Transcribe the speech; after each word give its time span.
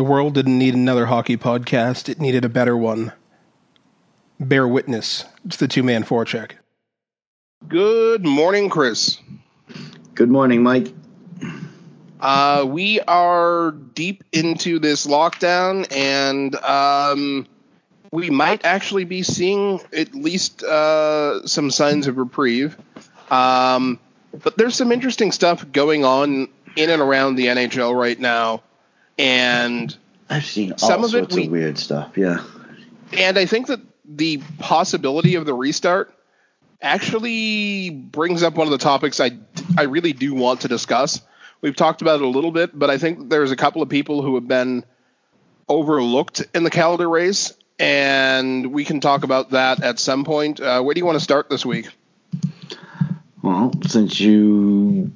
The 0.00 0.04
world 0.04 0.32
didn't 0.32 0.58
need 0.58 0.72
another 0.72 1.04
hockey 1.04 1.36
podcast, 1.36 2.08
it 2.08 2.18
needed 2.18 2.42
a 2.42 2.48
better 2.48 2.74
one. 2.74 3.12
Bear 4.40 4.66
witness. 4.66 5.26
It's 5.44 5.58
the 5.58 5.68
two 5.68 5.82
man 5.82 6.04
forecheck. 6.04 6.52
Good 7.68 8.24
morning, 8.24 8.70
Chris. 8.70 9.18
Good 10.14 10.30
morning, 10.30 10.62
Mike. 10.62 10.94
Uh, 12.18 12.64
we 12.66 13.00
are 13.00 13.72
deep 13.72 14.24
into 14.32 14.78
this 14.78 15.06
lockdown, 15.06 15.86
and 15.94 16.56
um, 16.56 17.46
we 18.10 18.30
might 18.30 18.64
actually 18.64 19.04
be 19.04 19.22
seeing 19.22 19.82
at 19.92 20.14
least 20.14 20.62
uh, 20.62 21.46
some 21.46 21.70
signs 21.70 22.06
of 22.06 22.16
reprieve. 22.16 22.74
Um, 23.30 24.00
but 24.32 24.56
there's 24.56 24.76
some 24.76 24.92
interesting 24.92 25.30
stuff 25.30 25.70
going 25.72 26.06
on 26.06 26.48
in 26.74 26.88
and 26.88 27.02
around 27.02 27.34
the 27.34 27.48
NHL 27.48 27.94
right 27.94 28.18
now, 28.18 28.62
and 29.20 29.96
I've 30.28 30.44
seen 30.44 30.72
all 30.72 30.78
Some 30.78 31.04
of 31.04 31.10
it 31.14 31.18
sorts 31.18 31.34
we- 31.36 31.44
of 31.46 31.50
weird 31.52 31.78
stuff. 31.78 32.12
Yeah. 32.16 32.42
and 33.16 33.38
I 33.38 33.46
think 33.46 33.66
that 33.68 33.80
the 34.04 34.40
possibility 34.58 35.34
of 35.36 35.46
the 35.46 35.54
restart 35.54 36.12
actually 36.82 37.90
brings 37.90 38.42
up 38.42 38.54
one 38.54 38.66
of 38.66 38.70
the 38.72 38.78
topics 38.78 39.20
I 39.20 39.32
I 39.76 39.82
really 39.82 40.12
do 40.12 40.34
want 40.34 40.62
to 40.62 40.68
discuss. 40.68 41.20
We've 41.60 41.76
talked 41.76 42.00
about 42.02 42.20
it 42.20 42.24
a 42.24 42.28
little 42.28 42.50
bit, 42.52 42.76
but 42.76 42.88
I 42.90 42.96
think 42.98 43.28
there's 43.28 43.50
a 43.50 43.56
couple 43.56 43.82
of 43.82 43.88
people 43.90 44.22
who 44.22 44.34
have 44.36 44.48
been 44.48 44.84
overlooked 45.68 46.42
in 46.54 46.64
the 46.64 46.70
Calder 46.70 47.08
race, 47.08 47.52
and 47.78 48.72
we 48.72 48.84
can 48.84 49.00
talk 49.00 49.24
about 49.24 49.50
that 49.50 49.82
at 49.82 49.98
some 49.98 50.24
point. 50.24 50.58
Uh, 50.58 50.80
where 50.80 50.94
do 50.94 50.98
you 51.00 51.04
want 51.04 51.16
to 51.18 51.22
start 51.24 51.50
this 51.50 51.64
week? 51.66 51.88
Well, 53.42 53.72
since 53.86 54.18
you 54.18 55.12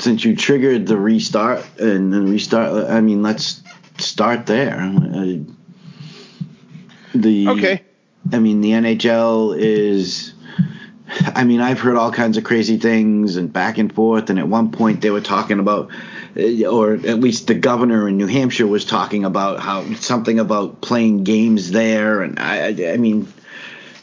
since 0.00 0.24
you 0.24 0.36
triggered 0.36 0.86
the 0.86 0.96
restart 0.96 1.64
and 1.78 2.12
the 2.12 2.20
restart, 2.20 2.90
I 2.90 3.00
mean, 3.00 3.22
let's 3.22 3.62
start 3.98 4.46
there. 4.46 4.78
Uh, 4.78 5.38
the 7.14 7.48
Okay. 7.48 7.82
I 8.32 8.38
mean, 8.38 8.60
the 8.60 8.72
NHL 8.72 9.56
is. 9.56 10.32
I 11.08 11.44
mean, 11.44 11.60
I've 11.60 11.78
heard 11.78 11.96
all 11.96 12.10
kinds 12.10 12.36
of 12.36 12.42
crazy 12.42 12.78
things 12.78 13.36
and 13.36 13.52
back 13.52 13.78
and 13.78 13.94
forth. 13.94 14.28
And 14.28 14.40
at 14.40 14.48
one 14.48 14.72
point, 14.72 15.00
they 15.00 15.10
were 15.10 15.20
talking 15.20 15.60
about, 15.60 15.90
uh, 16.36 16.66
or 16.66 16.94
at 16.94 17.20
least 17.20 17.46
the 17.46 17.54
governor 17.54 18.08
in 18.08 18.16
New 18.16 18.26
Hampshire 18.26 18.66
was 18.66 18.84
talking 18.84 19.24
about 19.24 19.60
how 19.60 19.84
something 19.94 20.40
about 20.40 20.80
playing 20.80 21.22
games 21.22 21.70
there. 21.70 22.22
And 22.22 22.40
I, 22.40 22.66
I, 22.66 22.92
I 22.94 22.96
mean, 22.96 23.32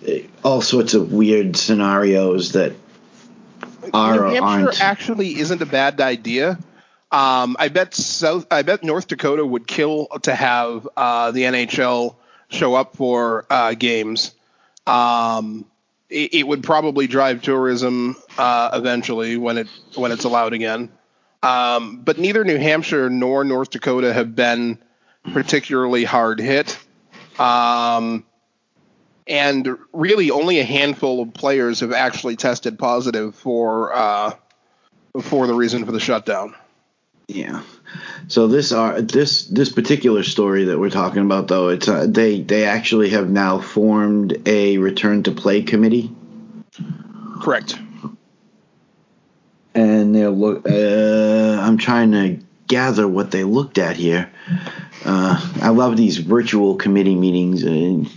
uh, 0.08 0.12
all 0.46 0.62
sorts 0.62 0.94
of 0.94 1.12
weird 1.12 1.58
scenarios 1.58 2.54
that 2.54 2.74
are 3.94 4.28
New 4.28 4.42
Hampshire 4.42 4.84
actually 4.84 5.40
isn't 5.40 5.62
a 5.62 5.66
bad 5.66 6.00
idea. 6.02 6.58
Um, 7.12 7.56
I 7.60 7.68
bet 7.68 7.94
South. 7.94 8.48
I 8.50 8.64
bet 8.64 8.84
North 8.84 9.08
Dakota 9.08 9.46
would 9.46 9.68
kill 9.68 10.08
to 10.24 10.34
have 10.34 10.88
uh, 10.98 11.32
the 11.32 11.44
NHL 11.44 12.16
show 12.50 12.74
up 12.74 12.96
for 12.96 13.46
uh, 13.50 13.74
games. 13.76 14.34
Um, 14.88 15.66
it, 16.10 16.34
it 16.34 16.48
would 16.48 16.64
probably 16.64 17.08
drive 17.08 17.42
tourism 17.42 18.16
uh, 18.38 18.72
eventually 18.74 19.38
when 19.38 19.58
it 19.60 19.68
when 19.96 20.12
it's 20.12 20.24
allowed 20.24 20.54
again. 20.54 20.92
Um, 21.44 21.98
but 21.98 22.18
neither 22.18 22.44
New 22.44 22.58
Hampshire 22.58 23.10
nor 23.10 23.44
North 23.44 23.72
Dakota 23.72 24.14
have 24.14 24.36
been 24.36 24.80
particularly 25.34 26.04
hard 26.06 26.40
hit. 26.40 26.80
Um, 27.38 28.26
and 29.28 29.78
really, 29.94 30.32
only 30.32 30.60
a 30.60 30.64
handful 30.64 31.22
of 31.22 31.34
players 31.34 31.80
have 31.80 31.94
actually 31.94 32.36
tested 32.36 32.78
positive 32.78 33.36
for 33.36 33.96
uh, 33.96 34.34
for 35.22 35.48
the 35.48 35.54
reason 35.54 35.86
for 35.86 35.92
the 35.92 36.00
shutdown. 36.00 36.56
Yeah. 37.28 37.62
So 38.28 38.48
this 38.48 38.72
are 38.72 39.02
this 39.02 39.46
this 39.46 39.72
particular 39.72 40.24
story 40.24 40.66
that 40.66 40.80
we're 40.80 40.90
talking 40.90 41.24
about 41.24 41.48
though 41.48 41.70
it's 41.70 41.88
uh, 41.88 42.06
they 42.08 42.42
they 42.42 42.66
actually 42.66 43.10
have 43.10 43.30
now 43.30 43.60
formed 43.60 44.48
a 44.48 44.78
return 44.78 45.24
to 45.24 45.32
play 45.32 45.62
committee 45.62 46.12
Correct. 47.42 47.78
and 49.76 50.16
they'll 50.16 50.32
look 50.32 50.68
uh, 50.70 51.62
I'm 51.62 51.78
trying 51.78 52.12
to 52.12 52.40
gather 52.68 53.08
what 53.08 53.32
they 53.32 53.44
looked 53.44 53.78
at 53.78 53.96
here. 53.96 54.32
Uh, 55.06 55.52
I 55.62 55.70
love 55.70 55.96
these 55.96 56.18
virtual 56.18 56.76
committee 56.76 57.16
meetings 57.16 57.64
and 57.64 58.10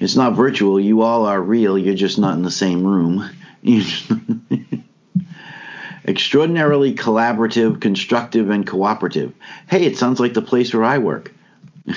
it's 0.00 0.16
not 0.16 0.34
virtual 0.34 0.80
you 0.80 1.02
all 1.02 1.26
are 1.26 1.40
real 1.40 1.78
you're 1.78 1.94
just 1.94 2.18
not 2.18 2.34
in 2.34 2.42
the 2.42 2.50
same 2.50 2.84
room. 2.84 3.28
Extraordinarily 6.04 6.94
collaborative, 6.94 7.80
constructive, 7.80 8.50
and 8.50 8.64
cooperative. 8.66 9.32
Hey, 9.68 9.84
it 9.84 9.98
sounds 9.98 10.20
like 10.20 10.34
the 10.34 10.42
place 10.42 10.72
where 10.72 10.84
I 10.84 10.98
work. 10.98 11.32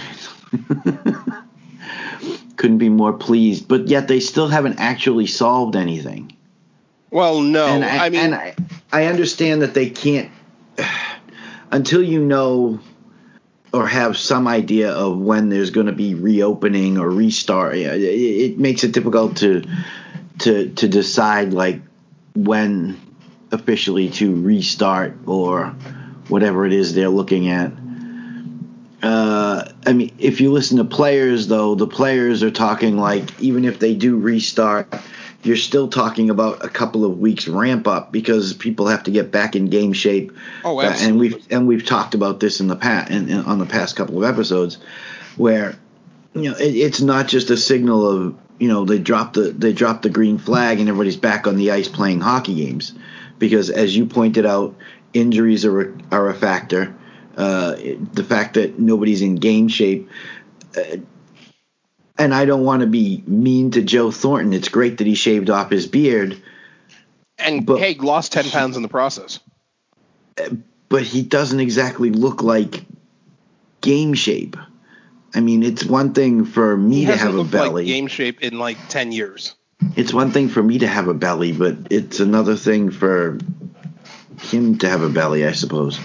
Couldn't 2.56 2.79
be 2.79 2.89
more 2.89 3.13
pleased, 3.13 3.68
but 3.68 3.88
yet 3.88 4.07
they 4.07 4.19
still 4.19 4.47
haven't 4.47 4.79
actually 4.79 5.28
solved 5.28 5.75
anything. 5.75 6.35
Well, 7.12 7.41
no, 7.41 7.68
and 7.68 7.85
I, 7.85 8.06
I, 8.06 8.09
mean, 8.09 8.22
and 8.22 8.35
I, 8.35 8.56
I 8.91 9.06
understand 9.06 9.62
that 9.62 9.75
they 9.75 9.91
can't 9.91 10.31
until 11.72 12.01
you 12.03 12.19
know 12.23 12.79
or 13.72 13.88
have 13.88 14.18
some 14.18 14.47
idea 14.47 14.91
of 14.91 15.18
when 15.18 15.50
there's 15.50 15.69
going 15.69 15.85
to 15.85 15.94
be 15.94 16.16
reopening 16.16 16.97
or 16.97 17.09
restart. 17.09 17.75
It, 17.75 18.02
it 18.02 18.59
makes 18.59 18.84
it 18.84 18.91
difficult 18.91 19.38
to 19.38 19.63
to 20.40 20.69
to 20.69 20.88
decide 20.88 21.53
like 21.53 21.81
when 22.35 23.00
officially 23.52 24.09
to 24.09 24.41
restart 24.41 25.18
or 25.25 25.75
whatever 26.28 26.66
it 26.66 26.74
is 26.74 26.94
they're 26.94 27.09
looking 27.09 27.50
at. 27.50 27.72
Uh, 29.02 29.72
I 29.86 29.94
mean, 29.94 30.13
if 30.19 30.41
you 30.41 30.51
listen 30.51 30.78
to 30.78 30.84
players, 30.84 31.47
though, 31.47 31.75
the 31.75 31.88
players 31.88 32.44
are 32.44 32.51
talking 32.51 32.97
like 32.97 33.40
even 33.40 33.66
if 33.66 33.80
they 33.80 33.96
do 33.96 34.18
restart, 34.18 34.94
you're 35.44 35.55
still 35.55 35.88
talking 35.88 36.29
about 36.29 36.66
a 36.66 36.69
couple 36.69 37.05
of 37.05 37.19
weeks 37.19 37.47
ramp 37.47 37.88
up 37.88 38.11
because 38.11 38.53
people 38.53 38.88
have 38.88 39.03
to 39.03 39.11
get 39.11 39.31
back 39.31 39.55
in 39.55 39.69
game 39.69 39.94
shape. 39.94 40.31
Oh, 40.63 40.75
Uh, 40.79 41.07
and 41.07 41.19
we've 41.19 41.47
and 41.50 41.67
we've 41.67 41.85
talked 41.85 42.13
about 42.13 42.39
this 42.39 42.59
in 42.59 42.67
the 42.67 42.75
past 42.75 43.11
in, 43.11 43.31
on 43.31 43.59
the 43.59 43.66
past 43.66 43.95
couple 43.95 44.22
of 44.23 44.29
episodes, 44.29 44.77
where 45.38 45.75
you 46.33 46.50
know 46.51 46.57
it, 46.57 46.75
it's 46.75 47.01
not 47.01 47.27
just 47.27 47.50
a 47.50 47.57
signal 47.57 48.07
of 48.07 48.35
you 48.59 48.67
know 48.67 48.83
they 48.85 49.00
drop 49.00 49.33
the 49.33 49.51
they 49.51 49.72
drop 49.72 50.01
the 50.01 50.09
green 50.09 50.38
flag 50.38 50.79
and 50.79 50.89
everybody's 50.89 51.17
back 51.17 51.47
on 51.47 51.56
the 51.56 51.71
ice 51.71 51.88
playing 51.88 52.19
hockey 52.19 52.56
games, 52.56 52.94
because 53.38 53.69
as 53.69 53.95
you 53.95 54.06
pointed 54.06 54.45
out, 54.45 54.75
injuries 55.13 55.63
are 55.63 55.81
a, 55.81 55.94
are 56.11 56.29
a 56.29 56.33
factor. 56.33 56.94
Uh, 57.38 57.75
the 58.13 58.25
fact 58.27 58.56
that 58.56 58.77
nobody's 58.77 59.21
in 59.21 59.35
game 59.35 59.69
shape. 59.69 60.09
Uh, 60.77 60.97
and 62.19 62.35
I 62.35 62.46
don't 62.46 62.63
want 62.63 62.81
to 62.81 62.88
be 62.88 63.24
mean 63.25 63.72
to 63.72 63.81
Joe 63.81 64.12
Thornton. 64.12 64.53
It's 64.53 64.69
great 64.69 64.97
that 64.97 65.07
he 65.07 65.16
shaved 65.16 65.50
off 65.50 65.72
his 65.72 65.88
beard, 65.88 66.40
and 67.40 67.66
but- 67.66 67.80
hey, 67.80 67.96
lost 67.96 68.34
ten 68.34 68.50
pounds 68.50 68.75
in 68.75 68.84
the 68.84 68.90
process. 68.90 69.40
but 70.90 71.03
he 71.03 71.24
doesn't 71.24 71.59
exactly 71.59 72.12
look 72.12 72.44
like 72.44 72.84
game 73.81 74.13
shape. 74.13 74.57
I 75.34 75.41
mean, 75.41 75.63
it's 75.63 75.85
one 75.85 76.13
thing 76.13 76.46
for 76.46 76.75
me 76.75 77.06
to 77.06 77.16
have 77.16 77.34
a 77.34 77.38
looked 77.38 77.53
like 77.53 77.63
belly. 77.69 77.85
game 77.85 78.07
shape 78.07 78.41
in 78.41 78.59
like 78.59 78.78
ten 78.90 79.12
years. 79.12 79.56
It's 79.96 80.13
one 80.13 80.31
thing 80.31 80.50
for 80.50 80.62
me 80.62 80.80
to 80.80 80.88
have 80.88 81.07
a 81.07 81.13
belly, 81.13 81.53
but 81.53 81.78
it's 81.90 82.19
another 82.19 82.56
thing 82.56 82.91
for 82.91 83.38
him 84.41 84.78
to 84.80 84.90
have 84.90 85.01
a 85.01 85.09
belly, 85.09 85.46
I 85.46 85.53
suppose. 85.53 86.00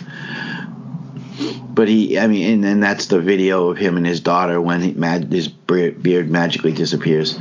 But 1.69 1.89
he, 1.89 2.19
I 2.19 2.27
mean, 2.27 2.53
and, 2.55 2.65
and 2.65 2.83
that's 2.83 3.06
the 3.06 3.21
video 3.21 3.69
of 3.71 3.77
him 3.77 3.97
and 3.97 4.06
his 4.06 4.21
daughter 4.21 4.61
when 4.61 4.81
he, 4.81 4.93
mag, 4.93 5.33
his 5.33 5.49
beard 5.49 6.31
magically 6.31 6.72
disappears. 6.72 7.39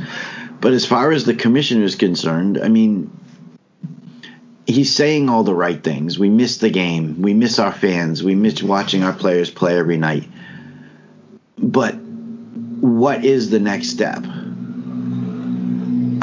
But 0.60 0.72
as 0.72 0.84
far 0.84 1.12
as 1.12 1.24
the 1.24 1.34
commissioner 1.34 1.84
is 1.84 1.94
concerned, 1.94 2.58
I 2.58 2.68
mean, 2.68 3.10
he's 4.66 4.94
saying 4.94 5.28
all 5.28 5.44
the 5.44 5.54
right 5.54 5.82
things. 5.82 6.18
We 6.18 6.30
miss 6.30 6.58
the 6.58 6.70
game. 6.70 7.22
We 7.22 7.34
miss 7.34 7.58
our 7.58 7.72
fans. 7.72 8.22
We 8.22 8.34
miss 8.34 8.62
watching 8.62 9.04
our 9.04 9.12
players 9.12 9.50
play 9.50 9.78
every 9.78 9.98
night. 9.98 10.24
But 11.56 11.94
what 11.94 13.24
is 13.24 13.50
the 13.50 13.60
next 13.60 13.90
step? 13.90 14.24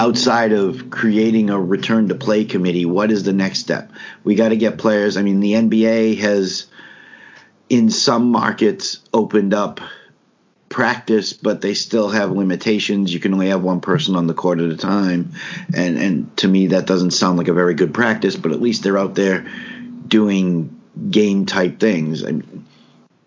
outside 0.01 0.51
of 0.51 0.89
creating 0.89 1.51
a 1.51 1.61
return 1.61 2.07
to 2.07 2.15
play 2.15 2.43
committee, 2.43 2.85
what 2.85 3.11
is 3.11 3.21
the 3.21 3.33
next 3.33 3.59
step? 3.59 3.91
We 4.23 4.33
got 4.33 4.49
to 4.49 4.57
get 4.57 4.79
players. 4.79 5.15
I 5.15 5.21
mean, 5.21 5.41
the 5.41 5.53
NBA 5.53 6.17
has, 6.17 6.65
in 7.71 7.89
some 7.89 8.31
markets, 8.31 8.99
opened 9.13 9.53
up 9.53 9.79
practice, 10.67 11.31
but 11.31 11.61
they 11.61 11.73
still 11.73 12.09
have 12.09 12.29
limitations. 12.29 13.13
You 13.13 13.21
can 13.21 13.33
only 13.33 13.47
have 13.47 13.63
one 13.63 13.79
person 13.79 14.17
on 14.17 14.27
the 14.27 14.33
court 14.33 14.59
at 14.59 14.69
a 14.69 14.75
time, 14.75 15.31
and 15.73 15.97
and 15.97 16.37
to 16.37 16.49
me, 16.49 16.67
that 16.67 16.85
doesn't 16.85 17.11
sound 17.11 17.37
like 17.37 17.47
a 17.47 17.53
very 17.53 17.73
good 17.73 17.93
practice. 17.93 18.35
But 18.35 18.51
at 18.51 18.61
least 18.61 18.83
they're 18.83 18.97
out 18.97 19.15
there 19.15 19.49
doing 20.05 20.81
game 21.09 21.45
type 21.45 21.79
things. 21.79 22.25
I 22.25 22.31
mean, 22.33 22.65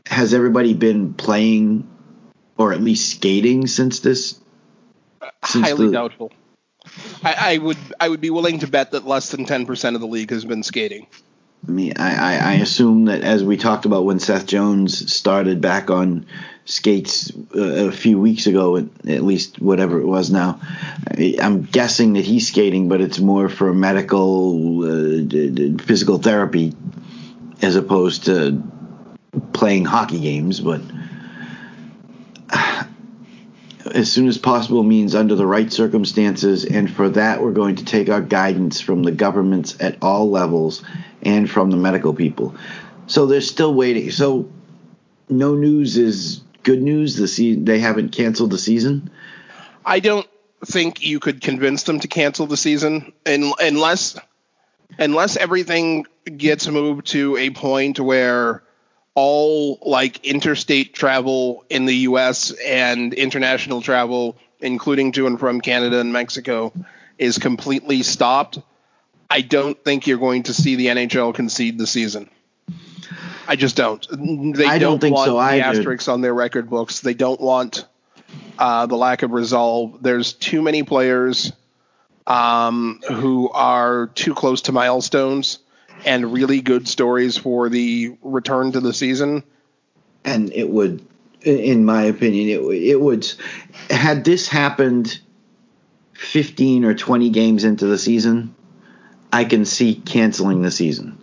has 0.05 0.35
everybody 0.35 0.75
been 0.75 1.15
playing, 1.15 1.89
or 2.59 2.75
at 2.75 2.83
least 2.83 3.15
skating 3.15 3.67
since 3.67 4.01
this? 4.01 4.39
Since 5.47 5.69
Highly 5.69 5.87
the- 5.87 5.93
doubtful. 5.93 6.33
I, 7.23 7.55
I 7.55 7.59
would 7.59 7.79
I 7.99 8.11
would 8.11 8.21
be 8.21 8.29
willing 8.29 8.59
to 8.59 8.67
bet 8.67 8.91
that 8.91 9.07
less 9.07 9.31
than 9.31 9.47
ten 9.47 9.65
percent 9.65 9.97
of 9.97 10.03
the 10.03 10.07
league 10.07 10.29
has 10.29 10.45
been 10.45 10.63
skating. 10.63 11.07
I 11.67 11.71
mean, 11.71 11.95
I, 11.97 12.15
I, 12.15 12.37
I 12.37 12.55
assume 12.55 13.07
that 13.07 13.23
as 13.23 13.43
we 13.43 13.57
talked 13.57 13.87
about 13.87 14.05
when 14.05 14.19
Seth 14.19 14.47
Jones 14.47 15.13
started 15.13 15.61
back 15.61 15.89
on 15.91 16.27
skates 16.67 17.33
uh, 17.55 17.89
a 17.89 17.93
few 17.93 18.19
weeks 18.19 18.47
ago, 18.47 18.77
at, 18.77 19.23
least 19.23 19.61
whatever 19.61 20.01
it 20.01 20.07
was 20.07 20.31
now, 20.31 20.61
I, 21.09 21.37
I'm 21.41 21.63
guessing 21.63 22.15
that 22.15 22.25
he's 22.25 22.49
skating, 22.49 22.89
but 22.89 23.01
it's 23.01 23.19
more 23.19 23.49
for 23.49 23.73
medical, 23.73 24.85
uh, 24.85 25.83
physical 25.83 26.19
therapy, 26.19 26.75
as 27.63 27.77
opposed 27.77 28.27
to 28.27 28.63
playing 29.53 29.87
hockey 29.87 30.21
games. 30.21 30.61
But 30.61 30.83
as 33.95 34.13
soon 34.13 34.29
as 34.29 34.37
possible 34.37 34.83
means 34.83 35.15
under 35.15 35.35
the 35.35 35.47
right 35.47 35.73
circumstances, 35.73 36.67
and 36.67 36.91
for 36.91 37.09
that, 37.11 37.41
we're 37.43 37.53
going 37.53 37.77
to 37.77 37.85
take 37.87 38.11
our 38.11 38.21
guidance 38.21 38.83
from 38.83 39.03
the 39.03 39.13
governments 39.13 39.79
at 39.81 39.97
all 40.03 40.31
levels 40.31 40.83
and 41.25 41.51
from 41.51 41.71
the 41.71 41.77
medical 41.77 42.15
people. 42.15 42.55
So 43.07 43.27
they're 43.27 43.41
still 43.41 43.75
waiting. 43.75 44.11
So 44.11 44.49
no 45.29 45.55
news 45.55 45.97
is 45.97 46.41
good 46.63 46.83
news. 46.83 47.17
The 47.17 47.29
se- 47.29 47.57
they 47.57 47.79
haven't 47.79 48.11
canceled 48.11 48.51
the 48.51 48.59
season. 48.59 49.11
I 49.85 50.01
don't 50.01 50.27
think 50.65 51.05
you 51.05 51.21
could 51.21 51.41
convince 51.41 51.83
them 51.83 52.01
to 52.01 52.09
cancel 52.09 52.47
the 52.47 52.57
season 52.57 53.13
un- 53.27 53.53
unless 53.61 54.17
unless 54.99 55.37
everything 55.37 56.07
gets 56.37 56.67
moved 56.69 57.09
to 57.09 57.37
a 57.37 57.51
point 57.51 58.01
where 58.01 58.63
all 59.15 59.79
like 59.83 60.25
interstate 60.25 60.95
travel 60.95 61.65
in 61.69 61.85
the 61.85 61.95
US 62.09 62.51
and 62.51 63.13
international 63.13 63.83
travel 63.83 64.37
including 64.61 65.13
to 65.13 65.27
and 65.27 65.39
from 65.39 65.61
Canada 65.61 66.01
and 66.01 66.13
Mexico 66.13 66.73
is 67.19 67.39
completely 67.39 68.03
stopped. 68.03 68.59
I 69.31 69.41
don't 69.41 69.83
think 69.85 70.07
you're 70.07 70.19
going 70.19 70.45
to 70.45 70.55
see 70.55 70.77
the 70.77 70.87
NHL 70.87 71.35
concede 71.35 71.79
the 71.79 71.87
season. 71.87 72.29
I 73.47 73.57
just 73.57 73.77
don't. 73.77 74.07
They 74.57 74.65
I 74.67 74.79
don't 74.79 75.01
think 75.01 75.15
want 75.17 75.27
so 75.27 75.35
the 75.35 75.41
asterisks 75.61 76.09
on 76.09 76.21
their 76.21 76.33
record 76.35 76.71
books. 76.71 77.01
They 77.01 77.15
don't 77.15 77.41
want 77.41 77.87
uh, 78.59 78.87
the 78.87 78.97
lack 78.97 79.23
of 79.23 79.33
resolve. 79.33 79.99
There's 80.03 80.33
too 80.33 80.63
many 80.63 80.83
players 80.83 81.53
um, 82.27 83.01
who 83.07 83.51
are 83.51 84.07
too 84.15 84.35
close 84.35 84.63
to 84.63 84.73
milestones 84.73 85.59
and 86.07 86.33
really 86.33 86.61
good 86.63 86.89
stories 86.89 87.37
for 87.37 87.69
the 87.69 88.17
return 88.23 88.73
to 88.73 88.81
the 88.81 88.93
season. 88.93 89.43
and 90.25 90.51
it 90.53 90.69
would 90.71 91.05
in 91.43 91.85
my 91.85 92.05
opinion 92.05 92.49
it 92.49 92.63
would- 92.65 92.77
it 92.83 92.99
would 92.99 93.31
had 93.91 94.25
this 94.25 94.49
happened 94.49 95.21
15 96.15 96.85
or 96.87 96.95
20 96.95 97.29
games 97.31 97.65
into 97.65 97.87
the 97.87 97.99
season 97.99 98.55
i 99.35 99.45
can 99.45 99.65
see 99.65 99.95
canceling 99.95 100.63
the 100.63 100.71
season 100.71 101.19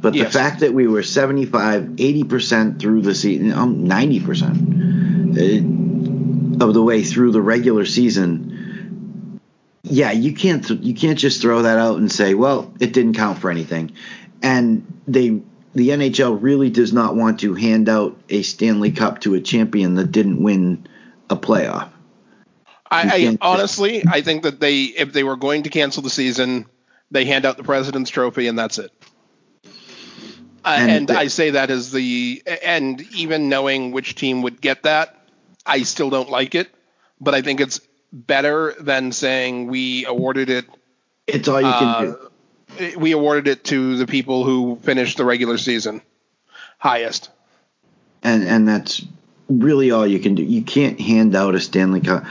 but 0.00 0.14
Yes. 0.14 0.32
the 0.32 0.38
fact 0.38 0.60
that 0.60 0.74
we 0.74 0.88
were 0.88 1.02
75 1.04 1.82
80% 1.84 2.80
through 2.80 3.02
the 3.02 3.14
season 3.14 3.52
um, 3.52 3.84
90% 3.86 6.60
uh, 6.60 6.64
of 6.66 6.74
the 6.74 6.82
way 6.82 7.04
through 7.04 7.30
the 7.32 7.42
regular 7.42 7.84
season 7.84 9.40
yeah 9.82 10.12
you 10.12 10.34
can't 10.34 10.68
you 10.70 10.94
can't 10.94 11.18
just 11.18 11.40
throw 11.40 11.62
that 11.62 11.78
out 11.78 11.98
and 11.98 12.10
say 12.10 12.34
well 12.34 12.72
it 12.80 12.92
didn't 12.92 13.14
count 13.14 13.38
for 13.38 13.50
anything 13.50 13.92
and 14.42 14.84
they 15.06 15.40
the 15.74 15.88
NHL 15.88 16.38
really 16.40 16.70
does 16.70 16.92
not 16.92 17.16
want 17.16 17.40
to 17.40 17.54
hand 17.54 17.88
out 17.88 18.18
a 18.28 18.42
Stanley 18.42 18.92
Cup 18.92 19.20
to 19.22 19.34
a 19.34 19.40
champion 19.40 19.94
that 19.94 20.12
didn't 20.12 20.42
win 20.42 20.86
a 21.30 21.36
playoff. 21.36 21.88
I, 22.90 23.30
I 23.30 23.38
honestly, 23.40 24.04
I 24.06 24.20
think 24.20 24.42
that 24.42 24.60
they, 24.60 24.82
if 24.82 25.14
they 25.14 25.24
were 25.24 25.36
going 25.36 25.62
to 25.62 25.70
cancel 25.70 26.02
the 26.02 26.10
season, 26.10 26.66
they 27.12 27.24
hand 27.24 27.44
out 27.44 27.56
the 27.56 27.62
President's 27.62 28.10
Trophy 28.10 28.48
and 28.48 28.58
that's 28.58 28.78
it. 28.78 28.90
Uh, 30.64 30.76
And 30.78 30.90
and 30.90 31.08
the- 31.08 31.18
I 31.18 31.26
say 31.28 31.50
that 31.50 31.70
as 31.70 31.90
the, 31.92 32.42
and 32.64 33.00
even 33.14 33.48
knowing 33.48 33.92
which 33.92 34.14
team 34.14 34.42
would 34.42 34.60
get 34.60 34.84
that, 34.84 35.16
I 35.66 35.82
still 35.82 36.10
don't 36.10 36.30
like 36.30 36.54
it. 36.54 36.68
But 37.20 37.34
I 37.34 37.42
think 37.42 37.60
it's 37.60 37.80
better 38.12 38.74
than 38.80 39.12
saying 39.12 39.68
we 39.68 40.04
awarded 40.06 40.50
it 40.50 40.66
It's 41.26 41.46
all 41.48 41.60
you 41.60 41.72
can 41.72 41.88
Uh, 41.88 42.14
do. 42.80 42.98
we 42.98 43.12
awarded 43.12 43.46
it 43.48 43.64
to 43.64 43.96
the 43.96 44.06
people 44.06 44.44
who 44.44 44.78
finished 44.82 45.16
the 45.18 45.24
regular 45.24 45.56
season 45.58 46.02
highest. 46.78 47.30
And 48.24 48.42
and 48.44 48.66
that's 48.68 49.02
really 49.48 49.90
all 49.92 50.06
you 50.06 50.18
can 50.18 50.34
do. 50.34 50.42
You 50.42 50.62
can't 50.62 51.00
hand 51.00 51.34
out 51.36 51.54
a 51.54 51.60
Stanley 51.60 52.00
Cup. 52.00 52.24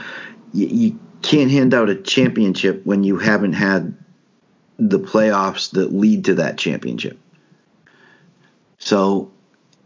You, 0.52 0.66
you 0.66 0.98
can't 1.22 1.50
hand 1.50 1.72
out 1.74 1.88
a 1.90 1.94
championship 1.94 2.82
when 2.84 3.02
you 3.04 3.16
haven't 3.18 3.52
had 3.54 3.94
the 4.78 4.98
playoffs 4.98 5.72
that 5.72 5.92
lead 5.92 6.26
to 6.26 6.34
that 6.36 6.58
championship. 6.58 7.18
So 8.78 9.32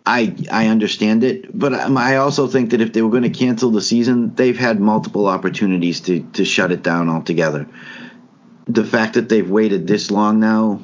I 0.06 0.34
I 0.50 0.68
understand 0.68 1.24
it, 1.24 1.56
but 1.56 1.74
I 1.74 2.16
also 2.16 2.46
think 2.46 2.70
that 2.70 2.80
if 2.80 2.92
they 2.92 3.02
were 3.02 3.10
going 3.10 3.24
to 3.24 3.30
cancel 3.30 3.70
the 3.72 3.82
season, 3.82 4.34
they've 4.34 4.56
had 4.56 4.80
multiple 4.80 5.26
opportunities 5.26 6.00
to 6.02 6.20
to 6.34 6.44
shut 6.44 6.70
it 6.70 6.82
down 6.82 7.08
altogether. 7.08 7.66
The 8.68 8.84
fact 8.84 9.14
that 9.14 9.28
they've 9.28 9.48
waited 9.48 9.86
this 9.86 10.10
long 10.10 10.40
now 10.40 10.80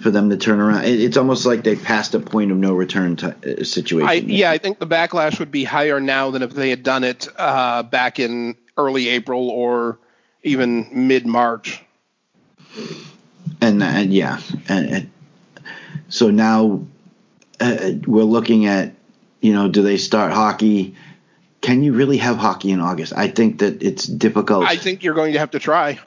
for 0.00 0.10
them 0.10 0.30
to 0.30 0.36
turn 0.36 0.60
around, 0.60 0.84
it, 0.84 1.00
it's 1.00 1.16
almost 1.16 1.46
like 1.46 1.64
they've 1.64 1.82
passed 1.82 2.14
a 2.14 2.20
point 2.20 2.50
of 2.50 2.56
no 2.56 2.72
return 2.72 3.18
uh, 3.18 3.64
situation. 3.64 4.08
I, 4.08 4.14
yeah, 4.14 4.50
I 4.50 4.58
think 4.58 4.78
the 4.78 4.86
backlash 4.86 5.38
would 5.38 5.50
be 5.50 5.64
higher 5.64 6.00
now 6.00 6.30
than 6.30 6.42
if 6.42 6.52
they 6.52 6.70
had 6.70 6.82
done 6.82 7.04
it 7.04 7.28
uh, 7.36 7.82
back 7.82 8.18
in 8.18 8.56
early 8.76 9.08
April 9.08 9.50
or 9.50 9.98
even 10.42 10.88
mid 11.08 11.26
March. 11.26 11.82
And, 13.68 13.82
and 13.82 14.12
yeah, 14.12 14.40
and, 14.68 14.88
and 14.90 15.10
so 16.08 16.30
now 16.30 16.86
uh, 17.60 17.90
we're 18.06 18.22
looking 18.22 18.66
at, 18.66 18.94
you 19.40 19.52
know, 19.52 19.68
do 19.68 19.82
they 19.82 19.96
start 19.96 20.32
hockey? 20.32 20.94
Can 21.60 21.82
you 21.82 21.92
really 21.94 22.18
have 22.18 22.36
hockey 22.36 22.70
in 22.70 22.80
August? 22.80 23.12
I 23.16 23.28
think 23.28 23.58
that 23.60 23.82
it's 23.82 24.04
difficult. 24.06 24.64
I 24.64 24.76
think 24.76 25.02
you're 25.02 25.14
going 25.14 25.32
to 25.32 25.38
have 25.38 25.50
to 25.52 25.58
try. 25.58 25.98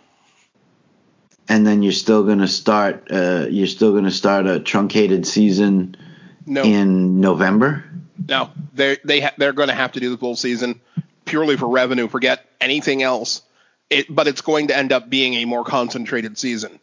and 1.50 1.66
then 1.66 1.82
you're 1.84 1.92
still 1.92 2.24
going 2.24 2.40
to 2.40 2.48
start. 2.48 3.08
Uh, 3.12 3.48
you're 3.50 3.68
still 3.68 3.92
going 3.92 4.06
to 4.06 4.12
start 4.12 4.46
a 4.48 4.60
truncated 4.60 5.26
season 5.26 5.98
No, 6.46 6.64
in 6.64 7.20
November. 7.20 7.84
no, 8.28 8.52
they 8.74 8.98
they 9.04 9.20
ha- 9.22 9.34
they're 9.38 9.54
going 9.54 9.70
to 9.70 9.76
have 9.76 9.94
to 9.94 10.00
do 10.00 10.10
the 10.12 10.18
full 10.18 10.36
season 10.36 10.80
purely 11.26 11.58
for 11.58 11.68
revenue. 11.68 12.08
Forget 12.08 12.46
anything 12.62 13.04
else. 13.04 13.42
It, 13.90 14.06
but 14.14 14.28
it's 14.28 14.42
going 14.42 14.68
to 14.68 14.78
end 14.78 14.92
up 14.94 15.10
being 15.10 15.34
a 15.36 15.46
more 15.46 15.64
concentrated 15.64 16.38
season. 16.38 16.80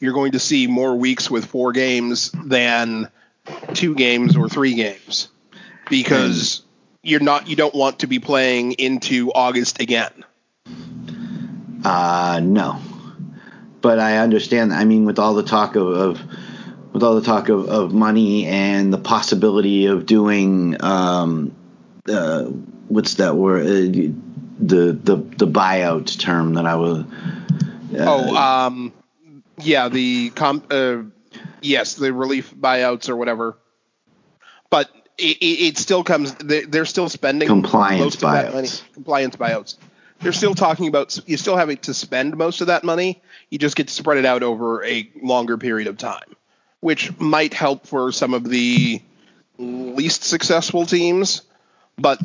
You're 0.00 0.12
going 0.12 0.32
to 0.32 0.38
see 0.38 0.66
more 0.66 0.94
weeks 0.94 1.30
with 1.30 1.46
four 1.46 1.72
games 1.72 2.30
than 2.32 3.08
two 3.74 3.94
games 3.94 4.36
or 4.36 4.48
three 4.48 4.74
games 4.74 5.28
because 5.90 6.62
you're 7.02 7.20
not 7.20 7.48
you 7.48 7.56
don't 7.56 7.74
want 7.74 8.00
to 8.00 8.06
be 8.06 8.18
playing 8.18 8.72
into 8.72 9.32
August 9.32 9.80
again. 9.80 10.24
Uh, 11.84 12.40
no, 12.42 12.80
but 13.80 13.98
I 13.98 14.18
understand. 14.18 14.72
I 14.72 14.84
mean, 14.84 15.04
with 15.04 15.18
all 15.18 15.34
the 15.34 15.42
talk 15.42 15.76
of, 15.76 15.88
of 15.88 16.22
with 16.92 17.02
all 17.02 17.14
the 17.14 17.22
talk 17.22 17.48
of, 17.48 17.68
of 17.68 17.92
money 17.92 18.46
and 18.46 18.92
the 18.92 18.98
possibility 18.98 19.86
of 19.86 20.06
doing 20.06 20.82
um, 20.82 21.54
uh, 22.08 22.44
what's 22.88 23.14
that 23.14 23.36
word? 23.36 23.66
Uh, 23.66 24.12
the 24.60 24.92
the 24.92 25.16
the 25.16 25.46
buyout 25.46 26.18
term 26.18 26.54
that 26.54 26.66
I 26.66 26.74
was. 26.76 27.04
Uh, 27.04 27.04
Oh, 28.00 28.36
um, 28.36 28.92
yeah, 29.60 29.88
the 29.88 30.30
com- 30.30 30.64
uh, 30.70 31.02
yes, 31.60 31.94
the 31.94 32.12
relief 32.12 32.54
buyouts 32.54 33.08
or 33.08 33.16
whatever. 33.16 33.58
But 34.70 34.90
it, 35.16 35.38
it, 35.42 35.78
still 35.78 36.04
comes. 36.04 36.34
They, 36.34 36.62
they're 36.62 36.84
still 36.84 37.08
spending 37.08 37.48
Compliance 37.48 38.00
most 38.00 38.22
of 38.22 38.32
that 38.32 38.52
buyouts. 38.52 38.92
Compliance 38.92 39.36
buyouts. 39.36 39.76
They're 40.20 40.32
still 40.32 40.54
talking 40.54 40.88
about. 40.88 41.18
You 41.26 41.36
still 41.36 41.56
having 41.56 41.78
to 41.78 41.94
spend 41.94 42.36
most 42.36 42.60
of 42.60 42.68
that 42.68 42.84
money. 42.84 43.22
You 43.50 43.58
just 43.58 43.76
get 43.76 43.88
to 43.88 43.94
spread 43.94 44.18
it 44.18 44.24
out 44.24 44.42
over 44.42 44.84
a 44.84 45.10
longer 45.22 45.58
period 45.58 45.88
of 45.88 45.96
time, 45.96 46.36
which 46.80 47.18
might 47.18 47.54
help 47.54 47.86
for 47.86 48.12
some 48.12 48.34
of 48.34 48.44
the 48.44 49.00
least 49.58 50.24
successful 50.24 50.86
teams. 50.86 51.42
But 51.96 52.20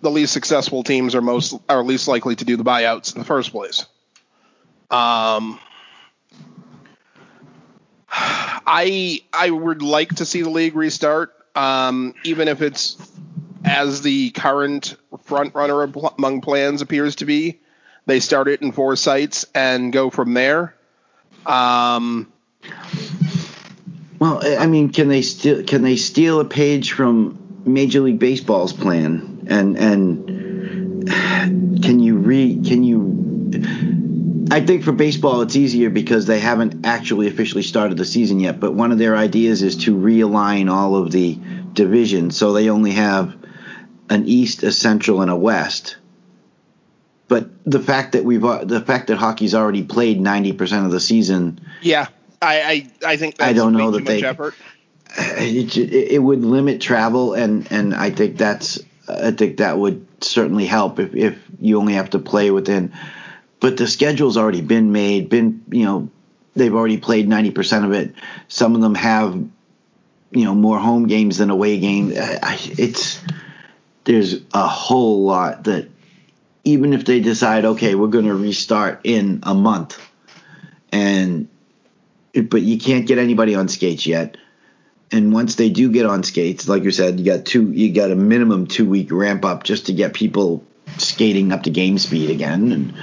the 0.00 0.10
least 0.10 0.32
successful 0.32 0.82
teams 0.82 1.14
are 1.14 1.22
most 1.22 1.54
are 1.68 1.82
least 1.82 2.08
likely 2.08 2.36
to 2.36 2.44
do 2.44 2.56
the 2.56 2.64
buyouts 2.64 3.14
in 3.14 3.20
the 3.20 3.24
first 3.24 3.50
place. 3.50 3.86
Um, 4.90 5.58
I 8.10 9.22
I 9.32 9.50
would 9.50 9.82
like 9.82 10.16
to 10.16 10.24
see 10.24 10.42
the 10.42 10.50
league 10.50 10.74
restart, 10.74 11.34
um, 11.54 12.14
even 12.24 12.48
if 12.48 12.62
it's 12.62 12.96
as 13.64 14.02
the 14.02 14.30
current 14.30 14.96
front 15.24 15.54
runner 15.54 15.82
among 15.82 16.40
plans 16.40 16.82
appears 16.82 17.16
to 17.16 17.24
be. 17.24 17.60
They 18.06 18.20
start 18.20 18.48
it 18.48 18.62
in 18.62 18.72
four 18.72 18.96
sites 18.96 19.44
and 19.54 19.92
go 19.92 20.08
from 20.08 20.32
there. 20.32 20.74
Um, 21.44 22.32
well, 24.18 24.40
I 24.42 24.66
mean, 24.66 24.90
can 24.92 25.08
they 25.08 25.22
steal? 25.22 25.62
Can 25.64 25.82
they 25.82 25.96
steal 25.96 26.40
a 26.40 26.44
page 26.44 26.92
from 26.92 27.62
Major 27.64 28.00
League 28.00 28.18
Baseball's 28.18 28.72
plan? 28.72 29.46
And 29.50 29.76
and 29.76 31.08
can 31.82 32.00
you 32.00 32.16
re? 32.16 32.60
Can 32.64 32.82
you? 32.82 34.07
I 34.50 34.64
think 34.64 34.82
for 34.82 34.92
baseball 34.92 35.42
it's 35.42 35.56
easier 35.56 35.90
because 35.90 36.26
they 36.26 36.40
haven't 36.40 36.86
actually 36.86 37.28
officially 37.28 37.62
started 37.62 37.98
the 37.98 38.04
season 38.04 38.40
yet. 38.40 38.60
But 38.60 38.72
one 38.72 38.92
of 38.92 38.98
their 38.98 39.16
ideas 39.16 39.62
is 39.62 39.76
to 39.84 39.96
realign 39.96 40.70
all 40.70 40.96
of 40.96 41.10
the 41.10 41.38
divisions, 41.72 42.36
so 42.36 42.52
they 42.52 42.70
only 42.70 42.92
have 42.92 43.36
an 44.10 44.26
East, 44.26 44.62
a 44.62 44.72
Central, 44.72 45.20
and 45.20 45.30
a 45.30 45.36
West. 45.36 45.96
But 47.28 47.50
the 47.70 47.80
fact 47.80 48.12
that 48.12 48.24
we've 48.24 48.40
the 48.40 48.82
fact 48.86 49.08
that 49.08 49.18
hockey's 49.18 49.54
already 49.54 49.82
played 49.82 50.20
ninety 50.20 50.52
percent 50.54 50.86
of 50.86 50.92
the 50.92 51.00
season, 51.00 51.60
Yeah, 51.82 52.06
I 52.40 52.60
I, 53.04 53.12
I 53.12 53.16
think 53.18 53.36
that's 53.36 53.50
I 53.50 53.52
don't 53.52 53.74
know 53.74 53.90
that 53.90 54.06
they- 54.06 54.22
effort. 54.24 54.54
it, 55.18 55.76
it 55.76 56.22
would 56.22 56.42
limit 56.42 56.80
travel, 56.80 57.34
and 57.34 57.66
and 57.70 57.94
I 57.94 58.10
think 58.10 58.38
that's 58.38 58.78
I 59.08 59.30
think 59.32 59.58
that 59.58 59.78
would 59.78 60.06
certainly 60.24 60.64
help 60.64 60.98
if 60.98 61.14
if 61.14 61.38
you 61.60 61.78
only 61.78 61.94
have 61.94 62.10
to 62.10 62.18
play 62.18 62.50
within. 62.50 62.92
But 63.60 63.76
the 63.76 63.86
schedule's 63.86 64.36
already 64.36 64.60
been 64.60 64.92
made. 64.92 65.28
Been 65.28 65.64
you 65.70 65.84
know 65.84 66.10
they've 66.54 66.74
already 66.74 66.98
played 66.98 67.28
ninety 67.28 67.50
percent 67.50 67.84
of 67.84 67.92
it. 67.92 68.14
Some 68.48 68.74
of 68.74 68.80
them 68.80 68.94
have 68.94 69.34
you 70.30 70.44
know 70.44 70.54
more 70.54 70.78
home 70.78 71.06
games 71.06 71.38
than 71.38 71.50
away 71.50 71.78
games. 71.78 72.14
It's 72.16 73.20
there's 74.04 74.40
a 74.54 74.66
whole 74.66 75.24
lot 75.24 75.64
that 75.64 75.88
even 76.64 76.92
if 76.92 77.04
they 77.04 77.20
decide 77.20 77.64
okay 77.64 77.94
we're 77.94 78.08
going 78.08 78.26
to 78.26 78.34
restart 78.34 79.00
in 79.04 79.40
a 79.42 79.54
month 79.54 79.98
and 80.92 81.48
but 82.50 82.62
you 82.62 82.78
can't 82.78 83.06
get 83.06 83.18
anybody 83.18 83.54
on 83.54 83.68
skates 83.68 84.06
yet 84.06 84.36
and 85.10 85.32
once 85.32 85.54
they 85.54 85.70
do 85.70 85.90
get 85.90 86.06
on 86.06 86.22
skates, 86.22 86.68
like 86.68 86.84
you 86.84 86.90
said, 86.90 87.18
you 87.18 87.24
got 87.24 87.46
two, 87.46 87.70
you 87.72 87.92
got 87.92 88.10
a 88.10 88.14
minimum 88.14 88.66
two 88.66 88.86
week 88.86 89.10
ramp 89.10 89.44
up 89.44 89.64
just 89.64 89.86
to 89.86 89.92
get 89.92 90.12
people 90.12 90.64
skating 90.98 91.52
up 91.52 91.62
to 91.62 91.70
game 91.70 91.98
speed 91.98 92.30
again, 92.30 92.72
and 92.72 92.94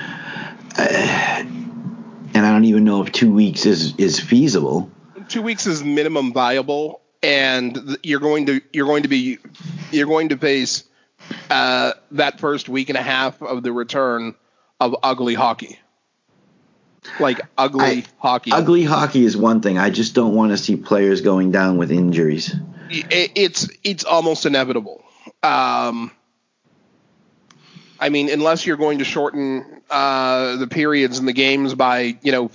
and 0.78 2.46
I 2.46 2.52
don't 2.52 2.66
even 2.66 2.84
know 2.84 3.02
if 3.02 3.12
two 3.12 3.32
weeks 3.32 3.66
is 3.66 3.96
is 3.98 4.20
feasible. 4.20 4.92
Two 5.28 5.42
weeks 5.42 5.66
is 5.68 5.84
minimum 5.84 6.34
viable, 6.34 7.02
and 7.24 7.98
you're 8.04 8.20
going 8.20 8.46
to 8.48 8.62
you're 8.74 8.86
going 8.86 9.04
to 9.04 9.10
be 9.10 9.38
you're 9.92 10.08
going 10.08 10.30
to 10.30 10.38
face 10.38 10.84
uh, 11.50 11.94
that 12.12 12.40
first 12.40 12.70
week 12.70 12.90
and 12.90 12.98
a 12.98 13.02
half 13.02 13.42
of 13.42 13.64
the 13.64 13.72
return 13.72 14.36
of 14.80 14.96
ugly 15.02 15.34
hockey, 15.34 15.80
like 17.20 17.42
ugly 17.58 17.86
I- 17.86 18.06
hockey. 18.20 18.52
Ugly 18.52 18.84
hockey 18.84 19.26
is 19.26 19.36
one 19.38 19.62
thing. 19.62 19.78
I 19.78 19.90
just 19.90 20.14
don't 20.14 20.36
want 20.36 20.52
to 20.52 20.58
see 20.58 20.76
players 20.76 21.22
going 21.22 21.52
down 21.52 21.78
with 21.78 21.92
injuries. 21.92 22.54
it, 22.90 23.32
it's 23.36 23.70
it's 23.84 24.04
almost 24.04 24.46
inevitable. 24.46 25.04
Um, 25.42 26.12
I 28.00 28.10
mean, 28.10 28.30
unless 28.30 28.66
you're 28.66 28.78
going 28.78 29.00
to 29.00 29.06
shorten 29.06 29.82
uh, 29.90 30.58
the 30.58 30.68
periods 30.68 31.20
in 31.20 31.26
the 31.26 31.34
games 31.34 31.74
by 31.74 32.18
you 32.22 32.32
know 32.32 32.52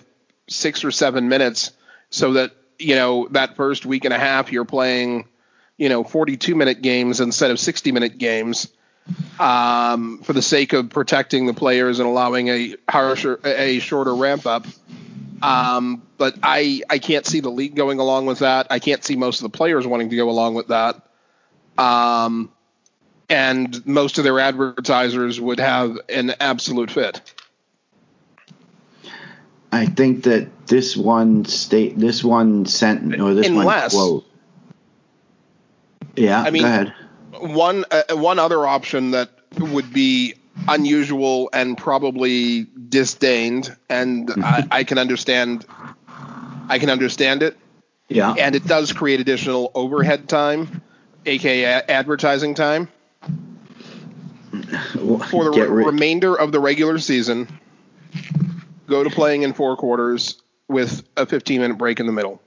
six 0.49 0.85
or 0.85 0.91
seven 0.91 1.29
minutes, 1.29 1.73
so 2.11 2.35
that 2.35 2.53
you 2.79 2.95
know 2.95 3.29
that 3.31 3.57
first 3.57 3.87
week 3.87 4.05
and 4.05 4.15
a 4.15 4.19
half 4.19 4.53
you're 4.53 4.65
playing 4.65 5.29
you 5.77 5.89
know 5.89 6.05
42 6.05 6.55
minute 6.55 6.83
games 6.83 7.21
instead 7.21 7.51
of 7.51 7.59
60 7.59 7.93
minute 7.93 8.19
games 8.19 8.69
um, 9.39 10.19
for 10.19 10.33
the 10.33 10.43
sake 10.43 10.73
of 10.73 10.91
protecting 10.91 11.47
the 11.47 11.55
players 11.55 11.99
and 11.99 12.09
allowing 12.09 12.49
a 12.49 12.77
harsher 12.89 13.41
a 13.45 13.79
shorter 13.79 14.15
ramp 14.15 14.47
up. 14.47 14.67
Um, 15.43 16.03
but 16.19 16.37
I 16.43 16.83
I 16.91 16.99
can't 16.99 17.25
see 17.25 17.41
the 17.41 17.51
league 17.51 17.75
going 17.75 17.99
along 17.99 18.27
with 18.27 18.41
that. 18.41 18.67
I 18.71 18.79
can't 18.79 19.03
see 19.03 19.17
most 19.17 19.43
of 19.43 19.51
the 19.51 19.57
players 19.57 19.87
wanting 19.87 20.11
to 20.11 20.17
go 20.17 20.29
along 20.29 20.55
with 20.55 20.69
that. 20.69 21.01
Um, 21.79 22.53
and 23.31 23.87
most 23.87 24.19
of 24.19 24.25
their 24.25 24.41
advertisers 24.41 25.41
would 25.41 25.61
have 25.61 25.97
an 26.09 26.35
absolute 26.41 26.91
fit. 26.91 27.33
I 29.73 29.87
think 29.87 30.25
that 30.25 30.67
this 30.67 30.97
one 30.97 31.45
state, 31.45 31.97
this 31.97 32.25
one 32.25 32.67
sentence, 32.67 33.23
or 33.23 33.35
this 33.35 33.47
Unless- 33.47 33.95
one 33.95 34.03
quote. 34.03 34.27
Yeah, 36.17 36.43
I 36.43 36.51
mean- 36.51 36.63
go 36.63 36.69
ahead. 36.69 36.93
One 37.39 37.85
uh, 37.91 38.03
one 38.17 38.39
other 38.39 38.67
option 38.67 39.13
that 39.13 39.31
would 39.59 39.93
be 39.95 40.35
unusual 40.69 41.49
and 41.53 41.79
probably 41.79 42.67
disdained, 42.89 43.75
and 43.89 44.31
I, 44.37 44.67
I 44.71 44.85
can 44.85 44.99
understand. 44.99 45.65
I 46.69 46.79
can 46.79 46.91
understand 46.91 47.43
it, 47.43 47.57
Yeah, 48.09 48.35
and 48.37 48.55
it 48.55 48.67
does 48.67 48.93
create 48.93 49.21
additional 49.21 49.71
overhead 49.75 50.29
time, 50.29 50.83
aka 51.25 51.83
advertising 51.89 52.55
time. 52.55 52.89
For 54.71 55.45
the 55.45 55.67
re- 55.71 55.85
remainder 55.85 56.35
of 56.35 56.53
the 56.53 56.61
regular 56.61 56.99
season, 56.99 57.49
go 58.87 59.03
to 59.05 59.11
playing 59.11 59.43
in 59.43 59.53
four 59.53 59.77
quarters 59.77 60.41
with 60.69 61.03
a 61.17 61.27
15 61.27 61.61
minute 61.61 61.79
break 61.79 62.01
in 62.01 62.07
the 62.07 62.13
middle. 62.13 62.41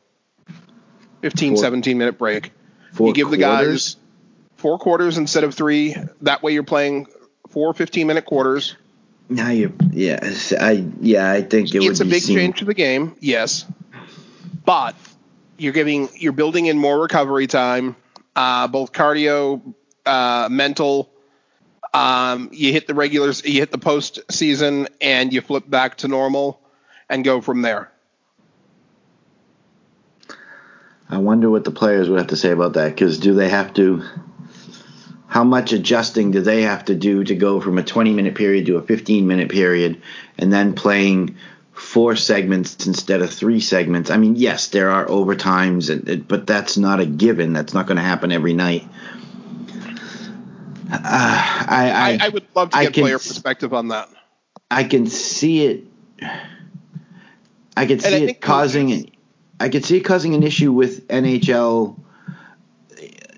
15, 1.22 1.54
Four- 1.56 1.64
17 1.64 1.98
minute 1.98 2.18
break. 2.18 2.52
you 3.00 3.14
give 3.14 3.30
the 3.30 3.38
guys 3.38 3.96
four 4.58 4.78
quarters 4.78 5.18
instead 5.18 5.44
of 5.44 5.54
three. 5.56 5.96
That 6.22 6.44
way 6.44 6.54
you're 6.54 6.64
playing 6.64 7.08
four 7.50 7.74
15 7.74 8.08
minute 8.08 8.26
quarters. 8.26 8.76
Now 9.30 9.50
you, 9.50 9.74
yeah, 9.92 10.20
I, 10.60 10.86
yeah, 11.00 11.32
I 11.32 11.42
think 11.42 11.74
it 11.74 11.82
it's 11.84 12.02
a 12.02 12.06
big 12.06 12.22
seen- 12.22 12.36
change 12.36 12.60
to 12.60 12.66
the 12.66 12.74
game, 12.74 13.16
yes. 13.20 13.66
But 14.66 14.96
you're 15.58 15.74
giving 15.74 16.10
you're 16.18 16.34
building 16.34 16.66
in 16.66 16.78
more 16.78 17.00
recovery 17.02 17.48
time, 17.48 17.96
uh, 18.36 18.68
both 18.68 18.92
cardio, 18.92 19.62
uh, 20.06 20.50
mental. 20.52 21.10
Um, 21.94 22.50
you 22.52 22.72
hit 22.72 22.88
the 22.88 22.96
regulars, 22.96 23.46
you 23.46 23.60
hit 23.60 23.72
the 23.72 23.78
postseason, 23.78 24.88
and 25.00 25.32
you 25.32 25.42
flip 25.42 25.70
back 25.70 25.98
to 25.98 26.08
normal, 26.08 26.60
and 27.10 27.24
go 27.24 27.40
from 27.40 27.62
there. 27.62 27.92
I 31.10 31.18
wonder 31.18 31.50
what 31.50 31.64
the 31.64 31.72
players 31.72 32.10
would 32.10 32.18
have 32.18 32.30
to 32.30 32.36
say 32.36 32.50
about 32.50 32.74
that. 32.74 32.90
Because 32.90 33.20
do 33.20 33.36
they 33.36 33.50
have 33.50 33.74
to? 33.76 34.04
How 35.28 35.44
much 35.44 35.74
adjusting 35.74 36.32
do 36.32 36.42
they 36.42 36.64
have 36.64 36.86
to 36.86 36.96
do 36.96 37.24
to 37.24 37.36
go 37.36 37.60
from 37.60 37.78
a 37.78 37.84
20 37.84 38.14
minute 38.14 38.36
period 38.36 38.66
to 38.68 38.78
a 38.78 38.82
15 38.82 39.28
minute 39.28 39.50
period, 39.50 40.02
and 40.38 40.52
then 40.52 40.74
playing 40.74 41.38
four 41.74 42.16
segments 42.16 42.88
instead 42.88 43.22
of 43.22 43.32
three 43.32 43.60
segments? 43.60 44.10
I 44.10 44.18
mean, 44.18 44.36
yes, 44.36 44.70
there 44.70 44.90
are 44.90 45.06
overtimes, 45.06 46.28
but 46.28 46.48
that's 46.48 46.78
not 46.78 47.00
a 47.00 47.06
given. 47.06 47.54
That's 47.54 47.76
not 47.76 47.86
going 47.86 47.98
to 47.98 48.04
happen 48.04 48.32
every 48.32 48.54
night. 48.54 48.88
Uh, 50.94 51.00
I, 51.02 52.18
I, 52.22 52.26
I, 52.28 52.30
would 52.30 52.46
love 52.56 52.70
to 52.70 52.78
I 52.78 52.84
get 52.86 52.94
can 52.94 53.04
player 53.04 53.18
perspective 53.18 53.74
on 53.74 53.88
that. 53.88 54.10
I 54.70 54.84
can 54.84 55.08
see 55.08 55.66
it. 55.66 55.86
I 57.76 57.86
can 57.86 58.00
see 58.00 58.26
it 58.26 58.42
causing. 58.42 59.12
I 59.60 59.70
can 59.70 59.82
see 59.82 59.98
it 59.98 60.02
causing 60.02 60.36
an 60.36 60.44
issue 60.44 60.72
with 60.72 61.08
NHL. 61.08 62.00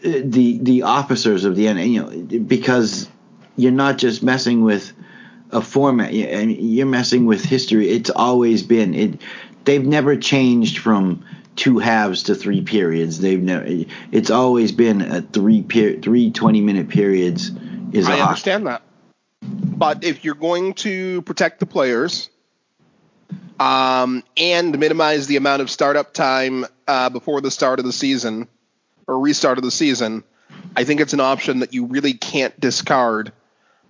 The 0.03 0.59
the 0.59 0.81
officers 0.83 1.45
of 1.45 1.55
the 1.55 1.65
NHL, 1.65 1.89
you 1.89 2.01
know, 2.01 2.39
because 2.45 3.09
you're 3.55 3.71
not 3.71 3.97
just 3.97 4.21
messing 4.21 4.61
with 4.61 4.91
a 5.51 5.61
format. 5.61 6.13
You're 6.13 6.85
messing 6.85 7.25
with 7.25 7.43
history. 7.43 7.89
It's 7.89 8.09
always 8.09 8.63
been 8.63 8.93
it. 8.93 9.21
They've 9.63 9.85
never 9.85 10.17
changed 10.17 10.79
from 10.79 11.25
two 11.55 11.79
halves 11.79 12.23
to 12.23 12.35
three 12.35 12.61
periods. 12.61 13.19
They've 13.19 13.41
never. 13.41 13.65
It's 14.11 14.29
always 14.29 14.71
been 14.71 15.01
a 15.01 15.21
three 15.21 15.61
per, 15.61 15.99
three 15.99 16.31
20 16.31 16.61
minute 16.61 16.89
periods. 16.89 17.51
Is 17.91 18.07
a 18.07 18.11
I 18.11 18.17
hockey. 18.17 18.21
understand 18.21 18.67
that. 18.67 18.81
But 19.41 20.03
if 20.03 20.23
you're 20.23 20.35
going 20.35 20.73
to 20.75 21.21
protect 21.21 21.59
the 21.59 21.65
players 21.65 22.29
um, 23.59 24.23
and 24.37 24.77
minimize 24.77 25.27
the 25.27 25.37
amount 25.37 25.61
of 25.61 25.69
startup 25.69 26.13
time 26.13 26.65
uh, 26.87 27.09
before 27.09 27.41
the 27.41 27.51
start 27.51 27.79
of 27.79 27.85
the 27.85 27.93
season 27.93 28.47
or 29.07 29.19
restart 29.19 29.57
of 29.57 29.63
the 29.63 29.71
season, 29.71 30.23
I 30.75 30.83
think 30.83 30.99
it's 30.99 31.13
an 31.13 31.19
option 31.19 31.59
that 31.59 31.73
you 31.73 31.85
really 31.85 32.13
can't 32.13 32.57
discard. 32.59 33.31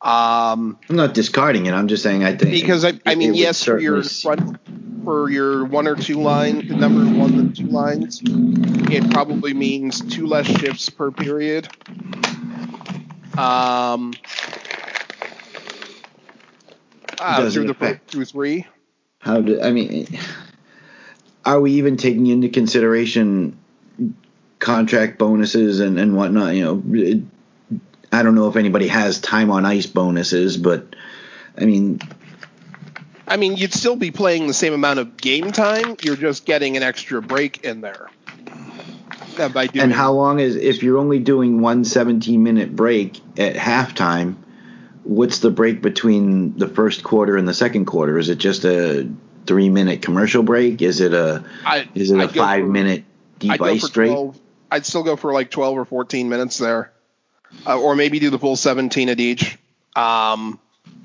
Um, 0.05 0.77
I'm 0.87 0.97
not 0.97 1.15
discarding 1.15 1.65
it. 1.65 1.73
I'm 1.73 1.87
just 1.87 2.03
saying 2.03 2.23
I 2.23 2.35
think 2.37 2.51
because 2.51 2.85
I, 2.85 2.93
I 3.07 3.15
mean, 3.15 3.33
yes, 3.33 3.63
for 3.63 3.79
your 3.79 4.03
front, 4.03 4.59
for 5.03 5.31
your 5.31 5.65
one 5.65 5.87
or 5.87 5.95
two 5.95 6.21
line, 6.21 6.67
the 6.67 6.75
number 6.75 7.03
one 7.19 7.33
and 7.39 7.55
two 7.55 7.65
lines, 7.65 8.21
it 8.23 9.09
probably 9.09 9.55
means 9.55 10.01
two 10.01 10.27
less 10.27 10.45
shifts 10.45 10.91
per 10.91 11.09
period. 11.09 11.67
Um, 13.35 14.13
uh, 17.19 17.49
through 17.49 17.63
the 17.65 17.71
affect- 17.71 18.11
through 18.11 18.25
three. 18.25 18.67
How 19.21 19.41
do 19.41 19.59
I 19.59 19.71
mean? 19.71 20.07
Are 21.45 21.59
we 21.59 21.71
even 21.73 21.97
taking 21.97 22.27
into 22.27 22.49
consideration 22.49 23.57
contract 24.59 25.17
bonuses 25.17 25.79
and 25.79 25.99
and 25.99 26.15
whatnot? 26.15 26.53
You 26.53 26.63
know, 26.63 26.83
it, 26.93 27.23
I 28.15 28.23
don't 28.23 28.35
know 28.35 28.47
if 28.47 28.55
anybody 28.55 28.87
has 28.87 29.19
time 29.19 29.51
on 29.51 29.65
ice 29.65 29.85
bonuses, 29.85 30.57
but 30.57 30.95
I 31.57 31.65
mean, 31.65 31.99
I 33.27 33.37
mean, 33.37 33.57
you'd 33.57 33.73
still 33.73 33.95
be 33.95 34.11
playing 34.11 34.47
the 34.47 34.53
same 34.53 34.73
amount 34.73 34.99
of 34.99 35.17
game 35.17 35.51
time. 35.51 35.97
You're 36.01 36.15
just 36.15 36.45
getting 36.45 36.77
an 36.77 36.83
extra 36.83 37.21
break 37.21 37.63
in 37.63 37.81
there. 37.81 38.09
And 39.37 39.91
how 39.91 40.13
long 40.13 40.39
is 40.39 40.55
if 40.55 40.81
you're 40.81 40.97
only 40.97 41.19
doing 41.19 41.59
one 41.59 41.83
17 41.83 42.41
minute 42.41 42.75
break 42.75 43.19
at 43.37 43.55
halftime? 43.55 44.37
what's 45.05 45.39
the 45.39 45.51
break 45.51 45.81
between 45.81 46.57
the 46.57 46.67
first 46.67 47.03
quarter 47.03 47.37
and 47.37 47.47
the 47.47 47.53
second 47.53 47.85
quarter? 47.85 48.17
Is 48.17 48.29
it 48.29 48.37
just 48.37 48.65
a 48.65 49.09
three 49.45 49.69
minute 49.69 50.01
commercial 50.01 50.43
break? 50.43 50.81
Is 50.81 50.99
it 50.99 51.13
a 51.13 51.45
I, 51.65 51.87
is 51.93 52.11
it 52.11 52.19
a 52.19 52.23
I'd 52.23 52.33
go 52.33 52.41
five 52.41 52.63
for- 52.63 52.71
minute 52.71 53.05
I'd 53.47 53.59
go 53.59 53.77
break? 53.93 54.11
12 54.11 54.39
I'd 54.71 54.85
still 54.85 55.03
go 55.03 55.15
for 55.15 55.31
like 55.31 55.51
12 55.51 55.77
or 55.77 55.85
14 55.85 56.27
minutes 56.27 56.57
there. 56.57 56.91
Uh, 57.65 57.79
or 57.79 57.95
maybe 57.95 58.19
do 58.19 58.29
the 58.29 58.39
full 58.39 58.55
17 58.55 59.09
at 59.09 59.19
each. 59.19 59.57
Um, 59.95 60.59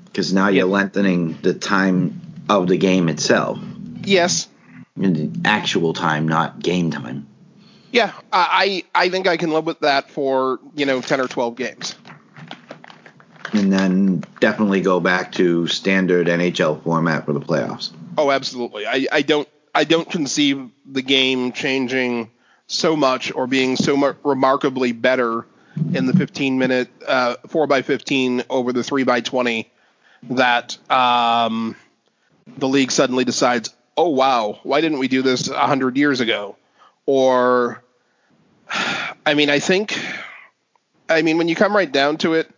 Because 0.05 0.33
now 0.33 0.49
you're 0.49 0.65
lengthening 0.65 1.37
the 1.41 1.53
time 1.53 2.21
of 2.49 2.67
the 2.67 2.77
game 2.77 3.09
itself, 3.09 3.59
yes. 4.03 4.47
in 4.95 5.13
the 5.13 5.49
actual 5.49 5.93
time, 5.93 6.27
not 6.27 6.59
game 6.59 6.91
time. 6.91 7.27
Yeah, 7.91 8.13
I 8.31 8.83
I 8.95 9.09
think 9.09 9.27
I 9.27 9.37
can 9.37 9.51
live 9.51 9.65
with 9.65 9.81
that 9.81 10.09
for, 10.11 10.59
you 10.75 10.85
know, 10.85 11.01
10 11.01 11.19
or 11.19 11.27
12 11.27 11.55
games. 11.55 11.95
And 13.53 13.71
then 13.71 14.23
definitely 14.39 14.79
go 14.81 14.99
back 15.01 15.33
to 15.33 15.67
standard 15.67 16.27
NHL 16.27 16.81
format 16.83 17.25
for 17.25 17.33
the 17.33 17.41
playoffs. 17.41 17.91
Oh, 18.17 18.31
absolutely. 18.31 18.87
I, 18.87 19.07
I 19.11 19.21
don't 19.23 19.47
I 19.75 19.83
don't 19.83 20.09
conceive 20.09 20.69
the 20.85 21.01
game 21.01 21.51
changing 21.51 22.31
so 22.67 22.95
much 22.95 23.33
or 23.33 23.47
being 23.47 23.75
so 23.75 24.15
remarkably 24.23 24.93
better 24.93 25.45
in 25.93 26.05
the 26.05 26.13
15 26.13 26.57
minute 26.57 26.89
uh, 27.07 27.35
4 27.47 27.67
by 27.67 27.81
15 27.81 28.43
over 28.49 28.73
the 28.73 28.83
3 28.83 29.03
by 29.03 29.21
20 29.21 29.71
that 30.31 30.77
um, 30.91 31.75
the 32.57 32.67
league 32.67 32.91
suddenly 32.91 33.25
decides, 33.25 33.73
oh 33.97 34.09
wow, 34.09 34.59
why 34.63 34.81
didn't 34.81 34.99
we 34.99 35.07
do 35.07 35.21
this 35.21 35.49
100 35.49 35.97
years 35.97 36.19
ago? 36.19 36.55
Or, 37.05 37.83
I 39.25 39.33
mean, 39.33 39.49
I 39.49 39.59
think, 39.59 39.99
I 41.09 41.21
mean, 41.21 41.37
when 41.37 41.47
you 41.47 41.55
come 41.55 41.75
right 41.75 41.91
down 41.91 42.17
to 42.17 42.35
it, 42.35 42.49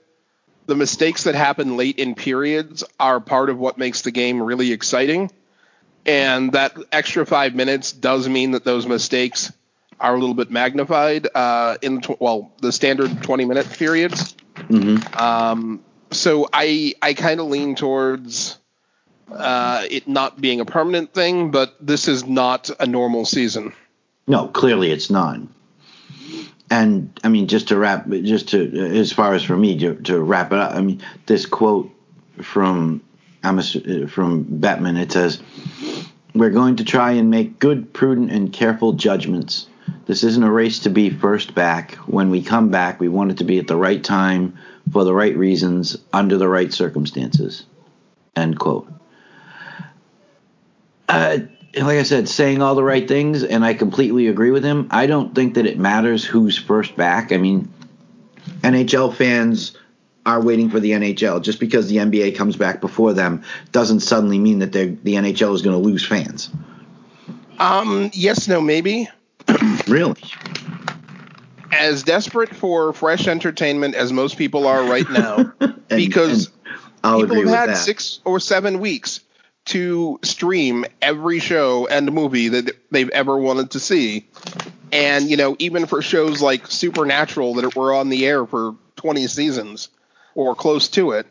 the 0.65 0.75
mistakes 0.75 1.25
that 1.25 1.35
happen 1.35 1.75
late 1.75 1.99
in 1.99 2.15
periods 2.15 2.83
are 2.99 3.19
part 3.19 3.49
of 3.49 3.57
what 3.57 3.77
makes 3.77 4.01
the 4.01 4.11
game 4.11 4.41
really 4.41 4.71
exciting. 4.71 5.31
And 6.05 6.51
that 6.53 6.77
extra 6.91 7.25
five 7.25 7.55
minutes 7.55 7.91
does 7.91 8.27
mean 8.27 8.51
that 8.51 8.63
those 8.63 8.85
mistakes 8.85 9.51
are 10.03 10.13
a 10.13 10.19
little 10.19 10.35
bit 10.35 10.51
magnified 10.51 11.27
uh, 11.33 11.77
in 11.81 12.01
tw- 12.01 12.19
well 12.21 12.51
the 12.61 12.71
standard 12.71 13.23
20 13.23 13.45
minute 13.45 13.69
periods. 13.71 14.35
Um, 15.17 15.81
so 16.11 16.47
I 16.53 16.93
I 17.01 17.13
kind 17.13 17.39
of 17.39 17.47
lean 17.47 17.75
towards 17.75 18.59
uh, 19.31 19.85
it 19.89 20.07
not 20.07 20.39
being 20.39 20.59
a 20.59 20.65
permanent 20.65 21.13
thing, 21.13 21.49
but 21.49 21.75
this 21.79 22.07
is 22.07 22.25
not 22.25 22.69
a 22.79 22.85
normal 22.85 23.25
season. 23.25 23.73
No, 24.27 24.47
clearly 24.47 24.91
it's 24.91 25.09
not. 25.09 25.39
And 26.69 27.19
I 27.23 27.29
mean, 27.29 27.47
just 27.47 27.69
to 27.69 27.77
wrap, 27.77 28.07
just 28.09 28.49
to 28.49 28.97
as 28.97 29.11
far 29.11 29.33
as 29.33 29.43
for 29.43 29.55
me 29.55 29.77
to, 29.79 29.95
to 29.95 30.19
wrap 30.19 30.51
it 30.51 30.59
up, 30.59 30.75
I 30.75 30.81
mean, 30.81 31.01
this 31.25 31.45
quote 31.45 31.89
from 32.41 33.01
from 33.41 34.45
Bettman. 34.45 34.99
It 34.99 35.11
says, 35.11 35.41
"We're 36.33 36.49
going 36.49 36.77
to 36.77 36.83
try 36.83 37.11
and 37.11 37.29
make 37.29 37.59
good, 37.59 37.93
prudent, 37.93 38.31
and 38.31 38.51
careful 38.51 38.93
judgments. 38.93 39.67
This 40.05 40.23
isn't 40.23 40.43
a 40.43 40.51
race 40.51 40.79
to 40.79 40.89
be 40.89 41.09
first 41.09 41.55
back. 41.55 41.95
When 42.07 42.29
we 42.29 42.41
come 42.41 42.69
back, 42.69 42.99
we 42.99 43.07
want 43.07 43.31
it 43.31 43.37
to 43.37 43.43
be 43.43 43.59
at 43.59 43.67
the 43.67 43.75
right 43.75 44.03
time, 44.03 44.57
for 44.91 45.03
the 45.03 45.13
right 45.13 45.35
reasons, 45.35 45.97
under 46.11 46.37
the 46.37 46.47
right 46.47 46.73
circumstances." 46.73 47.65
End 48.35 48.57
quote. 48.59 48.91
Uh, 51.07 51.39
like 51.75 51.97
I 51.97 52.03
said, 52.03 52.29
saying 52.29 52.61
all 52.61 52.75
the 52.75 52.83
right 52.83 53.07
things, 53.07 53.43
and 53.43 53.65
I 53.65 53.73
completely 53.73 54.27
agree 54.27 54.51
with 54.51 54.63
him. 54.63 54.87
I 54.91 55.07
don't 55.07 55.33
think 55.33 55.55
that 55.55 55.65
it 55.65 55.77
matters 55.77 56.23
who's 56.23 56.57
first 56.57 56.95
back. 56.95 57.31
I 57.31 57.37
mean, 57.37 57.71
NHL 58.61 59.13
fans 59.13 59.75
are 60.25 60.41
waiting 60.41 60.69
for 60.69 60.79
the 60.79 60.91
NHL. 60.91 61.41
Just 61.41 61.59
because 61.59 61.87
the 61.87 61.97
NBA 61.97 62.35
comes 62.35 62.55
back 62.55 62.79
before 62.81 63.13
them 63.13 63.43
doesn't 63.71 64.01
suddenly 64.01 64.39
mean 64.39 64.59
that 64.59 64.71
the 64.71 64.87
NHL 64.87 65.53
is 65.53 65.61
going 65.61 65.75
to 65.75 65.81
lose 65.81 66.05
fans. 66.05 66.49
Um, 67.59 68.09
yes, 68.13 68.47
no, 68.47 68.61
maybe. 68.61 69.09
Really? 69.87 70.21
As 71.71 72.03
desperate 72.03 72.55
for 72.55 72.93
fresh 72.93 73.27
entertainment 73.27 73.95
as 73.95 74.13
most 74.13 74.37
people 74.37 74.67
are 74.67 74.83
right 74.83 75.09
now, 75.09 75.53
because 75.89 76.51
and 77.03 77.21
people 77.21 77.35
have 77.37 77.47
had 77.47 77.69
that. 77.69 77.77
six 77.77 78.19
or 78.25 78.39
seven 78.39 78.79
weeks 78.79 79.21
to 79.65 80.19
stream 80.23 80.85
every 81.01 81.39
show 81.39 81.87
and 81.87 82.11
movie 82.11 82.49
that 82.49 82.71
they've 82.91 83.09
ever 83.09 83.37
wanted 83.37 83.71
to 83.71 83.79
see. 83.79 84.27
And, 84.91 85.29
you 85.29 85.37
know, 85.37 85.55
even 85.59 85.85
for 85.85 86.01
shows 86.01 86.41
like 86.41 86.67
Supernatural 86.67 87.55
that 87.55 87.75
were 87.75 87.93
on 87.93 88.09
the 88.09 88.25
air 88.25 88.45
for 88.45 88.75
20 88.97 89.27
seasons 89.27 89.89
or 90.35 90.53
close 90.53 90.89
to 90.89 91.11
it, 91.11 91.27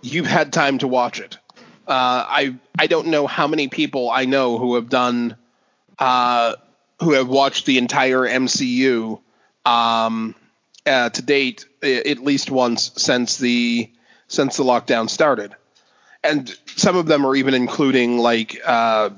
you've 0.00 0.26
had 0.26 0.52
time 0.52 0.78
to 0.78 0.88
watch 0.88 1.20
it. 1.20 1.38
Uh, 1.86 2.24
I 2.28 2.56
I 2.78 2.86
don't 2.86 3.08
know 3.08 3.26
how 3.26 3.48
many 3.48 3.68
people 3.68 4.08
I 4.08 4.24
know 4.24 4.56
who 4.56 4.76
have 4.76 4.88
done 4.88 5.36
uh, 5.98 6.54
who 7.02 7.12
have 7.12 7.28
watched 7.28 7.66
the 7.66 7.78
entire 7.78 8.20
MCU 8.20 9.20
um, 9.64 10.34
uh, 10.86 11.10
to 11.10 11.22
date 11.22 11.66
at 11.82 12.18
least 12.18 12.50
once 12.50 12.92
since 12.96 13.38
the 13.38 13.90
since 14.28 14.56
the 14.56 14.64
lockdown 14.64 15.10
started, 15.10 15.54
and 16.24 16.56
some 16.66 16.96
of 16.96 17.06
them 17.06 17.26
are 17.26 17.34
even 17.34 17.54
including 17.54 18.18
like 18.18 18.60
uh, 18.64 19.10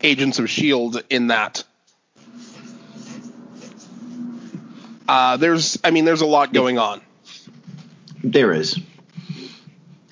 Agents 0.00 0.38
of 0.38 0.48
Shield 0.48 1.02
in 1.10 1.28
that. 1.28 1.64
Uh, 5.08 5.36
there's, 5.36 5.76
I 5.82 5.90
mean, 5.90 6.04
there's 6.04 6.20
a 6.20 6.26
lot 6.26 6.52
going 6.52 6.78
on. 6.78 7.00
There 8.22 8.52
is. 8.52 8.78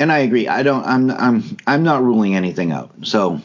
And 0.01 0.11
I 0.11 0.19
agree. 0.19 0.49
I 0.49 0.63
don't 0.63 0.85
I'm 0.85 1.11
I'm 1.11 1.57
I'm 1.67 1.83
not 1.83 2.03
ruling 2.03 2.35
anything 2.37 2.73
out. 2.73 2.93
So 3.03 3.41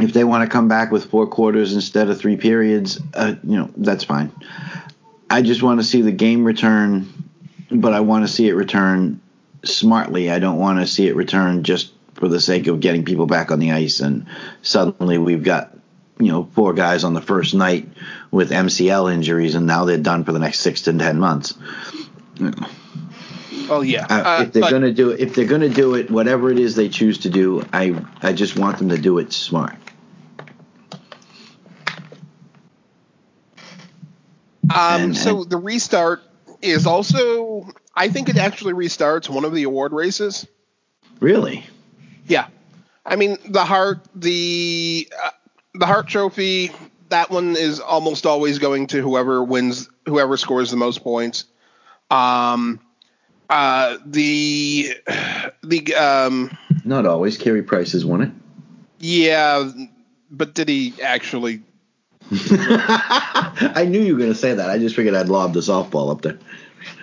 if 0.00 0.12
they 0.12 0.24
want 0.24 0.42
to 0.44 0.52
come 0.52 0.68
back 0.68 0.90
with 0.90 1.06
four 1.06 1.26
quarters 1.26 1.72
instead 1.74 2.08
of 2.10 2.18
three 2.18 2.36
periods, 2.36 3.00
uh, 3.14 3.34
you 3.44 3.56
know, 3.56 3.70
that's 3.76 4.04
fine. 4.04 4.32
I 5.30 5.42
just 5.42 5.62
want 5.62 5.80
to 5.80 5.84
see 5.84 6.02
the 6.02 6.12
game 6.12 6.44
return, 6.44 7.08
but 7.70 7.92
I 7.94 8.00
want 8.00 8.26
to 8.26 8.32
see 8.32 8.48
it 8.48 8.54
return 8.54 9.20
smartly. 9.64 10.30
I 10.30 10.38
don't 10.38 10.58
want 10.58 10.80
to 10.80 10.86
see 10.86 11.06
it 11.08 11.16
return 11.16 11.62
just 11.62 11.92
for 12.14 12.28
the 12.28 12.40
sake 12.40 12.66
of 12.66 12.80
getting 12.80 13.04
people 13.04 13.26
back 13.26 13.50
on 13.50 13.58
the 13.58 13.72
ice 13.72 14.00
and 14.00 14.26
suddenly 14.62 15.18
we've 15.18 15.42
got 15.42 15.76
you 16.20 16.30
know 16.30 16.44
four 16.54 16.72
guys 16.72 17.02
on 17.02 17.12
the 17.12 17.20
first 17.20 17.54
night 17.54 17.88
with 18.30 18.50
MCL 18.52 19.12
injuries 19.12 19.56
and 19.56 19.66
now 19.66 19.84
they're 19.84 19.98
done 19.98 20.22
for 20.24 20.30
the 20.32 20.38
next 20.38 20.60
6 20.60 20.82
to 20.82 20.92
10 20.96 21.18
months. 21.18 21.54
Oh 23.68 23.80
yeah, 23.80 24.06
Uh, 24.10 24.14
Uh, 24.14 24.42
if 24.42 24.52
they're 24.52 24.62
but- 24.62 24.70
gonna 24.70 24.92
do 24.92 25.10
it, 25.10 25.20
if 25.20 25.34
they're 25.34 25.46
gonna 25.46 25.68
do 25.68 25.94
it, 25.94 26.10
whatever 26.10 26.50
it 26.50 26.58
is 26.58 26.74
they 26.76 26.88
choose 26.88 27.18
to 27.18 27.30
do, 27.30 27.62
I 27.72 27.94
I 28.22 28.32
just 28.32 28.56
want 28.58 28.78
them 28.78 28.90
to 28.90 28.98
do 28.98 29.18
it 29.18 29.32
smart. 29.32 29.74
Um, 34.74 35.14
so 35.14 35.44
the 35.44 35.56
restart 35.56 36.22
is 36.62 36.86
also, 36.86 37.68
I 37.94 38.08
think 38.08 38.28
it 38.28 38.36
actually 38.36 38.72
restarts 38.72 39.28
one 39.28 39.44
of 39.44 39.52
the 39.52 39.64
award 39.64 39.92
races. 39.92 40.46
Really? 41.20 41.64
Yeah, 42.26 42.46
I 43.04 43.16
mean 43.16 43.38
the 43.46 43.64
Hart, 43.64 44.00
the 44.14 45.08
uh, 45.22 45.30
the 45.74 45.86
Hart 45.86 46.08
Trophy. 46.08 46.70
That 47.10 47.30
one 47.30 47.54
is 47.56 47.80
almost 47.80 48.26
always 48.26 48.58
going 48.58 48.86
to 48.88 49.02
whoever 49.02 49.44
wins, 49.44 49.88
whoever 50.06 50.36
scores 50.36 50.70
the 50.70 50.76
most 50.76 51.02
points. 51.04 51.44
Um, 52.10 52.80
uh, 53.50 53.98
the 54.06 54.94
the 55.62 55.94
um, 55.94 56.56
Not 56.84 57.06
always. 57.06 57.36
Carey 57.38 57.62
Price 57.62 57.92
has 57.92 58.04
won 58.04 58.22
it. 58.22 58.30
yeah, 58.98 59.70
but 60.30 60.54
did 60.54 60.68
he 60.68 60.94
actually? 61.02 61.62
I 62.32 63.86
knew 63.88 64.00
you 64.00 64.14
were 64.14 64.20
gonna 64.20 64.34
say 64.34 64.54
that. 64.54 64.70
I 64.70 64.78
just 64.78 64.96
figured 64.96 65.14
I'd 65.14 65.28
lob 65.28 65.52
the 65.52 65.60
softball 65.60 66.10
up 66.10 66.22
there. 66.22 66.38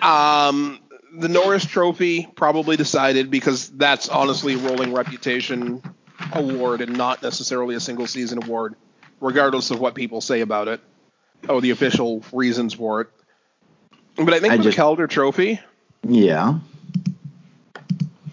Um, 0.00 0.78
the 1.14 1.28
Norris 1.28 1.64
Trophy 1.64 2.28
probably 2.36 2.76
decided 2.76 3.30
because 3.30 3.68
that's 3.70 4.08
honestly 4.08 4.54
a 4.54 4.58
rolling 4.58 4.92
reputation 4.92 5.82
award 6.32 6.80
and 6.80 6.96
not 6.96 7.22
necessarily 7.22 7.74
a 7.74 7.80
single 7.80 8.06
season 8.06 8.42
award, 8.42 8.74
regardless 9.20 9.70
of 9.70 9.80
what 9.80 9.94
people 9.94 10.20
say 10.20 10.40
about 10.40 10.68
it. 10.68 10.80
Oh, 11.48 11.60
the 11.60 11.70
official 11.70 12.22
reasons 12.32 12.74
for 12.74 13.02
it. 13.02 13.08
But 14.16 14.32
I 14.34 14.40
think 14.40 14.52
I 14.52 14.56
with 14.56 14.64
just- 14.64 14.76
the 14.76 14.82
Calder 14.82 15.06
Trophy, 15.06 15.60
Yeah. 16.08 16.58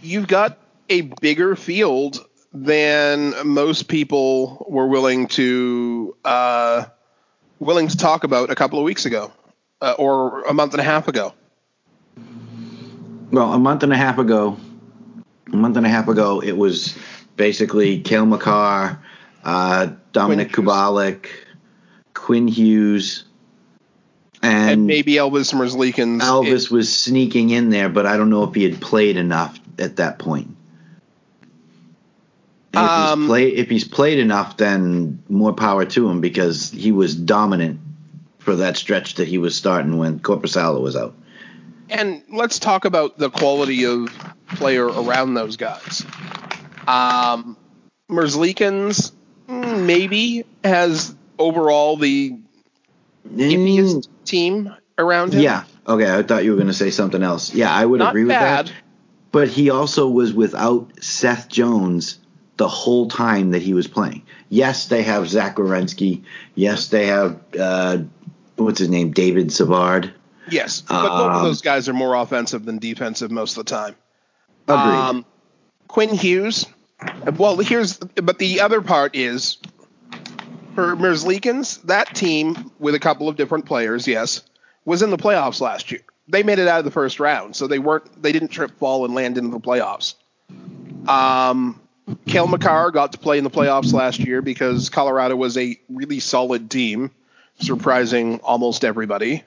you've 0.01 0.27
got 0.27 0.57
a 0.89 1.01
bigger 1.01 1.55
field 1.55 2.25
than 2.53 3.33
most 3.47 3.87
people 3.87 4.65
were 4.69 4.87
willing 4.87 5.27
to 5.27 6.15
uh, 6.25 6.85
willing 7.59 7.87
to 7.87 7.97
talk 7.97 8.23
about 8.23 8.49
a 8.49 8.55
couple 8.55 8.79
of 8.79 8.85
weeks 8.85 9.05
ago 9.05 9.31
uh, 9.81 9.95
or 9.97 10.43
a 10.43 10.53
month 10.53 10.73
and 10.73 10.81
a 10.81 10.83
half 10.83 11.07
ago. 11.07 11.33
Well, 13.31 13.53
a 13.53 13.59
month 13.59 13.83
and 13.83 13.93
a 13.93 13.97
half 13.97 14.17
ago, 14.17 14.57
a 15.51 15.55
month 15.55 15.77
and 15.77 15.85
a 15.85 15.89
half 15.89 16.07
ago, 16.07 16.41
it 16.41 16.57
was 16.57 16.97
basically 17.35 18.01
Cale 18.01 18.25
Makar, 18.25 19.03
uh, 19.43 19.87
Dominik 20.13 20.51
Quinn 20.51 20.65
Kubalik, 20.65 21.27
Quinn 22.15 22.47
Hughes, 22.47 23.25
and, 24.41 24.71
and 24.71 24.87
maybe 24.87 25.13
Elvis 25.13 25.53
Merzlikins. 25.53 26.21
Elvis 26.21 26.71
was 26.71 26.93
sneaking 26.95 27.51
in 27.51 27.69
there, 27.69 27.89
but 27.89 28.05
I 28.07 28.17
don't 28.17 28.29
know 28.31 28.43
if 28.43 28.55
he 28.55 28.63
had 28.63 28.81
played 28.81 29.17
enough 29.17 29.59
at 29.77 29.97
that 29.97 30.17
point. 30.17 30.55
If, 32.73 32.79
Um, 32.79 33.21
he's 33.21 33.27
play, 33.27 33.47
if 33.47 33.69
he's 33.69 33.87
played 33.87 34.19
enough, 34.19 34.57
then 34.57 35.23
more 35.27 35.53
power 35.53 35.85
to 35.85 36.09
him 36.09 36.21
because 36.21 36.69
he 36.69 36.91
was 36.91 37.15
dominant 37.15 37.79
for 38.39 38.57
that 38.57 38.77
stretch 38.77 39.15
that 39.15 39.27
he 39.27 39.37
was 39.37 39.55
starting 39.55 39.97
when 39.97 40.19
Korpisalo 40.19 40.81
was 40.81 40.95
out. 40.95 41.15
And 41.89 42.21
let's 42.31 42.59
talk 42.59 42.85
about 42.85 43.17
the 43.17 43.29
quality 43.31 43.85
of 43.85 44.09
player 44.49 44.85
around 44.85 45.33
those 45.33 45.57
guys. 45.57 46.05
Um, 46.87 47.57
Merzlikins 48.09 49.11
mm, 49.47 49.85
maybe 49.85 50.45
has 50.63 51.15
overall 51.37 51.97
the 51.97 52.37
iffiest 53.27 54.07
team 54.25 54.73
around 54.97 55.33
him. 55.33 55.41
Mm. 55.41 55.43
Yeah. 55.43 55.63
Okay, 55.87 56.11
I 56.11 56.21
thought 56.21 56.43
you 56.43 56.51
were 56.51 56.57
going 56.57 56.67
to 56.67 56.73
say 56.73 56.91
something 56.91 57.23
else. 57.23 57.53
Yeah, 57.53 57.73
I 57.73 57.83
would 57.83 57.99
not 57.99 58.09
agree 58.09 58.23
with 58.23 58.29
bad. 58.29 58.67
that. 58.67 58.73
But 59.31 59.47
he 59.47 59.69
also 59.69 60.07
was 60.07 60.33
without 60.33 61.03
Seth 61.03 61.49
Jones 61.49 62.19
the 62.59 62.67
whole 62.67 63.07
time 63.07 63.51
that 63.51 63.61
he 63.61 63.73
was 63.73 63.87
playing. 63.87 64.21
Yes, 64.49 64.89
they 64.89 65.03
have 65.03 65.29
Zach 65.29 65.55
Werenski. 65.55 66.23
Yes, 66.55 66.89
they 66.89 67.07
have 67.07 67.39
uh, 67.57 67.99
what's 68.57 68.79
his 68.79 68.89
name, 68.89 69.11
David 69.11 69.53
Savard. 69.53 70.13
Yes, 70.51 70.81
but 70.81 71.01
both 71.01 71.11
of 71.11 71.35
Um, 71.37 71.43
those 71.43 71.61
guys 71.61 71.87
are 71.87 71.93
more 71.93 72.15
offensive 72.15 72.65
than 72.65 72.77
defensive 72.77 73.31
most 73.31 73.57
of 73.57 73.65
the 73.65 73.71
time. 73.71 73.95
Agreed. 74.67 74.77
Um, 74.77 75.25
Quinn 75.87 76.13
Hughes. 76.13 76.65
Well, 77.37 77.55
here's 77.57 77.97
but 77.97 78.39
the 78.39 78.59
other 78.59 78.81
part 78.81 79.15
is 79.15 79.57
for 80.75 80.97
Merzlikins, 80.97 81.81
that 81.83 82.13
team 82.13 82.71
with 82.77 82.93
a 82.93 82.99
couple 82.99 83.29
of 83.29 83.37
different 83.37 83.67
players, 83.67 84.05
yes, 84.05 84.43
was 84.83 85.01
in 85.01 85.11
the 85.11 85.17
playoffs 85.17 85.61
last 85.61 85.91
year. 85.91 86.01
They 86.27 86.43
made 86.43 86.59
it 86.59 86.67
out 86.67 86.79
of 86.79 86.85
the 86.85 86.91
first 86.91 87.21
round, 87.21 87.55
so 87.55 87.67
they 87.67 87.79
weren't 87.79 88.21
they 88.21 88.33
didn't 88.33 88.49
trip, 88.49 88.77
fall, 88.79 89.05
and 89.05 89.15
land 89.15 89.37
into 89.37 89.51
the 89.51 89.61
playoffs. 89.61 90.15
Um, 91.07 91.79
Cale 92.25 92.47
Makar 92.47 92.91
got 92.91 93.13
to 93.13 93.17
play 93.17 93.37
in 93.37 93.43
the 93.43 93.49
playoffs 93.49 93.93
last 93.93 94.19
year 94.19 94.41
because 94.41 94.89
Colorado 94.89 95.35
was 95.35 95.57
a 95.57 95.79
really 95.89 96.19
solid 96.19 96.69
team, 96.69 97.11
surprising 97.59 98.39
almost 98.39 98.83
everybody. 98.83 99.43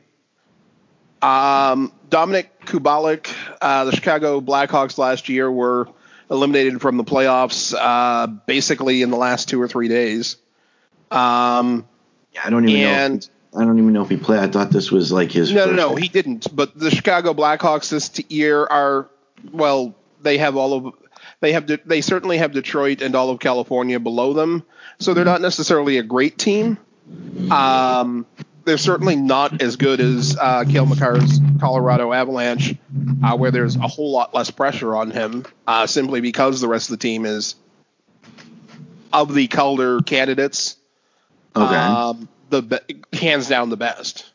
Um, 1.21 1.93
Dominik 2.11 2.49
Kubalik, 2.65 3.33
uh, 3.61 3.85
the 3.85 3.93
Chicago 3.93 4.41
Blackhawks 4.41 4.99
last 4.99 5.29
year 5.29 5.51
were 5.51 5.89
eliminated 6.31 6.81
from 6.81 6.97
the 6.97 7.05
playoffs 7.05 7.75
uh, 7.79 8.27
basically 8.27 9.03
in 9.03 9.11
the 9.11 9.17
last 9.17 9.49
two 9.49 9.61
or 9.61 9.69
three 9.69 9.89
days. 9.89 10.37
Um, 11.11 11.87
Yeah, 12.33 12.43
I 12.45 12.51
don't 12.51 12.69
even 12.69 12.83
know. 12.83 12.89
and 12.89 13.23
If, 13.23 13.31
I 13.57 13.65
don't 13.65 13.79
even 13.79 13.93
know 13.93 14.03
if 14.03 14.09
he 14.09 14.17
played. 14.17 14.41
I 14.41 14.49
thought 14.49 14.71
this 14.71 14.91
was 14.91 15.13
like 15.13 15.31
his. 15.31 15.53
no, 15.53 15.67
no, 15.67 15.73
no, 15.73 15.95
he 15.95 16.09
didn't. 16.09 16.55
But 16.55 16.77
the 16.77 16.91
Chicago 16.91 17.35
Blackhawks 17.35 17.91
this 17.91 18.19
year 18.31 18.65
are 18.65 19.09
well, 19.53 19.95
they 20.23 20.39
have 20.39 20.57
all 20.57 20.73
of 20.73 20.95
they 21.43 21.53
have 21.53 21.67
De- 21.67 21.81
they 21.85 22.01
certainly 22.01 22.39
have 22.39 22.53
Detroit 22.53 23.03
and 23.03 23.15
all 23.15 23.29
of 23.31 23.39
California 23.41 24.01
below 24.01 24.33
them, 24.33 24.63
so 24.99 25.13
they're 25.13 25.25
not 25.27 25.43
necessarily 25.43 25.99
a 25.99 26.03
great 26.03 26.39
team. 26.39 26.79
Um, 27.51 28.25
they're 28.65 28.79
certainly 28.79 29.17
not 29.17 29.61
as 29.61 29.75
good 29.77 30.01
as 30.01 30.37
uh, 30.41 30.65
Cale 30.65 30.87
Makar's 30.87 31.41
Colorado 31.61 32.13
Avalanche, 32.13 32.77
uh, 33.25 33.37
where 33.37 33.51
there's 33.51 33.75
a 33.77 33.89
whole 33.89 34.13
lot 34.13 34.33
less 34.35 34.51
pressure 34.53 34.95
on 34.95 35.11
him, 35.11 35.45
uh, 35.67 35.87
simply 35.87 36.21
because 36.21 36.61
the 36.61 36.69
rest 36.69 36.91
of 36.91 36.99
the 36.99 37.03
team 37.03 37.27
is 37.27 37.57
of 39.13 39.35
the 39.35 39.49
Calder 39.49 40.01
candidates, 40.01 40.77
Okay. 41.57 41.75
um, 41.75 42.29
the 42.51 42.63
be- 42.63 43.03
hands 43.19 43.49
down 43.49 43.69
the 43.69 43.77
best. 43.77 44.27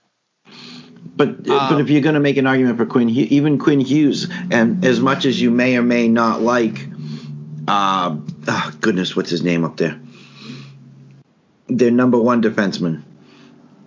But 1.16 1.44
but 1.44 1.74
Um, 1.74 1.82
if 1.82 1.90
you're 1.90 2.02
going 2.02 2.14
to 2.16 2.20
make 2.22 2.38
an 2.38 2.46
argument 2.46 2.78
for 2.78 2.86
Quinn, 2.86 3.10
even 3.10 3.58
Quinn 3.58 3.80
Hughes, 3.80 4.28
and 4.52 4.86
as 4.86 5.00
much 5.00 5.26
as 5.26 5.42
you 5.42 5.50
may 5.50 5.78
or 5.78 5.82
may 5.82 6.08
not 6.08 6.42
like, 6.44 6.88
uh, 7.68 8.16
oh, 8.48 8.72
goodness, 8.82 9.16
what's 9.16 9.30
his 9.30 9.44
name 9.44 9.64
up 9.64 9.78
there? 9.78 10.00
Their 11.68 11.92
number 11.92 12.20
one 12.20 12.42
defenseman. 12.42 13.04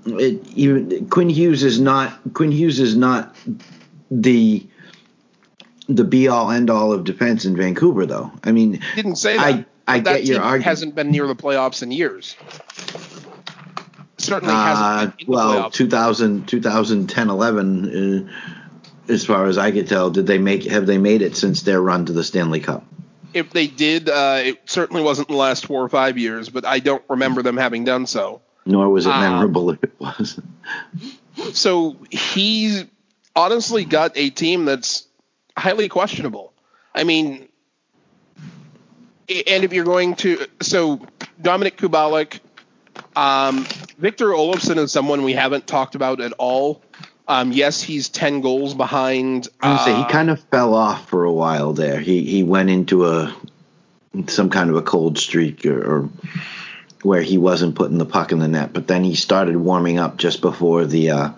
It, 0.06 0.46
even 0.54 1.08
Quinn 1.08 1.28
Hughes 1.28 1.62
is 1.62 1.80
not 1.80 2.18
Quinn 2.34 2.50
Hughes 2.52 2.80
is 2.80 2.96
not 2.96 3.36
the 4.10 4.66
the 5.88 6.04
be 6.04 6.28
all 6.28 6.50
end 6.50 6.70
all 6.70 6.92
of 6.92 7.04
defense 7.04 7.44
in 7.44 7.56
Vancouver, 7.56 8.06
though. 8.06 8.32
I 8.44 8.52
mean, 8.52 8.80
didn't 8.96 9.16
say 9.16 9.36
that. 9.36 9.44
I 9.44 9.64
I 9.86 10.00
that 10.00 10.18
get 10.18 10.24
your 10.24 10.40
argument. 10.42 10.64
hasn't 10.64 10.94
been 10.94 11.10
near 11.10 11.26
the 11.26 11.34
playoffs 11.34 11.82
in 11.82 11.90
years. 11.90 12.36
Certainly 14.18 14.54
Uh, 14.54 14.98
hasn't. 14.98 15.18
The 15.18 15.24
well, 15.26 15.70
playoffs. 15.70 15.72
2000, 15.72 16.46
2010, 16.48 17.30
11, 17.30 18.28
uh, 18.28 19.12
as 19.12 19.24
far 19.24 19.46
as 19.46 19.58
I 19.58 19.70
could 19.70 19.88
tell, 19.88 20.10
did 20.10 20.26
they 20.26 20.38
make 20.38 20.64
have 20.64 20.86
they 20.86 20.98
made 20.98 21.22
it 21.22 21.36
since 21.36 21.62
their 21.62 21.80
run 21.80 22.06
to 22.06 22.12
the 22.12 22.22
Stanley 22.22 22.60
Cup? 22.60 22.84
If 23.32 23.50
they 23.50 23.66
did, 23.66 24.08
uh, 24.08 24.40
it 24.42 24.58
certainly 24.66 25.02
wasn't 25.02 25.28
the 25.28 25.36
last 25.36 25.66
four 25.66 25.82
or 25.82 25.88
five 25.88 26.18
years, 26.18 26.48
but 26.48 26.64
I 26.64 26.80
don't 26.80 27.02
remember 27.08 27.42
them 27.42 27.56
having 27.56 27.84
done 27.84 28.06
so. 28.06 28.40
Nor 28.66 28.88
was 28.88 29.06
it 29.06 29.10
Uh, 29.10 29.20
memorable 29.20 29.70
if 29.70 29.82
it 29.82 29.94
wasn't. 29.98 30.46
So 31.52 31.96
he's 32.10 32.84
honestly 33.36 33.84
got 33.84 34.12
a 34.16 34.30
team 34.30 34.64
that's 34.64 35.06
highly 35.56 35.88
questionable. 35.88 36.52
I 36.94 37.04
mean, 37.04 37.48
and 39.28 39.64
if 39.64 39.72
you're 39.72 39.84
going 39.84 40.16
to, 40.16 40.46
so 40.60 41.00
Dominik 41.40 41.76
Kubalik, 41.76 42.40
um, 43.16 43.64
Victor 43.98 44.26
Olofsson 44.26 44.76
is 44.78 44.92
someone 44.92 45.22
we 45.22 45.32
haven't 45.32 45.66
talked 45.66 45.94
about 45.94 46.20
at 46.20 46.32
all. 46.32 46.82
Um, 47.30 47.52
yes, 47.52 47.80
he's 47.80 48.08
ten 48.08 48.40
goals 48.40 48.74
behind. 48.74 49.46
I 49.60 49.84
say 49.84 49.94
he 49.94 50.02
uh, 50.02 50.08
kind 50.08 50.30
of 50.30 50.40
fell 50.40 50.74
off 50.74 51.08
for 51.08 51.22
a 51.22 51.32
while 51.32 51.72
there. 51.72 52.00
He 52.00 52.24
he 52.24 52.42
went 52.42 52.70
into 52.70 53.06
a 53.06 53.32
some 54.26 54.50
kind 54.50 54.68
of 54.68 54.74
a 54.74 54.82
cold 54.82 55.16
streak 55.16 55.64
or, 55.64 55.80
or 55.80 56.08
where 57.02 57.22
he 57.22 57.38
wasn't 57.38 57.76
putting 57.76 57.98
the 57.98 58.04
puck 58.04 58.32
in 58.32 58.40
the 58.40 58.48
net, 58.48 58.72
but 58.72 58.88
then 58.88 59.04
he 59.04 59.14
started 59.14 59.56
warming 59.56 59.98
up 59.98 60.16
just 60.16 60.40
before 60.40 60.84
the 60.86 61.10
uh, 61.10 61.30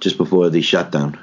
just 0.00 0.18
before 0.18 0.50
the 0.50 0.60
shutdown. 0.60 1.18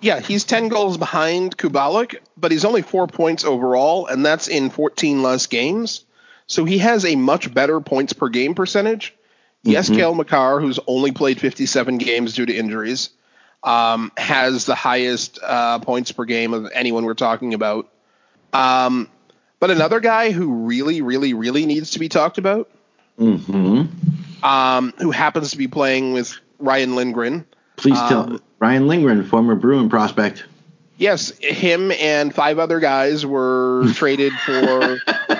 Yeah, 0.00 0.20
he's 0.20 0.44
10 0.44 0.68
goals 0.68 0.96
behind 0.96 1.58
Kubalik, 1.58 2.20
but 2.36 2.52
he's 2.52 2.64
only 2.64 2.82
four 2.82 3.08
points 3.08 3.44
overall, 3.44 4.06
and 4.06 4.24
that's 4.24 4.46
in 4.46 4.70
14 4.70 5.22
less 5.22 5.48
games. 5.48 6.04
So 6.46 6.64
he 6.64 6.78
has 6.78 7.04
a 7.04 7.16
much 7.16 7.52
better 7.52 7.80
points 7.80 8.12
per 8.12 8.28
game 8.28 8.54
percentage. 8.54 9.12
Yes, 9.62 9.90
Cale 9.90 10.14
Makar, 10.14 10.60
who's 10.60 10.78
only 10.86 11.12
played 11.12 11.38
57 11.38 11.98
games 11.98 12.34
due 12.34 12.46
to 12.46 12.56
injuries, 12.56 13.10
um, 13.62 14.12
has 14.16 14.64
the 14.66 14.74
highest 14.74 15.38
uh, 15.42 15.78
points 15.80 16.12
per 16.12 16.24
game 16.24 16.54
of 16.54 16.70
anyone 16.74 17.04
we're 17.04 17.14
talking 17.14 17.54
about. 17.54 17.88
Um, 18.52 19.08
but 19.58 19.70
another 19.70 20.00
guy 20.00 20.30
who 20.30 20.66
really, 20.66 21.02
really, 21.02 21.34
really 21.34 21.66
needs 21.66 21.92
to 21.92 21.98
be 21.98 22.08
talked 22.08 22.38
about, 22.38 22.70
hmm 23.18 23.82
um, 24.42 24.94
who 24.98 25.10
happens 25.10 25.50
to 25.50 25.58
be 25.58 25.68
playing 25.68 26.14
with 26.14 26.34
Ryan 26.58 26.96
Lindgren. 26.96 27.44
Please 27.76 27.98
Um, 27.98 28.08
tell 28.08 28.40
Ryan 28.58 28.88
Lindgren, 28.88 29.24
former 29.24 29.54
Bruin 29.54 29.88
prospect. 29.90 30.44
Yes, 31.00 31.30
him 31.38 31.90
and 31.92 32.34
five 32.34 32.58
other 32.58 32.78
guys 32.78 33.24
were 33.24 33.86
traded 33.94 34.32
for 34.34 34.98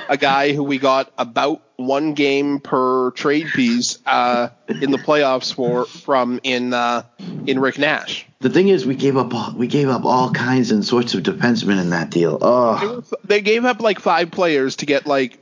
a 0.08 0.16
guy 0.16 0.52
who 0.54 0.64
we 0.64 0.78
got 0.78 1.12
about 1.18 1.62
one 1.76 2.14
game 2.14 2.60
per 2.60 3.10
trade 3.10 3.46
piece 3.54 3.98
uh, 4.06 4.48
in 4.68 4.90
the 4.90 4.96
playoffs 4.98 5.52
for 5.54 5.84
from 5.84 6.40
in 6.42 6.72
uh, 6.72 7.02
in 7.46 7.58
Rick 7.60 7.78
Nash. 7.78 8.26
The 8.40 8.48
thing 8.48 8.68
is, 8.68 8.86
we 8.86 8.94
gave 8.96 9.18
up 9.18 9.34
all, 9.34 9.52
we 9.54 9.66
gave 9.66 9.90
up 9.90 10.06
all 10.06 10.30
kinds 10.32 10.70
and 10.70 10.82
sorts 10.82 11.12
of 11.12 11.22
defensemen 11.24 11.78
in 11.78 11.90
that 11.90 12.08
deal. 12.08 12.38
They, 12.38 12.46
Oh, 12.46 13.02
they 13.24 13.40
gave 13.42 13.66
up 13.66 13.82
like 13.82 13.98
five 14.00 14.30
players 14.30 14.76
to 14.76 14.86
get 14.86 15.06
like 15.06 15.38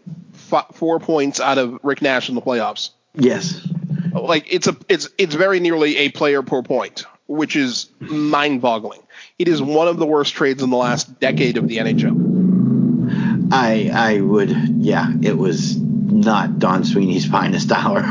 f- 0.52 0.66
four 0.74 0.98
points 0.98 1.38
out 1.40 1.58
of 1.58 1.78
Rick 1.84 2.02
Nash 2.02 2.28
in 2.28 2.34
the 2.34 2.42
playoffs. 2.42 2.90
yes. 3.14 3.64
Like 4.12 4.52
it's 4.52 4.66
a 4.66 4.76
it's 4.88 5.08
it's 5.16 5.34
very 5.36 5.60
nearly 5.60 5.96
a 5.98 6.08
player 6.08 6.42
per 6.42 6.62
point, 6.62 7.04
which 7.28 7.54
is 7.54 7.88
mind-boggling. 8.00 9.00
It 9.38 9.48
is 9.48 9.62
one 9.62 9.86
of 9.88 9.98
the 9.98 10.06
worst 10.06 10.34
trades 10.34 10.62
in 10.62 10.70
the 10.70 10.76
last 10.76 11.20
decade 11.20 11.56
of 11.58 11.68
the 11.68 11.78
NHL. 11.78 13.48
I 13.52 13.90
I 13.92 14.20
would 14.20 14.50
yeah, 14.50 15.12
it 15.22 15.36
was 15.38 15.76
not 15.78 16.58
Don 16.58 16.84
Sweeney's 16.84 17.26
finest 17.26 17.70
hour. 17.72 18.02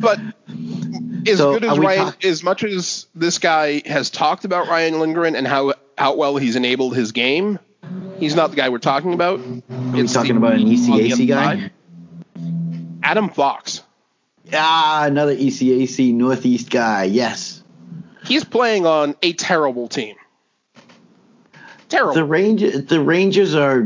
But 0.00 0.18
as 1.28 1.36
So, 1.38 1.52
good 1.54 1.64
as 1.64 1.78
Ryan, 1.78 2.04
talk- 2.06 2.24
as 2.24 2.42
much 2.42 2.64
as 2.64 3.06
this 3.14 3.38
guy 3.38 3.82
has 3.84 4.08
talked 4.08 4.44
about 4.44 4.68
Ryan 4.68 4.98
Lindgren 5.00 5.36
and 5.36 5.46
how 5.46 5.74
how 5.98 6.14
well 6.16 6.36
he's 6.36 6.56
enabled 6.56 6.96
his 6.96 7.12
game, 7.12 7.58
he's 8.18 8.34
not 8.34 8.50
the 8.50 8.56
guy 8.56 8.68
we're 8.70 8.78
talking 8.78 9.12
about. 9.12 9.40
Are 9.40 9.42
we 9.92 10.06
talking 10.06 10.36
about 10.38 10.54
an 10.54 10.60
ECAC 10.66 11.28
guy? 11.28 11.70
Adam 13.02 13.28
Fox. 13.28 13.82
Ah, 14.54 15.04
another 15.06 15.34
ECAC 15.36 16.14
Northeast 16.14 16.70
guy. 16.70 17.04
Yes. 17.04 17.62
He's 18.24 18.44
playing 18.44 18.86
on 18.86 19.16
a 19.22 19.32
terrible 19.34 19.88
team. 19.88 20.16
Terrible. 21.90 22.14
The 22.14 22.24
range 22.24 22.62
the 22.86 23.00
Rangers 23.00 23.54
are 23.54 23.84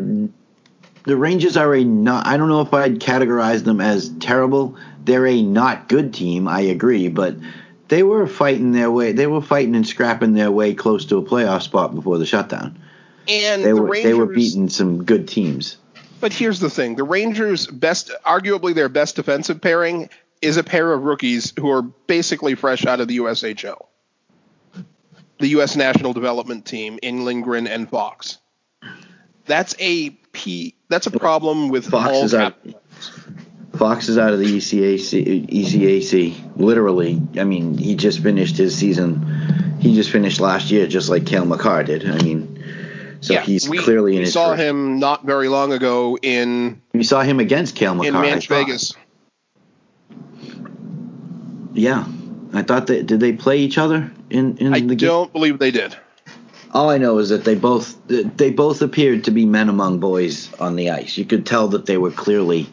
the 1.05 1.17
Rangers 1.17 1.57
are 1.57 1.75
a 1.75 1.83
not 1.83 2.27
I 2.27 2.37
don't 2.37 2.49
know 2.49 2.61
if 2.61 2.73
I'd 2.73 3.01
categorize 3.01 3.64
them 3.64 3.81
as 3.81 4.11
terrible. 4.21 4.77
They're 5.05 5.27
a 5.27 5.43
not 5.43 5.88
good 5.88 6.14
team, 6.14 6.47
I 6.47 6.61
agree, 6.61 7.09
but 7.09 7.37
they 7.88 8.03
were 8.03 8.27
fighting 8.27 8.73
their 8.73 8.90
way. 8.90 9.12
They 9.12 9.27
were 9.27 9.43
fighting 9.43 9.75
and 9.75 9.87
scrapping 9.87 10.35
their 10.35 10.51
way 10.51 10.75
close 10.75 11.07
to 11.07 11.19
a 11.19 11.23
playoff 11.23 11.62
spot 11.62 11.95
before 11.95 12.19
the 12.19 12.27
shutdown. 12.27 12.79
And 13.29 13.64
They 13.64 13.73
the 13.73 13.77
were 13.77 13.88
Rangers, 13.88 14.11
they 14.11 14.14
were 14.14 14.27
beating 14.27 14.69
some 14.69 15.05
good 15.05 15.27
teams. 15.27 15.79
But 16.21 16.33
here's 16.33 16.61
the 16.61 16.71
thing: 16.71 16.97
the 16.97 17.05
Rangers' 17.05 17.67
best, 17.67 18.11
arguably 18.25 18.75
their 18.75 18.88
best 18.88 19.17
defensive 19.17 19.61
pairing, 19.61 20.09
is 20.40 20.57
a 20.57 20.62
pair 20.62 20.93
of 20.93 21.05
rookies 21.05 21.53
who 21.59 21.71
are 21.71 21.83
basically 21.83 22.55
fresh 22.55 22.85
out 22.87 23.01
of 23.01 23.09
the 23.09 23.19
USHL, 23.19 23.87
the 25.45 25.51
U.S. 25.51 25.77
National 25.77 26.15
Development 26.15 26.65
Team 26.65 26.99
in 27.03 27.27
Lindgren 27.27 27.67
and 27.67 27.87
Fox. 27.87 28.39
That's 29.45 29.75
a 29.79 30.09
p. 30.33 30.75
That's 30.89 31.07
a 31.07 31.11
problem 31.11 31.69
with 31.69 31.85
Fox 31.87 32.17
is 32.17 32.35
out. 32.35 32.57
Fox 33.77 34.09
is 34.09 34.17
out 34.17 34.33
of 34.33 34.39
the 34.39 34.47
ECAC. 34.47 35.47
ECAC. 35.51 36.57
Literally, 36.57 37.21
I 37.37 37.45
mean, 37.45 37.77
he 37.77 37.95
just 37.95 38.23
finished 38.23 38.57
his 38.57 38.75
season. 38.75 39.77
He 39.81 39.95
just 39.95 40.11
finished 40.11 40.41
last 40.41 40.71
year, 40.71 40.87
just 40.87 41.11
like 41.11 41.27
Cale 41.27 41.45
Makar 41.45 41.83
did. 41.85 42.09
I 42.09 42.23
mean, 42.23 42.65
so 43.21 43.35
yeah, 43.35 43.43
he's 43.43 43.69
we, 43.69 43.77
clearly 43.81 44.13
in 44.13 44.21
we 44.21 44.25
his. 44.25 44.33
saw 44.33 44.53
first- 44.53 44.63
him 44.63 44.99
not 44.99 45.27
very 45.27 45.49
long 45.49 45.75
ago 45.75 46.17
in 46.23 46.81
We 46.95 47.05
saw 47.05 47.21
him 47.21 47.39
against 47.39 47.77
Cale 47.77 47.95
Makar. 47.97 48.09
in 48.09 48.15
Manch. 48.15 48.49
Vegas. 48.49 48.95
Yeah, 51.75 52.07
I 52.55 52.63
thought 52.63 52.87
that 52.87 53.05
did 53.05 53.21
they 53.21 53.35
play 53.35 53.59
each 53.59 53.77
other 53.77 54.11
in 54.35 54.59
in 54.59 54.75
I 54.75 54.81
the 54.81 54.94
game? 54.94 55.09
don't 55.09 55.33
believe 55.33 55.59
they 55.59 55.70
did. 55.70 55.97
All 56.73 56.90
I 56.90 56.99
know 56.99 57.18
is 57.18 57.29
that 57.29 57.44
they 57.44 57.55
both 57.55 57.97
they 58.09 58.51
both 58.51 58.83
appeared 58.83 59.25
to 59.25 59.31
be 59.31 59.47
men 59.47 59.68
among 59.68 60.01
boys 60.01 60.53
on 60.55 60.75
the 60.77 60.90
ice. 60.90 61.16
You 61.16 61.25
could 61.25 61.47
tell 61.47 61.68
that 61.68 61.87
they 61.87 61.97
were 61.97 62.11
clearly 62.11 62.68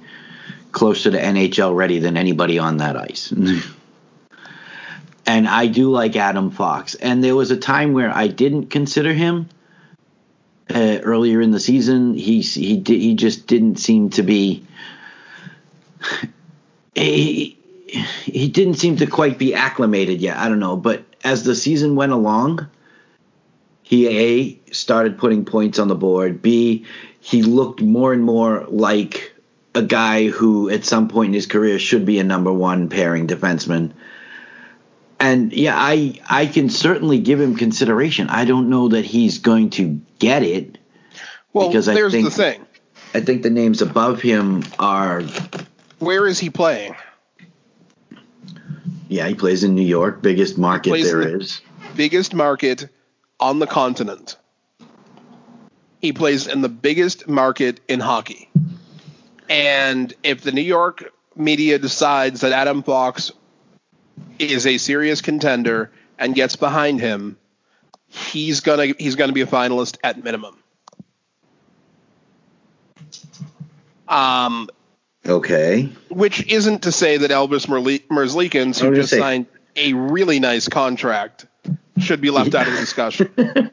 closer 0.72 1.12
to 1.12 1.20
NHL 1.20 1.76
ready 1.76 2.00
than 2.00 2.18
anybody 2.18 2.58
on 2.58 2.78
that 2.78 2.98
ice. 2.98 3.32
and 5.26 5.48
I 5.48 5.68
do 5.68 5.92
like 5.92 6.16
Adam 6.16 6.50
Fox. 6.50 6.96
And 6.96 7.24
there 7.24 7.36
was 7.36 7.52
a 7.52 7.58
time 7.58 7.94
where 7.94 8.10
I 8.10 8.28
didn't 8.28 8.68
consider 8.68 9.14
him. 9.14 9.50
Uh, 10.74 11.00
earlier 11.04 11.42
in 11.42 11.52
the 11.52 11.60
season, 11.60 12.14
he 12.14 12.40
he 12.42 12.78
di- 12.78 13.00
he 13.00 13.14
just 13.16 13.46
didn't 13.46 13.76
seem 13.78 14.10
to 14.12 14.24
be. 14.24 14.66
He, 16.94 17.58
he 18.24 18.48
didn't 18.48 18.76
seem 18.76 18.98
to 18.98 19.06
quite 19.08 19.38
be 19.38 19.54
acclimated 19.54 20.22
yet. 20.22 20.38
I 20.38 20.48
don't 20.50 20.60
know, 20.60 20.78
but 20.78 21.04
as 21.24 21.44
the 21.44 21.56
season 21.56 21.96
went 21.96 22.12
along, 22.12 22.68
he 23.84 24.08
a 24.08 24.74
started 24.74 25.18
putting 25.18 25.46
points 25.46 25.78
on 25.80 25.88
the 25.88 25.96
board. 25.96 26.42
B 26.42 26.86
he 27.20 27.44
looked 27.44 27.82
more 27.82 28.14
and 28.14 28.24
more 28.24 28.66
like 28.68 29.34
a 29.76 29.82
guy 29.82 30.28
who 30.30 30.70
at 30.70 30.86
some 30.86 31.08
point 31.08 31.28
in 31.30 31.34
his 31.34 31.46
career 31.46 31.78
should 31.80 32.06
be 32.06 32.20
a 32.20 32.24
number 32.24 32.52
one 32.52 32.90
pairing 32.90 33.28
defenseman. 33.28 33.92
And 35.20 35.54
yeah, 35.54 35.76
I 35.78 36.20
I 36.30 36.46
can 36.48 36.70
certainly 36.70 37.20
give 37.20 37.40
him 37.40 37.56
consideration. 37.56 38.30
I 38.30 38.46
don't 38.46 38.70
know 38.70 38.88
that 38.90 39.06
he's 39.06 39.40
going 39.40 39.70
to 39.72 40.02
get 40.20 40.44
it. 40.44 40.78
Well, 41.54 41.68
Because 41.68 41.88
I 41.90 41.94
there's 41.94 42.12
think- 42.14 42.26
the 42.26 42.32
thing. 42.32 42.66
I 43.14 43.20
think 43.20 43.44
the 43.44 43.50
names 43.50 43.82
above 43.82 44.22
him 44.22 44.64
are 44.80 45.22
Where 46.00 46.26
is 46.28 46.40
he 46.40 46.50
playing? 46.50 46.96
Yeah, 49.12 49.28
he 49.28 49.36
plays 49.36 49.66
in 49.66 49.76
New 49.76 49.82
York, 49.82 50.22
biggest 50.22 50.58
market 50.58 50.92
there 51.04 51.18
the- 51.26 51.40
is. 51.40 51.62
biggest 51.98 52.34
market 52.34 52.88
on 53.42 53.60
the 53.60 53.68
continent. 53.68 54.38
He 56.00 56.14
plays 56.14 56.48
in 56.48 56.62
the 56.62 56.70
biggest 56.70 57.28
market 57.28 57.82
in 57.90 58.00
hockey. 58.00 58.50
And 59.50 60.14
if 60.24 60.42
the 60.42 60.54
New 60.54 60.62
York 60.62 61.12
media 61.36 61.78
decides 61.78 62.40
that 62.42 62.54
Adam 62.54 62.84
Fox 62.84 63.34
is 64.40 64.66
a 64.66 64.78
serious 64.78 65.20
contender 65.20 65.92
and 66.18 66.34
gets 66.34 66.56
behind 66.56 67.02
him, 67.02 67.38
he's 68.08 68.62
gonna 68.62 68.94
he's 68.98 69.16
gonna 69.16 69.34
be 69.34 69.42
a 69.42 69.46
finalist 69.46 69.98
at 70.06 70.24
minimum. 70.24 70.58
Um, 74.08 74.70
Okay. 75.28 75.90
which 76.10 76.48
isn't 76.48 76.84
to 76.84 76.92
say 76.92 77.18
that 77.18 77.32
Elvis 77.32 77.68
Merzlikins, 77.68 78.80
who 78.80 78.96
just 78.96 79.10
say- 79.10 79.20
signed 79.20 79.46
a 79.76 79.94
really 79.94 80.40
nice 80.40 80.68
contract, 80.68 81.46
should 82.00 82.22
be 82.22 82.32
left 82.32 82.56
out 82.56 82.68
of 82.68 82.74
the 82.74 82.80
discussion. 82.80 83.32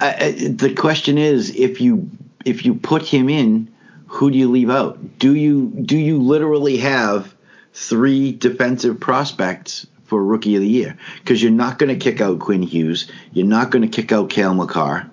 I, 0.00 0.30
the 0.48 0.74
question 0.74 1.18
is, 1.18 1.54
if 1.54 1.80
you 1.80 2.10
if 2.44 2.64
you 2.64 2.74
put 2.74 3.02
him 3.02 3.28
in, 3.28 3.70
who 4.06 4.30
do 4.30 4.38
you 4.38 4.50
leave 4.50 4.70
out? 4.70 5.18
Do 5.18 5.34
you 5.34 5.68
do 5.84 5.96
you 5.96 6.18
literally 6.20 6.78
have 6.78 7.34
three 7.74 8.32
defensive 8.32 8.98
prospects 8.98 9.86
for 10.04 10.22
Rookie 10.24 10.56
of 10.56 10.62
the 10.62 10.68
Year? 10.68 10.96
Because 11.18 11.42
you're 11.42 11.52
not 11.52 11.78
going 11.78 11.96
to 11.96 12.02
kick 12.02 12.20
out 12.20 12.40
Quinn 12.40 12.62
Hughes, 12.62 13.10
you're 13.32 13.46
not 13.46 13.70
going 13.70 13.82
to 13.82 13.88
kick 13.88 14.10
out 14.10 14.30
Cale 14.30 14.54
Makar, 14.54 15.10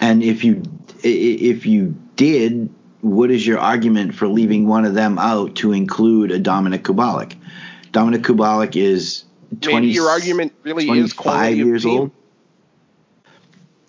and 0.00 0.22
if 0.22 0.44
you 0.44 0.62
if 1.02 1.66
you 1.66 1.94
did, 2.20 2.68
what 3.00 3.30
is 3.30 3.46
your 3.46 3.58
argument 3.58 4.14
for 4.14 4.28
leaving 4.28 4.68
one 4.68 4.84
of 4.84 4.92
them 4.92 5.18
out 5.18 5.56
to 5.56 5.72
include 5.72 6.30
a 6.30 6.38
Dominik 6.38 6.82
Kubalik? 6.82 7.34
Dominik 7.92 8.20
Kubalik 8.20 8.76
is 8.76 9.24
Maybe 9.50 9.72
20, 9.72 9.86
your 9.88 10.10
argument 10.10 10.52
really 10.62 10.84
is 10.84 11.14
25 11.14 11.16
quality 11.16 11.56
years 11.56 11.86
old. 11.86 12.10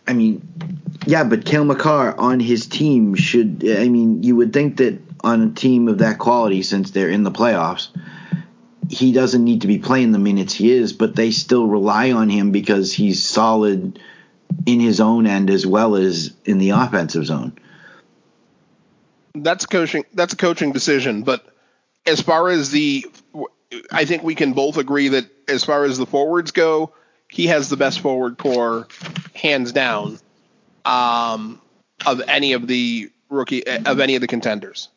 I 0.07 0.13
mean, 0.13 0.47
yeah, 1.05 1.25
but 1.25 1.43
Cale 1.43 1.65
Makar 1.65 2.17
on 2.17 2.39
his 2.39 2.67
team 2.67 3.15
should. 3.15 3.67
I 3.67 3.89
mean, 3.89 4.23
you 4.23 4.37
would 4.37 4.53
think 4.53 4.77
that 4.77 5.01
on 5.25 5.41
a 5.41 5.51
team 5.51 5.89
of 5.89 5.97
that 5.97 6.17
quality, 6.17 6.63
since 6.63 6.91
they're 6.91 7.09
in 7.09 7.23
the 7.23 7.31
playoffs, 7.31 7.89
he 8.89 9.11
doesn't 9.11 9.43
need 9.43 9.61
to 9.61 9.67
be 9.67 9.77
playing 9.77 10.13
the 10.13 10.19
minutes 10.19 10.53
he 10.53 10.71
is, 10.71 10.93
but 10.93 11.17
they 11.17 11.31
still 11.31 11.67
rely 11.67 12.13
on 12.13 12.29
him 12.29 12.53
because 12.53 12.93
he's 12.93 13.21
solid 13.21 13.99
in 14.65 14.79
his 14.79 15.01
own 15.01 15.27
end 15.27 15.49
as 15.49 15.67
well 15.67 15.95
as 15.95 16.33
in 16.45 16.59
the 16.59 16.69
offensive 16.69 17.25
zone. 17.25 17.57
That's 19.35 19.65
coaching. 19.65 20.05
That's 20.13 20.33
a 20.33 20.37
coaching 20.37 20.71
decision. 20.71 21.23
But 21.23 21.45
as 22.05 22.21
far 22.21 22.49
as 22.49 22.71
the, 22.71 23.05
I 23.91 24.05
think 24.05 24.23
we 24.23 24.35
can 24.35 24.53
both 24.53 24.77
agree 24.77 25.09
that 25.09 25.25
as 25.47 25.63
far 25.63 25.85
as 25.85 25.97
the 25.97 26.05
forwards 26.05 26.51
go, 26.51 26.93
he 27.29 27.47
has 27.47 27.69
the 27.69 27.77
best 27.77 28.01
forward 28.01 28.37
core, 28.37 28.87
hands 29.33 29.71
down, 29.71 30.19
um, 30.83 31.61
of 32.05 32.21
any 32.27 32.53
of 32.53 32.67
the 32.67 33.09
rookie 33.29 33.65
of 33.65 33.99
any 33.99 34.15
of 34.15 34.21
the 34.21 34.27
contenders. 34.27 34.89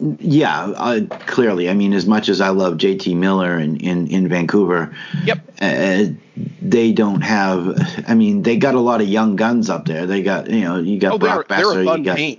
Yeah, 0.00 0.64
uh, 0.64 1.00
clearly. 1.26 1.68
I 1.68 1.74
mean, 1.74 1.92
as 1.92 2.06
much 2.06 2.28
as 2.30 2.40
I 2.40 2.48
love 2.48 2.78
JT 2.78 3.16
Miller 3.16 3.58
in, 3.58 3.76
in, 3.76 4.06
in 4.06 4.28
Vancouver, 4.28 4.96
Yep. 5.24 5.38
uh, 5.60 6.04
they 6.62 6.92
don't 6.92 7.20
have. 7.20 8.04
I 8.08 8.14
mean, 8.14 8.42
they 8.42 8.56
got 8.56 8.74
a 8.74 8.80
lot 8.80 9.02
of 9.02 9.08
young 9.08 9.36
guns 9.36 9.68
up 9.68 9.84
there. 9.84 10.06
They 10.06 10.22
got 10.22 10.48
you 10.48 10.62
know 10.62 10.78
you 10.78 10.98
got 10.98 11.12
Oh, 11.14 11.18
they're 11.18 11.34
Brock 11.34 11.48
they're 11.48 11.64
Boeser, 11.64 11.82
a 11.82 11.84
fun 11.84 11.98
you 11.98 12.04
got 12.04 12.38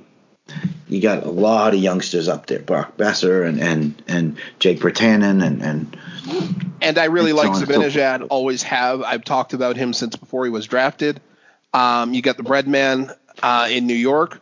you 0.88 1.02
got 1.02 1.24
a 1.24 1.30
lot 1.30 1.74
of 1.74 1.80
youngsters 1.80 2.28
up 2.28 2.47
there. 2.47 2.60
Brock 2.60 2.97
Boeser 2.97 3.47
and 3.47 3.62
and 3.62 4.02
and 4.08 4.38
Jake 4.60 4.80
Virtanen 4.80 5.45
and 5.45 5.62
and 5.62 5.97
And 6.82 6.97
I 6.97 7.06
really 7.06 7.32
and 7.32 7.38
like 7.38 7.56
so 7.56 7.65
so 7.65 8.28
Always 8.30 8.63
have. 8.63 9.04
I've 9.04 9.24
talked 9.24 9.54
about 9.54 9.78
him 9.78 9.93
since 9.93 10.15
before 10.15 10.45
he 10.45 10.52
was 10.52 10.65
drafted. 10.65 11.21
Um, 11.74 12.13
you 12.13 12.21
got 12.21 12.38
the 12.38 12.43
Breadman 12.43 13.15
uh, 13.41 13.67
in 13.71 13.88
New 13.88 13.93
York, 13.93 14.41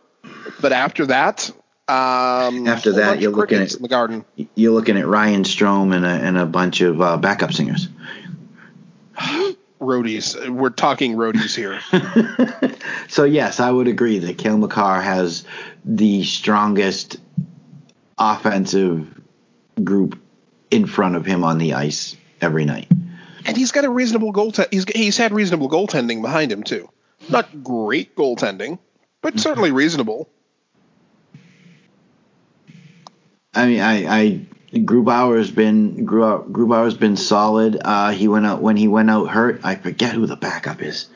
but 0.60 0.72
after 0.72 1.06
that, 1.06 1.50
um, 1.90 2.66
After 2.68 2.92
that, 2.92 3.20
you're 3.20 3.32
looking 3.32 3.58
at- 3.60 3.74
in 3.74 3.82
the 3.82 3.88
Garden. 3.88 4.24
you're 4.54 4.72
looking 4.72 4.96
at 4.96 5.06
Ryan 5.06 5.42
Strome 5.44 5.94
and 5.94 6.04
a 6.04 6.08
and 6.08 6.38
a 6.38 6.46
bunch 6.46 6.80
of 6.80 7.00
uh, 7.00 7.16
backup 7.16 7.52
singers. 7.52 7.88
roadies. 9.80 10.48
We're 10.48 10.70
talking 10.70 11.16
roadies 11.16 11.54
here. 11.56 11.80
So 13.08 13.24
yes, 13.24 13.58
I 13.58 13.68
would 13.70 13.88
agree 13.88 14.20
that 14.20 14.38
Cale 14.38 14.56
Makar 14.56 15.00
has 15.02 15.44
the 15.84 16.22
strongest 16.22 17.16
offensive 18.18 19.08
group 19.82 20.16
in 20.70 20.86
front 20.86 21.16
of 21.16 21.26
him 21.26 21.42
on 21.42 21.58
the 21.58 21.74
ice 21.74 22.16
every 22.40 22.64
night. 22.64 22.86
and 23.44 23.56
he's 23.56 23.72
got 23.72 23.84
a 23.84 23.90
reasonable 23.90 24.30
goal. 24.30 24.52
he's 24.70 24.84
he's 24.94 25.16
had 25.16 25.32
reasonable 25.32 25.68
goaltending 25.68 26.22
behind 26.22 26.52
him 26.52 26.62
too. 26.62 26.88
Not 27.28 27.64
great 27.64 28.14
goaltending, 28.14 28.78
but 29.22 29.40
certainly 29.40 29.72
reasonable. 29.72 30.28
I 33.54 33.66
mean, 33.66 33.80
I, 33.80 34.06
I 34.06 34.46
Grubauer's 34.72 35.50
been 35.50 36.04
Gru- 36.04 36.44
Grubauer's 36.50 36.94
been 36.96 37.16
solid. 37.16 37.80
Uh, 37.84 38.10
he 38.10 38.28
went 38.28 38.46
out 38.46 38.62
when 38.62 38.76
he 38.76 38.86
went 38.86 39.10
out 39.10 39.28
hurt. 39.28 39.60
I 39.64 39.74
forget 39.74 40.14
who 40.14 40.26
the 40.26 40.36
backup 40.36 40.80
is, 40.82 41.08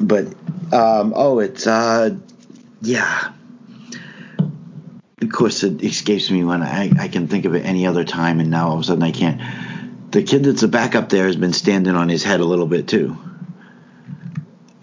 but 0.00 0.26
um, 0.72 1.14
oh, 1.16 1.38
it's 1.38 1.66
uh, 1.66 2.16
yeah. 2.82 3.32
Of 5.22 5.32
course, 5.32 5.62
it 5.62 5.82
escapes 5.82 6.30
me 6.30 6.44
when 6.44 6.62
I, 6.62 6.90
I 7.00 7.08
can 7.08 7.26
think 7.26 7.46
of 7.46 7.54
it 7.54 7.64
any 7.64 7.86
other 7.86 8.04
time, 8.04 8.38
and 8.38 8.50
now 8.50 8.68
all 8.68 8.74
of 8.74 8.80
a 8.80 8.84
sudden 8.84 9.02
I 9.02 9.12
can't. 9.12 9.40
The 10.12 10.22
kid 10.22 10.44
that's 10.44 10.62
a 10.62 10.68
backup 10.68 11.08
there 11.08 11.26
has 11.26 11.36
been 11.36 11.54
standing 11.54 11.96
on 11.96 12.10
his 12.10 12.22
head 12.22 12.40
a 12.40 12.44
little 12.44 12.66
bit 12.66 12.86
too, 12.86 13.16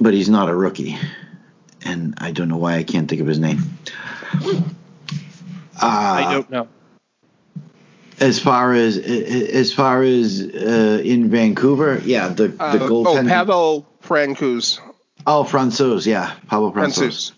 but 0.01 0.15
he's 0.15 0.29
not 0.29 0.49
a 0.49 0.55
rookie, 0.55 0.97
and 1.85 2.15
I 2.17 2.31
don't 2.31 2.49
know 2.49 2.57
why 2.57 2.77
I 2.77 2.83
can't 2.83 3.07
think 3.07 3.21
of 3.21 3.27
his 3.27 3.37
name. 3.37 3.59
Uh, 5.81 5.85
I 5.87 6.33
don't 6.33 6.49
know. 6.49 6.67
As 8.19 8.39
far 8.39 8.73
as 8.73 8.97
as 8.97 9.73
far 9.73 10.03
as 10.03 10.41
uh, 10.41 11.01
in 11.03 11.29
Vancouver, 11.29 11.99
yeah, 12.05 12.29
the 12.29 12.49
the 12.49 12.63
Uh, 12.63 12.77
goaltender. 12.87 13.25
oh, 13.25 13.27
Pavel 13.27 13.87
Francouz, 14.03 14.79
Oh, 15.25 15.43
Francouz, 15.43 16.05
yeah, 16.05 16.33
Pablo 16.47 16.71
Francouz. 16.71 17.31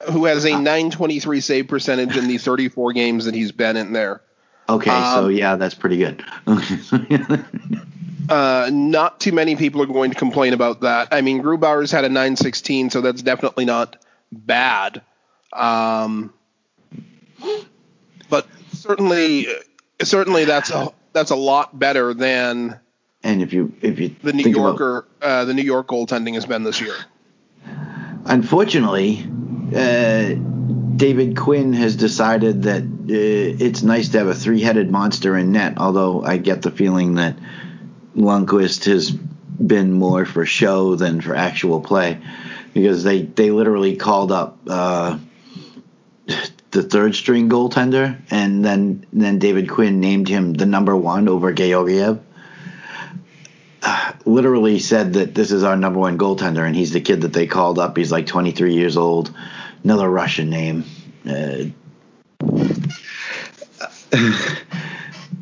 Francouz, 0.00 0.12
who 0.12 0.24
has 0.24 0.44
a 0.44 0.50
923 0.50 1.40
save 1.40 1.68
percentage 1.68 2.16
in 2.16 2.26
the 2.26 2.38
34 2.38 2.92
games 2.94 3.26
that 3.26 3.34
he's 3.34 3.52
been 3.52 3.76
in 3.76 3.92
there. 3.92 4.22
Okay, 4.68 4.90
so 4.90 5.26
Um, 5.26 5.30
yeah, 5.32 5.56
that's 5.56 5.74
pretty 5.74 5.98
good. 5.98 6.24
Uh, 8.26 8.70
not 8.72 9.20
too 9.20 9.32
many 9.32 9.54
people 9.54 9.82
are 9.82 9.86
going 9.86 10.10
to 10.10 10.16
complain 10.16 10.54
about 10.54 10.80
that. 10.80 11.08
I 11.12 11.20
mean, 11.20 11.42
Grubauer's 11.42 11.90
had 11.90 12.06
a 12.06 12.08
916, 12.08 12.88
so 12.88 13.02
that's 13.02 13.20
definitely 13.20 13.66
not 13.66 14.02
bad. 14.32 15.02
Um, 15.52 16.32
but 18.28 18.46
certainly, 18.72 19.46
certainly 20.02 20.44
that's 20.44 20.70
a 20.70 20.92
that's 21.12 21.30
a 21.30 21.36
lot 21.36 21.78
better 21.78 22.12
than 22.14 22.78
and 23.22 23.40
if 23.42 23.52
you 23.52 23.72
if 23.82 23.98
you 24.00 24.14
the 24.22 24.32
New 24.32 24.42
think 24.42 24.56
about- 24.56 24.78
Yorker 24.78 25.06
uh, 25.22 25.44
the 25.44 25.54
New 25.54 25.62
York 25.62 25.86
goaltending 25.88 26.34
has 26.34 26.46
been 26.46 26.62
this 26.64 26.80
year. 26.80 26.94
Unfortunately, 28.26 29.26
uh, 29.74 30.34
David 30.96 31.36
Quinn 31.36 31.72
has 31.74 31.96
decided 31.96 32.62
that 32.62 32.82
uh, 32.82 33.64
it's 33.64 33.82
nice 33.82 34.08
to 34.10 34.18
have 34.18 34.28
a 34.28 34.34
three-headed 34.34 34.90
monster 34.90 35.36
in 35.36 35.52
net. 35.52 35.74
Although 35.76 36.24
I 36.24 36.38
get 36.38 36.62
the 36.62 36.70
feeling 36.70 37.14
that 37.16 37.36
Lundqvist 38.16 38.84
has 38.86 39.10
been 39.10 39.92
more 39.92 40.24
for 40.24 40.46
show 40.46 40.94
than 40.96 41.20
for 41.20 41.34
actual 41.34 41.80
play, 41.80 42.18
because 42.72 43.04
they 43.04 43.22
they 43.22 43.50
literally 43.50 43.96
called 43.96 44.32
up. 44.32 44.58
Uh, 44.66 45.18
the 46.74 46.82
third 46.82 47.14
string 47.14 47.48
goaltender, 47.48 48.20
and 48.30 48.64
then 48.64 49.06
then 49.12 49.38
David 49.38 49.70
Quinn 49.70 50.00
named 50.00 50.28
him 50.28 50.52
the 50.52 50.66
number 50.66 50.94
one 50.94 51.28
over 51.28 51.52
Georgiev. 51.52 52.20
Literally 54.26 54.80
said 54.80 55.14
that 55.14 55.34
this 55.34 55.52
is 55.52 55.62
our 55.62 55.76
number 55.76 56.00
one 56.00 56.18
goaltender, 56.18 56.66
and 56.66 56.74
he's 56.74 56.92
the 56.92 57.00
kid 57.00 57.22
that 57.22 57.32
they 57.32 57.46
called 57.46 57.78
up. 57.78 57.96
He's 57.96 58.10
like 58.10 58.26
23 58.26 58.74
years 58.74 58.96
old, 58.96 59.32
another 59.84 60.10
Russian 60.10 60.50
name. 60.50 60.84
Uh, 61.26 61.66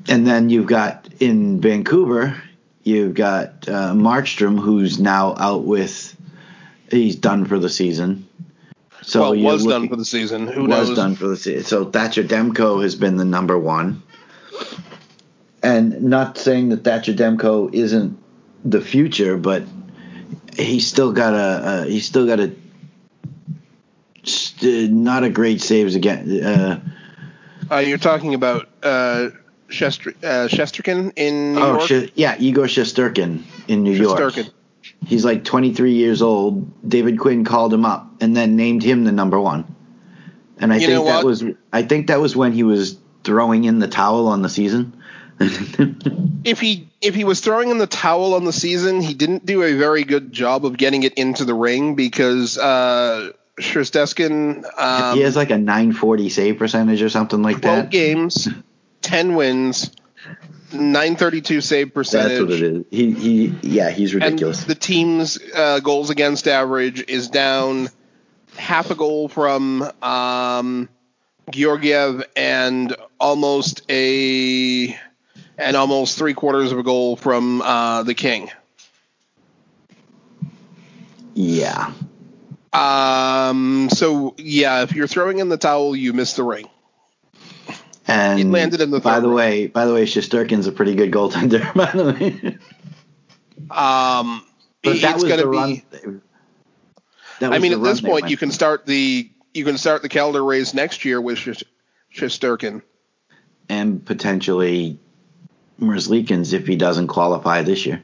and 0.09 0.27
then 0.27 0.51
you've 0.51 0.67
got 0.67 1.09
in 1.19 1.63
Vancouver, 1.63 2.41
you've 2.83 3.15
got 3.15 3.67
uh, 3.69 3.95
Markstrom, 3.95 4.61
who's 4.61 5.01
now 5.01 5.35
out 5.39 5.65
with, 5.65 6.15
he's 6.91 7.17
done 7.17 7.47
for 7.47 7.59
the 7.59 7.71
season. 7.71 8.29
So 9.03 9.21
well, 9.21 9.37
was 9.37 9.67
done 9.67 9.89
for 9.89 9.97
the 9.97 10.05
season. 10.05 10.47
Who 10.47 10.65
was 10.65 10.89
knows? 10.89 10.97
done 10.97 11.17
for 11.17 11.27
the 11.27 11.37
season. 11.37 11.65
So 11.65 11.85
Thatcher 11.91 12.23
Demko 12.25 12.83
has 12.83 12.95
been 12.95 13.17
the 13.17 13.25
number 13.25 13.59
one. 13.59 14.03
And 15.63 16.03
not 16.03 16.39
saying 16.39 16.71
that 16.71 16.85
Thatcher 16.85 17.13
Demko 17.13 17.73
isn't 17.73 18.19
the 18.65 18.81
future, 18.81 19.37
but 19.37 19.65
he's 20.57 20.87
still 20.87 21.13
got 21.13 21.35
a 21.35 21.37
uh, 21.37 21.85
he's 21.85 22.07
still 22.07 22.27
got 22.27 22.41
a 22.41 22.53
st- 24.25 24.91
not 24.91 25.25
a 25.25 25.31
great 25.31 25.61
saves 25.61 25.95
again. 25.95 26.45
Uh, 26.45 26.81
Uh, 27.71 27.79
you're 27.79 27.97
talking 27.99 28.35
about 28.35 28.69
uh, 28.83 29.31
Shester, 29.69 30.11
uh, 30.23 30.49
Shesterkin 30.49 31.13
in 31.17 31.55
New 31.55 31.61
oh 31.61 31.79
York. 31.79 31.89
Sh- 31.89 32.13
yeah, 32.15 32.37
Igor 32.39 32.67
Shesterkin 32.67 33.43
in 33.69 33.83
New 33.83 33.93
York. 33.93 34.35
He's 35.07 35.25
like 35.25 35.45
23 35.45 35.93
years 35.93 36.23
old. 36.23 36.89
David 36.89 37.19
Quinn 37.19 37.45
called 37.45 37.73
him 37.75 37.85
up 37.85 38.09
and 38.21 38.37
then 38.37 38.57
named 38.57 38.83
him 38.83 39.05
the 39.05 39.13
number 39.13 39.41
one. 39.41 39.75
And 40.59 40.73
I 40.73 40.77
You 40.77 40.87
think 40.87 41.07
that 41.07 41.25
was 41.25 41.45
I 41.73 41.83
think 41.83 42.07
that 42.07 42.21
was 42.21 42.37
when 42.37 42.53
he 42.53 42.63
was 42.63 42.99
throwing 43.25 43.65
in 43.65 43.79
the 43.79 43.89
towel 43.89 44.29
on 44.29 44.43
the 44.43 44.49
season. 44.49 44.97
if 46.45 46.61
he 46.61 46.89
if 47.01 47.15
he 47.15 47.25
was 47.25 47.41
throwing 47.41 47.71
in 47.71 47.79
the 47.79 47.87
towel 47.87 48.35
on 48.35 48.45
the 48.45 48.53
season, 48.53 49.01
he 49.01 49.15
didn't 49.15 49.45
do 49.45 49.63
a 49.63 49.75
very 49.75 50.05
good 50.05 50.33
job 50.33 50.65
of 50.65 50.77
getting 50.77 51.03
it 51.03 51.15
into 51.15 51.45
the 51.45 51.55
ring 51.55 51.97
because 51.97 52.59
uh, 52.59 53.33
Shesterkin 53.59 54.65
um, 54.79 55.17
he 55.17 55.23
has 55.23 55.35
like 55.35 55.51
a 55.51 55.59
940 55.59 56.29
save 56.29 56.59
percentage 56.59 57.03
or 57.03 57.09
something 57.09 57.43
like 57.43 57.61
12 57.61 57.77
that. 57.77 57.91
games, 57.91 58.49
10 59.03 59.35
wins, 59.35 59.91
932 60.73 61.61
save 61.61 61.95
percentage. 61.95 62.39
That's 62.39 62.41
what 62.41 62.51
it 62.51 62.63
is. 62.63 62.85
He 62.91 63.13
he 63.13 63.55
yeah, 63.63 63.91
he's 63.91 64.15
ridiculous. 64.15 64.61
And 64.63 64.71
the 64.71 64.75
team's 64.75 65.39
uh, 65.55 65.81
goals 65.81 66.11
against 66.11 66.49
average 66.49 67.05
is 67.09 67.29
down 67.29 67.89
half 68.57 68.91
a 68.91 68.95
goal 68.95 69.29
from 69.29 69.83
um, 70.03 70.89
Georgiev 71.51 72.25
and 72.37 72.95
almost 73.19 73.83
a 73.91 74.97
and 75.59 75.77
almost 75.77 76.19
three 76.19 76.35
quarters 76.35 76.73
of 76.73 76.79
a 76.79 76.83
goal 76.83 77.17
from 77.17 77.63
uh, 77.63 78.03
the 78.03 78.15
King. 78.15 78.51
yeah. 81.35 81.93
Um, 82.73 83.91
so 83.91 84.35
yeah, 84.39 84.83
if 84.83 84.95
you're 84.95 85.07
throwing 85.07 85.39
in 85.39 85.49
the 85.49 85.59
towel, 85.59 85.95
you 85.95 86.13
miss 86.13 86.35
the 86.35 86.43
ring. 86.43 86.69
And 88.07 88.39
He 88.39 88.45
landed 88.45 88.81
in 88.81 88.91
the 88.91 89.01
by 89.01 89.21
the 89.21 89.29
row. 89.29 89.35
way, 89.37 89.67
by 89.69 89.87
the 89.87 89.95
way, 89.95 90.05
Shesterkin's 90.07 90.67
a 90.67 90.73
pretty 90.73 90.95
good 90.95 91.11
goaltender. 91.13 91.73
By 91.75 91.91
the 91.93 92.05
way, 92.13 92.59
Um, 93.71 94.45
but 94.83 95.01
that 95.03 95.15
was 95.15 95.25
going 95.25 95.37
the 95.37 95.43
to 95.43 95.49
run. 95.49 95.75
be. 95.75 95.85
that 97.41 97.53
I 97.53 97.59
mean, 97.59 97.73
at 97.73 97.83
this 97.83 98.01
point, 98.01 98.29
you 98.29 98.37
can 98.37 98.51
start 98.51 98.87
the 98.87 99.31
you 99.55 99.65
can 99.65 99.79
start 99.79 100.03
the 100.03 100.09
Calder 100.09 100.43
race 100.45 100.75
next 100.75 101.05
year 101.05 101.21
with 101.21 101.39
Sh- 101.39 101.63
Shesterkin. 102.15 102.83
and 103.69 104.05
potentially 104.05 104.99
Merzlikins 105.81 106.53
if 106.53 106.67
he 106.67 106.75
doesn't 106.77 107.07
qualify 107.09 107.63
this 107.63 107.87
year. 107.87 108.03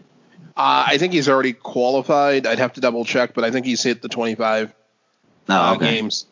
Uh, 0.56 0.84
I 0.88 0.98
think 0.98 1.12
he's 1.12 1.28
already 1.28 1.52
qualified. 1.52 2.46
I'd 2.46 2.58
have 2.58 2.72
to 2.74 2.80
double 2.80 3.04
check, 3.04 3.34
but 3.34 3.44
I 3.44 3.50
think 3.50 3.64
he's 3.66 3.82
hit 3.82 4.00
the 4.02 4.08
25 4.08 4.72
Oh, 5.50 5.54
uh, 5.54 5.74
games. 5.76 6.26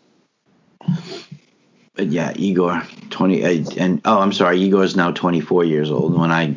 But 1.96 2.08
yeah, 2.08 2.32
Igor, 2.36 2.82
twenty, 3.10 3.42
uh, 3.42 3.64
and 3.78 4.02
oh, 4.04 4.20
I'm 4.20 4.32
sorry, 4.32 4.60
Igor 4.60 4.84
is 4.84 4.96
now 4.96 5.12
24 5.12 5.64
years 5.64 5.90
old. 5.90 6.18
When 6.18 6.30
I, 6.30 6.54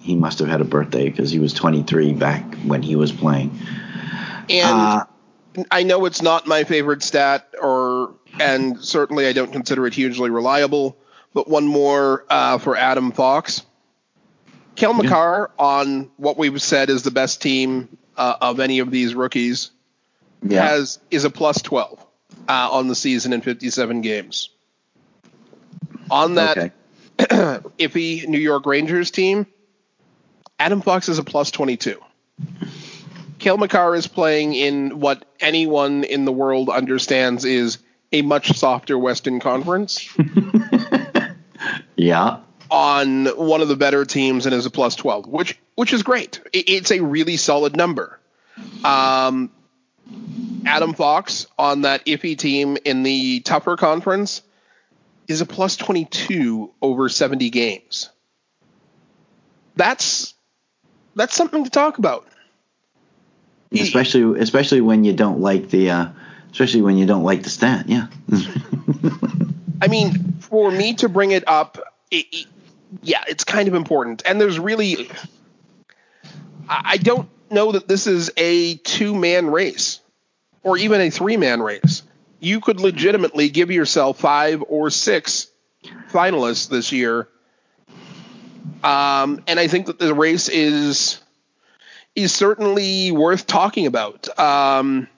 he 0.00 0.16
must 0.16 0.40
have 0.40 0.48
had 0.48 0.60
a 0.60 0.64
birthday 0.64 1.08
because 1.08 1.30
he 1.30 1.38
was 1.38 1.52
23 1.54 2.12
back 2.14 2.54
when 2.64 2.82
he 2.82 2.96
was 2.96 3.12
playing. 3.12 3.56
And 4.48 4.68
Uh, 4.68 5.04
I 5.70 5.84
know 5.84 6.06
it's 6.06 6.22
not 6.22 6.46
my 6.46 6.64
favorite 6.64 7.04
stat, 7.04 7.54
or 7.60 8.14
and 8.40 8.82
certainly 8.82 9.26
I 9.26 9.32
don't 9.32 9.52
consider 9.52 9.86
it 9.86 9.94
hugely 9.94 10.30
reliable. 10.30 10.96
But 11.32 11.48
one 11.48 11.66
more 11.66 12.24
uh, 12.28 12.58
for 12.58 12.76
Adam 12.76 13.12
Fox. 13.12 13.62
Cale 14.74 14.94
Makar 14.94 15.50
on 15.58 16.10
what 16.16 16.36
we've 16.36 16.60
said 16.60 16.90
is 16.90 17.02
the 17.04 17.10
best 17.10 17.42
team 17.42 17.96
uh, 18.16 18.36
of 18.40 18.58
any 18.58 18.80
of 18.80 18.90
these 18.90 19.14
rookies 19.14 19.70
yeah, 20.42 20.66
has 20.66 20.98
is 21.10 21.24
a 21.24 21.30
plus 21.30 21.62
12 21.62 22.04
uh, 22.48 22.68
on 22.72 22.88
the 22.88 22.94
season 22.94 23.32
in 23.32 23.42
57 23.42 24.00
games. 24.00 24.50
On 26.10 26.34
that 26.34 26.58
okay. 26.58 26.70
iffy 27.78 28.26
New 28.26 28.38
York 28.38 28.66
Rangers 28.66 29.10
team, 29.10 29.46
Adam 30.58 30.82
Fox 30.82 31.08
is 31.08 31.18
a 31.18 31.24
plus 31.24 31.50
22. 31.50 32.00
Cale 33.38 33.56
Makar 33.56 33.94
is 33.94 34.06
playing 34.06 34.54
in 34.54 35.00
what 35.00 35.24
anyone 35.40 36.04
in 36.04 36.24
the 36.24 36.32
world 36.32 36.68
understands 36.68 37.44
is 37.44 37.78
a 38.12 38.22
much 38.22 38.52
softer 38.52 38.98
Western 38.98 39.40
Conference 39.40 40.08
Yeah, 41.96 42.40
on 42.70 43.26
one 43.26 43.60
of 43.60 43.68
the 43.68 43.76
better 43.76 44.04
teams 44.04 44.46
and 44.46 44.54
is 44.54 44.66
a 44.66 44.70
plus 44.70 44.96
12, 44.96 45.26
which 45.26 45.58
which 45.74 45.92
is 45.92 46.02
great. 46.02 46.40
It's 46.52 46.90
a 46.90 47.00
really 47.00 47.36
solid 47.36 47.76
number. 47.76 48.18
Um, 48.84 49.50
Adam 50.66 50.94
Fox 50.94 51.46
on 51.58 51.82
that 51.82 52.04
iffy 52.06 52.36
team 52.36 52.76
in 52.84 53.02
the 53.02 53.40
tougher 53.40 53.76
conference 53.76 54.42
is 55.30 55.40
a 55.40 55.46
plus 55.46 55.76
22 55.76 56.72
over 56.82 57.08
70 57.08 57.50
games. 57.50 58.10
That's 59.76 60.34
that's 61.14 61.34
something 61.34 61.64
to 61.64 61.70
talk 61.70 61.98
about. 61.98 62.26
Especially 63.72 64.40
especially 64.40 64.80
when 64.80 65.04
you 65.04 65.12
don't 65.12 65.40
like 65.40 65.70
the, 65.70 65.90
uh, 65.90 66.06
especially 66.50 66.82
when 66.82 66.98
you 66.98 67.06
don't 67.06 67.22
like 67.22 67.44
the 67.44 67.50
stat. 67.50 67.88
Yeah, 67.88 68.08
I 69.80 69.86
mean, 69.88 70.34
for 70.40 70.70
me 70.70 70.94
to 70.94 71.08
bring 71.08 71.30
it 71.30 71.46
up, 71.46 71.78
it, 72.10 72.26
it- 72.32 72.46
yeah, 73.02 73.22
it's 73.28 73.44
kind 73.44 73.68
of 73.68 73.74
important. 73.74 74.22
And 74.26 74.40
there's 74.40 74.58
really, 74.58 75.08
I 76.68 76.82
I 76.84 76.96
don't 76.96 77.28
know 77.48 77.70
that 77.72 77.86
this 77.86 78.08
is 78.08 78.32
a 78.36 78.74
two 78.74 79.14
man 79.14 79.46
race 79.46 80.00
or 80.64 80.76
even 80.76 81.00
a 81.00 81.10
three 81.10 81.36
man 81.36 81.62
race. 81.62 82.02
You 82.40 82.60
could 82.60 82.80
legitimately 82.80 83.50
give 83.50 83.70
yourself 83.70 84.18
five 84.18 84.64
or 84.66 84.90
six 84.90 85.48
finalists 86.10 86.68
this 86.68 86.92
year. 86.92 87.28
Um, 88.82 89.42
and 89.46 89.60
I 89.60 89.68
think 89.68 89.86
that 89.86 89.98
the 89.98 90.14
race 90.14 90.48
is 90.48 91.20
is 92.14 92.32
certainly 92.32 93.12
worth 93.12 93.46
talking 93.46 93.86
about. 93.86 94.38
Um, 94.38 95.08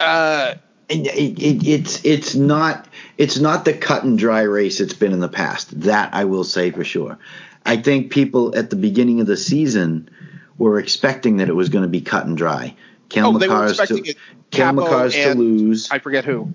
uh, 0.00 0.54
it, 0.88 1.06
it, 1.06 1.66
it's 1.66 2.04
it's 2.04 2.34
not 2.34 2.86
it's 3.16 3.38
not 3.38 3.64
the 3.64 3.72
cut 3.72 4.04
and 4.04 4.18
dry 4.18 4.42
race 4.42 4.80
it's 4.80 4.94
been 4.94 5.12
in 5.12 5.20
the 5.20 5.28
past. 5.28 5.82
That 5.82 6.14
I 6.14 6.24
will 6.24 6.44
say 6.44 6.70
for 6.70 6.84
sure. 6.84 7.18
I 7.64 7.76
think 7.76 8.10
people 8.10 8.56
at 8.56 8.70
the 8.70 8.76
beginning 8.76 9.20
of 9.20 9.26
the 9.26 9.36
season 9.36 10.10
were 10.58 10.78
expecting 10.78 11.36
that 11.38 11.48
it 11.48 11.54
was 11.54 11.68
going 11.68 11.82
to 11.82 11.88
be 11.88 12.00
cut 12.00 12.26
and 12.26 12.36
dry. 12.36 12.74
Kel 13.08 13.34
Oh, 13.34 13.38
they 13.38 13.48
were 13.48 13.66
expecting 13.66 14.04
to, 14.04 14.10
it. 14.10 14.16
Kaapo 14.52 15.10
to 15.10 15.18
and- 15.30 15.40
lose. 15.40 15.90
I 15.90 15.98
forget 15.98 16.24
who. 16.24 16.54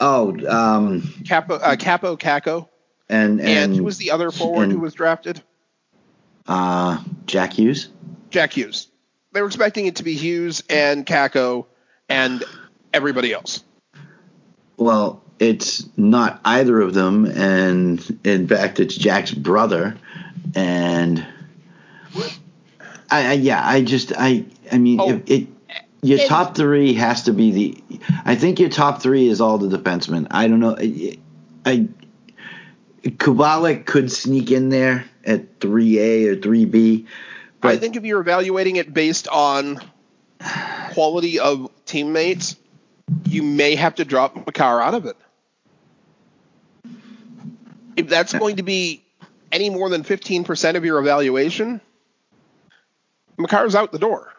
oh, 0.00 0.30
um, 0.48 1.02
Kaapo, 1.24 1.60
uh, 1.62 1.76
Kaapo 1.76 2.18
Kakko. 2.18 2.68
and 3.08 3.40
and, 3.40 3.48
And, 3.48 3.76
who 3.76 3.84
was 3.84 3.98
the 3.98 4.10
other 4.10 4.30
forward 4.30 4.64
and- 4.64 4.72
who 4.72 4.78
was 4.80 4.94
drafted? 4.94 5.42
uh, 6.48 6.98
Jack 7.26 7.52
Hughes. 7.52 7.88
Jack 8.30 8.52
Hughes. 8.56 8.88
They 9.32 9.40
were 9.40 9.46
expecting 9.46 9.86
it 9.86 9.96
to 9.96 10.02
be 10.02 10.14
Hughes 10.14 10.62
and 10.68 11.06
Kakko 11.06 11.66
and 12.08 12.42
everybody 12.92 13.32
else. 13.32 13.62
Well, 14.76 15.22
it's 15.38 15.86
not 15.96 16.40
either 16.44 16.80
of 16.80 16.94
them, 16.94 17.26
and 17.26 18.20
in 18.24 18.48
fact, 18.48 18.80
it's 18.80 18.94
Jack's 18.96 19.32
brother. 19.32 19.96
And 20.56 21.24
I, 23.10 23.30
I 23.30 23.32
yeah, 23.34 23.62
I 23.64 23.82
just 23.82 24.12
I 24.18 24.44
I 24.70 24.78
mean, 24.78 25.00
Oh. 25.00 25.08
if 25.10 25.30
it 25.30 25.61
your 26.02 26.18
And- 26.20 26.28
top 26.28 26.56
three 26.56 26.94
has 26.94 27.22
to 27.24 27.32
be 27.32 27.50
the. 27.52 28.00
I 28.24 28.34
think 28.34 28.58
your 28.60 28.68
top 28.68 29.00
three 29.02 29.28
is 29.28 29.40
all 29.40 29.58
the 29.58 29.76
defensemen. 29.76 30.26
I 30.30 30.48
don't 30.48 30.60
know. 30.60 30.76
I, 30.76 31.18
I 31.64 31.88
Kubalik 33.04 33.86
could 33.86 34.10
sneak 34.10 34.50
in 34.50 34.68
there 34.68 35.04
at 35.24 35.60
three 35.60 35.98
A 35.98 36.28
or 36.28 36.36
three 36.36 36.64
B, 36.64 37.06
I 37.06 37.08
but 37.60 37.80
think 37.80 37.96
if 37.96 38.04
you're 38.04 38.20
evaluating 38.20 38.76
it 38.76 38.92
based 38.92 39.28
on 39.28 39.80
quality 40.92 41.38
of 41.38 41.70
teammates, 41.86 42.56
you 43.26 43.42
may 43.44 43.76
have 43.76 43.96
to 43.96 44.04
drop 44.04 44.34
Makar 44.34 44.80
out 44.80 44.94
of 44.94 45.06
it. 45.06 45.16
If 47.96 48.08
that's 48.08 48.32
going 48.32 48.56
to 48.56 48.62
be 48.62 49.04
any 49.52 49.70
more 49.70 49.88
than 49.90 50.02
15% 50.02 50.76
of 50.76 50.84
your 50.84 50.98
evaluation, 50.98 51.80
Makar's 53.38 53.74
out 53.74 53.92
the 53.92 53.98
door. 53.98 54.32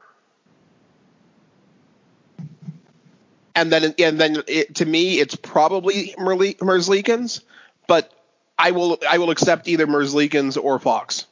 And 3.56 3.72
then, 3.72 3.94
and 4.00 4.20
then, 4.20 4.44
it, 4.48 4.76
to 4.76 4.86
me, 4.86 5.20
it's 5.20 5.36
probably 5.36 6.16
Merle- 6.18 6.56
Merzlikins, 6.60 7.42
but 7.88 8.12
I 8.58 8.72
will, 8.72 9.00
I 9.08 9.20
will 9.20 9.30
accept 9.30 9.68
either 9.68 9.86
Merzlikins 9.86 10.62
or 10.62 10.80
Fox. 10.80 11.28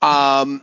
Um, 0.00 0.62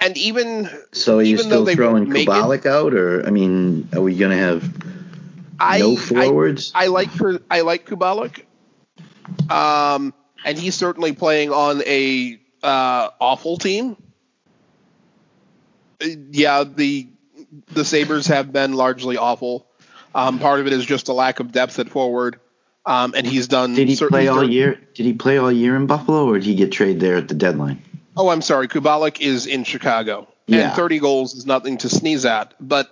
and 0.00 0.16
even 0.16 0.70
so 0.92 1.18
are 1.18 1.22
you 1.22 1.38
still 1.38 1.66
throwing 1.66 2.04
won't 2.04 2.16
it- 2.18 2.28
Kubalik 2.28 2.66
out, 2.66 2.94
or 2.94 3.26
I 3.26 3.30
mean, 3.30 3.88
are 3.92 4.00
we 4.00 4.14
going 4.16 4.30
to 4.30 4.36
have 4.36 4.72
I 5.58 5.80
no 5.80 5.96
forwards? 5.96 6.70
I, 6.74 6.86
like 6.86 7.10
Kur- 7.18 7.42
I 7.50 7.62
like 7.62 7.86
Kubalik, 7.86 8.44
um, 9.50 10.14
and 10.44 10.56
he's 10.56 10.76
certainly 10.76 11.12
playing 11.12 11.50
on 11.50 11.82
a 11.84 12.40
uh, 12.62 13.08
awful 13.20 13.56
team. 13.58 13.96
Uh, 16.00 16.06
Yeah, 16.30 16.62
the 16.62 17.08
the 17.72 17.84
Sabres 17.84 18.26
have 18.28 18.52
been 18.52 18.72
largely 18.74 19.16
awful. 19.16 19.66
Um, 20.14 20.38
part 20.38 20.60
of 20.60 20.66
it 20.66 20.72
is 20.72 20.84
just 20.84 21.08
a 21.08 21.12
lack 21.12 21.40
of 21.40 21.52
depth 21.52 21.78
at 21.78 21.88
forward, 21.88 22.40
um, 22.86 23.14
and 23.16 23.26
he's 23.26 23.46
done. 23.48 23.74
Did 23.74 23.88
he 23.88 23.96
play 23.96 24.28
all 24.28 24.42
year? 24.48 24.80
Did 24.94 25.06
he 25.06 25.12
play 25.12 25.38
all 25.38 25.52
year 25.52 25.76
in 25.76 25.86
Buffalo, 25.86 26.26
or 26.28 26.34
did 26.34 26.44
he 26.44 26.54
get 26.54 26.72
traded 26.72 27.00
there 27.00 27.16
at 27.16 27.28
the 27.28 27.34
deadline? 27.34 27.82
Oh, 28.16 28.30
I'm 28.30 28.42
sorry. 28.42 28.68
Kubalik 28.68 29.20
is 29.20 29.46
in 29.46 29.64
Chicago, 29.64 30.26
Yeah. 30.46 30.68
and 30.68 30.72
30 30.74 30.98
goals 30.98 31.34
is 31.34 31.46
nothing 31.46 31.78
to 31.78 31.88
sneeze 31.88 32.24
at. 32.24 32.54
But 32.60 32.90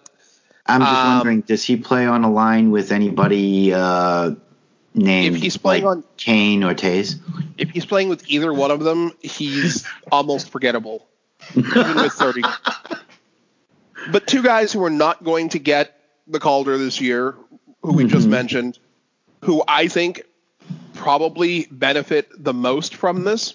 I'm 0.66 0.82
just 0.82 0.92
Um, 0.92 1.14
wondering, 1.16 1.40
does 1.40 1.64
he 1.64 1.76
play 1.76 2.06
on 2.06 2.22
a 2.22 2.30
line 2.30 2.70
with 2.70 2.92
anybody 2.92 3.72
uh, 3.72 4.32
named 4.94 5.36
If 5.36 5.42
he's 5.42 5.56
playing 5.56 5.84
like 5.84 5.96
on- 5.98 6.04
Kane 6.16 6.62
or 6.62 6.74
Toews? 6.74 7.16
if 7.58 7.70
he's 7.70 7.86
playing 7.86 8.08
with 8.10 8.28
either 8.28 8.52
one 8.52 8.70
of 8.70 8.80
them, 8.84 9.12
he's 9.22 9.84
almost 10.12 10.50
forgettable, 10.50 11.06
even 11.56 11.94
with 11.96 12.12
30. 12.12 12.42
But 14.10 14.26
two 14.26 14.42
guys 14.42 14.72
who 14.72 14.84
are 14.84 14.90
not 14.90 15.24
going 15.24 15.50
to 15.50 15.58
get 15.58 15.98
the 16.26 16.40
Calder 16.40 16.78
this 16.78 17.00
year, 17.00 17.34
who 17.82 17.94
we 17.94 18.04
just 18.06 18.28
mentioned, 18.28 18.78
who 19.44 19.62
I 19.66 19.88
think 19.88 20.22
probably 20.94 21.66
benefit 21.70 22.28
the 22.36 22.54
most 22.54 22.94
from 22.94 23.24
this, 23.24 23.54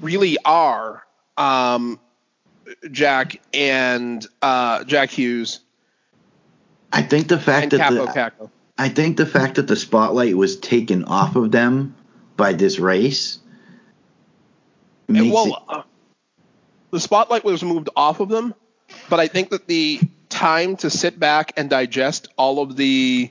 really 0.00 0.38
are 0.44 1.04
um, 1.36 2.00
Jack 2.90 3.40
and 3.52 4.24
uh, 4.42 4.84
Jack 4.84 5.10
Hughes 5.10 5.60
I 6.92 7.02
think 7.02 7.28
the 7.28 7.38
fact 7.38 7.70
that 7.70 7.80
Kaapo 7.80 8.06
the, 8.06 8.20
Kakko. 8.20 8.50
I 8.76 8.88
think 8.88 9.16
the 9.16 9.26
fact 9.26 9.56
that 9.56 9.68
the 9.68 9.76
spotlight 9.76 10.36
was 10.36 10.58
taken 10.58 11.04
off 11.04 11.36
of 11.36 11.50
them 11.50 11.94
by 12.36 12.52
this 12.52 12.78
race 12.78 13.38
makes 15.06 15.26
it, 15.26 15.32
well, 15.32 15.64
uh, 15.68 15.82
the 16.90 17.00
spotlight 17.00 17.44
was 17.44 17.62
moved 17.62 17.90
off 17.94 18.20
of 18.20 18.28
them, 18.28 18.54
but 19.10 19.20
I 19.20 19.26
think 19.26 19.50
that 19.50 19.66
the 19.66 20.00
time 20.28 20.76
to 20.76 20.88
sit 20.88 21.18
back 21.18 21.52
and 21.56 21.68
digest 21.68 22.28
all 22.38 22.62
of 22.62 22.76
the 22.76 23.30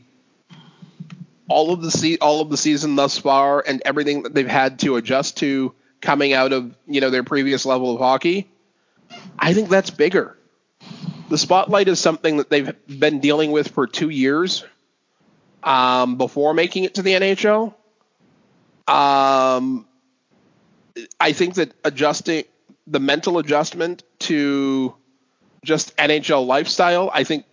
all 1.47 1.71
of 1.71 1.81
the 1.81 1.89
se- 1.89 2.19
all 2.21 2.41
of 2.41 2.49
the 2.49 2.57
season 2.57 2.95
thus 2.95 3.17
far 3.17 3.63
and 3.65 3.81
everything 3.85 4.23
that 4.23 4.35
they've 4.35 4.47
had 4.47 4.79
to 4.79 4.97
adjust 4.97 5.37
to 5.37 5.73
coming 6.01 6.33
out 6.33 6.53
of 6.53 6.75
you 6.85 7.01
know 7.01 7.09
their 7.09 7.23
previous 7.23 7.65
level 7.65 7.95
of 7.95 7.99
hockey, 7.99 8.51
I 9.39 9.53
think 9.53 9.69
that's 9.69 9.89
bigger. 9.89 10.37
The 11.29 11.37
spotlight 11.37 11.87
is 11.87 11.99
something 11.99 12.37
that 12.37 12.49
they've 12.49 12.75
been 12.87 13.19
dealing 13.19 13.51
with 13.51 13.69
for 13.69 13.87
two 13.87 14.09
years 14.09 14.65
um, 15.63 16.17
before 16.17 16.53
making 16.53 16.83
it 16.83 16.95
to 16.95 17.01
the 17.01 17.13
NHL. 17.13 17.73
Um, 18.87 19.87
I 21.19 21.31
think 21.33 21.55
that 21.55 21.71
adjusting 21.83 22.45
the 22.87 22.99
mental 22.99 23.37
adjustment 23.37 24.03
to 24.19 24.95
just 25.63 25.95
NHL 25.97 26.45
lifestyle, 26.45 27.09
I 27.13 27.23
think 27.23 27.45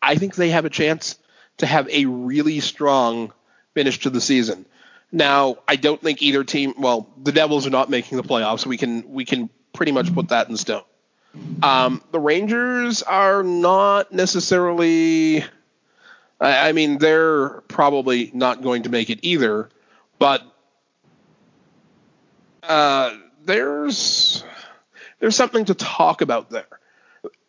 I 0.00 0.16
think 0.16 0.34
they 0.34 0.50
have 0.50 0.64
a 0.64 0.70
chance 0.70 1.18
to 1.58 1.66
have 1.66 1.88
a 1.88 2.06
really 2.06 2.60
strong 2.60 3.32
finish 3.74 4.00
to 4.00 4.10
the 4.10 4.20
season. 4.20 4.66
Now, 5.12 5.58
I 5.68 5.76
don't 5.76 6.00
think 6.00 6.22
either 6.22 6.44
team. 6.44 6.74
Well, 6.78 7.08
the 7.22 7.32
Devils 7.32 7.66
are 7.66 7.70
not 7.70 7.88
making 7.88 8.16
the 8.16 8.24
playoffs. 8.24 8.66
We 8.66 8.76
can 8.76 9.12
we 9.12 9.24
can 9.24 9.48
pretty 9.72 9.92
much 9.92 10.12
put 10.12 10.28
that 10.28 10.48
in 10.48 10.56
stone. 10.56 10.82
Um, 11.62 12.02
the 12.10 12.20
Rangers 12.20 13.02
are 13.02 13.42
not 13.42 14.12
necessarily. 14.12 15.44
I, 16.40 16.68
I 16.68 16.72
mean, 16.72 16.98
they're 16.98 17.60
probably 17.62 18.30
not 18.34 18.62
going 18.62 18.84
to 18.84 18.88
make 18.88 19.10
it 19.10 19.20
either, 19.22 19.68
but 20.18 20.42
uh, 22.62 23.16
there's 23.44 24.44
there's 25.20 25.36
something 25.36 25.64
to 25.66 25.74
talk 25.74 26.20
about 26.20 26.50
there. 26.50 26.66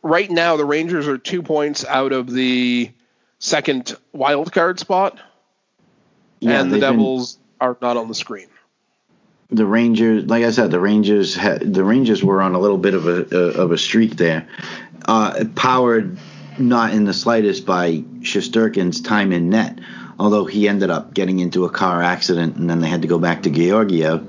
Right 0.06 0.30
now, 0.30 0.56
the 0.56 0.66
Rangers 0.66 1.08
are 1.08 1.18
two 1.18 1.42
points 1.42 1.84
out 1.84 2.12
of 2.12 2.30
the 2.30 2.92
second 3.40 3.98
wild 4.14 4.52
card 4.52 4.80
spot, 4.80 5.18
yeah, 6.40 6.62
and 6.62 6.70
the 6.70 6.76
they've 6.76 6.82
been- 6.82 7.00
Devils 7.00 7.40
are 7.60 7.76
not 7.82 7.98
on 7.98 8.08
the 8.08 8.14
screen. 8.14 8.46
the 9.50 9.66
Rangers, 9.66 10.26
like 10.26 10.44
I 10.44 10.52
said, 10.52 10.70
the 10.70 10.80
Rangers 10.80 11.34
had, 11.34 11.74
the 11.74 11.84
Rangers 11.84 12.24
were 12.24 12.44
on 12.44 12.54
a 12.54 12.60
little 12.60 12.78
bit 12.78 12.94
of 12.94 13.08
a 13.08 13.60
of 13.60 13.72
a 13.72 13.80
streak 13.80 14.16
there, 14.16 14.48
uh, 15.08 15.44
powered 15.56 16.20
not 16.60 16.94
in 16.94 17.06
the 17.06 17.14
slightest 17.14 17.66
by 17.66 18.04
Shesterkin's 18.22 19.02
time 19.02 19.32
in 19.32 19.50
net, 19.50 19.80
although 20.20 20.46
he 20.46 20.68
ended 20.68 20.92
up 20.92 21.16
getting 21.16 21.40
into 21.40 21.66
a 21.66 21.70
car 21.72 22.04
accident 22.04 22.58
and 22.58 22.70
then 22.70 22.80
they 22.80 22.90
had 22.90 23.02
to 23.02 23.08
go 23.08 23.18
back 23.18 23.42
to 23.44 23.50
Georgiev. 23.50 24.24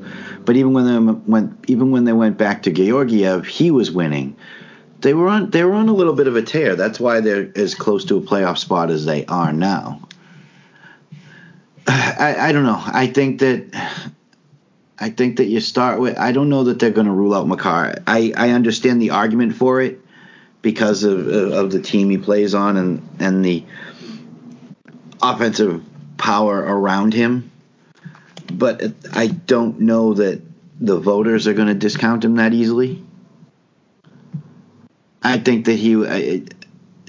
But 0.47 0.57
even 0.57 0.73
when 0.73 0.87
they 0.87 1.13
went, 1.27 1.65
even 1.67 1.91
when 1.91 2.05
they 2.05 2.15
went 2.15 2.39
back 2.39 2.63
to 2.63 2.71
Georgiev, 2.71 3.47
he 3.47 3.71
was 3.71 3.91
winning. 3.91 4.37
They 5.01 5.15
were 5.15 5.29
on 5.29 5.51
they 5.51 5.63
were 5.65 5.75
on 5.75 5.89
a 5.89 5.95
little 5.95 6.15
bit 6.15 6.27
of 6.27 6.37
a 6.37 6.43
tear. 6.43 6.77
That's 6.77 6.99
why 6.99 7.21
they're 7.21 7.51
as 7.55 7.75
close 7.75 8.07
to 8.07 8.17
a 8.17 8.21
playoff 8.21 8.59
spot 8.59 8.91
as 8.91 9.05
they 9.05 9.27
are 9.27 9.53
now. 9.53 10.01
I, 11.87 12.37
I 12.39 12.53
don't 12.53 12.65
know. 12.65 12.83
I 12.85 13.07
think 13.07 13.41
that 13.41 14.03
I 14.99 15.11
think 15.11 15.37
that 15.37 15.45
you 15.45 15.61
start 15.61 16.01
with. 16.01 16.19
I 16.19 16.33
don't 16.33 16.49
know 16.49 16.65
that 16.65 16.79
they're 16.79 16.91
going 16.91 17.07
to 17.07 17.13
rule 17.13 17.35
out 17.35 17.47
Makar. 17.47 18.03
I, 18.07 18.33
I 18.37 18.51
understand 18.51 19.01
the 19.01 19.11
argument 19.11 19.55
for 19.55 19.81
it 19.81 20.01
because 20.63 21.05
of 21.05 21.29
of 21.29 21.71
the 21.71 21.81
team 21.81 22.11
he 22.11 22.19
plays 22.19 22.55
on 22.55 22.77
and 22.77 23.09
and 23.21 23.45
the 23.45 23.65
offensive 25.23 25.85
power 26.17 26.59
around 26.59 27.13
him. 27.15 27.51
But 28.53 28.83
I 29.13 29.27
don't 29.27 29.81
know 29.81 30.15
that 30.15 30.41
the 30.81 30.99
voters 30.99 31.47
are 31.47 31.55
going 31.55 31.69
to 31.69 31.75
discount 31.75 32.25
him 32.25 32.37
that 32.37 32.53
easily. 32.53 33.06
I 35.27 35.39
think 35.39 35.67
that 35.67 35.75
he. 35.75 36.07
I, 36.07 36.43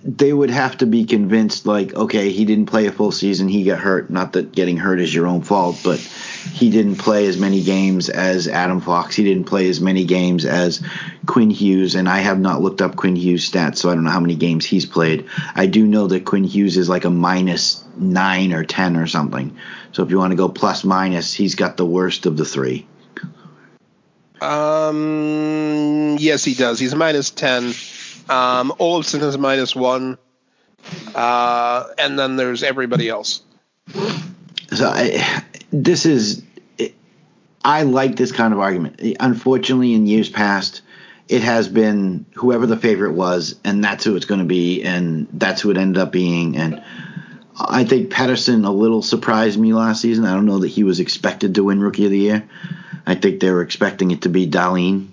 they 0.07 0.31
would 0.31 0.51
have 0.51 0.77
to 0.77 0.85
be 0.85 1.03
convinced, 1.03 1.65
like, 1.65 1.93
okay, 1.93 2.31
he 2.31 2.45
didn't 2.45 2.67
play 2.67 2.85
a 2.85 2.93
full 2.93 3.11
season, 3.11 3.49
he 3.49 3.65
got 3.65 3.79
hurt. 3.79 4.09
Not 4.09 4.33
that 4.33 4.53
getting 4.53 4.77
hurt 4.77 5.01
is 5.01 5.13
your 5.13 5.27
own 5.27 5.41
fault, 5.41 5.81
but 5.83 5.99
he 5.99 6.69
didn't 6.69 6.95
play 6.95 7.27
as 7.27 7.37
many 7.37 7.61
games 7.61 8.07
as 8.07 8.47
Adam 8.47 8.79
Fox. 8.79 9.15
He 9.15 9.25
didn't 9.25 9.45
play 9.45 9.67
as 9.67 9.81
many 9.81 10.05
games 10.05 10.45
as 10.45 10.81
Quinn 11.25 11.49
Hughes, 11.49 11.95
and 11.95 12.07
I 12.07 12.19
have 12.19 12.39
not 12.39 12.61
looked 12.61 12.81
up 12.81 12.95
Quinn 12.95 13.17
Hughes' 13.17 13.49
stats, 13.49 13.77
so 13.77 13.89
I 13.89 13.95
don't 13.95 14.05
know 14.05 14.11
how 14.11 14.21
many 14.21 14.35
games 14.35 14.65
he's 14.65 14.85
played. 14.85 15.25
I 15.55 15.65
do 15.65 15.85
know 15.85 16.07
that 16.07 16.23
Quinn 16.23 16.45
Hughes 16.45 16.77
is 16.77 16.87
like 16.87 17.03
a 17.03 17.09
minus 17.09 17.83
nine 17.97 18.53
or 18.53 18.63
ten 18.63 18.95
or 18.95 19.07
something. 19.07 19.57
So 19.91 20.03
if 20.03 20.09
you 20.09 20.19
want 20.19 20.31
to 20.31 20.37
go 20.37 20.47
plus 20.47 20.85
minus, 20.85 21.33
he's 21.33 21.55
got 21.55 21.75
the 21.75 21.85
worst 21.85 22.25
of 22.25 22.37
the 22.37 22.45
three. 22.45 22.87
Um, 24.39 26.15
yes, 26.19 26.45
he 26.45 26.53
does. 26.53 26.79
He's 26.79 26.93
a 26.93 26.95
minus 26.95 27.29
ten. 27.31 27.73
Um, 28.29 28.73
Olofsson 28.79 29.23
is 29.23 29.37
minus 29.37 29.75
one, 29.75 30.17
uh, 31.15 31.85
and 31.97 32.17
then 32.19 32.35
there's 32.35 32.63
everybody 32.63 33.09
else. 33.09 33.41
So 34.73 34.87
I, 34.87 35.43
this 35.71 36.05
is, 36.05 36.43
I 37.63 37.83
like 37.83 38.15
this 38.15 38.31
kind 38.31 38.53
of 38.53 38.59
argument. 38.59 39.01
Unfortunately, 39.19 39.93
in 39.93 40.07
years 40.07 40.29
past, 40.29 40.81
it 41.29 41.41
has 41.41 41.67
been 41.67 42.25
whoever 42.35 42.65
the 42.65 42.77
favorite 42.77 43.13
was, 43.13 43.55
and 43.63 43.83
that's 43.83 44.03
who 44.03 44.15
it's 44.15 44.25
going 44.25 44.39
to 44.39 44.45
be, 44.45 44.83
and 44.83 45.27
that's 45.33 45.61
who 45.61 45.71
it 45.71 45.77
ended 45.77 46.01
up 46.01 46.11
being. 46.11 46.57
And 46.57 46.83
I 47.59 47.85
think 47.85 48.11
Pettersson 48.11 48.65
a 48.65 48.71
little 48.71 49.01
surprised 49.01 49.59
me 49.59 49.73
last 49.73 50.01
season. 50.01 50.25
I 50.25 50.33
don't 50.33 50.45
know 50.45 50.59
that 50.59 50.67
he 50.67 50.83
was 50.83 50.99
expected 50.99 51.55
to 51.55 51.63
win 51.63 51.81
Rookie 51.81 52.05
of 52.05 52.11
the 52.11 52.17
Year. 52.17 52.47
I 53.05 53.15
think 53.15 53.39
they 53.39 53.51
were 53.51 53.61
expecting 53.61 54.11
it 54.11 54.23
to 54.23 54.29
be 54.29 54.47
Dahlin. 54.47 55.07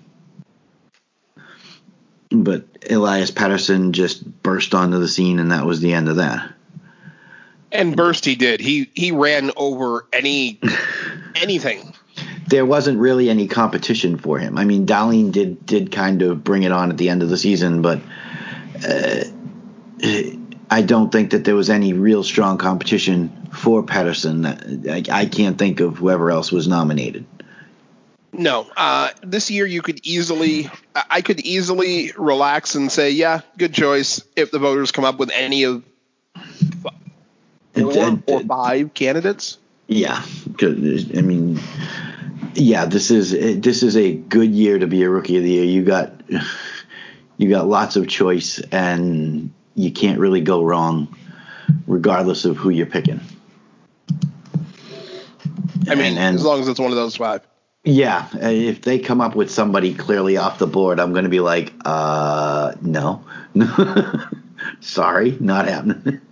But 2.42 2.64
Elias 2.90 3.30
Pettersson 3.30 3.92
just 3.92 4.42
burst 4.42 4.74
onto 4.74 4.98
the 4.98 5.08
scene, 5.08 5.38
and 5.38 5.52
that 5.52 5.66
was 5.66 5.80
the 5.80 5.92
end 5.92 6.08
of 6.08 6.16
that. 6.16 6.52
And 7.70 7.96
burst 7.96 8.24
he 8.24 8.34
did. 8.34 8.60
He 8.60 8.90
he 8.94 9.12
ran 9.12 9.50
over 9.56 10.06
any 10.12 10.60
anything. 11.34 11.94
There 12.48 12.66
wasn't 12.66 12.98
really 12.98 13.30
any 13.30 13.48
competition 13.48 14.18
for 14.18 14.38
him. 14.38 14.58
I 14.58 14.64
mean, 14.64 14.86
Dahlin 14.86 15.32
did 15.32 15.64
did 15.66 15.92
kind 15.92 16.22
of 16.22 16.44
bring 16.44 16.62
it 16.62 16.72
on 16.72 16.90
at 16.90 16.98
the 16.98 17.08
end 17.08 17.22
of 17.22 17.28
the 17.28 17.36
season, 17.36 17.82
but 17.82 18.00
uh, 18.86 19.24
I 20.70 20.82
don't 20.82 21.10
think 21.10 21.30
that 21.30 21.44
there 21.44 21.54
was 21.54 21.70
any 21.70 21.92
real 21.92 22.22
strong 22.22 22.58
competition 22.58 23.48
for 23.52 23.82
Pettersson. 23.82 24.88
I, 24.88 25.20
I 25.20 25.26
can't 25.26 25.58
think 25.58 25.80
of 25.80 25.96
whoever 25.96 26.30
else 26.30 26.52
was 26.52 26.68
nominated. 26.68 27.26
No, 28.36 28.66
uh, 28.76 29.10
this 29.22 29.50
year 29.50 29.64
you 29.64 29.80
could 29.80 30.00
easily, 30.04 30.68
I 31.08 31.20
could 31.20 31.40
easily 31.40 32.12
relax 32.16 32.74
and 32.74 32.90
say, 32.90 33.10
yeah, 33.10 33.40
good 33.56 33.72
choice. 33.72 34.22
If 34.34 34.50
the 34.50 34.58
voters 34.58 34.90
come 34.90 35.04
up 35.04 35.18
with 35.18 35.30
any 35.32 35.62
of 35.64 35.84
four 37.74 38.20
or 38.26 38.40
five 38.40 38.94
candidates. 38.94 39.58
Yeah, 39.86 40.24
I 40.62 40.66
mean, 41.20 41.60
yeah, 42.54 42.86
this 42.86 43.10
is 43.10 43.32
this 43.60 43.82
is 43.82 43.96
a 43.96 44.14
good 44.14 44.50
year 44.50 44.78
to 44.78 44.86
be 44.86 45.02
a 45.02 45.10
rookie 45.10 45.36
of 45.36 45.42
the 45.42 45.50
year. 45.50 45.64
You 45.64 45.84
got 45.84 46.12
you 47.36 47.50
got 47.50 47.68
lots 47.68 47.96
of 47.96 48.08
choice, 48.08 48.60
and 48.60 49.52
you 49.74 49.92
can't 49.92 50.18
really 50.18 50.40
go 50.40 50.64
wrong, 50.64 51.14
regardless 51.86 52.46
of 52.46 52.56
who 52.56 52.70
you're 52.70 52.86
picking. 52.86 53.20
I 55.86 55.96
mean, 55.96 56.06
and, 56.06 56.18
and, 56.18 56.36
as 56.36 56.44
long 56.44 56.60
as 56.60 56.68
it's 56.68 56.80
one 56.80 56.90
of 56.90 56.96
those 56.96 57.16
five. 57.16 57.42
Yeah, 57.84 58.26
if 58.32 58.80
they 58.80 58.98
come 58.98 59.20
up 59.20 59.36
with 59.36 59.50
somebody 59.50 59.92
clearly 59.92 60.38
off 60.38 60.58
the 60.58 60.66
board, 60.66 60.98
I'm 60.98 61.12
going 61.12 61.24
to 61.24 61.30
be 61.30 61.40
like, 61.40 61.72
uh, 61.84 62.72
no, 62.80 63.22
sorry, 64.80 65.36
not 65.38 65.68
happening. 65.68 66.22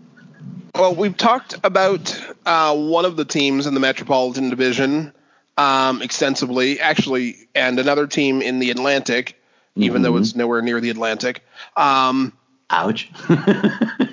Well, 0.74 0.94
we've 0.94 1.16
talked 1.16 1.54
about 1.62 2.18
uh, 2.46 2.74
one 2.74 3.04
of 3.04 3.16
the 3.16 3.26
teams 3.26 3.66
in 3.66 3.74
the 3.74 3.80
Metropolitan 3.80 4.48
Division 4.48 5.12
um, 5.58 6.00
extensively, 6.00 6.80
actually, 6.80 7.36
and 7.54 7.78
another 7.78 8.06
team 8.06 8.40
in 8.40 8.58
the 8.58 8.70
Atlantic, 8.70 9.38
even 9.76 9.96
mm-hmm. 9.96 10.04
though 10.04 10.16
it's 10.16 10.34
nowhere 10.34 10.62
near 10.62 10.80
the 10.80 10.88
Atlantic. 10.88 11.44
Um, 11.76 12.32
Ouch. 12.70 13.10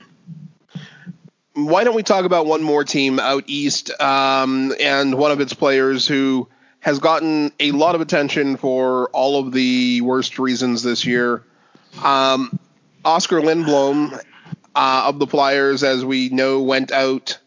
why 1.54 1.84
don't 1.84 1.96
we 1.96 2.04
talk 2.04 2.26
about 2.26 2.46
one 2.46 2.64
more 2.64 2.84
team 2.84 3.20
out 3.20 3.46
east 3.48 3.92
um, 4.02 4.74
and 4.80 5.16
one 5.16 5.32
of 5.32 5.40
its 5.40 5.54
players 5.54 6.08
who 6.08 6.48
has 6.82 7.00
gotten 7.00 7.52
a 7.60 7.72
lot 7.72 7.96
of 7.96 8.02
attention 8.02 8.58
for 8.58 9.10
all 9.10 9.40
of 9.40 9.52
the 9.52 10.02
worst 10.02 10.40
reasons 10.40 10.84
this 10.84 11.06
year? 11.06 11.44
Um, 12.04 12.58
Oskar 13.04 13.42
Lindblom 13.42 14.14
uh, 14.76 15.04
of 15.08 15.20
the 15.20 15.28
Flyers, 15.28 15.84
as 15.84 16.06
we 16.06 16.30
know, 16.30 16.62
went 16.62 16.92
out 16.92 17.40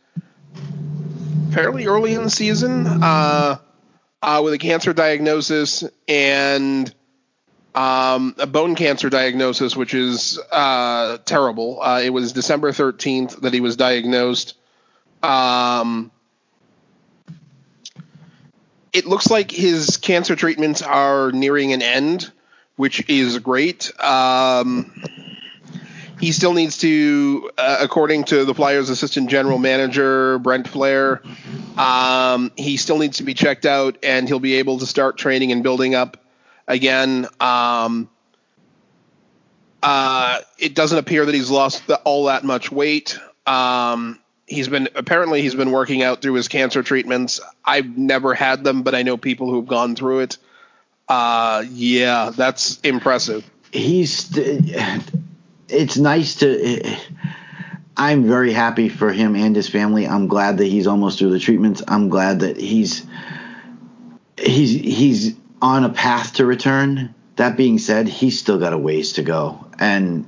fairly 1.53 1.87
early 1.87 2.15
in 2.15 2.25
the 2.25 2.31
season 2.31 2.87
uh, 2.87 3.59
uh, 4.23 4.41
with 4.45 4.55
a 4.55 4.59
cancer 4.59 4.93
diagnosis 4.93 5.85
and 6.09 6.93
um, 7.75 8.35
a 8.39 8.47
bone 8.47 8.75
cancer 8.75 9.09
diagnosis, 9.09 9.77
which 9.77 9.95
is 9.95 10.39
uh, 10.51 11.19
terrible. 11.25 11.81
Uh, 11.81 12.01
it 12.03 12.11
was 12.11 12.33
December 12.33 12.73
13th 12.73 13.41
that 13.41 13.55
he 13.55 13.61
was 13.61 13.77
diagnosed. 13.77 14.55
Um, 15.23 16.11
it 18.93 19.07
looks 19.07 19.31
like 19.31 19.51
his 19.51 19.97
cancer 19.97 20.37
treatments 20.37 20.83
are 20.83 21.33
nearing 21.33 21.73
an 21.73 21.83
end, 21.83 22.31
which 22.77 23.09
is 23.09 23.39
great. 23.39 23.91
Um, 24.03 24.93
he 26.21 26.31
still 26.31 26.53
needs 26.53 26.79
to, 26.79 27.51
uh, 27.59 27.79
according 27.81 28.25
to 28.25 28.45
the 28.45 28.55
Flyers' 28.55 28.91
assistant 28.91 29.29
general 29.29 29.59
manager 29.59 30.39
Brent 30.39 30.69
Flahr, 30.69 31.21
um, 31.77 32.53
he 32.57 32.77
still 32.77 32.99
needs 32.99 33.17
to 33.17 33.25
be 33.25 33.35
checked 33.35 33.67
out, 33.67 33.99
and 34.05 34.29
he'll 34.29 34.39
be 34.39 34.55
able 34.55 34.79
to 34.79 34.87
start 34.87 35.17
training 35.17 35.51
and 35.51 35.63
building 35.63 35.95
up 35.95 36.19
again. 36.69 37.27
Um, 37.41 38.09
uh, 39.83 40.39
it 40.59 40.75
doesn't 40.77 40.99
appear 40.99 41.25
that 41.25 41.35
he's 41.35 41.51
lost 41.51 41.87
the, 41.89 41.97
all 41.97 42.27
that 42.27 42.45
much 42.45 42.71
weight. 42.71 43.19
Um, 43.47 44.21
he's 44.53 44.69
been 44.69 44.89
apparently 44.95 45.43
he's 45.43 45.55
been 45.55 45.73
working 45.73 46.03
out 46.03 46.23
through 46.23 46.35
his 46.35 46.49
cancer 46.49 46.83
treatments. 46.83 47.41
I've 47.65 47.97
never 47.97 48.35
had 48.35 48.65
them, 48.65 48.83
but 48.83 48.95
I 48.95 49.03
know 49.03 49.17
people 49.17 49.51
who've 49.51 49.67
gone 49.67 49.97
through 49.97 50.21
it. 50.21 50.39
Uh, 51.09 51.65
yeah, 51.71 52.31
that's 52.35 52.79
impressive. 52.81 53.49
He's 53.73 54.31
it's 55.69 55.97
nice 55.97 56.37
to. 56.37 56.97
I'm 57.97 58.27
very 58.27 58.53
happy 58.53 58.89
for 58.89 59.13
him 59.13 59.37
and 59.37 59.55
his 59.55 59.69
family. 59.69 60.07
I'm 60.07 60.27
glad 60.27 60.59
that 60.59 60.67
he's 60.67 60.87
almost 60.87 61.19
through 61.19 61.31
the 61.31 61.39
treatments. 61.39 61.83
I'm 61.87 62.09
glad 62.09 62.41
that 62.41 62.57
he's 62.57 63.05
he's 64.39 64.71
he's 64.71 65.35
on 65.61 65.85
a 65.85 65.91
path 65.91 66.35
to 66.35 66.47
return. 66.47 67.15
That 67.37 67.57
being 67.57 67.79
said, 67.79 68.09
he's 68.09 68.39
still 68.39 68.59
got 68.59 68.73
a 68.73 68.79
ways 68.79 69.15
to 69.15 69.23
go, 69.23 69.67
and 69.79 70.27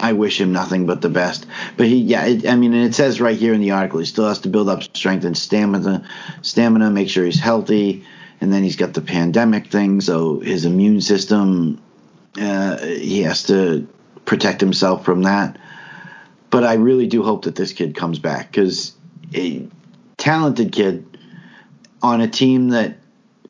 I 0.00 0.12
wish 0.12 0.40
him 0.40 0.52
nothing 0.52 0.86
but 0.86 1.00
the 1.00 1.08
best. 1.08 1.46
But 1.76 1.86
he, 1.86 1.96
yeah, 1.96 2.26
it, 2.26 2.46
I 2.46 2.56
mean, 2.56 2.74
it 2.74 2.94
says 2.94 3.20
right 3.20 3.36
here 3.36 3.54
in 3.54 3.60
the 3.60 3.72
article, 3.72 4.00
he 4.00 4.06
still 4.06 4.28
has 4.28 4.40
to 4.40 4.48
build 4.48 4.68
up 4.68 4.82
strength 4.82 5.24
and 5.24 5.36
stamina, 5.36 6.06
stamina, 6.42 6.90
make 6.90 7.08
sure 7.08 7.24
he's 7.24 7.40
healthy, 7.40 8.04
and 8.40 8.52
then 8.52 8.62
he's 8.62 8.76
got 8.76 8.94
the 8.94 9.00
pandemic 9.00 9.68
thing, 9.68 10.00
so 10.00 10.40
his 10.40 10.64
immune 10.64 11.00
system, 11.00 11.80
uh, 12.40 12.78
he 12.78 13.22
has 13.22 13.44
to 13.44 13.86
protect 14.24 14.60
himself 14.60 15.04
from 15.04 15.22
that. 15.22 15.58
But 16.50 16.64
I 16.64 16.74
really 16.74 17.06
do 17.06 17.22
hope 17.22 17.44
that 17.44 17.56
this 17.56 17.72
kid 17.72 17.94
comes 17.94 18.18
back 18.18 18.50
because 18.50 18.92
a 19.34 19.66
talented 20.16 20.72
kid 20.72 21.18
on 22.02 22.20
a 22.20 22.28
team 22.28 22.70
that 22.70 22.98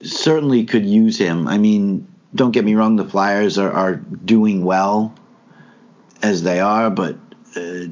certainly 0.02 0.64
could 0.64 0.86
use 0.86 1.18
him. 1.18 1.48
I 1.48 1.58
mean, 1.58 2.06
don't 2.34 2.52
get 2.52 2.64
me 2.64 2.74
wrong, 2.74 2.96
the 2.96 3.04
Flyers 3.04 3.58
are, 3.58 3.72
are 3.72 3.96
doing 3.96 4.64
well 4.64 5.14
as 6.24 6.42
they 6.42 6.58
are, 6.58 6.90
but 6.90 7.16
uh, 7.54 7.84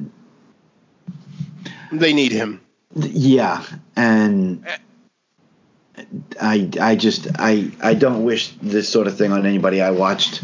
they 1.91 2.13
need 2.13 2.31
him. 2.31 2.61
Yeah, 2.95 3.63
and 3.95 4.65
I 6.41 6.69
I 6.81 6.95
just 6.95 7.27
I 7.37 7.71
I 7.81 7.93
don't 7.93 8.23
wish 8.23 8.49
this 8.61 8.89
sort 8.89 9.07
of 9.07 9.17
thing 9.17 9.31
on 9.31 9.45
anybody. 9.45 9.81
I 9.81 9.91
watched 9.91 10.43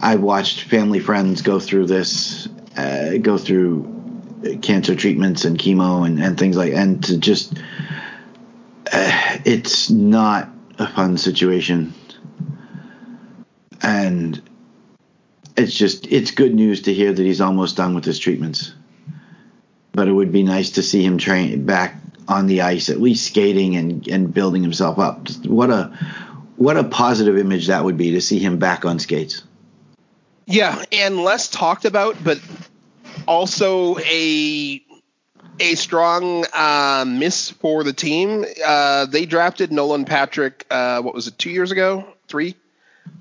I 0.00 0.16
watched 0.16 0.62
family 0.62 0.98
friends 0.98 1.42
go 1.42 1.60
through 1.60 1.86
this, 1.86 2.48
uh, 2.76 3.18
go 3.18 3.38
through 3.38 4.58
cancer 4.62 4.96
treatments 4.96 5.44
and 5.44 5.58
chemo 5.58 6.06
and, 6.06 6.18
and 6.18 6.38
things 6.38 6.56
like, 6.56 6.72
and 6.72 7.04
to 7.04 7.18
just, 7.18 7.52
uh, 8.92 9.38
it's 9.44 9.90
not 9.90 10.48
a 10.78 10.86
fun 10.86 11.18
situation, 11.18 11.92
and 13.82 14.40
it's 15.56 15.74
just 15.74 16.06
it's 16.06 16.30
good 16.30 16.54
news 16.54 16.82
to 16.82 16.94
hear 16.94 17.12
that 17.12 17.22
he's 17.22 17.40
almost 17.40 17.76
done 17.76 17.94
with 17.94 18.04
his 18.04 18.18
treatments. 18.18 18.72
But 19.92 20.08
it 20.08 20.12
would 20.12 20.32
be 20.32 20.42
nice 20.42 20.70
to 20.72 20.82
see 20.82 21.04
him 21.04 21.18
train 21.18 21.66
back 21.66 21.96
on 22.28 22.46
the 22.46 22.62
ice, 22.62 22.88
at 22.90 23.00
least 23.00 23.26
skating 23.26 23.76
and, 23.76 24.06
and 24.06 24.32
building 24.32 24.62
himself 24.62 24.98
up. 24.98 25.28
What 25.44 25.70
a 25.70 25.96
what 26.56 26.76
a 26.76 26.84
positive 26.84 27.38
image 27.38 27.66
that 27.66 27.84
would 27.84 27.96
be 27.96 28.12
to 28.12 28.20
see 28.20 28.38
him 28.38 28.58
back 28.58 28.84
on 28.84 28.98
skates. 28.98 29.42
Yeah, 30.46 30.84
and 30.92 31.18
less 31.22 31.48
talked 31.48 31.84
about, 31.84 32.22
but 32.22 32.40
also 33.26 33.98
a 33.98 34.82
a 35.60 35.74
strong 35.74 36.44
uh, 36.52 37.04
miss 37.06 37.50
for 37.50 37.84
the 37.84 37.92
team. 37.92 38.44
Uh, 38.64 39.06
they 39.06 39.26
drafted 39.26 39.72
Nolan 39.72 40.04
Patrick. 40.04 40.66
Uh, 40.70 41.02
what 41.02 41.14
was 41.14 41.26
it? 41.26 41.38
Two 41.38 41.50
years 41.50 41.70
ago, 41.70 42.06
three, 42.28 42.56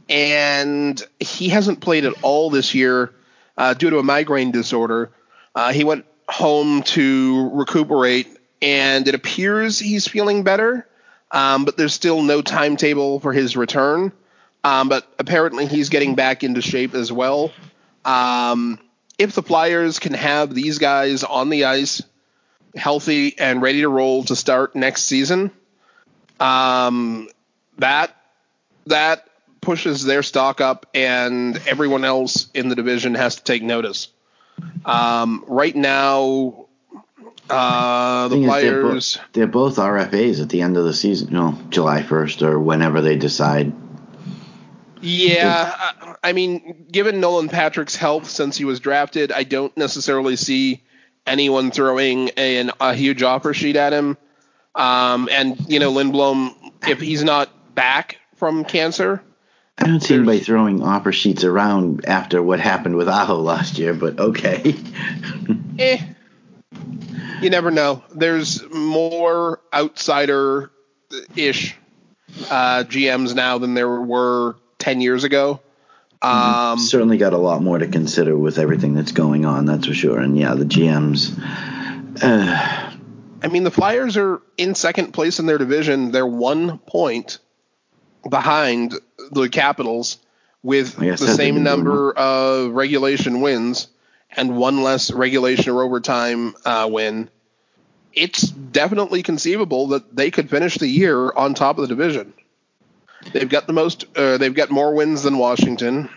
and 0.07 1.01
he 1.19 1.49
hasn't 1.49 1.81
played 1.81 2.05
at 2.05 2.13
all 2.23 2.49
this 2.49 2.73
year 2.73 3.13
uh, 3.57 3.73
due 3.73 3.89
to 3.89 3.99
a 3.99 4.03
migraine 4.03 4.51
disorder. 4.51 5.11
Uh, 5.53 5.71
he 5.71 5.83
went 5.83 6.05
home 6.27 6.83
to 6.83 7.49
recuperate, 7.53 8.27
and 8.61 9.07
it 9.07 9.15
appears 9.15 9.79
he's 9.79 10.07
feeling 10.07 10.43
better. 10.43 10.87
Um, 11.31 11.65
but 11.65 11.77
there's 11.77 11.93
still 11.93 12.23
no 12.23 12.41
timetable 12.41 13.19
for 13.19 13.33
his 13.33 13.55
return. 13.55 14.11
Um, 14.63 14.89
but 14.89 15.07
apparently 15.19 15.67
he's 15.67 15.89
getting 15.89 16.15
back 16.15 16.43
into 16.43 16.61
shape 16.61 16.93
as 16.93 17.11
well. 17.11 17.51
Um, 18.03 18.79
if 19.17 19.33
the 19.33 19.43
Flyers 19.43 19.99
can 19.99 20.13
have 20.13 20.53
these 20.53 20.79
guys 20.79 21.23
on 21.23 21.49
the 21.49 21.65
ice, 21.65 22.01
healthy 22.75 23.37
and 23.37 23.61
ready 23.61 23.81
to 23.81 23.89
roll 23.89 24.23
to 24.25 24.35
start 24.35 24.75
next 24.75 25.03
season, 25.03 25.51
um, 26.39 27.29
that 27.77 28.15
that 28.87 29.28
pushes 29.61 30.03
their 30.03 30.23
stock 30.23 30.61
up, 30.61 30.85
and 30.93 31.57
everyone 31.67 32.05
else 32.05 32.49
in 32.53 32.69
the 32.69 32.75
division 32.75 33.15
has 33.15 33.35
to 33.37 33.43
take 33.43 33.63
notice. 33.63 34.09
Um, 34.85 35.43
right 35.47 35.75
now, 35.75 36.67
uh, 37.49 38.27
the 38.27 38.43
Flyers. 38.43 38.61
They're, 38.61 38.83
both, 38.83 39.33
they're 39.33 39.47
both 39.47 39.75
RFAs 39.77 40.41
at 40.41 40.49
the 40.49 40.61
end 40.61 40.77
of 40.77 40.85
the 40.85 40.93
season, 40.93 41.29
you 41.29 41.33
know, 41.35 41.57
July 41.69 42.01
1st 42.01 42.41
or 42.43 42.59
whenever 42.59 43.01
they 43.01 43.15
decide. 43.15 43.73
Yeah, 45.01 45.73
I, 45.75 46.15
I 46.23 46.33
mean, 46.33 46.85
given 46.91 47.21
Nolan 47.21 47.49
Patrick's 47.49 47.95
health 47.95 48.29
since 48.29 48.57
he 48.57 48.65
was 48.65 48.79
drafted, 48.79 49.31
I 49.31 49.43
don't 49.43 49.75
necessarily 49.77 50.35
see 50.35 50.83
anyone 51.25 51.71
throwing 51.71 52.29
an, 52.31 52.71
a 52.81 52.93
huge 52.93 53.23
offer 53.23 53.53
sheet 53.53 53.77
at 53.77 53.93
him. 53.93 54.17
Um, 54.75 55.29
and 55.31 55.57
you 55.69 55.79
know, 55.79 55.91
Lindblom, 55.91 56.53
if 56.87 56.99
he's 56.99 57.23
not 57.23 57.75
back 57.75 58.17
from 58.35 58.65
cancer, 58.65 59.23
I 59.79 59.87
don't 59.87 60.01
see 60.01 60.15
anybody 60.15 60.39
throwing 60.39 60.83
offer 60.83 61.11
sheets 61.13 61.43
around 61.43 62.05
after 62.05 62.43
what 62.43 62.59
happened 62.59 62.95
with 62.97 63.07
Aho 63.07 63.37
last 63.39 63.77
year, 63.77 63.93
but 63.93 64.19
okay. 64.19 64.75
eh, 65.79 66.01
you 67.41 67.49
never 67.49 67.71
know. 67.71 68.03
There's 68.13 68.61
more 68.69 69.61
outsider 69.73 70.69
ish 71.35 71.77
uh, 72.49 72.83
GMs 72.83 73.33
now 73.33 73.57
than 73.57 73.73
there 73.73 73.89
were 73.89 74.57
10 74.79 74.99
years 74.99 75.23
ago. 75.23 75.61
Um, 76.21 76.79
Certainly 76.79 77.17
got 77.17 77.31
a 77.31 77.37
lot 77.37 77.61
more 77.61 77.77
to 77.77 77.87
consider 77.87 78.37
with 78.37 78.59
everything 78.59 78.93
that's 78.93 79.13
going 79.13 79.45
on, 79.45 79.65
that's 79.65 79.87
for 79.87 79.93
sure. 79.93 80.19
And 80.19 80.37
yeah, 80.37 80.55
the 80.55 80.65
GMs. 80.65 81.37
Uh, 82.21 82.91
I 83.41 83.47
mean, 83.47 83.63
the 83.63 83.71
Flyers 83.71 84.17
are 84.17 84.41
in 84.57 84.75
second 84.75 85.13
place 85.13 85.39
in 85.39 85.45
their 85.45 85.57
division. 85.57 86.11
They're 86.11 86.27
one 86.27 86.79
point 86.79 87.39
behind 88.29 88.95
the 89.31 89.49
Capitals 89.49 90.17
with 90.63 90.95
the 90.97 91.05
guess 91.05 91.19
that's 91.19 91.33
a 91.33 91.35
same 91.35 91.63
number 91.63 92.11
of 92.11 92.71
regulation 92.71 93.41
wins 93.41 93.87
and 94.31 94.57
one 94.57 94.83
less 94.83 95.11
regulation 95.11 95.73
or 95.73 95.83
overtime 95.83 96.55
uh, 96.65 96.87
win. 96.91 97.29
It's 98.13 98.41
definitely 98.41 99.23
conceivable 99.23 99.87
that 99.87 100.15
they 100.15 100.31
could 100.31 100.49
finish 100.49 100.77
the 100.77 100.87
year 100.87 101.31
on 101.31 101.53
top 101.53 101.77
of 101.77 101.83
the 101.83 101.87
division. 101.87 102.33
They've 103.33 103.49
got 103.49 103.67
the 103.67 103.73
most. 103.73 104.05
Uh, 104.15 104.37
they've 104.37 104.53
got 104.53 104.69
more 104.69 104.93
wins 104.93 105.23
than 105.23 105.37
Washington, 105.37 106.09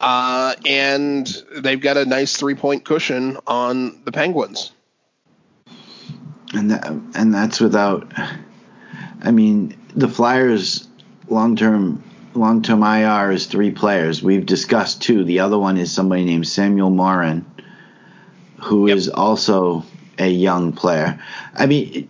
uh, 0.00 0.54
and 0.64 1.26
they've 1.56 1.80
got 1.80 1.96
a 1.96 2.04
nice 2.04 2.36
three-point 2.36 2.84
cushion 2.84 3.38
on 3.46 4.02
the 4.04 4.12
Penguins. 4.12 4.72
and 6.54 6.70
that, 6.70 6.86
and 7.14 7.34
that's 7.34 7.60
without. 7.60 8.12
I 9.22 9.30
mean, 9.30 9.76
the 9.94 10.08
Flyers 10.08 10.86
long 11.28 11.56
term 11.56 12.02
long 12.34 12.62
term 12.62 12.82
IR 12.82 13.32
is 13.32 13.46
three 13.46 13.70
players. 13.70 14.22
We've 14.22 14.44
discussed 14.44 15.02
two. 15.02 15.24
The 15.24 15.40
other 15.40 15.58
one 15.58 15.76
is 15.78 15.92
somebody 15.92 16.24
named 16.24 16.46
Samuel 16.46 16.90
Morin, 16.90 17.44
who 18.58 18.86
is 18.86 19.06
Yep. 19.06 19.16
also 19.16 19.84
a 20.18 20.28
young 20.28 20.72
player. 20.72 21.18
I 21.54 21.66
mean. 21.66 22.08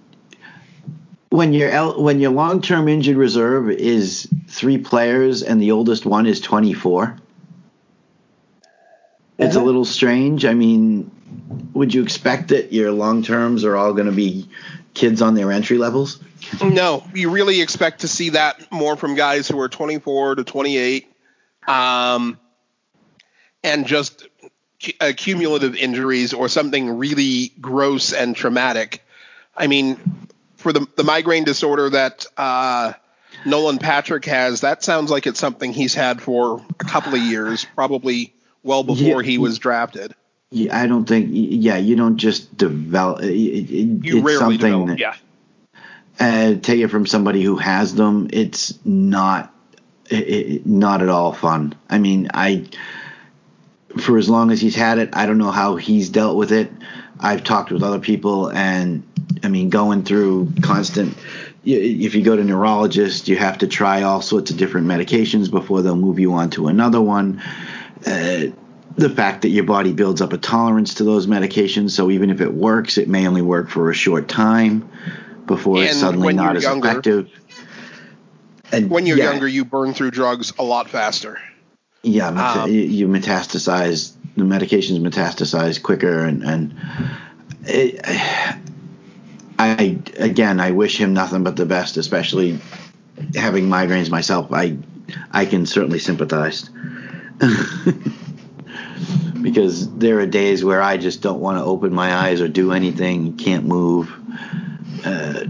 When 1.28 1.52
your 1.52 2.00
when 2.00 2.20
your 2.20 2.30
long 2.30 2.62
term 2.62 2.88
injured 2.88 3.16
reserve 3.16 3.68
is 3.68 4.26
three 4.48 4.78
players 4.78 5.42
and 5.42 5.60
the 5.60 5.72
oldest 5.72 6.06
one 6.06 6.24
is 6.24 6.40
twenty 6.40 6.72
four, 6.72 7.18
it's 9.36 9.54
a 9.54 9.58
uh-huh. 9.58 9.66
little 9.66 9.84
strange. 9.84 10.46
I 10.46 10.54
mean, 10.54 11.10
would 11.74 11.92
you 11.92 12.02
expect 12.02 12.48
that 12.48 12.72
your 12.72 12.90
long 12.92 13.22
terms 13.22 13.64
are 13.64 13.76
all 13.76 13.92
going 13.92 14.06
to 14.06 14.12
be 14.12 14.48
kids 14.96 15.22
on 15.22 15.34
their 15.34 15.52
entry 15.52 15.78
levels? 15.78 16.18
No, 16.62 17.04
you 17.14 17.30
really 17.30 17.60
expect 17.60 18.00
to 18.00 18.08
see 18.08 18.30
that 18.30 18.72
more 18.72 18.96
from 18.96 19.14
guys 19.14 19.46
who 19.46 19.60
are 19.60 19.68
24 19.68 20.36
to 20.36 20.44
28, 20.44 21.06
um, 21.68 22.38
and 23.62 23.86
just 23.86 24.26
uh, 25.00 25.12
cumulative 25.16 25.76
injuries 25.76 26.32
or 26.34 26.48
something 26.48 26.98
really 26.98 27.52
gross 27.60 28.12
and 28.12 28.34
traumatic. 28.34 29.04
I 29.56 29.66
mean, 29.68 29.98
for 30.56 30.72
the 30.72 30.86
the 30.96 31.04
migraine 31.04 31.44
disorder 31.44 31.90
that 31.90 32.26
uh, 32.36 32.92
Nolan 33.44 33.78
Patrick 33.78 34.24
has, 34.26 34.62
that 34.62 34.82
sounds 34.82 35.10
like 35.10 35.26
it's 35.26 35.40
something 35.40 35.72
he's 35.72 35.94
had 35.94 36.20
for 36.22 36.64
a 36.80 36.84
couple 36.84 37.14
of 37.14 37.20
years, 37.20 37.66
probably 37.74 38.32
well 38.62 38.82
before 38.82 39.22
Yeah. 39.22 39.30
he 39.30 39.38
was 39.38 39.58
drafted. 39.58 40.14
Yeah, 40.50 40.78
I 40.78 40.86
don't 40.86 41.06
think. 41.06 41.28
Yeah, 41.32 41.76
you 41.76 41.96
don't 41.96 42.18
just 42.18 42.56
develop. 42.56 43.22
It, 43.22 43.26
it, 43.26 44.04
You 44.04 44.18
it's 44.18 44.24
rarely 44.24 44.38
something 44.38 44.58
develop, 44.58 44.88
that, 44.88 44.98
yeah. 44.98 45.14
uh, 46.20 46.54
take 46.60 46.80
it 46.80 46.88
from 46.88 47.06
somebody 47.06 47.42
who 47.42 47.56
has 47.56 47.94
them. 47.94 48.28
It's 48.32 48.78
not, 48.84 49.52
it, 50.08 50.28
it, 50.28 50.66
not 50.66 51.02
at 51.02 51.08
all 51.08 51.32
fun. 51.32 51.74
I 51.90 51.98
mean, 51.98 52.28
I, 52.32 52.66
for 53.98 54.18
as 54.18 54.28
long 54.28 54.52
as 54.52 54.60
he's 54.60 54.76
had 54.76 54.98
it, 54.98 55.10
I 55.14 55.26
don't 55.26 55.38
know 55.38 55.50
how 55.50 55.76
he's 55.76 56.10
dealt 56.10 56.36
with 56.36 56.52
it. 56.52 56.70
I've 57.18 57.42
talked 57.42 57.72
with 57.72 57.82
other 57.82 57.98
people, 57.98 58.52
and 58.52 59.02
I 59.42 59.48
mean, 59.48 59.68
going 59.70 60.04
through 60.04 60.52
constant. 60.62 61.16
If 61.64 62.14
you 62.14 62.22
go 62.22 62.36
to 62.36 62.44
neurologist, 62.44 63.26
you 63.26 63.36
have 63.36 63.58
to 63.58 63.66
try 63.66 64.02
all 64.02 64.22
sorts 64.22 64.52
of 64.52 64.56
different 64.56 64.86
medications 64.86 65.50
before 65.50 65.82
they'll 65.82 65.96
move 65.96 66.20
you 66.20 66.34
on 66.34 66.50
to 66.50 66.68
another 66.68 67.00
one. 67.00 67.42
Uh, 68.06 68.52
the 68.96 69.10
fact 69.10 69.42
that 69.42 69.48
your 69.50 69.64
body 69.64 69.92
builds 69.92 70.20
up 70.22 70.32
a 70.32 70.38
tolerance 70.38 70.94
to 70.94 71.04
those 71.04 71.26
medications, 71.26 71.90
so 71.90 72.10
even 72.10 72.30
if 72.30 72.40
it 72.40 72.52
works, 72.52 72.96
it 72.98 73.08
may 73.08 73.26
only 73.28 73.42
work 73.42 73.68
for 73.68 73.90
a 73.90 73.94
short 73.94 74.26
time 74.28 74.88
before 75.46 75.82
it's 75.82 75.98
suddenly 75.98 76.32
not 76.34 76.56
as 76.56 76.62
younger- 76.64 76.88
effective. 76.88 77.28
And 78.72 78.90
When 78.90 79.06
you're 79.06 79.18
yeah, 79.18 79.30
younger, 79.30 79.46
you 79.46 79.64
burn 79.64 79.94
through 79.94 80.10
drugs 80.10 80.52
a 80.58 80.62
lot 80.64 80.90
faster. 80.90 81.38
yeah, 82.02 82.30
meta- 82.30 82.62
um, 82.62 82.70
you- 82.70 82.80
you 82.80 83.06
metastasize 83.08 84.12
the 84.36 84.44
medications 84.44 85.00
metastasize 85.00 85.80
quicker, 85.82 86.24
and 86.24 86.42
and 86.42 86.74
it, 87.64 88.00
I 89.58 89.98
again, 90.18 90.58
I 90.60 90.72
wish 90.72 90.98
him 90.98 91.14
nothing 91.14 91.42
but 91.44 91.56
the 91.56 91.64
best, 91.66 91.96
especially 91.96 92.58
having 93.34 93.68
migraines 93.68 94.10
myself. 94.10 94.52
I 94.52 94.76
I 95.30 95.44
can 95.46 95.64
certainly 95.66 95.98
sympathize. 95.98 96.68
because 99.42 99.96
there 99.96 100.20
are 100.20 100.26
days 100.26 100.64
where 100.64 100.82
I 100.82 100.96
just 100.96 101.22
don't 101.22 101.40
want 101.40 101.58
to 101.58 101.64
open 101.64 101.92
my 101.92 102.14
eyes 102.14 102.40
or 102.40 102.48
do 102.48 102.72
anything, 102.72 103.36
can't 103.36 103.64
move. 103.64 104.12
Uh, 105.04 105.44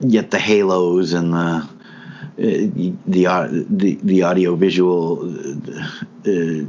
yet 0.00 0.30
the 0.30 0.38
halos 0.38 1.12
and 1.12 1.32
the 1.32 1.68
uh, 3.26 3.46
the 3.46 3.66
the 3.70 3.98
the 4.02 4.22
audio 4.22 4.56
visual 4.56 5.22
uh, 6.26 6.64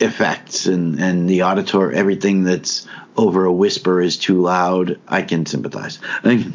effects 0.00 0.66
and 0.66 1.00
and 1.00 1.28
the 1.28 1.42
auditor 1.42 1.92
everything 1.92 2.44
that's 2.44 2.86
over 3.16 3.44
a 3.44 3.52
whisper 3.52 4.00
is 4.00 4.16
too 4.16 4.40
loud. 4.40 5.00
I 5.06 5.22
can 5.22 5.46
sympathize. 5.46 5.98
I, 6.24 6.52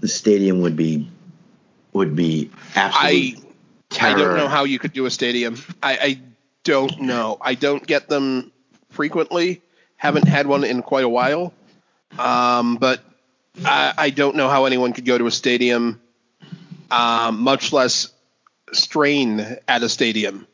the 0.00 0.08
stadium 0.08 0.60
would 0.62 0.76
be 0.76 1.08
would 1.92 2.14
be 2.14 2.50
absolute 2.74 3.36
I 3.36 3.47
terror. 3.90 4.16
I 4.16 4.18
don't 4.18 4.36
know 4.36 4.48
how 4.48 4.64
you 4.64 4.78
could 4.78 4.92
do 4.92 5.06
a 5.06 5.10
stadium. 5.10 5.56
I, 5.82 5.92
I 5.92 6.20
don't 6.64 7.00
know. 7.00 7.38
I 7.40 7.54
don't 7.54 7.86
get 7.86 8.08
them 8.08 8.52
frequently. 8.90 9.62
Haven't 9.96 10.28
had 10.28 10.46
one 10.46 10.64
in 10.64 10.82
quite 10.82 11.04
a 11.04 11.08
while. 11.08 11.52
Um, 12.18 12.76
but 12.76 13.00
I, 13.64 13.94
I 13.96 14.10
don't 14.10 14.36
know 14.36 14.48
how 14.48 14.64
anyone 14.64 14.92
could 14.92 15.04
go 15.04 15.18
to 15.18 15.26
a 15.26 15.30
stadium, 15.30 16.00
um, 16.90 17.40
much 17.40 17.72
less 17.72 18.12
strain 18.72 19.40
at 19.66 19.82
a 19.82 19.88
stadium. 19.88 20.46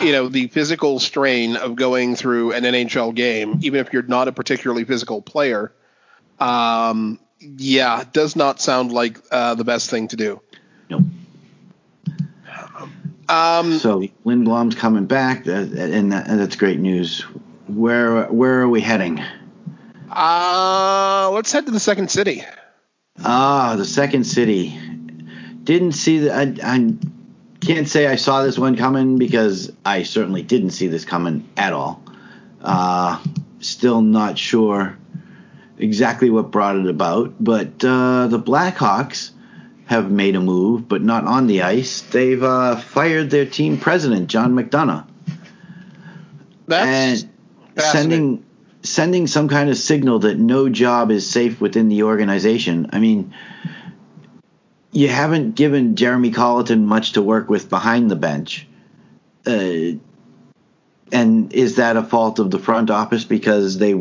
You 0.00 0.12
know, 0.12 0.28
the 0.28 0.46
physical 0.46 1.00
strain 1.00 1.56
of 1.56 1.74
going 1.74 2.14
through 2.14 2.52
an 2.52 2.62
NHL 2.62 3.14
game, 3.14 3.58
even 3.62 3.80
if 3.80 3.92
you're 3.92 4.02
not 4.02 4.28
a 4.28 4.32
particularly 4.32 4.84
physical 4.84 5.20
player, 5.20 5.72
um, 6.38 7.18
yeah, 7.40 8.04
does 8.12 8.36
not 8.36 8.60
sound 8.60 8.92
like 8.92 9.18
uh, 9.32 9.56
the 9.56 9.64
best 9.64 9.90
thing 9.90 10.08
to 10.08 10.16
do. 10.16 10.40
Nope. 10.88 11.02
Um, 13.30 13.78
So 13.78 14.02
Lindblom's 14.24 14.74
coming 14.74 15.06
back, 15.06 15.46
and, 15.46 16.12
that's 16.12 16.56
great 16.56 16.80
news 16.80 17.20
Where 17.68 18.24
where 18.24 18.60
are 18.60 18.68
we 18.68 18.80
heading? 18.80 19.22
Uh, 20.10 21.30
let's 21.32 21.52
head 21.52 21.66
to 21.66 21.72
the 21.72 21.80
second 21.80 22.10
city. 22.10 22.42
Ah, 23.24 23.76
the 23.76 23.84
second 23.84 24.24
city. 24.24 24.76
Didn't 25.62 25.92
see 25.92 26.18
the. 26.18 26.34
I, 26.34 26.54
I 26.62 26.94
can't 27.60 27.86
say 27.86 28.08
I 28.08 28.16
saw 28.16 28.42
this 28.42 28.58
one 28.58 28.76
coming 28.76 29.18
because 29.18 29.70
I 29.84 30.02
certainly 30.02 30.42
didn't 30.42 30.70
see 30.70 30.88
this 30.88 31.04
coming 31.04 31.48
at 31.56 31.72
all. 31.72 32.02
Uh, 32.60 33.22
still 33.60 34.00
not 34.00 34.36
sure 34.36 34.98
exactly 35.78 36.30
what 36.30 36.50
brought 36.50 36.76
it 36.76 36.86
about, 36.86 37.34
but 37.38 37.84
uh, 37.84 38.26
the 38.26 38.40
Blackhawks 38.40 39.30
have 39.90 40.08
made 40.08 40.36
a 40.36 40.40
move, 40.40 40.88
but 40.88 41.02
not 41.02 41.24
on 41.24 41.48
the 41.48 41.62
ice. 41.62 42.02
They've 42.02 42.40
uh, 42.40 42.76
fired 42.76 43.28
their 43.28 43.44
team 43.44 43.76
president, 43.76 44.28
John 44.28 44.52
McDonough. 44.52 45.04
That's 46.68 47.24
and 47.24 47.30
sending 47.76 48.44
sending 48.82 49.26
some 49.26 49.48
kind 49.48 49.68
of 49.68 49.76
signal 49.76 50.20
that 50.20 50.38
no 50.38 50.68
job 50.68 51.10
is 51.10 51.28
safe 51.28 51.60
within 51.60 51.88
the 51.88 52.04
organization. 52.04 52.90
I 52.92 53.00
mean, 53.00 53.34
you 54.92 55.08
haven't 55.08 55.56
given 55.56 55.96
Jeremy 55.96 56.30
Colliton 56.30 56.86
much 56.86 57.14
to 57.14 57.22
work 57.22 57.50
with 57.50 57.68
behind 57.68 58.12
the 58.12 58.16
bench. 58.16 58.68
Uh, 59.44 59.98
and 61.10 61.52
is 61.52 61.76
that 61.76 61.96
a 61.96 62.04
fault 62.04 62.38
of 62.38 62.52
the 62.52 62.60
front 62.60 62.90
office 62.90 63.24
because 63.24 63.78
they 63.78 63.94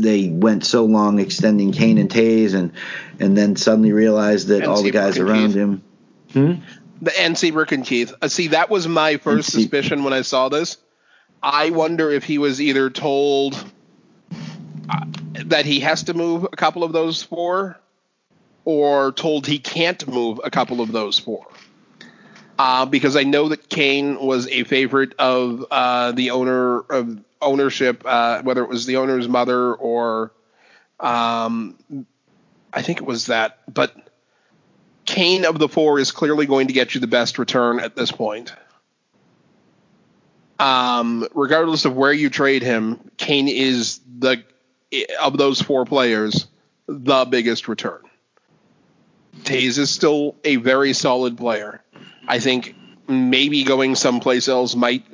they 0.00 0.28
went 0.28 0.64
so 0.64 0.84
long 0.84 1.18
extending 1.18 1.72
Kane 1.72 1.98
and 1.98 2.08
Toews 2.08 2.54
and 2.54 2.72
and 3.20 3.36
then 3.36 3.56
suddenly 3.56 3.92
realized 3.92 4.48
that 4.48 4.58
And 4.62 4.66
all 4.66 4.82
the 4.82 4.90
guys 4.90 5.18
around 5.18 5.48
Keith. 5.48 5.56
him. 5.56 5.82
Hmm? 6.32 6.52
the 7.00 7.10
NC 7.12 7.52
Brick 7.52 7.70
and 7.72 7.84
Keith. 7.86 8.12
Uh, 8.20 8.26
see, 8.28 8.48
that 8.48 8.70
was 8.70 8.88
my 8.88 9.18
first 9.18 9.50
See- 9.52 9.62
suspicion 9.62 10.02
when 10.04 10.12
I 10.12 10.22
saw 10.22 10.48
this. 10.48 10.76
I 11.42 11.70
wonder 11.70 12.10
if 12.10 12.24
he 12.24 12.38
was 12.38 12.60
either 12.60 12.90
told 12.90 13.54
uh, 14.90 15.04
that 15.46 15.64
he 15.64 15.80
has 15.80 16.04
to 16.04 16.14
move 16.14 16.44
a 16.44 16.56
couple 16.56 16.82
of 16.82 16.92
those 16.92 17.22
four, 17.22 17.78
or 18.64 19.12
told 19.12 19.46
he 19.46 19.58
can't 19.60 20.06
move 20.08 20.40
a 20.42 20.50
couple 20.50 20.80
of 20.80 20.90
those 20.90 21.18
four. 21.18 21.46
Uh, 22.58 22.86
because 22.86 23.16
I 23.16 23.22
know 23.22 23.50
that 23.50 23.68
Kane 23.68 24.18
was 24.18 24.48
a 24.48 24.64
favorite 24.64 25.14
of 25.18 25.64
uh, 25.70 26.12
the 26.12 26.30
owner 26.30 26.80
of 26.80 27.22
ownership, 27.40 28.02
uh, 28.04 28.42
whether 28.42 28.62
it 28.64 28.68
was 28.68 28.84
the 28.84 28.96
owner's 28.96 29.28
mother 29.28 29.72
or 29.74 30.32
um, 30.98 31.76
I 32.72 32.82
think 32.82 32.98
it 32.98 33.06
was 33.06 33.26
that, 33.26 33.60
but. 33.72 33.94
Kane 35.06 35.46
of 35.46 35.58
the 35.58 35.70
four 35.70 35.98
is 35.98 36.12
clearly 36.12 36.44
going 36.44 36.66
to 36.66 36.74
get 36.74 36.94
you 36.94 37.00
the 37.00 37.06
best 37.06 37.38
return 37.38 37.80
at 37.80 37.96
this 37.96 38.12
point. 38.12 38.52
Um, 40.58 41.26
regardless 41.34 41.84
of 41.84 41.96
where 41.96 42.12
you 42.12 42.30
trade 42.30 42.62
him, 42.62 42.98
Kane 43.16 43.48
is 43.48 44.00
the 44.18 44.44
of 45.22 45.38
those 45.38 45.62
four 45.62 45.84
players 45.84 46.46
the 46.86 47.24
biggest 47.26 47.68
return. 47.68 48.02
Toews 49.44 49.78
is 49.78 49.90
still 49.90 50.34
a 50.44 50.56
very 50.56 50.92
solid 50.92 51.36
player. 51.36 51.82
I 52.28 52.38
think 52.38 52.76
maybe 53.08 53.64
going 53.64 53.96
someplace 53.96 54.48
else 54.48 54.76
might 54.76 55.04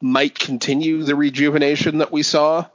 might 0.00 0.38
continue 0.38 1.02
the 1.02 1.16
rejuvenation 1.16 1.98
that 1.98 2.12
we 2.12 2.22
saw 2.22 2.66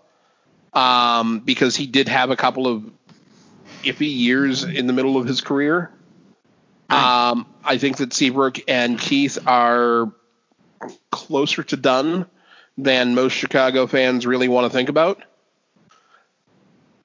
um, 0.74 1.40
because 1.40 1.76
he 1.76 1.88
did 1.88 2.08
have 2.08 2.32
a 2.32 2.36
couple 2.36 2.68
of 2.68 2.84
iffy 3.84 4.14
years 4.14 4.64
in 4.64 4.88
the 4.88 4.94
middle 4.94 5.16
of 5.16 5.26
his 5.26 5.42
career. 5.42 5.92
Um, 6.90 7.46
I 7.64 7.78
think 7.78 7.98
that 7.98 8.14
Seabrook 8.14 8.60
and 8.68 9.00
Keith 9.00 9.38
are 9.46 10.12
closer 11.12 11.62
to 11.64 11.78
done 11.78 12.26
than 12.78 13.14
most 13.14 13.34
Chicago 13.34 13.86
fans 13.86 14.26
really 14.26 14.48
want 14.48 14.66
to 14.66 14.76
think 14.76 14.90
about. 14.90 15.22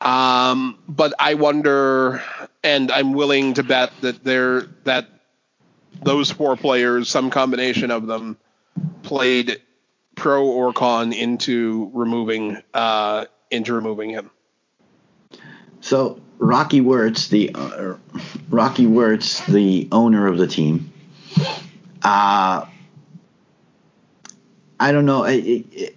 Um, 0.01 0.79
but 0.89 1.13
I 1.19 1.35
wonder, 1.35 2.23
and 2.63 2.91
I'm 2.91 3.13
willing 3.13 3.55
to 3.55 3.63
bet 3.63 3.93
that 4.01 4.25
they're 4.25 4.63
that 4.85 5.09
those 6.03 6.31
four 6.31 6.57
players, 6.57 7.09
some 7.09 7.31
combination 7.31 7.91
of 7.91 8.07
them, 8.07 8.37
played 9.03 9.61
pro 10.17 10.47
or 10.47 10.73
con 10.73 11.13
into 11.13 11.91
removing 11.93 12.63
uh, 12.73 13.27
into 13.51 13.73
removing 13.73 14.11
him. 14.11 14.31
So 15.81 16.21
Rocky 16.39 16.81
Wirtz, 16.81 17.29
the 17.29 17.51
uh, 17.55 17.95
Rocky 18.49 18.87
Wirtz, 18.87 19.45
the 19.47 19.89
owner 19.93 20.27
of 20.27 20.39
the 20.39 20.47
team. 20.47 20.93
Uh, 22.03 22.67
I 24.81 24.93
don't 24.93 25.07
know. 25.07 25.25
It, 25.25 25.67
it, 25.73 25.97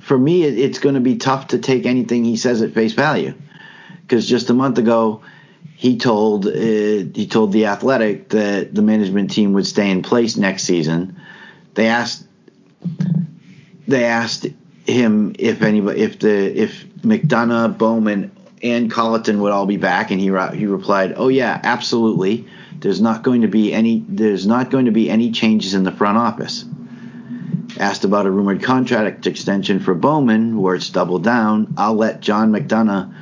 for 0.00 0.18
me, 0.18 0.44
it, 0.44 0.58
it's 0.58 0.78
going 0.78 0.94
to 0.94 1.00
be 1.00 1.16
tough 1.16 1.48
to 1.48 1.58
take 1.58 1.86
anything 1.86 2.24
he 2.24 2.36
says 2.36 2.62
at 2.62 2.74
face 2.74 2.92
value, 2.92 3.34
because 4.02 4.28
just 4.28 4.50
a 4.50 4.54
month 4.54 4.78
ago, 4.78 5.22
he 5.76 5.98
told 5.98 6.46
uh, 6.46 6.50
he 6.50 7.26
told 7.30 7.52
the 7.52 7.66
Athletic 7.66 8.30
that 8.30 8.74
the 8.74 8.82
management 8.82 9.30
team 9.30 9.52
would 9.52 9.66
stay 9.66 9.90
in 9.90 10.02
place 10.02 10.36
next 10.36 10.62
season. 10.64 11.20
They 11.74 11.88
asked 11.88 12.26
they 13.86 14.04
asked 14.04 14.46
him 14.86 15.36
if 15.38 15.62
anybody 15.62 16.00
if 16.00 16.18
the 16.18 16.62
if 16.62 16.86
McDonough, 17.02 17.76
Bowman, 17.76 18.34
and 18.62 18.90
Colliton 18.90 19.40
would 19.40 19.52
all 19.52 19.66
be 19.66 19.76
back, 19.76 20.10
and 20.10 20.18
he 20.18 20.26
he 20.56 20.66
replied, 20.66 21.14
"Oh 21.16 21.28
yeah, 21.28 21.60
absolutely. 21.62 22.48
There's 22.80 23.02
not 23.02 23.22
going 23.22 23.42
to 23.42 23.48
be 23.48 23.74
any 23.74 24.02
there's 24.08 24.46
not 24.46 24.70
going 24.70 24.86
to 24.86 24.92
be 24.92 25.10
any 25.10 25.30
changes 25.30 25.74
in 25.74 25.84
the 25.84 25.92
front 25.92 26.16
office." 26.16 26.64
Asked 27.78 28.04
about 28.04 28.24
a 28.24 28.30
rumored 28.30 28.62
contract 28.62 29.26
extension 29.26 29.80
for 29.80 29.94
Bowman, 29.94 30.56
where 30.56 30.74
it's 30.74 30.88
doubled 30.88 31.24
down. 31.24 31.74
I'll 31.76 31.94
let 31.94 32.22
John 32.22 32.50
McDonough 32.50 33.12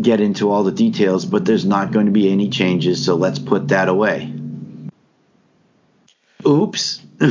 get 0.00 0.20
into 0.20 0.50
all 0.50 0.64
the 0.64 0.72
details, 0.72 1.24
but 1.24 1.44
there's 1.44 1.64
not 1.64 1.92
going 1.92 2.06
to 2.06 2.12
be 2.12 2.30
any 2.30 2.50
changes, 2.50 3.04
so 3.04 3.14
let's 3.14 3.38
put 3.38 3.68
that 3.68 3.88
away. 3.88 4.32
Oops. 6.46 7.00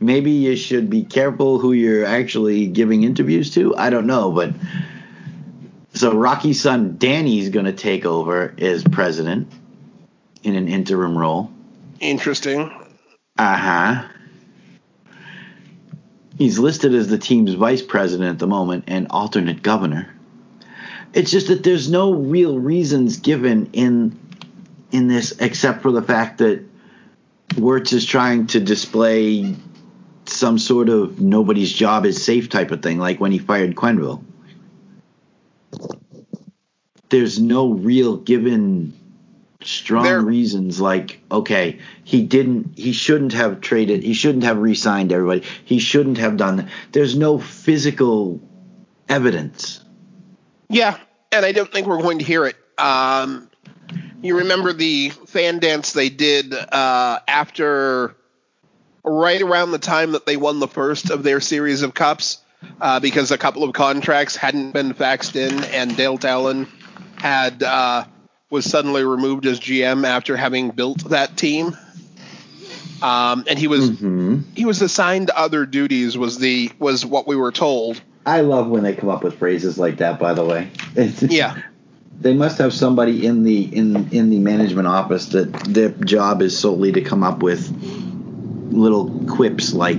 Maybe 0.00 0.32
you 0.32 0.56
should 0.56 0.90
be 0.90 1.04
careful 1.04 1.58
who 1.58 1.72
you're 1.72 2.04
actually 2.04 2.66
giving 2.66 3.04
interviews 3.04 3.54
to. 3.54 3.76
I 3.76 3.90
don't 3.90 4.06
know, 4.06 4.32
but 4.32 4.52
so 5.94 6.14
Rocky's 6.14 6.60
son 6.60 6.96
Danny's 6.96 7.50
going 7.50 7.66
to 7.66 7.72
take 7.72 8.04
over 8.04 8.54
as 8.58 8.82
president 8.82 9.52
in 10.42 10.56
an 10.56 10.68
interim 10.68 11.16
role. 11.16 11.50
Interesting. 12.00 12.62
Uh 13.38 13.56
huh. 13.56 14.08
He's 16.38 16.58
listed 16.58 16.94
as 16.94 17.08
the 17.08 17.18
team's 17.18 17.54
vice 17.54 17.82
president 17.82 18.30
at 18.30 18.38
the 18.38 18.46
moment 18.46 18.84
and 18.88 19.06
alternate 19.10 19.62
governor. 19.62 20.11
It's 21.14 21.30
just 21.30 21.48
that 21.48 21.62
there's 21.62 21.90
no 21.90 22.14
real 22.14 22.58
reasons 22.58 23.18
given 23.18 23.70
in 23.72 24.18
in 24.90 25.08
this 25.08 25.32
except 25.40 25.82
for 25.82 25.92
the 25.92 26.02
fact 26.02 26.38
that 26.38 26.64
Wirtz 27.56 27.92
is 27.92 28.04
trying 28.04 28.46
to 28.48 28.60
display 28.60 29.54
some 30.24 30.58
sort 30.58 30.88
of 30.88 31.20
nobody's 31.20 31.72
job 31.72 32.06
is 32.06 32.22
safe 32.22 32.48
type 32.48 32.70
of 32.70 32.82
thing, 32.82 32.98
like 32.98 33.20
when 33.20 33.32
he 33.32 33.38
fired 33.38 33.74
Quenneville. 33.74 34.22
There's 37.10 37.38
no 37.38 37.72
real 37.72 38.16
given 38.16 38.94
strong 39.62 40.02
There- 40.04 40.20
reasons 40.20 40.80
like 40.80 41.20
okay 41.30 41.78
he 42.02 42.22
didn't 42.24 42.76
he 42.76 42.92
shouldn't 42.92 43.32
have 43.32 43.60
traded 43.60 44.02
he 44.02 44.12
shouldn't 44.12 44.44
have 44.44 44.58
re-signed 44.58 45.12
everybody. 45.12 45.42
He 45.64 45.78
shouldn't 45.78 46.18
have 46.18 46.36
done 46.36 46.56
that. 46.56 46.68
There's 46.90 47.16
no 47.16 47.38
physical 47.38 48.40
evidence 49.08 49.81
Yeah, 50.72 50.96
and 51.30 51.44
I 51.44 51.52
don't 51.52 51.70
think 51.70 51.86
we're 51.86 52.00
going 52.00 52.18
to 52.18 52.24
hear 52.24 52.46
it. 52.46 52.56
Um, 52.78 53.50
you 54.22 54.38
remember 54.38 54.72
the 54.72 55.10
fan 55.10 55.58
dance 55.58 55.92
they 55.92 56.08
did 56.08 56.54
uh, 56.54 57.20
after, 57.28 58.16
right 59.04 59.42
around 59.42 59.72
the 59.72 59.78
time 59.78 60.12
that 60.12 60.24
they 60.24 60.38
won 60.38 60.60
the 60.60 60.68
first 60.68 61.10
of 61.10 61.22
their 61.22 61.40
series 61.40 61.82
of 61.82 61.92
cups, 61.92 62.38
uh, 62.80 63.00
because 63.00 63.30
a 63.30 63.38
couple 63.38 63.64
of 63.64 63.74
contracts 63.74 64.34
hadn't 64.34 64.72
been 64.72 64.94
faxed 64.94 65.36
in, 65.36 65.62
and 65.64 65.94
Dale 65.94 66.16
Tallon 66.16 66.66
had 67.16 67.62
uh, 67.62 68.04
was 68.48 68.64
suddenly 68.64 69.04
removed 69.04 69.44
as 69.46 69.60
GM 69.60 70.06
after 70.06 70.36
having 70.38 70.70
built 70.70 71.10
that 71.10 71.36
team. 71.36 71.76
Um, 73.02 73.44
and 73.48 73.58
he 73.58 73.66
was 73.66 73.98
he 74.54 74.64
was 74.64 74.80
assigned 74.80 75.30
other 75.30 75.66
duties. 75.66 76.16
Was 76.16 76.38
the 76.38 76.70
was 76.78 77.04
what 77.04 77.26
we 77.26 77.36
were 77.36 77.52
told. 77.52 78.00
I 78.26 78.40
love 78.40 78.68
when 78.68 78.82
they 78.82 78.94
come 78.94 79.08
up 79.08 79.22
with 79.24 79.38
phrases 79.38 79.78
like 79.78 79.98
that 79.98 80.18
by 80.18 80.32
the 80.34 80.44
way 80.44 80.70
Yeah. 81.22 81.56
they 82.20 82.34
must 82.34 82.58
have 82.58 82.72
somebody 82.72 83.26
in 83.26 83.42
the 83.42 83.62
in 83.62 84.08
in 84.12 84.30
the 84.30 84.38
management 84.38 84.86
office 84.88 85.26
that 85.26 85.52
their 85.64 85.88
job 85.90 86.42
is 86.42 86.58
solely 86.58 86.92
to 86.92 87.00
come 87.02 87.22
up 87.22 87.42
with 87.42 87.68
little 88.72 89.10
quips 89.28 89.72
like 89.72 89.98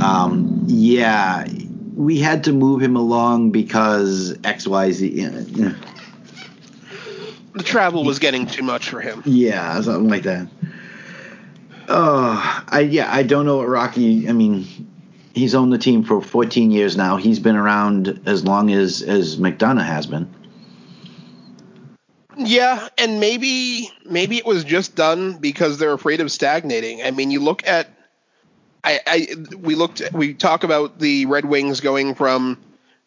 um, 0.00 0.62
yeah 0.66 1.46
we 1.96 2.20
had 2.20 2.44
to 2.44 2.52
move 2.52 2.80
him 2.80 2.94
along 2.96 3.50
because 3.50 4.34
xyz 4.42 5.00
yeah, 5.56 5.74
The 7.54 7.62
travel 7.64 8.04
was 8.04 8.20
getting 8.20 8.46
too 8.46 8.62
much 8.62 8.88
for 8.90 9.00
him. 9.00 9.22
yeah 9.26 9.80
something 9.80 10.08
like 10.08 10.22
that 10.22 10.46
oh 11.88 12.64
i 12.68 12.80
yeah 12.80 13.12
i 13.12 13.22
don't 13.22 13.44
know 13.46 13.56
what 13.56 13.68
rocky 13.68 14.28
i 14.28 14.32
mean 14.32 14.87
he's 15.38 15.54
owned 15.54 15.72
the 15.72 15.78
team 15.78 16.04
for 16.04 16.20
14 16.20 16.70
years 16.70 16.96
now. 16.96 17.16
He's 17.16 17.38
been 17.38 17.56
around 17.56 18.22
as 18.26 18.44
long 18.44 18.70
as 18.70 19.02
as 19.02 19.36
McDonough 19.36 19.86
has 19.86 20.06
been. 20.06 20.28
Yeah, 22.36 22.88
and 22.98 23.18
maybe 23.18 23.90
maybe 24.04 24.36
it 24.36 24.46
was 24.46 24.64
just 24.64 24.94
done 24.94 25.38
because 25.38 25.78
they're 25.78 25.92
afraid 25.92 26.20
of 26.20 26.30
stagnating. 26.30 27.02
I 27.02 27.10
mean, 27.10 27.30
you 27.30 27.40
look 27.40 27.66
at 27.66 27.88
I, 28.84 29.00
I 29.06 29.28
we 29.56 29.74
looked 29.74 30.02
we 30.12 30.34
talk 30.34 30.64
about 30.64 30.98
the 30.98 31.26
Red 31.26 31.44
Wings 31.44 31.80
going 31.80 32.14
from 32.14 32.58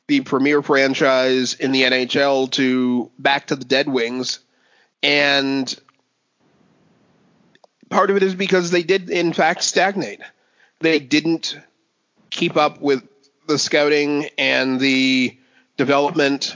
the 0.07 0.21
premier 0.21 0.61
franchise 0.61 1.53
in 1.53 1.71
the 1.71 1.83
NHL 1.83 2.51
to 2.51 3.09
back 3.17 3.47
to 3.47 3.55
the 3.55 3.63
Dead 3.65 3.87
Wings, 3.87 4.39
and 5.01 5.73
part 7.89 8.09
of 8.09 8.17
it 8.17 8.23
is 8.23 8.35
because 8.35 8.71
they 8.71 8.83
did 8.83 9.09
in 9.09 9.31
fact 9.31 9.63
stagnate. 9.63 10.19
They 10.79 10.99
didn't 10.99 11.57
keep 12.31 12.57
up 12.57 12.81
with 12.81 13.03
the 13.47 13.59
scouting 13.59 14.27
and 14.37 14.79
the 14.79 15.37
development 15.77 16.55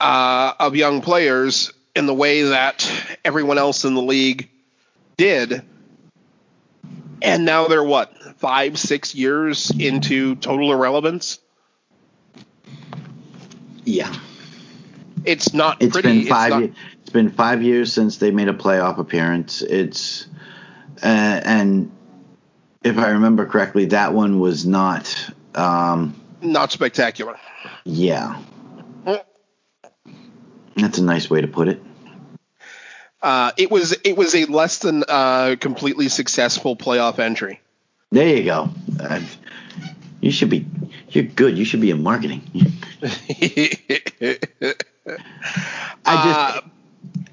uh, 0.00 0.52
of 0.60 0.76
young 0.76 1.00
players 1.00 1.72
in 1.96 2.06
the 2.06 2.14
way 2.14 2.42
that 2.42 2.90
everyone 3.24 3.56
else 3.56 3.84
in 3.84 3.94
the 3.94 4.02
league 4.02 4.50
did. 5.16 5.62
And 7.22 7.44
now 7.46 7.68
they're 7.68 7.82
what, 7.84 8.12
five, 8.38 8.78
six 8.78 9.14
years 9.14 9.70
into 9.70 10.34
total 10.36 10.72
irrelevance? 10.72 11.38
Yeah. 13.84 14.12
It's 15.24 15.54
not 15.54 15.80
It's 15.80 15.92
pretty. 15.92 16.20
been 16.20 16.28
five. 16.28 16.46
It's, 16.46 16.54
not, 16.54 16.62
ye- 16.62 16.72
it's 17.00 17.10
been 17.10 17.30
five 17.30 17.62
years 17.62 17.92
since 17.92 18.18
they 18.18 18.30
made 18.30 18.48
a 18.48 18.52
playoff 18.52 18.98
appearance. 18.98 19.62
It's 19.62 20.26
uh, 21.02 21.06
and 21.44 21.90
if 22.84 22.98
I 22.98 23.10
remember 23.10 23.46
correctly, 23.46 23.86
that 23.86 24.12
one 24.12 24.38
was 24.38 24.66
not. 24.66 25.30
Um, 25.54 26.20
not 26.42 26.70
spectacular. 26.70 27.36
yeah, 27.84 28.40
that's 30.76 30.98
a 30.98 31.02
nice 31.02 31.30
way 31.30 31.40
to 31.40 31.48
put 31.48 31.68
it. 31.68 31.82
Uh, 33.22 33.52
it 33.56 33.70
was 33.70 33.96
it 34.04 34.16
was 34.16 34.34
a 34.34 34.44
less 34.44 34.78
than 34.78 35.02
uh, 35.08 35.56
completely 35.58 36.08
successful 36.08 36.76
playoff 36.76 37.18
entry. 37.18 37.60
There 38.10 38.28
you 38.28 38.44
go. 38.44 38.68
Uh, 39.00 39.20
you 40.20 40.30
should 40.30 40.50
be. 40.50 40.66
You're 41.08 41.24
good. 41.24 41.56
You 41.56 41.64
should 41.64 41.80
be 41.80 41.90
in 41.90 42.02
marketing. 42.02 42.42
I 43.02 44.38
just. 46.04 46.38
Uh, 46.38 46.60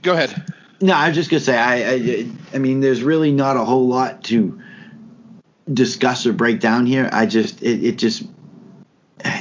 go 0.01 0.13
ahead. 0.13 0.53
No, 0.79 0.93
I 0.93 1.09
was 1.09 1.15
just 1.15 1.29
gonna 1.29 1.41
say 1.41 1.57
I, 1.57 1.75
I 1.75 2.27
I 2.53 2.57
mean 2.57 2.79
there's 2.79 3.03
really 3.03 3.31
not 3.31 3.57
a 3.57 3.65
whole 3.65 3.87
lot 3.87 4.23
to 4.25 4.61
discuss 5.73 6.25
or 6.25 6.33
break 6.33 6.59
down 6.59 6.85
here. 6.85 7.09
I 7.11 7.25
just 7.25 7.61
it, 7.61 7.83
it 7.83 7.97
just 7.97 8.23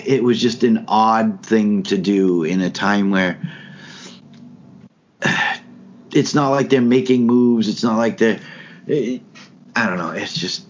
it 0.04 0.22
was 0.22 0.40
just 0.40 0.62
an 0.62 0.84
odd 0.88 1.44
thing 1.44 1.82
to 1.84 1.98
do 1.98 2.44
in 2.44 2.60
a 2.60 2.70
time 2.70 3.10
where 3.10 3.40
it's 6.12 6.34
not 6.34 6.50
like 6.50 6.70
they're 6.70 6.80
making 6.80 7.26
moves. 7.26 7.68
It's 7.68 7.82
not 7.82 7.96
like 7.96 8.18
they're 8.18 8.40
it, 8.86 9.22
I 9.76 9.86
don't 9.86 9.98
know. 9.98 10.10
It's 10.10 10.34
just 10.34 10.66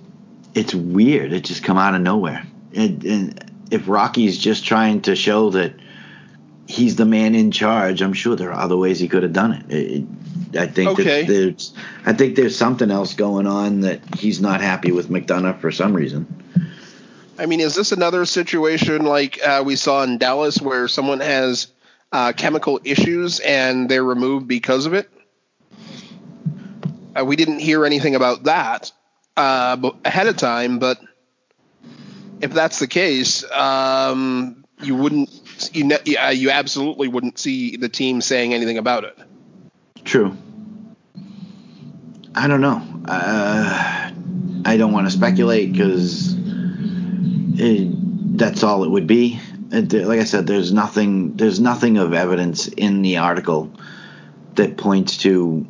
it's 0.54 0.74
weird. 0.74 1.32
It 1.32 1.44
just 1.44 1.62
come 1.62 1.78
out 1.78 1.94
of 1.94 2.00
nowhere. 2.00 2.44
And, 2.74 3.04
and 3.04 3.52
if 3.70 3.88
Rocky's 3.88 4.38
just 4.38 4.64
trying 4.64 5.02
to 5.02 5.16
show 5.16 5.50
that 5.50 5.74
he's 6.66 6.96
the 6.96 7.04
man 7.04 7.34
in 7.34 7.50
charge, 7.50 8.02
I'm 8.02 8.12
sure 8.12 8.36
there 8.36 8.52
are 8.52 8.60
other 8.60 8.76
ways 8.76 8.98
he 8.98 9.08
could 9.08 9.22
have 9.22 9.32
done 9.32 9.52
it. 9.52 9.74
it 9.74 10.04
I 10.58 10.66
think 10.66 10.90
Okay. 10.90 11.22
that 11.22 11.32
there's 11.32 11.72
I 12.04 12.12
think 12.12 12.36
there's 12.36 12.56
something 12.56 12.90
else 12.90 13.14
going 13.14 13.46
on 13.46 13.80
that 13.80 14.00
he's 14.18 14.40
not 14.40 14.60
happy 14.60 14.92
with 14.92 15.08
McDonough 15.08 15.60
for 15.60 15.70
some 15.70 15.94
reason. 15.94 16.26
I 17.38 17.46
mean, 17.46 17.60
is 17.60 17.74
this 17.74 17.92
another 17.92 18.26
situation 18.26 19.04
like 19.04 19.40
uh, 19.42 19.62
we 19.64 19.76
saw 19.76 20.02
in 20.02 20.18
Dallas 20.18 20.60
where 20.60 20.88
someone 20.88 21.20
has 21.20 21.68
uh, 22.12 22.32
chemical 22.36 22.80
issues 22.84 23.40
and 23.40 23.88
they're 23.88 24.04
removed 24.04 24.46
because 24.46 24.84
of 24.86 24.92
it? 24.94 25.08
Uh, 27.18 27.24
we 27.24 27.36
didn't 27.36 27.60
hear 27.60 27.86
anything 27.86 28.14
about 28.14 28.44
that 28.44 28.92
uh, 29.36 29.90
ahead 30.04 30.26
of 30.26 30.36
time, 30.36 30.78
but 30.78 31.00
if 32.40 32.52
that's 32.52 32.78
the 32.78 32.86
case, 32.86 33.50
um, 33.50 34.64
you 34.82 34.94
wouldn't, 34.94 35.30
you, 35.72 35.84
ne- 35.84 36.16
uh, 36.16 36.30
you 36.30 36.50
absolutely 36.50 37.08
wouldn't 37.08 37.38
see 37.38 37.76
the 37.76 37.88
team 37.88 38.20
saying 38.20 38.52
anything 38.54 38.78
about 38.78 39.04
it. 39.04 39.18
True. 40.10 40.36
I 42.34 42.48
don't 42.48 42.60
know. 42.60 42.82
Uh, 43.06 44.10
I 44.64 44.76
don't 44.76 44.90
want 44.90 45.06
to 45.06 45.12
speculate 45.12 45.70
because 45.70 46.34
that's 48.36 48.64
all 48.64 48.82
it 48.82 48.90
would 48.90 49.06
be. 49.06 49.38
Like 49.70 50.18
I 50.18 50.24
said, 50.24 50.48
there's 50.48 50.72
nothing. 50.72 51.36
There's 51.36 51.60
nothing 51.60 51.96
of 51.96 52.12
evidence 52.12 52.66
in 52.66 53.02
the 53.02 53.18
article 53.18 53.72
that 54.56 54.76
points 54.76 55.18
to 55.18 55.64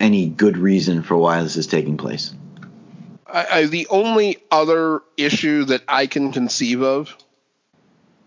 any 0.00 0.26
good 0.26 0.56
reason 0.56 1.02
for 1.02 1.18
why 1.18 1.42
this 1.42 1.56
is 1.56 1.66
taking 1.66 1.98
place. 1.98 2.32
I, 3.26 3.46
I, 3.50 3.66
the 3.66 3.88
only 3.88 4.38
other 4.50 5.02
issue 5.18 5.64
that 5.64 5.82
I 5.86 6.06
can 6.06 6.32
conceive 6.32 6.80
of, 6.80 7.14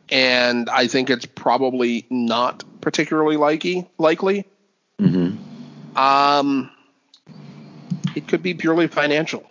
and 0.10 0.70
I 0.70 0.86
think 0.86 1.10
it's 1.10 1.26
probably 1.26 2.06
not 2.12 2.64
particularly 2.82 3.38
likely, 3.38 3.90
likely. 3.98 4.46
Um, 5.96 6.72
it 8.16 8.28
could 8.28 8.44
be 8.44 8.54
purely 8.54 8.88
financial. 8.88 9.44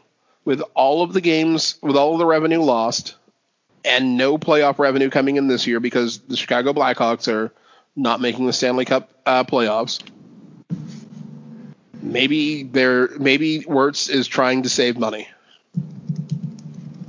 With 0.44 0.62
all 0.74 1.02
of 1.02 1.12
the 1.14 1.22
games, 1.22 1.76
with 1.82 1.96
all 1.96 2.12
of 2.12 2.18
the 2.18 2.26
revenue 2.26 2.60
lost, 2.60 3.14
and 3.84 4.16
no 4.16 4.38
playoff 4.38 4.78
revenue 4.78 5.10
coming 5.10 5.36
in 5.36 5.46
this 5.46 5.66
year 5.66 5.80
because 5.80 6.18
the 6.20 6.36
Chicago 6.36 6.72
Blackhawks 6.72 7.32
are 7.32 7.52
not 7.96 8.20
making 8.20 8.46
the 8.46 8.52
Stanley 8.52 8.84
Cup 8.84 9.10
uh, 9.26 9.44
playoffs. 9.44 10.02
Maybe 12.02 12.62
they're 12.62 13.08
maybe 13.18 13.64
Wirtz 13.66 14.08
is 14.08 14.26
trying 14.26 14.64
to 14.64 14.68
save 14.68 14.98
money, 14.98 15.28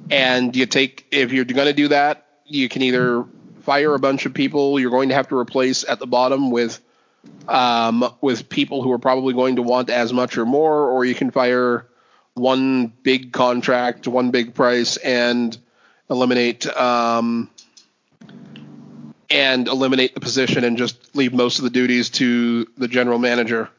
and 0.10 0.56
you 0.56 0.66
take 0.66 1.06
if 1.12 1.34
you're 1.34 1.46
going 1.46 1.68
to 1.68 1.74
do 1.74 1.90
that, 1.90 2.26
you 2.46 2.70
can 2.70 2.82
either 2.82 3.26
fire 3.64 3.94
a 3.94 4.00
bunch 4.00 4.26
of 4.26 4.34
people 4.34 4.80
you're 4.80 4.92
going 4.92 5.10
to 5.10 5.16
have 5.16 5.28
to 5.30 5.38
replace 5.38 5.84
at 5.84 6.00
the 6.00 6.06
bottom 6.06 6.52
with 6.52 6.80
um, 7.48 8.14
with 8.22 8.50
people 8.50 8.82
who 8.82 8.92
are 8.92 9.00
probably 9.00 9.34
going 9.34 9.58
to 9.58 9.62
want 9.62 9.90
as 9.90 10.14
much 10.14 10.38
or 10.38 10.46
more, 10.46 10.90
or 10.90 11.06
you 11.06 11.16
can 11.16 11.32
fire 11.32 11.88
one 12.34 12.88
big 12.88 13.32
contract, 13.32 14.08
one 14.08 14.32
big 14.32 14.54
price, 14.54 14.98
and 14.98 15.58
eliminate 16.10 16.68
um, 16.68 17.50
and 19.30 19.68
eliminate 19.68 20.14
the 20.14 20.20
position 20.20 20.64
and 20.64 20.78
just 20.78 21.16
leave 21.16 21.34
most 21.34 21.58
of 21.60 21.64
the 21.64 21.70
duties 21.70 22.10
to 22.10 22.68
the 22.78 22.88
general 22.88 23.20
manager. 23.20 23.70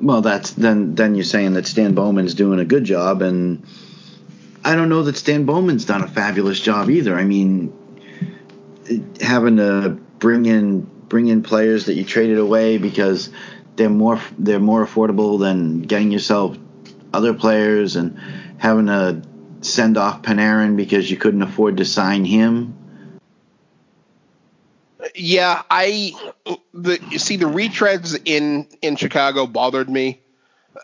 Well, 0.00 0.20
that's 0.20 0.50
then. 0.52 0.94
Then 0.94 1.14
you're 1.14 1.24
saying 1.24 1.54
that 1.54 1.66
Stan 1.66 1.94
Bowman's 1.94 2.34
doing 2.34 2.58
a 2.58 2.64
good 2.64 2.84
job, 2.84 3.22
and 3.22 3.64
I 4.64 4.74
don't 4.74 4.88
know 4.88 5.02
that 5.04 5.16
Stan 5.16 5.46
Bowman's 5.46 5.84
done 5.84 6.02
a 6.02 6.08
fabulous 6.08 6.60
job 6.60 6.90
either. 6.90 7.16
I 7.16 7.24
mean, 7.24 7.72
having 9.20 9.56
to 9.56 9.98
bring 10.18 10.46
in 10.46 10.90
bring 11.08 11.28
in 11.28 11.42
players 11.42 11.86
that 11.86 11.94
you 11.94 12.04
traded 12.04 12.38
away 12.38 12.78
because 12.78 13.30
they're 13.76 13.88
more 13.88 14.20
they're 14.38 14.60
more 14.60 14.84
affordable 14.84 15.38
than 15.38 15.82
getting 15.82 16.10
yourself 16.10 16.56
other 17.12 17.34
players, 17.34 17.96
and 17.96 18.18
having 18.58 18.86
to 18.86 19.22
send 19.60 19.96
off 19.96 20.22
Panarin 20.22 20.76
because 20.76 21.10
you 21.10 21.16
couldn't 21.16 21.42
afford 21.42 21.78
to 21.78 21.84
sign 21.84 22.24
him. 22.24 22.76
Yeah, 25.14 25.62
I 25.70 26.12
the 26.72 26.98
you 27.10 27.18
see 27.18 27.36
the 27.36 27.46
retreads 27.46 28.20
in 28.24 28.66
in 28.80 28.96
Chicago 28.96 29.46
bothered 29.46 29.88
me. 29.88 30.20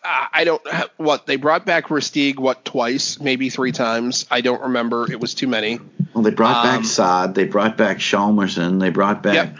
I 0.05 0.45
don't 0.45 0.63
what 0.99 1.27
they 1.27 1.37
brought 1.37 1.67
back 1.67 1.87
Ristig 1.87 2.39
what 2.39 2.65
twice, 2.65 3.19
maybe 3.19 3.51
three 3.51 3.73
times. 3.73 4.27
I 4.31 4.41
don't 4.41 4.63
remember. 4.63 5.11
It 5.11 5.21
was 5.21 5.35
too 5.35 5.49
many. 5.49 5.81
Well, 6.15 6.23
they 6.23 6.31
brought 6.31 6.65
Um, 6.65 6.77
back 6.77 6.85
Saad, 6.85 7.35
they 7.35 7.45
brought 7.45 7.77
back 7.77 7.99
Chalmerson, 7.99 8.79
they 8.81 8.91
brought 8.91 9.23
back. 9.23 9.35
Yep. 9.35 9.57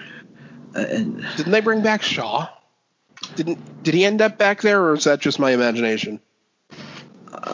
Uh, 0.75 0.81
and 0.81 1.27
Didn't 1.37 1.53
they 1.53 1.61
bring 1.61 1.83
back 1.83 2.03
Shaw? 2.03 2.49
Didn't 3.37 3.83
did 3.83 3.95
he 3.95 4.05
end 4.05 4.23
up 4.23 4.39
back 4.39 4.63
there, 4.63 4.83
or 4.83 4.95
is 4.95 5.05
that 5.05 5.21
just 5.21 5.39
my 5.39 5.53
imagination? 5.53 6.21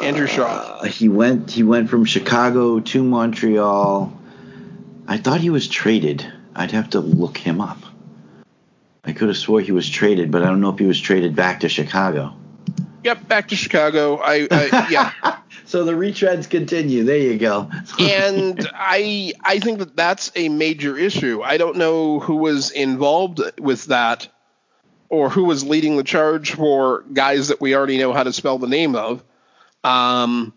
Andrew 0.03 0.27
Shaw. 0.27 0.79
Uh, 0.81 0.85
he 0.85 1.09
went 1.09 1.51
he 1.51 1.63
went 1.63 1.91
from 1.91 2.05
Chicago 2.05 2.81
to 2.81 3.03
Montreal. 3.03 4.21
I 5.09 5.19
thought 5.19 5.41
he 5.41 5.51
was 5.51 5.69
traded. 5.69 6.27
I'd 6.55 6.73
have 6.73 6.91
to 6.91 7.01
look 7.01 7.37
him 7.37 7.61
up. 7.61 7.79
I 9.05 9.13
could 9.13 9.29
have 9.29 9.37
swore 9.37 9.61
he 9.61 9.73
was 9.73 9.89
traded, 9.89 10.31
but 10.31 10.43
I 10.43 10.47
don't 10.47 10.61
know 10.61 10.71
if 10.71 10.79
he 10.79 10.87
was 10.87 11.01
traded 11.01 11.37
back 11.37 11.61
to 11.61 11.69
Chicago. 11.69 12.35
Yep, 13.05 13.29
back 13.29 13.49
to 13.49 13.57
Chicago. 13.57 14.17
I, 14.17 14.49
I 14.51 14.89
yeah. 14.91 15.13
so 15.67 15.85
the 15.85 15.93
retreads 15.93 16.49
continue. 16.49 17.05
There 17.05 17.19
you 17.19 17.39
go. 17.39 17.71
and 18.01 18.69
I 18.75 19.35
I 19.43 19.59
think 19.59 19.81
that 19.81 19.97
that's 19.97 20.33
a 20.35 20.49
major 20.49 20.97
issue. 20.97 21.43
I 21.43 21.59
don't 21.59 21.77
know 21.77 22.21
who 22.21 22.37
was 22.37 22.71
involved 22.71 23.41
with 23.61 23.87
that 23.87 24.29
or 25.09 25.29
who 25.29 25.45
was 25.45 25.65
leading 25.65 25.97
the 25.97 26.05
charge 26.05 26.53
for 26.53 27.05
guys 27.13 27.49
that 27.49 27.61
we 27.61 27.75
already 27.77 27.99
know 27.99 28.13
how 28.13 28.23
to 28.23 28.33
spell 28.33 28.59
the 28.59 28.67
name 28.67 28.97
of. 28.97 29.23
Um, 29.85 30.53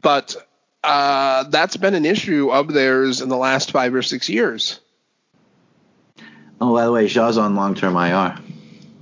but 0.00 0.36
uh, 0.82 1.44
that's 1.44 1.76
been 1.76 1.94
an 1.94 2.04
issue 2.04 2.50
of 2.50 2.72
theirs 2.72 3.20
in 3.20 3.28
the 3.28 3.36
last 3.36 3.70
five 3.70 3.94
or 3.94 4.02
six 4.02 4.28
years. 4.28 4.80
Oh, 6.60 6.72
by 6.74 6.84
the 6.84 6.92
way, 6.92 7.08
Shaw's 7.08 7.36
on 7.36 7.56
long 7.56 7.74
term 7.74 7.96
IR. 7.96 8.38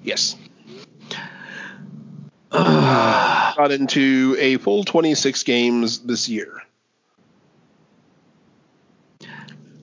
Yes. 0.03 0.37
Got 3.57 3.73
into 3.73 4.37
a 4.39 4.57
full 4.59 4.85
26 4.85 5.43
games 5.43 6.01
this 6.01 6.29
year. 6.29 6.63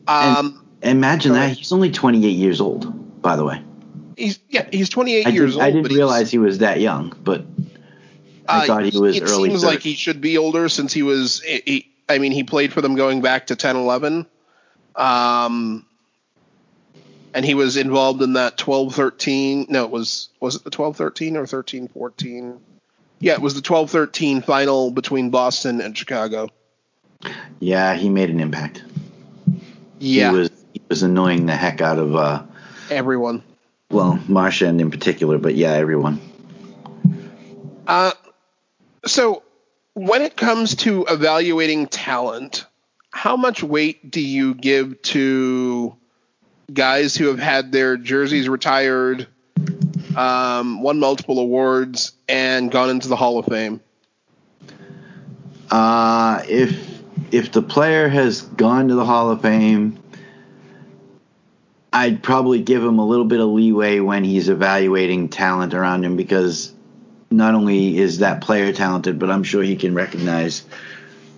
Um, 0.08 0.66
Imagine 0.82 1.34
that. 1.34 1.58
He's 1.58 1.72
only 1.72 1.92
28 1.92 2.30
years 2.30 2.62
old, 2.62 3.22
by 3.22 3.36
the 3.36 3.44
way. 3.46 3.62
he's 4.18 4.40
yeah, 4.50 4.68
he's 4.72 4.90
28 4.90 5.28
I, 5.28 5.30
years 5.30 5.52
did, 5.52 5.56
old. 5.56 5.64
I 5.64 5.72
didn't 5.72 5.94
realize 5.94 6.32
he 6.32 6.38
was 6.38 6.60
that 6.60 6.80
young, 6.80 7.16
but 7.24 7.46
I 8.48 8.64
uh, 8.64 8.66
thought 8.66 8.86
he 8.86 8.98
was 8.98 9.16
It 9.18 9.24
early 9.24 9.50
seems 9.50 9.64
30s. 9.64 9.66
like 9.66 9.80
he 9.82 9.94
should 9.94 10.22
be 10.22 10.38
older 10.38 10.70
since 10.70 10.94
he 10.94 11.04
was. 11.04 11.42
He- 11.42 11.86
I 12.08 12.18
mean, 12.18 12.32
he 12.32 12.44
played 12.44 12.74
for 12.74 12.82
them 12.82 12.96
going 12.96 13.22
back 13.22 13.48
to 13.48 13.56
10, 13.56 13.76
11. 13.76 14.26
Um, 14.96 15.86
and 17.36 17.46
he 17.46 17.54
was 17.54 17.78
involved 17.78 18.24
in 18.24 18.34
that 18.34 18.58
12, 18.58 18.96
13. 18.96 19.68
No, 19.70 19.84
it 19.84 19.92
was 19.92 20.30
was 20.40 20.56
it 20.56 20.64
the 20.64 20.72
12, 20.72 20.98
13 20.98 21.38
or 21.38 21.46
13, 21.46 21.88
14? 21.90 22.60
Yeah, 23.20 23.34
it 23.34 23.42
was 23.42 23.54
the 23.54 23.62
12, 23.62 23.90
13 23.92 24.42
final 24.42 24.92
between 24.92 25.30
Boston 25.30 25.82
and 25.82 25.98
Chicago. 25.98 26.50
yeah, 27.60 27.96
he 27.96 28.10
made 28.10 28.30
an 28.30 28.40
impact. 28.40 28.84
Yeah, 30.00 30.32
He 30.32 30.38
was 30.38 30.50
he 30.74 30.82
was 30.90 31.04
annoying 31.04 31.46
the 31.46 31.56
heck 31.56 31.82
out 31.82 31.98
of 32.00 32.16
uh, 32.16 32.44
everyone. 32.90 33.44
well, 33.92 34.20
Marchand 34.28 34.80
in 34.80 34.90
particular, 34.92 35.38
but 35.38 35.56
yeah, 35.56 35.74
everyone. 35.74 36.22
Uh, 37.86 38.12
so 39.06 39.44
when 39.96 40.22
it 40.22 40.38
comes 40.38 40.76
to 40.76 41.06
evaluating 41.10 41.88
talent, 41.88 42.66
how 43.12 43.36
much 43.36 43.62
weight 43.64 44.10
do 44.12 44.22
you 44.22 44.54
give 44.54 45.02
to 45.02 45.96
guys 46.72 47.16
who 47.16 47.28
have 47.28 47.40
had 47.40 47.72
their 47.72 47.98
jerseys 47.98 48.48
retired, 48.48 49.28
um, 50.20 50.82
won 50.82 51.00
multiple 51.00 51.40
awards, 51.40 52.12
and 52.28 52.70
gone 52.70 52.90
into 52.90 53.08
the 53.08 53.16
Hall 53.16 53.40
of 53.40 53.46
Fame? 53.46 53.80
Uh, 55.72 56.44
if 56.50 57.02
if 57.32 57.52
the 57.54 57.62
player 57.62 58.10
has 58.10 58.42
gone 58.42 58.90
to 58.90 58.96
the 58.96 59.06
Hall 59.06 59.32
of 59.32 59.42
Fame, 59.42 59.98
I'd 61.94 62.22
probably 62.22 62.62
give 62.62 62.84
him 62.84 63.00
a 63.00 63.06
little 63.06 63.26
bit 63.26 63.40
of 63.40 63.48
leeway 63.48 64.00
when 64.00 64.26
he's 64.26 64.50
evaluating 64.50 65.30
talent 65.30 65.74
around 65.74 66.04
him 66.04 66.18
because 66.18 66.74
not 67.32 67.56
only 67.56 67.98
is 67.98 68.20
that 68.20 68.42
player 68.42 68.74
talented, 68.74 69.20
but 69.20 69.30
I'm 69.30 69.44
sure 69.44 69.64
he 69.64 69.78
can 69.78 69.96
recognize 69.96 70.66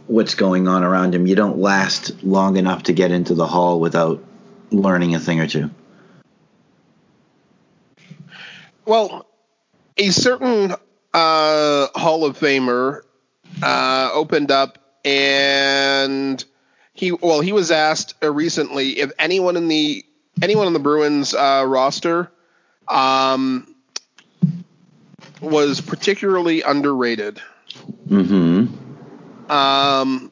what's 0.08 0.34
going 0.34 0.68
on 0.68 0.84
around 0.84 1.14
him. 1.14 1.28
You 1.28 1.36
don't 1.36 1.60
last 1.60 2.24
long 2.24 2.58
enough 2.58 2.84
to 2.84 2.94
get 2.94 3.12
into 3.12 3.36
the 3.36 3.46
hall 3.46 3.80
without 3.80 4.24
learning 4.72 5.14
a 5.14 5.20
thing 5.20 5.40
or 5.40 5.48
two. 5.48 5.70
Well, 8.86 9.26
a 9.98 10.10
certain 10.10 10.72
uh, 11.14 11.88
Hall 11.96 12.26
of 12.26 12.38
Famer 12.38 13.02
uh, 13.62 14.10
opened 14.14 14.52
up, 14.52 14.80
and 15.06 16.44
he 16.94 17.12
well 17.12 17.42
he 17.42 17.52
was 17.52 17.72
asked 17.72 18.16
uh, 18.24 18.32
recently 18.32 19.00
if 19.00 19.12
anyone 19.20 19.58
in 19.58 19.68
the 19.68 20.06
anyone 20.42 20.68
on 20.68 20.74
the 20.74 20.80
Bruins 20.80 21.34
uh, 21.34 21.64
roster 21.68 22.32
um, 22.88 23.76
was 25.42 25.82
particularly 25.82 26.62
underrated. 26.62 27.42
Mm-hmm. 28.08 29.52
Um, 29.52 30.32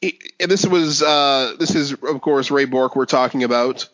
he- 0.00 0.18
this 0.38 0.66
was 0.66 1.02
uh, 1.02 1.54
this 1.58 1.74
is 1.74 1.92
of 1.92 2.20
course 2.20 2.50
Ray 2.50 2.64
Bourque 2.64 2.96
we're 2.96 3.06
talking 3.06 3.44
about. 3.44 3.88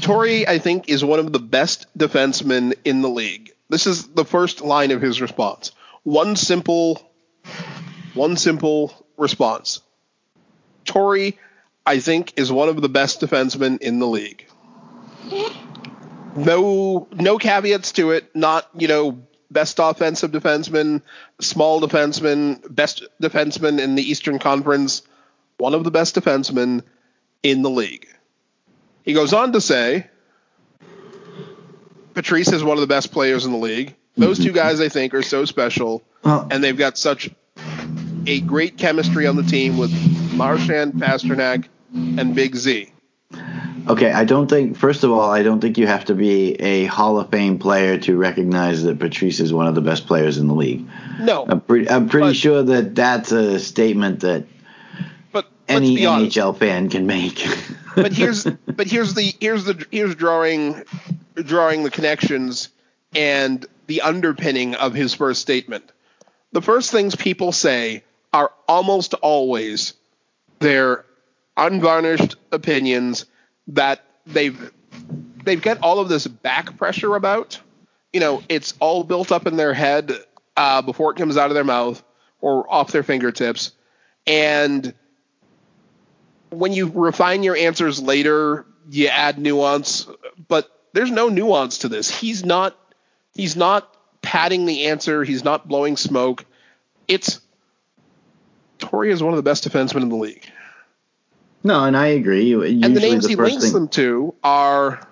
Torey, 0.00 0.46
I 0.48 0.58
think, 0.58 0.88
is 0.88 1.04
one 1.04 1.18
of 1.18 1.32
the 1.32 1.38
best 1.38 1.86
defensemen 1.96 2.74
in 2.84 3.02
the 3.02 3.08
league. 3.08 3.52
This 3.68 3.86
is 3.86 4.08
the 4.08 4.24
first 4.24 4.60
line 4.60 4.90
of 4.90 5.00
his 5.00 5.20
response. 5.20 5.72
One 6.02 6.36
simple, 6.36 7.00
one 8.14 8.36
simple 8.36 8.92
response. 9.16 9.80
Torey, 10.84 11.36
I 11.84 12.00
think, 12.00 12.32
is 12.36 12.50
one 12.50 12.68
of 12.68 12.80
the 12.80 12.88
best 12.88 13.20
defensemen 13.20 13.78
in 13.80 13.98
the 13.98 14.06
league. 14.06 14.46
No, 16.34 17.08
no 17.12 17.38
caveats 17.38 17.92
to 17.92 18.12
it. 18.12 18.34
Not 18.34 18.68
you 18.74 18.88
know 18.88 19.22
best 19.50 19.78
offensive 19.78 20.30
defenseman, 20.30 21.02
small 21.40 21.80
defenseman, 21.80 22.62
best 22.74 23.04
defenseman 23.22 23.80
in 23.80 23.94
the 23.94 24.02
Eastern 24.02 24.38
Conference. 24.38 25.02
One 25.58 25.74
of 25.74 25.84
the 25.84 25.90
best 25.90 26.14
defensemen 26.14 26.82
in 27.42 27.62
the 27.62 27.70
league. 27.70 28.06
He 29.08 29.14
goes 29.14 29.32
on 29.32 29.52
to 29.52 29.60
say, 29.62 30.06
Patrice 32.12 32.52
is 32.52 32.62
one 32.62 32.76
of 32.76 32.82
the 32.82 32.86
best 32.86 33.10
players 33.10 33.46
in 33.46 33.52
the 33.52 33.56
league. 33.56 33.94
Those 34.18 34.36
two 34.36 34.48
mm-hmm. 34.48 34.56
guys, 34.56 34.82
I 34.82 34.90
think, 34.90 35.14
are 35.14 35.22
so 35.22 35.46
special, 35.46 36.02
Well, 36.24 36.46
and 36.50 36.62
they've 36.62 36.76
got 36.76 36.98
such 36.98 37.30
a 38.26 38.40
great 38.42 38.76
chemistry 38.76 39.26
on 39.26 39.36
the 39.36 39.44
team 39.44 39.78
with 39.78 39.90
Marchand, 40.34 40.92
Pastrnak, 40.92 41.68
and 41.94 42.34
Big 42.34 42.54
Z. 42.54 42.92
Okay, 43.88 44.12
I 44.12 44.26
don't 44.26 44.46
think. 44.46 44.76
First 44.76 45.04
of 45.04 45.10
all, 45.10 45.30
I 45.30 45.42
don't 45.42 45.62
think 45.62 45.78
you 45.78 45.86
have 45.86 46.04
to 46.04 46.14
be 46.14 46.52
a 46.56 46.84
Hall 46.84 47.18
of 47.18 47.30
Fame 47.30 47.58
player 47.58 47.96
to 48.00 48.14
recognize 48.14 48.82
that 48.82 48.98
Patrice 48.98 49.40
is 49.40 49.54
one 49.54 49.66
of 49.66 49.74
the 49.74 49.80
best 49.80 50.06
players 50.06 50.36
in 50.36 50.48
the 50.48 50.54
league. 50.54 50.86
No, 51.18 51.46
I'm 51.48 51.62
pretty. 51.62 51.88
I'm 51.88 52.10
pretty 52.10 52.28
But- 52.28 52.36
sure 52.36 52.62
that 52.62 52.94
that's 52.94 53.32
a 53.32 53.58
statement 53.58 54.20
that 54.20 54.44
but 55.32 55.46
any. 55.66 55.96
NHL 55.96 56.58
fan 56.58 56.90
can 56.90 57.06
make. 57.06 57.42
but 58.02 58.12
here's 58.12 58.44
but 58.44 58.86
here's 58.86 59.14
the 59.14 59.34
here's 59.40 59.64
the 59.64 59.86
here's 59.90 60.14
drawing 60.14 60.84
drawing 61.34 61.82
the 61.82 61.90
connections 61.90 62.68
and 63.14 63.64
the 63.86 64.02
underpinning 64.02 64.74
of 64.74 64.94
his 64.94 65.14
first 65.14 65.40
statement. 65.40 65.90
The 66.52 66.62
first 66.62 66.90
things 66.90 67.14
people 67.14 67.52
say 67.52 68.04
are 68.32 68.52
almost 68.66 69.14
always 69.14 69.94
their 70.58 71.04
unvarnished 71.56 72.36
opinions 72.52 73.26
that 73.68 74.04
they've 74.26 74.72
they've 75.44 75.62
got 75.62 75.78
all 75.82 75.98
of 75.98 76.08
this 76.08 76.26
back 76.26 76.76
pressure 76.76 77.14
about. 77.16 77.60
You 78.12 78.20
know, 78.20 78.42
it's 78.48 78.74
all 78.80 79.04
built 79.04 79.32
up 79.32 79.46
in 79.46 79.56
their 79.56 79.74
head 79.74 80.12
uh, 80.56 80.82
before 80.82 81.12
it 81.12 81.16
comes 81.16 81.36
out 81.36 81.50
of 81.50 81.54
their 81.54 81.64
mouth 81.64 82.02
or 82.40 82.70
off 82.72 82.92
their 82.92 83.02
fingertips, 83.02 83.72
and 84.26 84.94
when 86.50 86.72
you 86.72 86.90
refine 86.94 87.42
your 87.42 87.56
answers 87.56 88.00
later, 88.00 88.66
you 88.90 89.08
add 89.08 89.38
nuance, 89.38 90.06
but 90.48 90.70
there's 90.92 91.10
no 91.10 91.28
nuance 91.28 91.78
to 91.78 91.88
this. 91.88 92.10
He's 92.10 92.44
not 92.44 92.76
he's 93.34 93.56
not 93.56 93.94
padding 94.22 94.66
the 94.66 94.86
answer, 94.86 95.24
he's 95.24 95.44
not 95.44 95.68
blowing 95.68 95.96
smoke. 95.96 96.44
It's 97.06 97.40
Torey 98.78 99.10
is 99.10 99.22
one 99.22 99.32
of 99.32 99.36
the 99.36 99.42
best 99.42 99.68
defensemen 99.68 100.02
in 100.02 100.08
the 100.08 100.16
league. 100.16 100.44
no, 101.64 101.84
and 101.84 101.96
I 101.96 102.08
agree. 102.08 102.44
Usually 102.44 102.82
And 102.82 102.96
the 102.96 103.00
names 103.00 103.24
the 103.24 103.30
he 103.30 103.36
links 103.36 103.64
thing, 103.64 103.72
them 103.72 103.88
to 103.88 104.34
are 104.42 105.06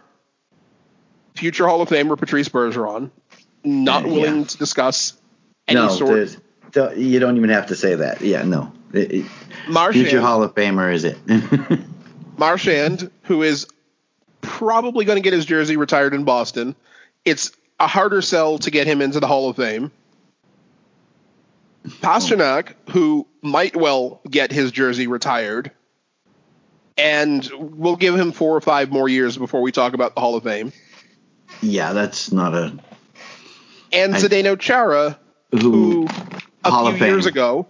future 1.34 1.66
Hall 1.66 1.82
of 1.82 1.88
Famer 1.88 2.16
Patrice 2.18 2.48
Bergeron, 2.48 3.10
not 3.64 4.04
Yeah, 4.06 4.12
willing 4.12 4.38
yeah. 4.40 4.44
to 4.44 4.58
discuss 4.58 5.14
any 5.68 5.80
no, 5.80 5.88
sort 5.88 6.36
you 6.96 7.18
don't 7.20 7.36
even 7.36 7.50
have 7.50 7.66
to 7.66 7.74
say 7.74 7.94
that. 7.94 8.20
Yeah, 8.20 8.42
no. 8.42 8.72
It- 8.96 9.24
Marchand, 9.68 10.06
future 10.06 10.20
Hall 10.20 10.42
of 10.42 10.54
Famer 10.54 10.92
is 10.92 11.04
it? 11.04 11.18
Marchand, 12.38 13.10
who 13.24 13.42
is 13.42 13.66
probably 14.40 15.04
going 15.04 15.16
to 15.16 15.22
get 15.22 15.32
his 15.32 15.44
jersey 15.44 15.76
retired 15.76 16.14
in 16.14 16.24
Boston. 16.24 16.74
It's 17.24 17.50
a 17.80 17.86
harder 17.86 18.22
sell 18.22 18.58
to 18.58 18.70
get 18.70 18.86
him 18.86 19.00
into 19.02 19.18
the 19.20 19.26
Hall 19.26 19.48
of 19.48 19.56
Fame. 19.56 19.90
Pastrnak, 21.86 22.74
who 22.90 23.26
might 23.42 23.76
well 23.76 24.20
get 24.28 24.50
his 24.50 24.72
jersey 24.72 25.06
retired, 25.06 25.70
and 26.98 27.48
we'll 27.58 27.96
give 27.96 28.16
him 28.16 28.32
four 28.32 28.56
or 28.56 28.60
five 28.60 28.90
more 28.90 29.08
years 29.08 29.36
before 29.36 29.62
we 29.62 29.70
talk 29.72 29.94
about 29.94 30.14
the 30.14 30.20
Hall 30.20 30.34
of 30.34 30.42
Fame. 30.42 30.72
yeah, 31.62 31.92
that's 31.92 32.32
not 32.32 32.54
a 32.54 32.72
And 33.92 34.14
I- 34.14 34.18
Zdeno 34.20 34.58
Chara, 34.58 35.18
who. 35.52 36.06
who 36.06 36.08
a 36.64 36.70
Hall 36.70 36.92
few 36.92 37.06
years 37.06 37.26
ago, 37.26 37.68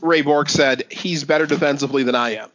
Ray 0.00 0.22
Bourque 0.22 0.48
said 0.48 0.84
he's 0.90 1.24
better 1.24 1.46
defensively 1.46 2.02
than 2.02 2.14
I 2.14 2.36
am. 2.36 2.50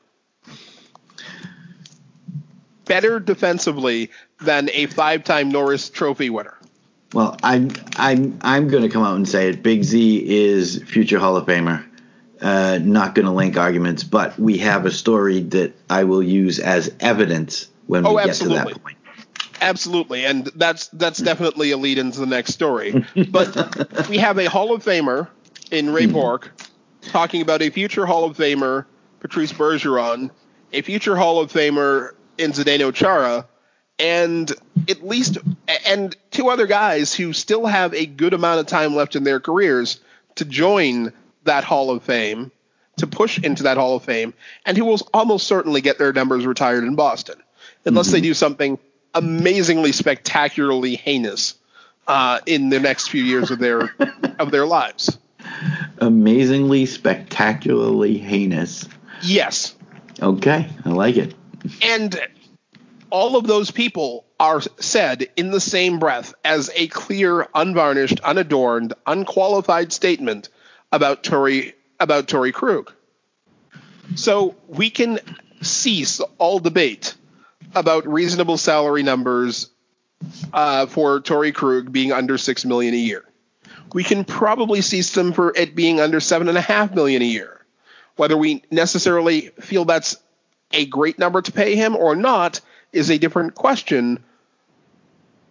Better 2.85 3.19
defensively 3.19 4.11
than 4.41 4.69
a 4.71 4.85
five-time 4.85 5.49
Norris 5.49 5.89
Trophy 5.89 6.29
winner. 6.29 6.55
Well, 7.13 7.37
I'm 7.41 7.71
I'm 7.95 8.37
I'm 8.41 8.67
going 8.67 8.83
to 8.83 8.89
come 8.89 9.03
out 9.03 9.15
and 9.15 9.27
say 9.27 9.49
it. 9.49 9.63
Big 9.63 9.83
Z 9.83 10.23
is 10.27 10.83
future 10.83 11.17
Hall 11.17 11.37
of 11.37 11.45
Famer. 11.47 11.83
Uh, 12.41 12.79
not 12.81 13.15
going 13.15 13.25
to 13.25 13.31
link 13.31 13.57
arguments, 13.57 14.03
but 14.03 14.37
we 14.37 14.57
have 14.59 14.85
a 14.85 14.91
story 14.91 15.39
that 15.41 15.73
I 15.89 16.03
will 16.03 16.21
use 16.21 16.59
as 16.59 16.93
evidence 16.99 17.69
when 17.87 18.03
we 18.03 18.09
Oh, 18.09 18.17
get 18.17 18.29
absolutely. 18.29 18.57
to 18.65 18.73
that 18.73 18.83
point. 18.83 18.97
Absolutely, 19.61 20.25
and 20.25 20.45
that's 20.55 20.89
that's 20.89 21.19
definitely 21.19 21.71
a 21.71 21.77
lead 21.77 21.97
into 21.97 22.19
the 22.19 22.25
next 22.25 22.53
story. 22.53 23.05
But 23.29 24.07
we 24.09 24.17
have 24.17 24.37
a 24.37 24.45
Hall 24.45 24.73
of 24.75 24.83
Famer 24.83 25.29
in 25.71 25.91
Ray 25.91 26.05
Bourque 26.07 26.51
talking 27.05 27.41
about 27.41 27.61
a 27.61 27.69
future 27.69 28.05
Hall 28.05 28.25
of 28.25 28.37
Famer, 28.37 28.85
Patrice 29.19 29.53
Bergeron, 29.53 30.31
a 30.73 30.81
future 30.81 31.15
Hall 31.15 31.39
of 31.39 31.51
Famer 31.51 32.11
in 32.37 32.51
Zdeno 32.51 32.93
Chara, 32.93 33.47
and 33.97 34.51
at 34.89 35.05
least 35.05 35.37
and 35.87 36.15
two 36.31 36.49
other 36.49 36.67
guys 36.67 37.13
who 37.13 37.33
still 37.33 37.65
have 37.65 37.93
a 37.93 38.05
good 38.05 38.33
amount 38.33 38.59
of 38.59 38.67
time 38.67 38.95
left 38.95 39.15
in 39.15 39.23
their 39.23 39.39
careers 39.39 39.99
to 40.35 40.45
join 40.45 41.13
that 41.45 41.63
Hall 41.63 41.91
of 41.91 42.03
Fame, 42.03 42.51
to 42.97 43.07
push 43.07 43.39
into 43.39 43.63
that 43.63 43.77
Hall 43.77 43.95
of 43.95 44.03
Fame, 44.03 44.33
and 44.65 44.77
who 44.77 44.85
will 44.85 44.99
almost 45.13 45.47
certainly 45.47 45.81
get 45.81 45.97
their 45.97 46.11
numbers 46.11 46.45
retired 46.45 46.83
in 46.83 46.95
Boston, 46.95 47.35
unless 47.85 48.11
they 48.11 48.21
do 48.21 48.33
something 48.33 48.77
amazingly 49.13 49.93
spectacularly 49.93 50.95
heinous 50.95 51.55
uh, 52.07 52.39
in 52.45 52.69
the 52.69 52.79
next 52.79 53.09
few 53.09 53.23
years 53.23 53.49
of 53.51 53.59
their 53.59 53.95
of 54.39 54.51
their 54.51 54.65
lives. 54.65 55.17
Amazingly, 55.99 56.85
spectacularly 56.85 58.17
heinous. 58.17 58.87
Yes, 59.21 59.75
Okay, 60.21 60.69
I 60.85 60.89
like 60.89 61.17
it. 61.17 61.33
and 61.81 62.17
all 63.09 63.35
of 63.37 63.47
those 63.47 63.71
people 63.71 64.25
are 64.39 64.61
said 64.79 65.27
in 65.35 65.51
the 65.51 65.59
same 65.59 65.99
breath 65.99 66.33
as 66.43 66.69
a 66.75 66.87
clear, 66.87 67.47
unvarnished, 67.55 68.19
unadorned, 68.21 68.93
unqualified 69.05 69.93
statement 69.93 70.49
about 70.91 71.23
Torey 71.23 71.73
about 71.99 72.27
Torey 72.27 72.51
Krug. 72.53 72.91
So 74.15 74.55
we 74.67 74.89
can 74.89 75.19
cease 75.61 76.19
all 76.37 76.59
debate 76.59 77.15
about 77.73 78.07
reasonable 78.07 78.57
salary 78.57 79.03
numbers 79.03 79.69
uh, 80.53 80.85
for 80.87 81.21
Torey 81.21 81.53
Krug 81.53 81.91
being 81.91 82.11
under 82.11 82.37
six 82.37 82.65
million 82.65 82.93
a 82.93 82.97
year. 82.97 83.23
We 83.95 84.03
can 84.03 84.25
probably 84.25 84.81
see 84.81 85.01
some 85.03 85.31
for 85.31 85.55
it 85.55 85.73
being 85.73 86.01
under 86.01 86.19
seven 86.19 86.49
and 86.49 86.57
a 86.57 86.61
half 86.61 86.93
million 86.93 87.21
a 87.21 87.25
year. 87.25 87.65
Whether 88.17 88.35
we 88.35 88.61
necessarily 88.69 89.51
feel 89.61 89.85
that's 89.85 90.17
a 90.73 90.85
great 90.85 91.17
number 91.17 91.41
to 91.41 91.49
pay 91.53 91.77
him 91.77 91.95
or 91.95 92.13
not 92.13 92.59
is 92.91 93.09
a 93.09 93.17
different 93.17 93.55
question. 93.55 94.21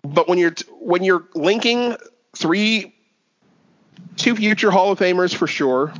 But 0.03 0.28
when 0.28 0.36
you're 0.36 0.53
when 0.78 1.05
you're 1.05 1.24
linking 1.34 1.97
three, 2.36 2.95
two 4.16 4.36
future 4.36 4.70
Hall 4.70 4.92
of 4.92 4.99
Famers 4.99 5.34
for 5.34 5.47
sure, 5.47 5.95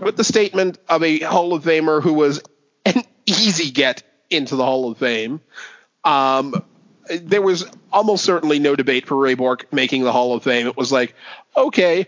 with 0.00 0.16
the 0.16 0.24
statement 0.24 0.78
of 0.88 1.04
a 1.04 1.20
Hall 1.20 1.54
of 1.54 1.62
Famer 1.62 2.02
who 2.02 2.14
was 2.14 2.42
an 2.84 3.04
easy 3.26 3.70
get 3.70 4.02
into 4.30 4.56
the 4.56 4.64
Hall 4.64 4.90
of 4.90 4.98
Fame, 4.98 5.40
um, 6.02 6.64
there 7.10 7.42
was 7.42 7.66
almost 7.92 8.24
certainly 8.24 8.58
no 8.58 8.76
debate 8.76 9.06
for 9.06 9.16
Ray 9.16 9.34
Bourque 9.34 9.72
making 9.72 10.02
the 10.02 10.12
Hall 10.12 10.34
of 10.34 10.42
Fame. 10.42 10.66
It 10.66 10.76
was 10.76 10.92
like, 10.92 11.14
okay, 11.56 12.06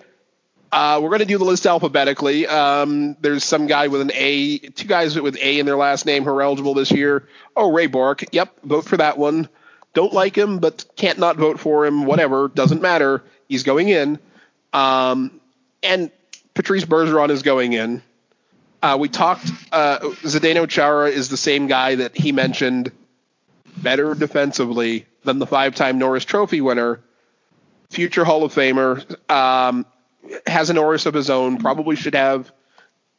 uh, 0.73 1.01
we're 1.03 1.09
going 1.09 1.21
to 1.21 1.25
do 1.27 1.39
the 1.39 1.45
list 1.45 1.67
alphabetically. 1.67 2.47
Um, 2.47 3.17
there's 3.21 3.43
some 3.43 3.67
guy 3.67 3.89
with 3.89 4.01
an 4.01 4.13
A, 4.15 4.59
two 4.59 4.87
guys 4.87 5.19
with 5.19 5.37
A 5.37 5.59
in 5.59 5.67
their 5.67 5.77
last 5.77 6.07
name 6.07 6.25
who 6.25 6.31
are 6.31 6.43
eligible 6.43 6.75
this 6.75 6.91
year. 6.91 7.27
Oh, 7.57 7.73
Ray 7.73 7.87
Bourque. 7.87 8.25
Yep, 8.33 8.63
vote 8.63 8.85
for 8.85 8.97
that 8.99 9.19
one. 9.19 9.49
Don't 9.93 10.13
like 10.13 10.37
him, 10.39 10.59
but 10.59 10.85
can't 10.97 11.19
not 11.19 11.37
vote 11.37 11.59
for 11.59 11.85
him. 11.85 12.05
Whatever, 12.05 12.49
doesn't 12.49 12.81
matter. 12.81 13.25
He's 13.49 13.65
going 13.65 13.89
in. 13.89 14.21
Um, 14.73 15.41
and 15.83 16.13
Patrice 16.55 16.85
Bergeron 16.85 17.31
is 17.31 17.43
going 17.43 17.73
in. 17.73 18.03
Uh, 18.83 18.97
we 19.01 19.09
talked. 19.09 19.51
Uh, 19.73 19.99
Zdeno 19.99 20.69
Chara 20.69 21.09
is 21.09 21.29
the 21.29 21.37
same 21.37 21.67
guy 21.67 21.97
that 21.97 22.17
he 22.17 22.31
mentioned, 22.31 22.93
better 23.77 24.14
defensively 24.14 25.07
than 25.25 25.39
the 25.39 25.47
five-time 25.47 25.99
Norris 25.99 26.25
Trophy 26.25 26.61
winner, 26.61 27.01
future 27.91 28.25
Hall 28.25 28.45
of 28.45 28.55
Famer. 28.55 29.05
Um, 29.31 29.87
has 30.47 30.71
an 30.71 30.77
Norris 30.77 31.07
of 31.07 31.14
his 31.14 31.31
own. 31.31 31.59
Probably 31.59 31.97
should 31.97 32.14
have 32.14 32.53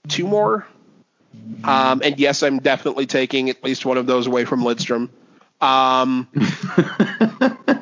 two 0.08 0.28
more. 0.28 0.68
Um, 1.64 2.02
and 2.04 2.20
yes, 2.20 2.44
I'm 2.44 2.60
definitely 2.60 3.06
taking 3.06 3.50
at 3.50 3.64
least 3.64 3.86
one 3.86 3.98
of 3.98 4.06
those 4.06 4.28
away 4.28 4.46
from 4.46 4.62
Lidstrom. 4.62 5.10
Um, 5.62 6.28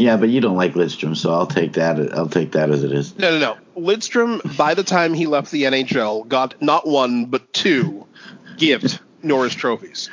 Yeah, 0.00 0.16
but 0.16 0.30
you 0.30 0.40
don't 0.40 0.56
like 0.56 0.72
Lidstrom, 0.72 1.14
so 1.14 1.30
I'll 1.30 1.46
take 1.46 1.74
that. 1.74 2.14
I'll 2.16 2.26
take 2.28 2.52
that 2.52 2.70
as 2.70 2.84
it 2.84 2.92
is. 2.92 3.18
no, 3.18 3.38
no, 3.38 3.38
no. 3.38 3.82
Lidstrom, 3.82 4.56
by 4.56 4.72
the 4.72 4.82
time 4.82 5.12
he 5.12 5.26
left 5.26 5.50
the 5.50 5.64
NHL, 5.64 6.26
got 6.26 6.60
not 6.62 6.88
one 6.88 7.26
but 7.26 7.52
two 7.52 8.06
gift 8.56 9.00
Norris 9.22 9.54
trophies. 9.54 10.10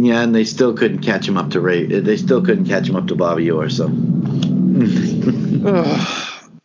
Yeah, 0.00 0.22
and 0.22 0.32
they 0.34 0.44
still 0.44 0.74
couldn't 0.74 1.00
catch 1.00 1.26
him 1.28 1.36
up 1.36 1.50
to 1.50 1.60
Ray. 1.60 1.84
They 1.86 2.16
still 2.16 2.44
couldn't 2.44 2.66
catch 2.66 2.88
him 2.88 2.94
up 2.96 3.08
to 3.08 3.16
Bobby 3.16 3.50
Orr. 3.50 3.68
So 3.68 3.86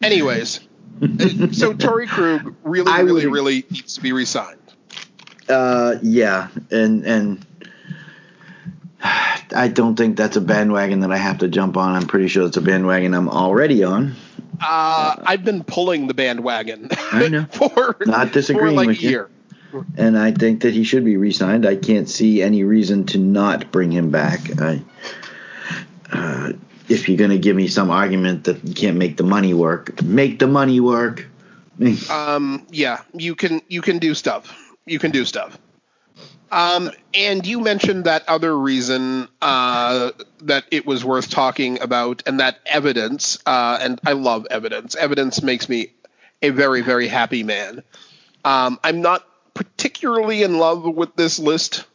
Anyways, 0.01 0.55
so 1.01 1.73
Torey 1.73 2.07
Krug 2.07 2.55
really, 2.63 2.91
I 2.91 2.99
really, 3.01 3.25
would- 3.25 3.33
really 3.33 3.65
needs 3.69 3.95
to 3.95 4.01
be 4.01 4.11
re-signed. 4.11 4.59
Uh, 5.49 5.95
yeah, 6.01 6.47
and 6.71 7.03
and 7.05 7.45
I 9.01 9.67
don't 9.67 9.95
think 9.95 10.15
that's 10.15 10.37
a 10.37 10.41
bandwagon 10.41 11.01
that 11.01 11.11
I 11.11 11.17
have 11.17 11.39
to 11.39 11.47
jump 11.49 11.75
on. 11.75 11.95
I'm 11.95 12.07
pretty 12.07 12.27
sure 12.27 12.45
it's 12.47 12.55
a 12.57 12.61
bandwagon 12.61 13.13
I'm 13.13 13.27
already 13.29 13.83
on. 13.83 14.15
Uh, 14.61 15.15
I've 15.25 15.43
been 15.43 15.63
pulling 15.63 16.07
the 16.07 16.13
bandwagon 16.13 16.87
I 17.11 17.27
know. 17.27 17.45
for 17.51 17.97
Not 18.05 18.31
disagreeing 18.31 18.69
for 18.69 18.75
like 18.75 18.87
with 18.87 18.99
a 18.99 19.01
you. 19.01 19.09
year. 19.09 19.29
And 19.97 20.17
I 20.17 20.31
think 20.31 20.61
that 20.61 20.73
he 20.73 20.83
should 20.83 21.05
be 21.05 21.17
re-signed. 21.17 21.65
I 21.65 21.75
can't 21.75 22.09
see 22.09 22.41
any 22.41 22.63
reason 22.63 23.05
to 23.07 23.17
not 23.17 23.71
bring 23.71 23.91
him 23.91 24.11
back. 24.11 24.39
I, 24.61 24.81
uh, 26.11 26.53
if 26.89 27.07
you're 27.07 27.17
going 27.17 27.31
to 27.31 27.39
give 27.39 27.55
me 27.55 27.67
some 27.67 27.89
argument 27.89 28.45
that 28.45 28.63
you 28.63 28.73
can't 28.73 28.97
make 28.97 29.17
the 29.17 29.23
money 29.23 29.53
work, 29.53 30.01
make 30.03 30.39
the 30.39 30.47
money 30.47 30.79
work. 30.79 31.27
Um, 32.09 32.67
yeah, 32.69 33.01
you 33.13 33.33
can 33.33 33.59
you 33.67 33.81
can 33.81 33.97
do 33.97 34.13
stuff. 34.13 34.55
You 34.85 34.99
can 34.99 35.09
do 35.09 35.25
stuff. 35.25 35.57
Um, 36.51 36.91
and 37.15 37.45
you 37.47 37.61
mentioned 37.61 38.03
that 38.03 38.29
other 38.29 38.55
reason 38.55 39.27
uh, 39.41 40.11
that 40.41 40.65
it 40.69 40.85
was 40.85 41.03
worth 41.03 41.31
talking 41.31 41.81
about, 41.81 42.21
and 42.27 42.39
that 42.39 42.59
evidence. 42.67 43.39
Uh, 43.47 43.79
and 43.81 43.99
I 44.05 44.13
love 44.13 44.45
evidence. 44.51 44.95
Evidence 44.95 45.41
makes 45.41 45.67
me 45.67 45.93
a 46.43 46.51
very 46.51 46.81
very 46.81 47.07
happy 47.07 47.41
man. 47.41 47.81
Um, 48.45 48.79
I'm 48.83 49.01
not 49.01 49.27
particularly 49.53 50.43
in 50.43 50.57
love 50.57 50.83
with 50.83 51.15
this 51.15 51.39
list 51.39 51.85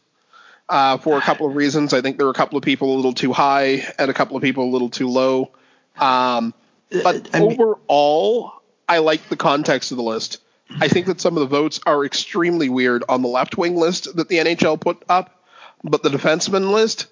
uh, 0.67 0.97
for 0.97 1.17
a 1.17 1.21
couple 1.21 1.47
of 1.47 1.55
reasons. 1.55 1.93
I 1.93 2.01
think 2.01 2.17
there 2.17 2.27
are 2.27 2.31
a 2.31 2.35
couple 2.35 2.57
of 2.57 2.63
people 2.63 2.93
a 2.93 2.97
little 2.97 3.13
too 3.13 3.33
high 3.33 3.83
and 3.97 4.09
a 4.09 4.13
couple 4.13 4.37
of 4.37 4.43
people 4.43 4.63
a 4.65 4.71
little 4.71 4.89
too 4.89 5.09
low. 5.09 5.51
Um, 5.97 6.53
but 6.91 7.29
I 7.33 7.39
mean- 7.39 7.53
overall, 7.53 8.53
I 8.87 8.99
like 8.99 9.27
the 9.29 9.35
context 9.35 9.91
of 9.91 9.97
the 9.97 10.03
list. 10.03 10.39
I 10.79 10.87
think 10.87 11.07
that 11.07 11.19
some 11.19 11.35
of 11.35 11.41
the 11.41 11.47
votes 11.47 11.79
are 11.85 12.05
extremely 12.05 12.69
weird 12.69 13.03
on 13.09 13.23
the 13.23 13.27
left 13.27 13.57
wing 13.57 13.75
list 13.75 14.15
that 14.15 14.29
the 14.29 14.37
NHL 14.37 14.79
put 14.79 15.03
up, 15.09 15.43
but 15.83 16.03
the 16.03 16.09
defenseman 16.09 16.71
list 16.71 17.07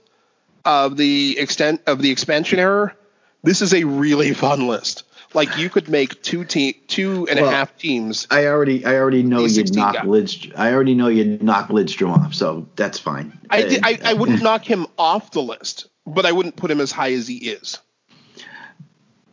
of 0.64 0.96
the 0.96 1.40
extent 1.40 1.82
of 1.88 2.00
the 2.00 2.12
expansion 2.12 2.60
error, 2.60 2.96
this 3.42 3.64
is 3.64 3.74
a 3.74 3.84
really 3.84 4.34
fun 4.34 4.68
list. 4.68 5.04
Like 5.34 5.58
you 5.58 5.70
could 5.70 5.90
make 5.90 6.22
two 6.24 6.44
team, 6.46 6.74
two 6.88 7.28
and 7.30 7.38
a 7.40 7.50
half 7.50 7.70
Well, 7.72 7.80
teams. 7.80 8.28
I 8.32 8.46
already, 8.48 8.86
I 8.86 8.96
already 8.96 9.24
know 9.24 9.42
you'd 9.42 9.52
16 9.52 9.78
knock 9.80 9.94
guy. 9.96 10.02
Lidstrom. 10.06 10.54
I 10.58 10.74
already 10.74 10.96
know 10.96 11.08
you'd 11.10 11.44
knock 11.44 11.68
Lidstrom 11.70 12.10
off, 12.18 12.34
so 12.34 12.68
that's 12.76 12.98
fine. 12.98 13.38
I, 13.50 13.64
Uh, 13.64 13.70
di- 13.70 13.80
I, 13.84 14.00
I 14.06 14.14
wouldn't 14.14 14.42
knock 14.44 14.64
him 14.64 14.88
off 14.98 15.32
the 15.32 15.42
list, 15.42 15.88
but 16.06 16.26
I 16.26 16.32
wouldn't 16.32 16.56
put 16.56 16.72
him 16.72 16.80
as 16.80 16.92
high 16.92 17.12
as 17.14 17.28
he 17.28 17.36
is. 17.38 17.78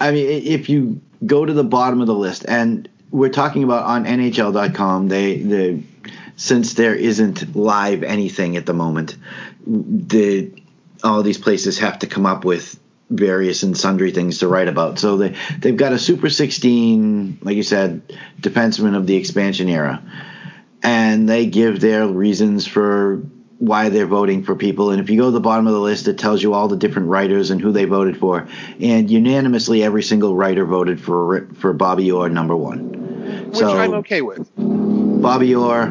I 0.00 0.10
mean, 0.10 0.26
if 0.44 0.68
you 0.68 1.00
go 1.24 1.44
to 1.44 1.52
the 1.52 1.64
bottom 1.64 2.00
of 2.00 2.06
the 2.06 2.14
list, 2.14 2.44
and 2.46 2.88
we're 3.10 3.30
talking 3.30 3.62
about 3.62 3.84
on 3.84 4.04
NHL.com, 4.04 5.08
they 5.08 5.36
the 5.38 5.82
since 6.36 6.74
there 6.74 6.94
isn't 6.96 7.54
live 7.54 8.02
anything 8.02 8.56
at 8.56 8.66
the 8.66 8.74
moment, 8.74 9.16
the 9.66 10.50
all 11.04 11.22
these 11.22 11.38
places 11.38 11.78
have 11.78 12.00
to 12.00 12.06
come 12.08 12.26
up 12.26 12.44
with 12.44 12.78
various 13.10 13.62
and 13.62 13.76
sundry 13.76 14.10
things 14.10 14.38
to 14.38 14.48
write 14.48 14.68
about. 14.68 14.98
So 14.98 15.16
they 15.16 15.34
they've 15.58 15.76
got 15.76 15.92
a 15.92 15.98
Super 15.98 16.30
16, 16.30 17.38
like 17.42 17.56
you 17.56 17.62
said, 17.62 18.02
defenseman 18.40 18.96
of 18.96 19.06
the 19.06 19.16
expansion 19.16 19.68
era, 19.68 20.02
and 20.82 21.28
they 21.28 21.46
give 21.46 21.80
their 21.80 22.06
reasons 22.06 22.66
for 22.66 23.22
why 23.58 23.88
they're 23.88 24.06
voting 24.06 24.42
for 24.42 24.54
people. 24.56 24.90
And 24.90 25.00
if 25.00 25.08
you 25.10 25.18
go 25.18 25.26
to 25.26 25.30
the 25.30 25.40
bottom 25.40 25.66
of 25.66 25.72
the 25.72 25.80
list, 25.80 26.08
it 26.08 26.18
tells 26.18 26.42
you 26.42 26.54
all 26.54 26.68
the 26.68 26.76
different 26.76 27.08
writers 27.08 27.50
and 27.50 27.60
who 27.60 27.72
they 27.72 27.84
voted 27.84 28.18
for. 28.18 28.48
And 28.80 29.10
unanimously, 29.10 29.82
every 29.82 30.02
single 30.02 30.34
writer 30.34 30.64
voted 30.64 31.00
for 31.00 31.48
for 31.54 31.72
Bobby 31.72 32.10
Orr 32.10 32.28
number 32.28 32.56
one. 32.56 33.50
Which 33.50 33.62
I'm 33.62 33.94
okay 33.94 34.22
with. 34.22 34.50
Bobby 34.56 35.54
Orr, 35.54 35.84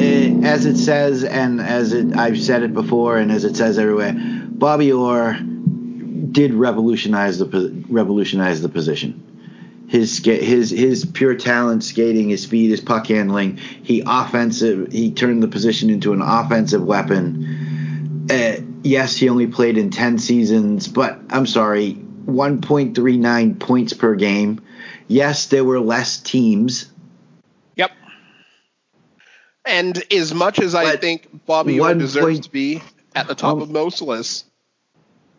eh, 0.00 0.40
as 0.42 0.66
it 0.66 0.76
says, 0.76 1.22
and 1.22 1.60
as 1.60 1.92
it, 1.92 2.16
I've 2.16 2.40
said 2.40 2.62
it 2.62 2.74
before, 2.74 3.18
and 3.18 3.30
as 3.30 3.44
it 3.44 3.56
says 3.56 3.78
everywhere, 3.78 4.14
Bobby 4.16 4.90
Orr 4.90 5.36
did 6.32 6.54
revolutionize 6.54 7.38
the 7.38 7.84
revolutionize 7.88 8.62
the 8.62 8.68
position. 8.68 9.22
His 9.88 10.18
his 10.24 10.70
his 10.70 11.04
pure 11.04 11.36
talent, 11.36 11.84
skating, 11.84 12.30
his 12.30 12.42
speed, 12.42 12.70
his 12.70 12.80
puck 12.80 13.06
handling. 13.06 13.56
He 13.58 14.02
offensive. 14.04 14.92
He 14.92 15.12
turned 15.12 15.42
the 15.42 15.48
position 15.48 15.90
into 15.90 16.12
an 16.12 16.22
offensive 16.22 16.82
weapon. 16.84 18.26
Uh, 18.30 18.56
yes, 18.82 19.16
he 19.16 19.28
only 19.28 19.46
played 19.46 19.78
in 19.78 19.90
ten 19.90 20.18
seasons, 20.18 20.88
but 20.88 21.20
I'm 21.30 21.46
sorry. 21.46 21.98
1.39 22.26 23.60
points 23.60 23.92
per 23.92 24.16
game. 24.16 24.60
Yes, 25.06 25.46
there 25.46 25.62
were 25.62 25.78
less 25.78 26.18
teams. 26.18 26.90
Yep. 27.76 27.92
And 29.64 30.02
as 30.12 30.34
much 30.34 30.58
as 30.58 30.74
I 30.74 30.96
think 30.96 31.46
Bobby 31.46 31.78
Orr 31.78 31.94
deserves 31.94 32.26
point- 32.38 32.44
to 32.44 32.50
be 32.50 32.82
at 33.14 33.28
the 33.28 33.36
top 33.36 33.58
Oh. 33.58 33.60
of 33.60 33.70
most 33.70 34.02
lists, 34.02 34.44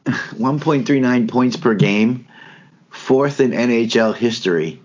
1.39 0.08 1.30
points 1.30 1.58
per 1.58 1.74
game, 1.76 2.28
fourth 2.90 3.40
in 3.40 3.52
NHL 3.52 4.16
history. 4.16 4.82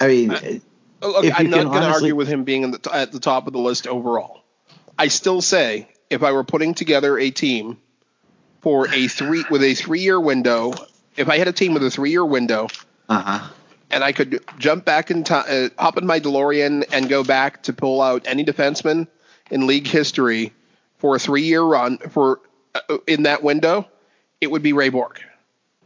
I 0.00 0.08
mean, 0.08 0.62
Look, 1.02 1.24
If 1.24 1.38
you 1.38 1.46
I'm 1.46 1.50
not 1.50 1.64
going 1.64 1.82
to 1.82 1.88
argue 1.88 2.14
with 2.14 2.28
him 2.28 2.44
being 2.44 2.62
in 2.62 2.70
the 2.72 2.78
t- 2.78 2.90
at 2.92 3.10
the 3.12 3.20
top 3.20 3.46
of 3.46 3.52
the 3.52 3.58
list 3.58 3.86
overall. 3.86 4.42
I 4.98 5.08
still 5.08 5.40
say 5.40 5.88
if 6.10 6.22
I 6.22 6.32
were 6.32 6.44
putting 6.44 6.74
together 6.74 7.18
a 7.18 7.30
team 7.30 7.78
for 8.60 8.86
a 8.92 9.08
three 9.08 9.44
with 9.50 9.62
a 9.62 9.74
three 9.74 10.00
year 10.00 10.20
window, 10.20 10.74
if 11.16 11.28
I 11.28 11.38
had 11.38 11.48
a 11.48 11.52
team 11.52 11.72
with 11.72 11.82
a 11.84 11.90
three 11.90 12.10
year 12.10 12.24
window 12.24 12.68
uh 13.08 13.22
huh. 13.22 13.48
and 13.90 14.04
I 14.04 14.12
could 14.12 14.44
jump 14.58 14.84
back 14.84 15.10
in 15.10 15.24
time, 15.24 15.46
uh, 15.48 15.82
hop 15.82 15.96
in 15.96 16.06
my 16.06 16.20
DeLorean 16.20 16.84
and 16.92 17.08
go 17.08 17.24
back 17.24 17.62
to 17.62 17.72
pull 17.72 18.02
out 18.02 18.22
any 18.26 18.44
defenseman 18.44 19.08
in 19.50 19.66
league 19.66 19.86
history 19.86 20.52
for 20.98 21.16
a 21.16 21.18
three 21.18 21.44
year 21.44 21.62
run 21.62 21.96
for 21.96 22.40
in 23.06 23.24
that 23.24 23.42
window, 23.42 23.86
it 24.40 24.50
would 24.50 24.62
be 24.62 24.72
Ray 24.72 24.88
Bourque. 24.88 25.20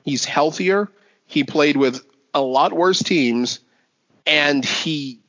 He's 0.05 0.25
healthier. 0.25 0.89
He 1.27 1.45
played 1.45 1.77
with 1.77 2.05
a 2.35 2.41
lot 2.41 2.73
worse 2.73 3.03
teams, 3.03 3.61
and 4.27 4.65
he 4.65 5.21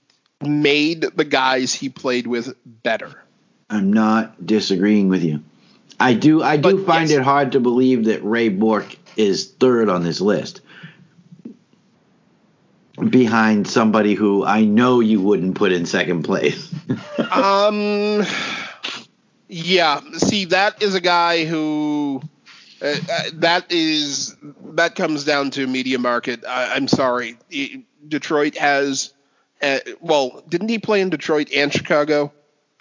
made 0.46 1.02
the 1.16 1.26
guys 1.26 1.74
he 1.74 1.90
played 1.90 2.28
with 2.28 2.56
better. 2.66 3.12
I'm 3.70 3.94
not 3.94 4.46
disagreeing 4.46 5.10
with 5.10 5.24
you. 5.24 5.44
I 6.00 6.14
do. 6.14 6.44
I 6.44 6.58
do 6.58 6.78
But, 6.78 6.86
find 6.86 7.10
yes. 7.10 7.20
it 7.20 7.24
hard 7.24 7.54
to 7.54 7.60
believe 7.60 8.06
that 8.06 8.24
Ray 8.24 8.50
Bourque 8.50 8.98
is 9.16 9.50
third 9.50 9.88
on 9.90 10.04
this 10.04 10.20
list, 10.20 10.60
behind 13.10 13.68
somebody 13.68 14.14
who 14.14 14.44
I 14.46 14.66
know 14.66 15.00
you 15.00 15.22
wouldn't 15.22 15.56
put 15.56 15.72
in 15.72 15.86
second 15.86 16.24
place. 16.24 16.70
Um, 17.32 18.24
yeah. 19.48 20.02
See, 20.18 20.46
that 20.46 20.82
is 20.82 20.96
a 20.96 21.02
guy 21.02 21.46
who. 21.46 22.22
Uh, 22.82 22.88
uh, 23.10 23.22
that 23.36 23.72
is 23.72 24.36
that 24.74 24.96
comes 24.96 25.24
down 25.24 25.50
to 25.50 25.66
media 25.66 25.98
market. 25.98 26.44
I, 26.46 26.76
I'm 26.76 26.88
sorry, 26.88 27.38
Detroit 28.08 28.58
has. 28.58 29.14
Uh, 29.62 29.80
well, 30.02 30.44
didn't 30.50 30.68
he 30.68 30.78
play 30.78 31.00
in 31.00 31.10
Detroit 31.10 31.50
and 31.54 31.72
Chicago? 31.72 32.34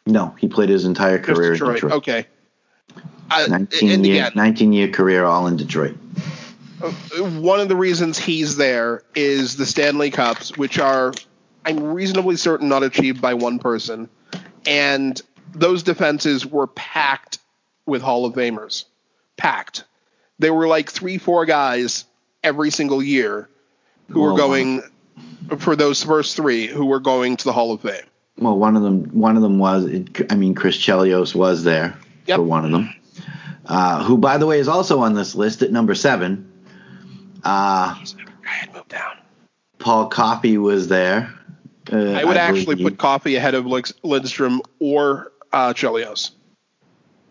no, 0.07 0.35
he 0.39 0.49
played 0.49 0.69
his 0.69 0.85
entire 0.85 1.19
career 1.19 1.53
in 1.53 1.53
Detroit. 1.53 1.75
Detroit. 1.75 1.93
Okay. 1.93 2.27
Uh, 3.31 3.47
19, 3.49 4.05
year, 4.05 4.27
again, 4.27 4.33
19 4.35 4.73
year 4.73 4.89
career 4.89 5.25
all 5.25 5.47
in 5.47 5.57
Detroit. 5.57 5.97
one 7.21 7.61
of 7.61 7.69
the 7.69 7.77
reasons 7.77 8.19
he's 8.19 8.57
there 8.57 9.03
is 9.15 9.57
the 9.57 9.65
Stanley 9.65 10.11
Cups, 10.11 10.57
which 10.57 10.79
are, 10.79 11.13
I'm 11.65 11.83
reasonably 11.83 12.37
certain, 12.37 12.69
not 12.69 12.83
achieved 12.83 13.23
by 13.23 13.35
one 13.35 13.59
person. 13.59 14.11
And 14.67 15.21
those 15.55 15.83
defenses 15.83 16.45
were 16.47 16.67
packed 16.67 17.39
with 17.87 18.03
Hall 18.03 18.27
of 18.27 18.35
Famers. 18.35 18.85
Packed. 19.37 19.85
There 20.39 20.55
were 20.55 20.67
like 20.67 20.91
three, 20.91 21.19
four 21.19 21.47
guys 21.47 22.05
every 22.43 22.71
single 22.71 23.03
year 23.03 23.49
who 24.09 24.21
were 24.21 24.35
Well, 24.35 24.37
going, 24.37 24.83
for 25.59 25.77
those 25.77 26.03
first 26.03 26.37
three, 26.37 26.67
who 26.67 26.87
were 26.87 27.01
going 27.01 27.37
to 27.37 27.45
the 27.45 27.53
Hall 27.53 27.73
of 27.73 27.81
Fame. 27.81 28.03
Well, 28.39 28.59
one 28.59 28.77
of 28.77 28.83
them, 28.83 29.05
one 29.19 29.37
of 29.37 29.43
them 29.43 29.59
was, 29.59 29.87
I 30.31 30.35
mean, 30.35 30.55
Chris 30.55 30.77
Chelios 30.77 31.35
was 31.35 31.63
there 31.63 31.97
Yep. 32.27 32.37
for 32.39 32.43
one 32.43 32.65
of 32.65 32.73
them, 32.73 32.95
uh, 33.67 34.03
who, 34.05 34.19
by 34.19 34.39
the 34.39 34.47
way, 34.47 34.59
is 34.59 34.67
also 34.69 35.01
on 35.01 35.15
this 35.15 35.35
list 35.35 35.63
at 35.63 35.71
number 35.71 35.95
seven. 35.95 36.51
Uh, 37.45 37.95
I 37.95 38.05
had 38.47 38.73
moved 38.75 38.89
down. 38.89 39.19
Paul 39.79 40.09
Coffey 40.09 40.59
was 40.59 40.89
there. 40.89 41.33
Uh, 41.93 42.13
I 42.13 42.25
would 42.25 42.39
actually 42.39 42.77
believe. 42.77 42.93
put 42.95 42.99
Coffey 42.99 43.37
ahead 43.37 43.55
of 43.55 43.67
Lindstrom 43.67 44.63
or 44.79 45.31
uh, 45.55 45.73
Chelios. 45.73 46.33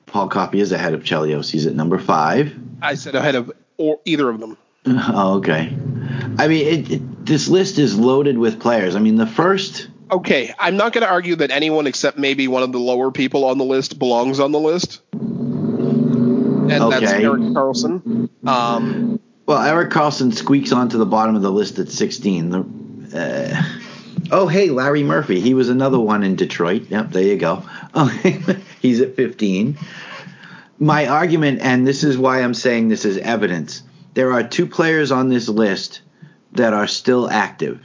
Paul 0.08 0.30
Coffey 0.30 0.60
is 0.60 0.72
ahead 0.72 0.94
of 0.94 1.04
Chelios. 1.04 1.52
He's 1.52 1.66
at 1.66 1.76
number 1.76 2.00
five. 2.00 2.54
I 2.82 2.96
said 2.96 3.16
ahead 3.16 3.36
of 3.36 3.52
or 3.78 4.00
either 4.06 4.30
of 4.30 4.40
them. 4.40 4.58
Oh, 4.86 5.38
okay. 5.38 5.74
I 6.38 6.48
mean, 6.50 6.68
it, 6.68 6.92
it, 6.92 7.26
this 7.26 7.48
list 7.48 7.80
is 7.80 7.98
loaded 7.98 8.38
with 8.38 8.60
players. 8.60 8.98
I 8.98 9.00
mean, 9.00 9.16
the 9.16 9.26
first. 9.26 9.88
Okay, 10.12 10.54
I'm 10.60 10.76
not 10.76 10.92
going 10.92 11.04
to 11.06 11.10
argue 11.10 11.38
that 11.38 11.52
anyone 11.52 11.88
except 11.88 12.18
maybe 12.18 12.50
one 12.50 12.64
of 12.64 12.74
the 12.74 12.80
lower 12.80 13.10
people 13.10 13.46
on 13.46 13.58
the 13.58 13.64
list 13.64 13.98
belongs 13.98 14.42
on 14.42 14.52
the 14.52 14.60
list. 14.60 15.02
And 15.14 16.70
that's 16.70 17.14
Erik 17.14 17.42
Karlsson. 17.42 18.30
Um, 18.46 19.20
Well, 19.46 19.62
Erik 19.62 19.90
Karlsson 19.90 20.34
squeaks 20.34 20.74
onto 20.74 20.98
the 20.98 21.06
bottom 21.06 21.36
of 21.38 21.42
the 21.42 21.52
list 21.52 21.80
at 21.80 21.88
16. 21.90 22.50
The, 22.50 22.60
uh, 23.16 23.64
oh, 24.34 24.48
hey, 24.48 24.70
Larry 24.70 25.04
Murphy. 25.04 25.40
He 25.40 25.54
was 25.54 25.70
another 25.70 26.00
one 26.00 26.24
in 26.24 26.36
Detroit. 26.36 26.88
Yep, 26.90 27.12
there 27.12 27.24
you 27.24 27.38
go. 27.38 27.64
Okay, 27.96 28.40
he's 28.82 29.00
at 29.00 29.16
15. 29.16 29.78
My 30.80 31.08
argument, 31.08 31.62
and 31.62 31.88
this 31.88 32.04
is 32.04 32.18
why 32.18 32.42
I'm 32.42 32.54
saying 32.54 32.90
this 32.90 33.06
is 33.06 33.18
evidence, 33.18 33.84
there 34.16 34.34
are 34.34 34.44
two 34.44 34.66
players 34.66 35.12
on 35.12 35.30
this 35.30 35.48
list 35.48 36.02
that 36.54 36.74
are 36.74 36.88
still 36.88 37.30
active. 37.30 37.80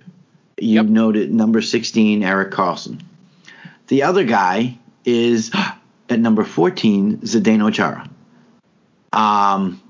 You 0.59 0.77
Yep. 0.77 0.87
noted 0.87 1.33
number 1.33 1.63
16, 1.63 2.23
Erik 2.23 2.51
Karlsson. 2.51 3.01
The 3.89 4.03
other 4.03 4.25
guy 4.25 4.79
is 5.05 5.53
at 6.09 6.19
number 6.19 6.45
14, 6.45 7.19
Zdeno 7.19 7.73
Chara. 7.73 8.09
Um, 9.13 9.81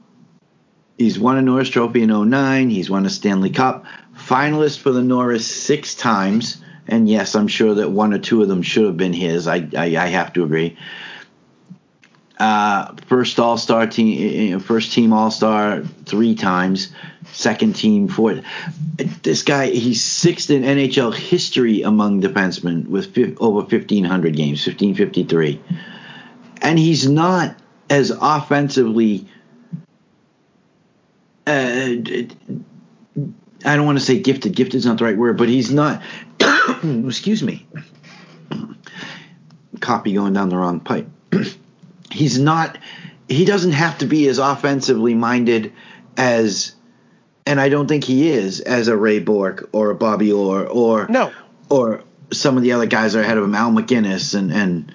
He's 0.99 1.17
won 1.17 1.37
a 1.39 1.43
Norris 1.43 1.69
Trophy 1.69 2.03
in 2.03 2.11
09. 2.31 2.71
He's 2.71 2.91
won 2.91 3.07
a 3.07 3.11
Stanley 3.11 3.51
Cup. 3.51 3.85
Finalist 4.29 4.81
for 4.81 4.93
the 4.93 5.03
Norris 5.03 5.47
six 5.47 5.95
times. 5.95 6.63
And 6.87 7.09
yes, 7.09 7.35
I'm 7.35 7.49
sure 7.49 7.75
that 7.75 7.91
one 7.91 8.13
or 8.13 8.19
two 8.19 8.43
of 8.43 8.49
them 8.49 8.63
should 8.63 8.85
have 8.85 8.97
been 8.97 9.15
his. 9.15 9.49
I, 9.49 9.69
I, 9.77 9.97
I 9.97 10.07
have 10.09 10.35
to 10.35 10.45
agree. 10.45 10.77
Uh, 12.39 12.95
first 13.07 13.41
All 13.41 13.57
Star 13.57 13.87
team, 13.87 14.61
first 14.61 14.93
team 14.93 15.13
All 15.13 15.31
Star 15.31 15.83
three 16.05 16.35
times. 16.35 16.93
Second 17.33 17.75
team 17.75 18.09
four. 18.09 18.43
This 19.23 19.43
guy, 19.43 19.67
he's 19.71 20.03
sixth 20.05 20.51
in 20.51 20.63
NHL 20.63 21.15
history 21.15 21.83
among 21.83 22.23
defensemen 22.23 22.87
with 22.87 23.17
over 23.41 23.61
1,500 23.61 24.37
games, 24.37 24.67
1,553. 24.67 25.61
And 26.63 26.79
he's 26.79 27.09
not 27.09 27.57
as 27.91 28.11
offensively 28.11 29.27
uh, 31.47 31.95
I 33.65 33.77
don't 33.77 33.87
want 33.87 33.99
to 33.99 34.05
say 34.05 34.21
gifted. 34.21 34.55
Gifted 34.55 34.77
is 34.77 34.87
not 34.87 34.99
the 34.99 35.05
right 35.05 35.17
word, 35.17 35.37
but 35.37 35.49
he's 35.49 35.73
not. 35.73 36.03
excuse 37.07 37.43
me. 37.43 37.67
Copy 39.81 40.15
going 40.15 40.33
down 40.33 40.49
the 40.49 40.57
wrong 40.57 40.81
pipe. 40.81 41.09
he's 42.11 42.39
not. 42.39 42.79
He 43.29 43.45
doesn't 43.45 43.73
have 43.73 43.99
to 43.99 44.07
be 44.07 44.29
as 44.29 44.39
offensively 44.39 45.15
minded 45.15 45.73
as, 46.17 46.75
and 47.47 47.61
I 47.61 47.69
don't 47.69 47.87
think 47.87 48.05
he 48.05 48.31
is 48.31 48.61
as 48.61 48.89
a 48.89 48.97
Ray 48.97 49.19
Bourque 49.19 49.69
or 49.73 49.91
a 49.91 49.95
Bobby 49.95 50.33
Orr 50.33 50.67
or 50.67 51.07
no, 51.09 51.33
or 51.69 52.05
some 52.33 52.57
of 52.57 52.63
the 52.63 52.73
other 52.73 52.87
guys 52.87 53.15
are 53.17 53.21
ahead 53.21 53.39
of 53.39 53.45
him, 53.45 53.55
Al 53.55 53.71
MacInnis 53.71 54.35
and 54.35 54.53
and 54.53 54.95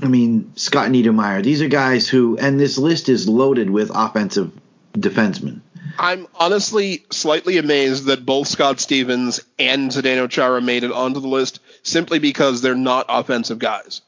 I 0.00 0.08
mean 0.08 0.52
Scott 0.56 0.90
Niedermayer. 0.90 1.42
These 1.42 1.62
are 1.62 1.68
guys 1.68 2.08
who, 2.08 2.38
and 2.38 2.58
this 2.58 2.78
list 2.78 3.08
is 3.08 3.28
loaded 3.28 3.68
with 3.70 3.90
offensive 3.94 4.52
defensemen. 4.92 5.60
I'm 5.98 6.26
honestly 6.34 7.04
slightly 7.10 7.58
amazed 7.58 8.06
that 8.06 8.24
both 8.26 8.48
Scott 8.48 8.80
Stevens 8.80 9.40
and 9.58 9.90
Zdeno 9.90 10.28
Chara 10.28 10.60
made 10.60 10.84
it 10.84 10.92
onto 10.92 11.20
the 11.20 11.28
list 11.28 11.60
simply 11.82 12.18
because 12.18 12.62
they're 12.62 12.74
not 12.74 13.06
offensive 13.08 13.58
guys. 13.58 14.02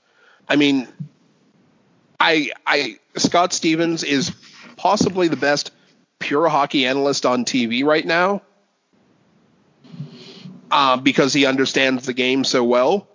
I 0.49 0.57
mean, 0.57 0.89
I 2.19 2.51
I 2.67 2.99
Scott 3.17 3.53
Stevens 3.53 4.05
is 4.05 4.33
possibly 4.77 5.29
the 5.29 5.37
best 5.37 5.71
pure 6.19 6.49
hockey 6.49 6.87
analyst 6.87 7.27
on 7.27 7.45
TV 7.45 7.85
right 7.85 8.05
now 8.05 8.43
uh, 10.71 10.97
because 10.97 11.33
he 11.33 11.47
understands 11.47 12.07
the 12.07 12.13
game 12.13 12.45
so 12.45 12.65
well. 12.65 13.09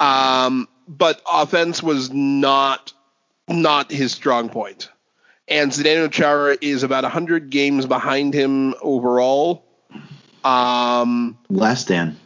Um, 0.00 0.68
but 0.88 1.20
offense 1.30 1.82
was 1.82 2.10
not 2.12 2.92
not 3.48 3.90
his 3.90 4.12
strong 4.12 4.48
point. 4.48 4.88
And 5.46 5.70
Zdeno 5.70 6.10
Chara 6.10 6.56
is 6.60 6.82
about 6.82 7.02
100 7.04 7.50
games 7.50 7.86
behind 7.86 8.32
him 8.32 8.74
overall. 8.80 9.64
Um, 10.42 11.38
Less 11.50 11.84
than 11.84 12.18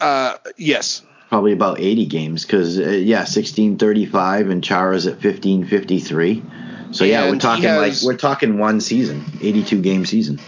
uh, 0.00 0.36
yes. 0.56 1.02
probably 1.28 1.52
about 1.52 1.80
80 1.80 2.06
games 2.06 2.44
because 2.44 2.78
uh, 2.78 2.82
yeah, 2.82 3.18
1635 3.20 4.50
and 4.50 4.62
Chara's 4.62 5.06
at 5.06 5.14
1553. 5.14 6.42
So 6.90 7.04
yeah, 7.04 7.22
And 7.24 7.32
we're 7.32 7.38
talking 7.40 7.64
has- 7.64 8.02
like 8.02 8.06
we're 8.06 8.18
talking 8.18 8.58
one 8.58 8.80
season, 8.80 9.24
82 9.40 9.82
game 9.82 10.06
season. 10.06 10.40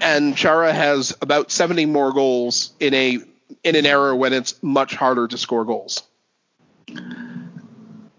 And 0.00 0.36
Chara 0.36 0.72
has 0.72 1.16
about 1.20 1.50
70 1.50 1.86
more 1.86 2.12
goals 2.12 2.70
in 2.78 2.94
a 2.94 3.18
in 3.64 3.74
an 3.76 3.84
era 3.86 4.14
when 4.14 4.32
it's 4.32 4.62
much 4.62 4.94
harder 4.94 5.26
to 5.26 5.36
score 5.36 5.64
goals. 5.64 6.02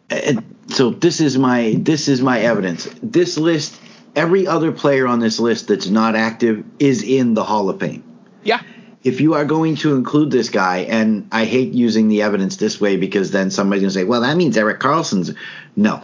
And 0.09 0.55
so 0.67 0.91
this 0.91 1.21
is 1.21 1.37
my 1.37 1.75
this 1.77 2.07
is 2.07 2.21
my 2.21 2.41
evidence. 2.41 2.87
This 3.01 3.37
list 3.37 3.79
every 4.15 4.47
other 4.47 4.71
player 4.71 5.07
on 5.07 5.19
this 5.19 5.39
list 5.39 5.67
that's 5.67 5.87
not 5.87 6.15
active 6.15 6.63
is 6.79 7.03
in 7.03 7.33
the 7.33 7.43
Hall 7.43 7.69
of 7.69 7.79
Fame. 7.79 8.03
Yeah. 8.43 8.61
If 9.03 9.21
you 9.21 9.35
are 9.35 9.45
going 9.45 9.77
to 9.77 9.95
include 9.95 10.29
this 10.29 10.49
guy, 10.49 10.79
and 10.79 11.29
I 11.31 11.45
hate 11.45 11.73
using 11.73 12.09
the 12.09 12.23
evidence 12.23 12.57
this 12.57 12.81
way 12.81 12.97
because 12.97 13.31
then 13.31 13.49
somebody's 13.49 13.81
going 13.81 13.89
to 13.89 13.93
say, 13.93 14.03
well, 14.03 14.21
that 14.21 14.35
means 14.35 14.57
Erik 14.57 14.79
Karlsson's." 14.79 15.33
No. 15.75 16.03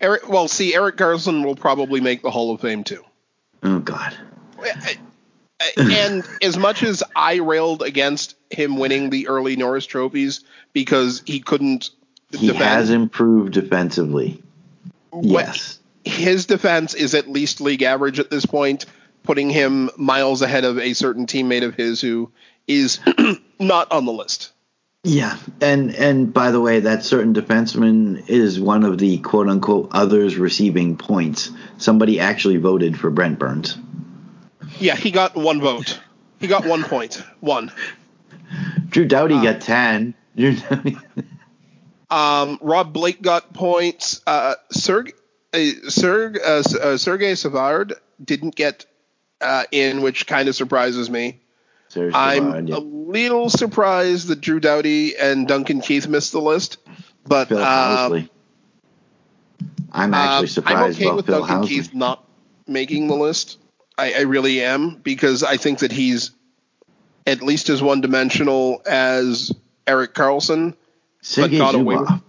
Eric, 0.00 0.28
well, 0.28 0.48
see, 0.48 0.74
Erik 0.74 0.96
Karlsson 0.96 1.44
will 1.44 1.54
probably 1.54 2.00
make 2.00 2.22
the 2.22 2.30
Hall 2.30 2.52
of 2.52 2.60
Fame 2.60 2.84
too. 2.84 3.04
Oh, 3.62 3.78
God. 3.78 4.14
and 5.76 6.24
as 6.42 6.58
much 6.58 6.82
as 6.82 7.02
I 7.14 7.36
railed 7.36 7.82
against 7.82 8.34
him 8.50 8.76
winning 8.76 9.10
the 9.10 9.28
early 9.28 9.56
Norris 9.56 9.86
trophies 9.86 10.44
because 10.72 11.22
he 11.24 11.40
couldn't 11.40 11.90
He 12.36 12.48
defend, 12.48 12.64
has 12.64 12.90
improved 12.90 13.52
defensively. 13.54 14.42
what- 15.10 15.46
Yes. 15.46 15.78
his 16.04 16.46
defense 16.46 16.94
is 16.94 17.14
at 17.14 17.28
least 17.28 17.60
league 17.60 17.82
average 17.82 18.18
at 18.18 18.30
this 18.30 18.46
point, 18.46 18.86
putting 19.22 19.50
him 19.50 19.90
miles 19.96 20.42
ahead 20.42 20.64
of 20.64 20.78
a 20.78 20.92
certain 20.94 21.26
teammate 21.26 21.64
of 21.64 21.74
his 21.74 22.00
who 22.00 22.30
is 22.68 23.00
not 23.60 23.90
on 23.90 24.04
the 24.04 24.12
list. 24.12 24.52
Yeah, 25.04 25.36
and 25.60 25.94
and 25.94 26.32
by 26.34 26.50
the 26.50 26.60
way, 26.60 26.80
that 26.80 27.04
certain 27.04 27.32
defenseman 27.32 28.28
is 28.28 28.58
one 28.58 28.82
of 28.82 28.98
the 28.98 29.18
quote 29.18 29.48
unquote 29.48 29.88
others 29.92 30.36
receiving 30.36 30.96
points. 30.96 31.50
Somebody 31.78 32.18
actually 32.18 32.56
voted 32.56 32.98
for 32.98 33.08
Brent 33.10 33.38
Burns. 33.38 33.78
Yeah, 34.80 34.96
he 34.96 35.12
got 35.12 35.36
one 35.36 35.60
vote. 35.60 36.00
He 36.40 36.48
got 36.48 36.66
one 36.66 36.82
point. 36.82 37.22
One. 37.38 37.70
Drew 38.88 39.04
Doughty 39.04 39.34
uh, 39.36 39.42
got 39.42 39.60
ten. 39.60 40.14
Drew 40.36 40.56
Doughty. 40.56 40.98
Um, 42.10 42.58
Rob 42.60 42.92
Blake 42.92 43.20
got 43.20 43.52
points. 43.52 44.20
Uh, 44.26 44.54
Serg, 44.72 45.12
uh, 45.52 45.58
Serg, 45.58 46.38
uh, 46.38 47.32
uh, 47.32 47.34
Savard 47.36 47.94
didn't 48.22 48.54
get 48.54 48.86
uh, 49.40 49.64
in, 49.72 50.02
which 50.02 50.26
kind 50.26 50.48
of 50.48 50.54
surprises 50.54 51.10
me. 51.10 51.40
Serge 51.88 52.14
I'm 52.14 52.44
Savard, 52.44 52.68
yeah. 52.68 52.76
a 52.76 52.78
little 52.78 53.50
surprised 53.50 54.28
that 54.28 54.40
Drew 54.40 54.60
Doughty 54.60 55.16
and 55.16 55.46
Duncan 55.48 55.80
Keith 55.80 56.08
missed 56.08 56.32
the 56.32 56.40
list, 56.40 56.78
but 57.24 57.48
Phil 57.48 57.58
Housley. 57.58 58.28
I'm 59.92 60.14
actually 60.14 60.48
surprised 60.48 60.78
I'm 60.78 60.90
okay 60.92 61.04
about 61.06 61.16
with 61.16 61.26
Phil 61.26 61.40
Duncan 61.40 61.56
Housley. 61.56 61.68
Keith 61.68 61.94
not 61.94 62.24
making 62.66 63.08
the 63.08 63.14
list. 63.14 63.58
I, 63.98 64.12
I 64.12 64.20
really 64.22 64.62
am 64.62 64.96
because 64.96 65.42
I 65.42 65.56
think 65.56 65.80
that 65.80 65.92
he's 65.92 66.32
at 67.26 67.42
least 67.42 67.68
as 67.70 67.82
one 67.82 68.00
dimensional 68.00 68.82
as 68.86 69.52
Erik 69.86 70.14
Karlsson. 70.14 70.74
Sergei 71.26 71.58
Zubov. 71.58 72.22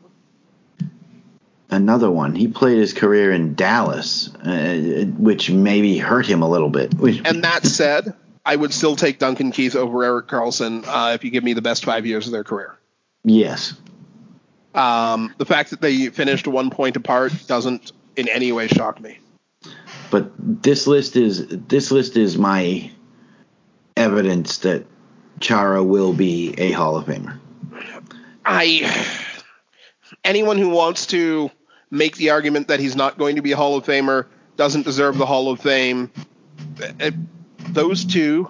Another 1.69 2.09
one. 2.09 2.33
He 2.33 2.47
played 2.47 2.77
his 2.77 2.93
career 2.93 3.31
in 3.31 3.53
Dallas, 3.53 4.33
uh, 4.35 5.05
which 5.17 5.51
maybe 5.51 5.97
hurt 5.97 6.25
him 6.25 6.41
a 6.41 6.49
little 6.49 6.69
bit. 6.69 6.93
And 6.93 7.43
that 7.43 7.63
said, 7.67 8.15
I 8.45 8.55
would 8.55 8.73
still 8.73 8.95
take 8.95 9.19
Duncan 9.19 9.51
Keith 9.51 9.75
over 9.75 10.03
Erik 10.03 10.27
Karlsson 10.27 10.83
uh, 10.87 11.13
if 11.13 11.23
you 11.23 11.29
give 11.29 11.43
me 11.43 11.53
the 11.53 11.61
best 11.61 11.83
five 11.85 12.05
years 12.05 12.25
of 12.25 12.31
their 12.31 12.45
career. 12.45 12.77
yes, 13.23 13.73
Um, 14.73 15.35
the 15.37 15.45
fact 15.45 15.71
that 15.71 15.81
they 15.81 16.07
finished 16.09 16.47
one 16.47 16.69
point 16.69 16.95
apart 16.95 17.33
doesn't 17.47 17.91
in 18.15 18.27
any 18.29 18.51
way 18.51 18.67
shock 18.67 18.99
me. 19.01 19.19
but 20.09 20.31
this 20.39 20.87
list 20.87 21.15
is 21.17 21.47
this 21.49 21.91
list 21.91 22.15
is 22.17 22.37
my 22.37 22.89
evidence 23.97 24.59
that 24.59 24.85
Chara 25.41 25.83
will 25.83 26.13
be 26.13 26.55
a 26.57 26.71
Hall 26.71 26.95
of 26.95 27.05
Famer. 27.05 27.37
I 28.47 29.05
anyone 30.23 30.57
who 30.57 30.69
wants 30.69 31.07
to 31.07 31.51
make 31.91 32.15
the 32.15 32.29
argument 32.31 32.69
that 32.69 32.79
he's 32.79 32.95
not 32.95 33.17
going 33.17 33.35
to 33.35 33.41
be 33.41 33.51
a 33.51 33.57
Hall 33.57 33.75
of 33.77 33.85
Famer 33.85 34.25
doesn't 34.55 34.83
deserve 34.83 35.17
the 35.17 35.25
Hall 35.25 35.49
of 35.51 35.59
Fame. 35.59 36.11
Uh, 37.01 37.11
Those 37.69 38.05
two, 38.05 38.49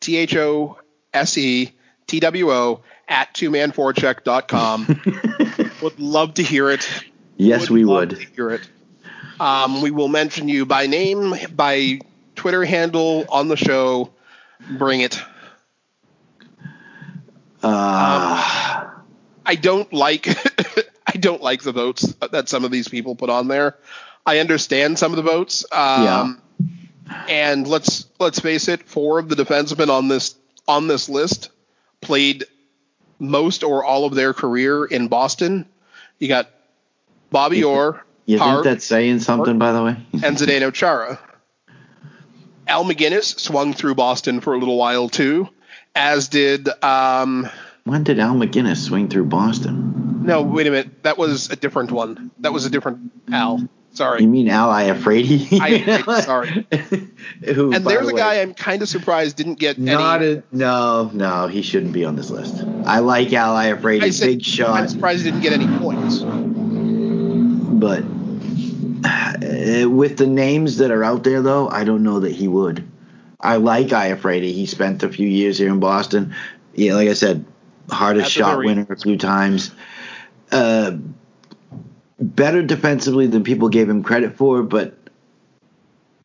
T 0.00 0.16
H 0.16 0.34
O 0.36 0.78
S 1.12 1.36
E 1.38 1.72
T 2.06 2.20
W 2.20 2.50
O 2.50 2.82
at 3.08 3.34
twomanforecheck.com 3.34 5.00
would 5.82 6.00
love 6.00 6.34
to 6.34 6.42
hear 6.42 6.70
it. 6.70 6.88
Yes, 7.36 7.68
we 7.68 7.84
love 7.84 8.10
would. 8.10 8.18
hear 8.34 8.50
it. 8.50 8.68
Um, 9.38 9.82
we 9.82 9.90
will 9.90 10.08
mention 10.08 10.48
you 10.48 10.64
by 10.64 10.86
name, 10.86 11.34
by 11.54 11.98
Twitter 12.36 12.64
handle 12.64 13.24
on 13.28 13.48
the 13.48 13.56
show. 13.56 14.10
Bring 14.78 15.00
it. 15.02 15.20
Uh, 17.62 18.83
I 19.46 19.54
don't 19.54 19.92
like 19.92 20.28
I 21.06 21.16
don't 21.18 21.42
like 21.42 21.62
the 21.62 21.72
votes 21.72 22.14
that 22.32 22.48
some 22.48 22.64
of 22.64 22.70
these 22.70 22.88
people 22.88 23.14
put 23.14 23.30
on 23.30 23.48
there. 23.48 23.76
I 24.26 24.38
understand 24.38 24.98
some 24.98 25.12
of 25.12 25.16
the 25.16 25.22
votes. 25.22 25.64
Um, 25.70 26.40
And 27.28 27.68
let's 27.68 28.06
let's 28.18 28.40
face 28.40 28.68
it, 28.68 28.82
four 28.88 29.18
of 29.18 29.28
the 29.28 29.36
defensemen 29.36 29.90
on 29.90 30.08
this 30.08 30.34
on 30.66 30.86
this 30.88 31.08
list 31.08 31.50
played 32.00 32.44
most 33.18 33.62
or 33.62 33.84
all 33.84 34.06
of 34.06 34.14
their 34.14 34.32
career 34.32 34.84
in 34.84 35.08
Boston. 35.08 35.66
You 36.18 36.28
got 36.28 36.48
Bobby 37.30 37.62
Orr, 37.64 38.04
you 38.26 38.38
think 38.38 38.50
Harv, 38.50 38.64
that's 38.64 38.84
saying 38.84 39.20
something, 39.20 39.58
by 39.58 39.72
the 39.72 39.82
way? 39.82 39.96
and 40.12 40.36
Zdeno 40.36 40.72
Chara. 40.72 41.18
Al 42.66 42.84
MacInnis 42.84 43.38
swung 43.38 43.74
through 43.74 43.94
Boston 43.94 44.40
for 44.40 44.54
a 44.54 44.58
little 44.58 44.78
while 44.78 45.10
too, 45.10 45.48
as 45.94 46.28
did 46.28 46.68
um, 46.82 47.48
When 47.84 48.02
did 48.02 48.18
Al 48.18 48.34
MacInnis 48.34 48.78
swing 48.78 49.08
through 49.10 49.26
Boston? 49.26 50.24
No, 50.24 50.40
wait 50.40 50.66
a 50.66 50.70
minute. 50.70 51.02
That 51.02 51.18
was 51.18 51.50
a 51.50 51.56
different 51.56 51.92
one. 51.92 52.30
That 52.38 52.52
was 52.52 52.64
a 52.64 52.70
different 52.70 53.12
Al. 53.30 53.68
Sorry. 53.92 54.22
You 54.22 54.28
mean 54.28 54.48
Al 54.48 54.70
Iafrate? 54.70 55.60
I- 55.60 56.20
sorry. 56.22 56.66
Who, 57.44 57.74
And 57.74 57.84
there's 57.86 58.06
the 58.08 58.14
a 58.14 58.16
guy 58.16 58.40
I'm 58.40 58.54
kind 58.54 58.80
of 58.80 58.88
surprised 58.88 59.36
didn't 59.36 59.58
get 59.58 59.78
Not 59.78 60.22
any. 60.22 60.32
a, 60.36 60.42
no, 60.50 61.10
no, 61.12 61.46
he 61.46 61.60
shouldn't 61.60 61.92
be 61.92 62.06
on 62.06 62.16
this 62.16 62.30
list. 62.30 62.64
I 62.86 63.00
like 63.00 63.32
Al 63.34 63.54
Iafrate, 63.54 64.02
I 64.02 64.10
said, 64.10 64.38
big 64.38 64.60
I'm 64.66 64.88
surprised 64.88 65.24
he 65.24 65.30
didn't 65.30 65.42
get 65.42 65.52
any 65.52 65.68
points. 65.78 66.20
but 66.20 68.02
uh, 69.04 69.90
with 69.90 70.16
the 70.16 70.26
names 70.26 70.78
that 70.78 70.90
are 70.90 71.04
out 71.04 71.22
there, 71.22 71.42
though, 71.42 71.68
I 71.68 71.84
don't 71.84 72.02
know 72.02 72.20
that 72.20 72.32
he 72.32 72.48
would. 72.48 72.82
I 73.38 73.56
like 73.56 73.88
Iafrate. 73.88 74.42
He 74.42 74.64
spent 74.64 75.02
a 75.02 75.08
few 75.10 75.28
years 75.28 75.58
here 75.58 75.68
in 75.68 75.80
Boston. 75.80 76.34
Yeah, 76.74 76.94
like 76.94 77.08
I 77.08 77.12
said, 77.12 77.44
hardest 77.90 78.30
shot 78.30 78.58
winner 78.58 78.86
a 78.88 78.96
few 78.96 79.16
times. 79.16 79.70
Uh, 80.50 80.96
better 82.18 82.62
defensively 82.62 83.26
than 83.26 83.44
people 83.44 83.68
gave 83.68 83.88
him 83.88 84.02
credit 84.02 84.36
for, 84.36 84.62
but 84.62 84.96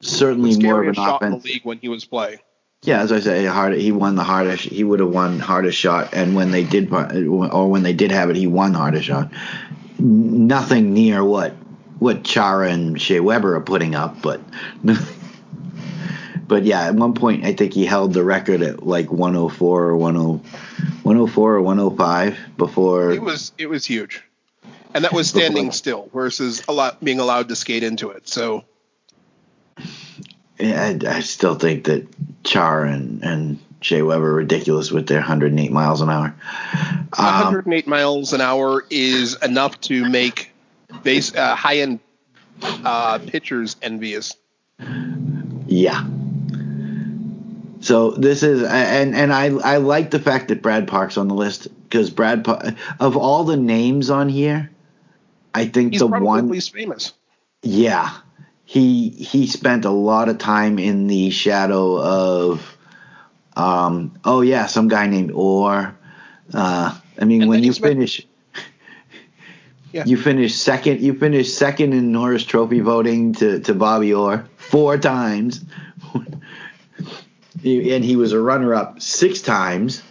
certainly 0.01 0.57
more 0.57 0.81
of 0.81 0.89
an 0.89 0.93
shot 0.93 1.21
in 1.21 1.27
offense. 1.29 1.43
the 1.43 1.53
league 1.53 1.65
when 1.65 1.77
he 1.79 1.89
was 1.89 2.05
playing. 2.05 2.39
Yeah, 2.81 3.01
as 3.01 3.11
I 3.11 3.19
say, 3.19 3.45
hard. 3.45 3.73
He 3.73 3.91
won 3.91 4.15
the 4.15 4.23
hardest. 4.23 4.63
He 4.63 4.85
would 4.85 5.01
have 5.01 5.09
won 5.09 5.39
hardest 5.39 5.77
shot, 5.77 6.13
and 6.13 6.33
when 6.35 6.51
they 6.51 6.63
did, 6.63 6.93
or 6.93 7.69
when 7.69 7.83
they 7.83 7.91
did 7.91 8.11
have 8.11 8.29
it, 8.29 8.37
he 8.37 8.47
won 8.47 8.73
hardest 8.73 9.05
shot. 9.05 9.33
Nothing 9.97 10.93
near 10.93 11.23
what 11.23 11.53
what 11.99 12.23
Chara 12.23 12.71
and 12.71 12.99
Shea 12.99 13.19
Weber 13.19 13.55
are 13.55 13.61
putting 13.61 13.95
up, 13.95 14.21
but 14.21 14.39
but 16.49 16.65
yeah, 16.65 16.87
at 16.87 16.95
one 16.95 17.13
point 17.13 17.45
I 17.45 17.53
think 17.53 17.73
he 17.73 17.85
held 17.85 18.13
the 18.13 18.23
record 18.23 18.61
at 18.61 18.85
like 18.85 19.11
104 19.11 19.91
or 19.91 19.97
10, 19.97 20.15
104 21.03 21.53
or 21.53 21.61
105 21.61 22.39
before. 22.57 23.11
It 23.11 23.21
was 23.21 23.53
it 23.57 23.67
was 23.67 23.85
huge, 23.85 24.21
and 24.93 25.05
that 25.05 25.13
was 25.13 25.29
standing 25.29 25.71
still 25.71 26.09
versus 26.11 26.63
a 26.67 26.73
lot 26.73 27.01
being 27.01 27.19
allowed 27.19 27.47
to 27.49 27.55
skate 27.55 27.83
into 27.83 28.09
it. 28.09 28.27
So 28.27 28.65
I, 30.59 30.99
I 31.07 31.19
still 31.21 31.55
think 31.55 31.85
that 31.85 32.07
Char 32.43 32.83
and 32.83 33.23
and 33.23 33.59
Shea 33.81 34.01
Weber 34.01 34.31
are 34.31 34.33
ridiculous 34.33 34.91
with 34.91 35.07
their 35.07 35.19
108 35.19 35.71
miles 35.71 36.01
an 36.01 36.09
hour. 36.09 36.35
Um, 37.17 37.43
108 37.43 37.87
miles 37.87 38.33
an 38.33 38.41
hour 38.41 38.83
is 38.89 39.35
enough 39.35 39.79
to 39.81 40.09
make 40.09 40.51
base 41.03 41.33
uh, 41.33 41.55
high 41.55 41.77
end 41.77 41.99
uh, 42.63 43.19
pitchers 43.19 43.75
envious. 43.81 44.35
Yeah. 45.67 46.05
So 47.81 48.11
this 48.11 48.43
is 48.43 48.63
and 48.63 49.15
and 49.15 49.33
I 49.33 49.45
I 49.45 49.77
like 49.77 50.11
the 50.11 50.19
fact 50.19 50.49
that 50.49 50.61
Brad 50.61 50.87
Park's 50.87 51.17
on 51.17 51.27
the 51.27 51.33
list 51.35 51.67
because 51.83 52.09
Brad 52.09 52.43
Park 52.43 52.75
of 52.99 53.15
all 53.15 53.45
the 53.45 53.57
names 53.57 54.09
on 54.09 54.27
here, 54.29 54.69
I 55.53 55.65
think 55.67 55.93
He's 55.93 56.01
the 56.01 56.07
one 56.07 56.49
least 56.49 56.73
famous. 56.73 57.13
yeah 57.63 58.17
he 58.65 59.09
he 59.09 59.47
spent 59.47 59.85
a 59.85 59.89
lot 59.89 60.29
of 60.29 60.37
time 60.37 60.77
in 60.77 61.07
the 61.07 61.29
shadow 61.31 61.99
of 62.01 62.77
um 63.55 64.13
oh 64.25 64.41
yeah 64.41 64.65
some 64.67 64.87
guy 64.87 65.07
named 65.07 65.31
Orr. 65.31 65.95
Uh, 66.53 66.97
I 67.19 67.25
mean 67.25 67.43
And 67.43 67.49
when 67.49 67.63
you 67.63 67.73
finish. 67.73 68.25
Yeah. 69.91 70.03
You 70.05 70.17
finished 70.17 70.61
second. 70.61 71.01
You 71.01 71.17
finished 71.17 71.57
second 71.57 71.93
in 71.93 72.11
Norris 72.11 72.43
Trophy 72.43 72.79
voting 72.79 73.33
to, 73.35 73.59
to 73.61 73.73
Bobby 73.73 74.13
Orr 74.13 74.45
four 74.57 74.99
times. 74.99 75.65
And 77.55 78.03
he 78.03 78.15
was 78.15 78.31
a 78.31 78.39
runner 78.39 78.75
up 78.75 79.01
six 79.01 79.41
times 79.41 80.03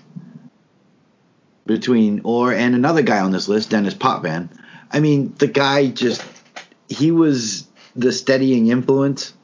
between 1.67 2.23
Orr 2.25 2.53
and 2.53 2.75
another 2.75 3.03
guy 3.03 3.21
on 3.21 3.31
this 3.31 3.49
list, 3.49 3.71
Denis 3.71 3.95
Potvin. 3.95 4.51
I 4.91 5.01
mean, 5.01 5.35
the 5.39 5.47
guy 5.47 5.89
just 5.89 6.23
he 6.89 7.11
was 7.11 7.69
the 7.95 8.13
steadying 8.13 8.69
influence. 8.69 9.35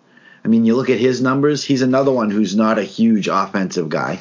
I 0.44 0.48
mean, 0.48 0.64
you 0.64 0.74
look 0.76 0.90
at 0.90 0.98
his 0.98 1.20
numbers. 1.20 1.64
He's 1.64 1.82
another 1.82 2.12
one 2.12 2.30
who's 2.30 2.56
not 2.56 2.78
a 2.78 2.82
huge 2.82 3.28
offensive 3.28 3.88
guy. 3.88 4.20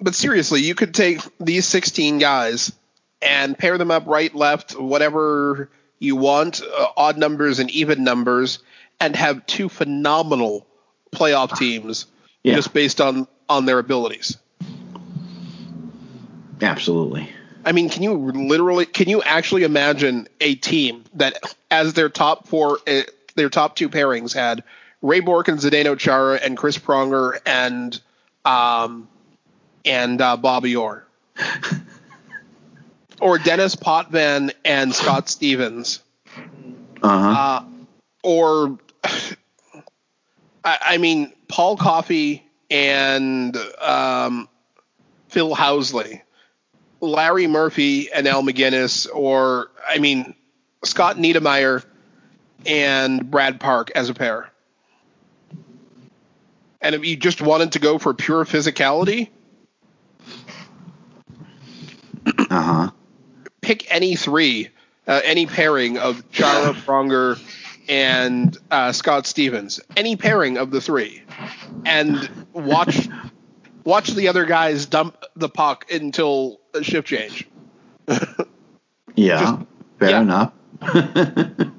But 0.00 0.14
seriously, 0.14 0.62
you 0.62 0.74
could 0.74 0.94
take 0.94 1.20
these 1.38 1.66
16 1.66 2.18
guys 2.18 2.72
and 3.20 3.58
pair 3.58 3.76
them 3.76 3.90
up 3.90 4.06
right, 4.06 4.34
left, 4.34 4.72
whatever 4.72 5.70
you 5.98 6.16
want, 6.16 6.62
uh, 6.62 6.86
odd 6.96 7.18
numbers 7.18 7.58
and 7.58 7.70
even 7.70 8.02
numbers, 8.02 8.60
and 8.98 9.14
have 9.14 9.44
two 9.44 9.68
phenomenal 9.68 10.66
playoff 11.12 11.56
teams 11.56 12.06
Yeah. 12.42 12.54
just 12.56 12.72
based 12.72 13.00
on 13.00 13.26
on 13.48 13.64
their 13.66 13.78
abilities. 13.78 14.36
Absolutely. 16.62 17.28
I 17.64 17.72
mean, 17.72 17.88
can 17.90 18.02
you 18.02 18.14
literally, 18.14 18.86
can 18.86 19.08
you 19.08 19.22
actually 19.22 19.64
imagine 19.64 20.28
a 20.40 20.54
team 20.54 21.04
that, 21.14 21.54
as 21.70 21.92
their 21.94 22.08
top 22.08 22.46
four, 22.48 22.78
uh, 22.86 23.02
their 23.34 23.50
top 23.50 23.76
two 23.76 23.88
pairings 23.88 24.32
had 24.34 24.62
Ray 25.02 25.20
Bourque 25.20 25.48
and 25.48 25.58
Zdeno 25.58 25.98
Chara 25.98 26.36
and 26.36 26.56
Chris 26.56 26.78
Pronger 26.78 27.38
and, 27.44 28.00
um, 28.44 29.08
and 29.84 30.20
uh, 30.20 30.36
Bobby 30.36 30.76
Orr, 30.76 31.04
or 33.20 33.38
Denis 33.38 33.74
Potvin 33.76 34.52
and 34.64 34.94
Scott 34.94 35.28
Stevens, 35.28 36.00
Uh 37.02 37.18
huh. 37.18 37.30
uh, 37.30 37.64
or 38.22 38.78
I, 40.64 40.78
I 40.80 40.98
mean 40.98 41.32
Paul 41.48 41.76
Coffey 41.76 42.44
and 42.70 43.56
um, 43.80 44.48
Phil 45.28 45.54
Housley, 45.54 46.22
Larry 47.00 47.46
Murphy 47.46 48.10
and 48.12 48.26
Al 48.26 48.42
MacInnis, 48.42 49.08
or 49.12 49.70
I 49.88 49.98
mean 49.98 50.34
Scott 50.84 51.16
Niedermayer 51.16 51.84
and 52.66 53.30
Brad 53.30 53.58
Park 53.60 53.90
as 53.94 54.08
a 54.08 54.14
pair. 54.14 54.50
And 56.82 56.94
if 56.94 57.04
you 57.04 57.16
just 57.16 57.42
wanted 57.42 57.72
to 57.72 57.78
go 57.78 57.98
for 57.98 58.14
pure 58.14 58.44
physicality, 58.44 59.28
Uh 62.26 62.62
huh. 62.62 62.90
pick 63.60 63.92
any 63.92 64.16
three, 64.16 64.68
uh, 65.06 65.20
any 65.24 65.46
pairing 65.46 65.98
of 65.98 66.30
Chara 66.32 66.72
Pronger 66.72 67.38
and 67.90 68.56
uh, 68.70 68.92
Scott 68.92 69.26
Stevens, 69.26 69.80
any 69.96 70.16
pairing 70.16 70.56
of 70.56 70.70
the 70.70 70.80
three, 70.80 71.22
and 71.84 72.30
watch 72.54 73.08
watch 73.84 74.08
the 74.08 74.28
other 74.28 74.46
guys 74.46 74.86
dump 74.86 75.22
the 75.36 75.48
puck 75.48 75.90
until 75.90 76.60
a 76.72 76.82
shift 76.82 77.08
change. 77.08 77.46
Yeah. 79.16 79.40
Just- 79.40 79.58
fair 79.98 80.10
yeah. 80.10 80.20
enough. 80.22 80.52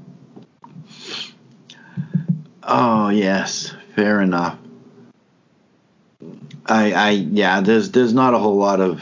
oh 2.64 3.10
yes, 3.10 3.74
fair 3.96 4.22
enough. 4.22 4.58
I, 6.66 6.92
I, 6.94 7.10
yeah. 7.10 7.62
There's, 7.62 7.92
there's 7.92 8.14
not 8.14 8.36
a 8.36 8.38
whole 8.38 8.58
lot 8.58 8.80
of, 8.80 9.02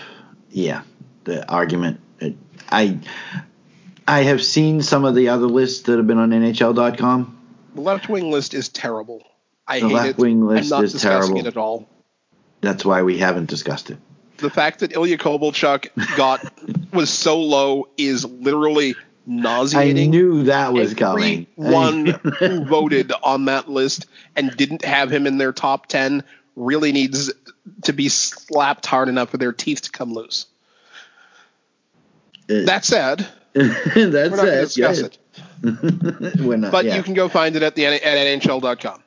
yeah, 0.49 0.83
the 1.25 1.45
argument. 1.51 1.99
It, 2.19 2.37
I, 2.69 2.99
I 4.09 4.23
have 4.23 4.43
seen 4.43 4.81
some 4.81 5.05
of 5.05 5.13
the 5.13 5.29
other 5.29 5.45
lists 5.45 5.83
that 5.83 5.97
have 5.97 6.07
been 6.07 6.17
on 6.17 6.31
NHL.com. 6.31 7.37
The 7.75 7.81
left 7.81 8.09
wing 8.09 8.31
list 8.31 8.55
is 8.55 8.67
terrible. 8.67 9.21
I 9.67 9.79
The 9.81 9.87
hate 9.87 9.93
left 9.93 10.09
it. 10.09 10.17
wing 10.17 10.45
list 10.47 10.71
I'm 10.73 10.79
not 10.79 10.83
is 10.85 10.93
discussing 10.93 11.35
terrible. 11.35 11.37
it 11.39 11.45
at 11.47 11.57
all. 11.57 11.87
That's 12.61 12.83
why 12.83 13.03
we 13.03 13.19
haven't 13.19 13.49
discussed 13.49 13.91
it. 13.91 13.99
The 14.37 14.49
fact 14.49 14.79
that 14.79 14.93
Ilya 14.93 15.19
Kovalchuk 15.19 16.17
got 16.17 16.43
was 16.93 17.11
so 17.11 17.39
low 17.39 17.87
is 17.97 18.25
literally 18.25 18.95
nauseating. 19.27 20.07
I 20.07 20.09
knew 20.09 20.43
that 20.45 20.73
was 20.73 20.95
coming. 20.95 21.45
Everyone 21.59 22.05
who 22.39 22.65
voted 22.65 23.11
on 23.21 23.45
that 23.45 23.69
list 23.69 24.07
and 24.35 24.49
didn't 24.57 24.83
have 24.83 25.11
him 25.11 25.27
in 25.27 25.37
their 25.37 25.53
top 25.53 25.85
10 25.85 26.23
really 26.55 26.91
needs 26.91 27.31
to 27.83 27.93
be 27.93 28.09
slapped 28.09 28.87
hard 28.87 29.07
enough 29.07 29.29
for 29.29 29.37
their 29.37 29.53
teeth 29.53 29.83
to 29.83 29.91
come 29.91 30.13
loose. 30.13 30.47
Uh, 32.49 32.65
that 32.65 32.83
said, 32.85 33.27
That's 33.53 33.95
we're 33.95 34.11
not 34.11 34.35
going 34.35 34.45
to 34.45 34.59
it. 34.59 34.61
discuss 34.61 34.99
it, 34.99 35.17
not, 35.63 36.71
but 36.71 36.85
yeah. 36.85 36.95
you 36.95 37.03
can 37.03 37.13
go 37.13 37.27
find 37.27 37.55
it 37.55 37.63
at 37.63 37.75
the 37.75 37.85
at 37.85 38.01
NHL.com. 38.01 39.03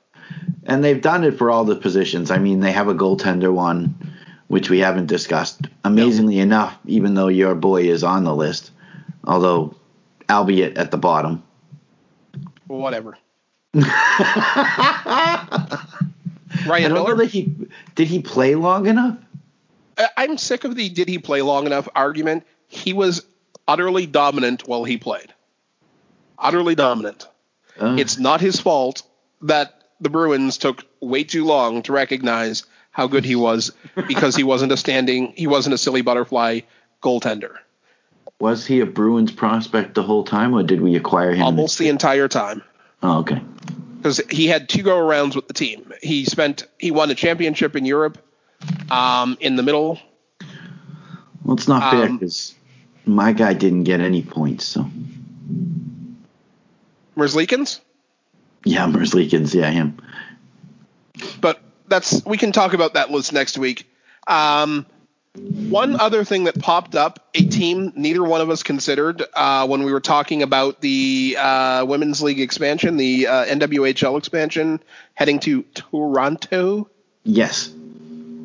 And 0.64 0.85
they've 0.85 1.01
done 1.01 1.24
it 1.24 1.39
for 1.39 1.51
all 1.51 1.64
the 1.64 1.77
positions. 1.77 2.31
I 2.31 2.39
mean, 2.39 2.60
they 2.60 2.73
have 2.73 2.89
a 2.89 2.94
goaltender 2.94 3.52
one, 3.52 3.94
which 4.48 4.70
we 4.70 4.81
haven't 4.81 5.06
discussed. 5.06 5.66
Amazingly 5.85 6.39
enough, 6.39 6.78
even 6.86 7.14
though 7.14 7.28
your 7.28 7.55
boy 7.55 7.82
is 7.82 8.05
on 8.05 8.24
the 8.24 8.35
list, 8.35 8.70
although 9.24 9.74
albeit 10.31 10.78
at 10.78 10.90
the 10.90 10.98
bottom. 10.98 11.43
Whatever. 12.66 13.16
I 13.74 14.28
Ryan 16.66 16.93
Miller. 16.93 17.16
that 17.16 17.27
he 17.27 17.55
did 17.94 18.09
he 18.09 18.20
play 18.20 18.55
long 18.55 18.86
enough. 18.86 19.16
I'm 20.16 20.39
sick 20.39 20.64
of 20.64 20.74
the 20.74 20.89
did 20.89 21.09
he 21.09 21.19
play 21.19 21.43
long 21.43 21.66
enough 21.66 21.89
argument. 21.94 22.44
He 22.69 22.93
was 22.93 23.24
utterly 23.73 24.07
dominant 24.07 24.66
while 24.69 24.85
he 24.85 24.97
played. 24.99 25.32
Utterly 26.39 26.74
dominant. 26.74 27.27
Uh, 27.81 27.97
It's 27.99 28.19
not 28.19 28.40
his 28.40 28.61
fault 28.61 29.03
that 29.43 29.69
the 30.01 30.11
Bruins 30.11 30.59
took 30.59 30.85
way 31.01 31.24
too 31.24 31.44
long 31.44 31.82
to 31.85 31.93
recognize 31.93 32.65
how 32.90 33.07
good 33.07 33.24
he 33.24 33.36
was 33.36 33.73
because 34.09 34.36
he 34.36 34.44
wasn't 34.44 34.73
a 34.73 34.77
standing, 34.77 35.32
he 35.36 35.47
wasn't 35.47 35.74
a 35.74 35.78
silly 35.78 36.03
butterfly 36.03 36.61
goaltender 37.03 37.57
was 38.39 38.66
he 38.66 38.81
a 38.81 38.86
Bruins 38.86 39.31
prospect 39.31 39.94
the 39.94 40.03
whole 40.03 40.24
time, 40.24 40.53
or 40.53 40.65
did 40.65 40.81
we 40.81 40.97
acquire 40.97 41.32
him? 41.32 41.43
almost 41.44 41.78
the 41.78 41.89
entire 41.89 42.27
time 42.27 42.61
Oh, 43.01 43.20
okay. 43.20 43.40
because 43.99 44.20
he 44.31 44.49
had 44.49 44.69
two 44.69 44.82
go 44.82 44.97
arounds 44.99 45.36
with 45.36 45.47
the 45.47 45.55
team. 45.55 45.93
He 46.03 46.24
spent 46.24 46.66
he 46.77 46.90
won 46.90 47.09
a 47.12 47.15
championship 47.15 47.77
in 47.77 47.85
Europe 47.85 48.19
um, 48.90 49.36
in 49.40 49.55
the 49.55 49.62
middle. 49.62 50.01
Well, 51.44 51.57
it's 51.57 51.69
not 51.69 51.93
fair 51.93 52.07
Um, 52.07 52.19
because 52.19 52.55
my 53.05 53.33
guy 53.33 53.55
didn't 53.55 53.85
get 53.85 54.01
any 54.01 54.23
points. 54.23 54.65
So 54.65 54.89
Merzlikins, 57.16 57.81
yeah, 58.65 58.87
Merzlikins, 58.87 59.55
yeah, 59.55 59.70
him. 59.70 59.99
but 61.41 61.61
that's 61.89 62.24
we 62.24 62.37
can 62.37 62.53
talk 62.53 62.74
about 62.74 62.95
that 62.95 63.11
list 63.11 63.33
next 63.33 63.59
week. 63.59 63.89
Um, 64.27 64.87
one 65.35 65.99
other 65.99 66.24
thing 66.24 66.45
that 66.45 66.59
popped 66.61 66.95
up, 66.95 67.31
a 67.35 67.45
team 67.47 67.93
neither 67.97 68.23
one 68.23 68.43
of 68.43 68.51
us 68.51 68.62
considered 68.62 69.23
uh, 69.33 69.66
when 69.66 69.83
we 69.83 69.93
were 69.93 70.01
talking 70.01 70.43
about 70.43 70.81
the 70.83 71.37
uh, 71.39 71.85
women's 71.87 72.23
league 72.23 72.41
expansion, 72.41 72.99
the 72.99 73.27
uh, 73.27 73.45
NWHL 73.47 74.19
expansion, 74.19 74.81
heading 75.15 75.41
to 75.41 75.62
Toronto. 75.74 76.91
Yes. 77.24 77.73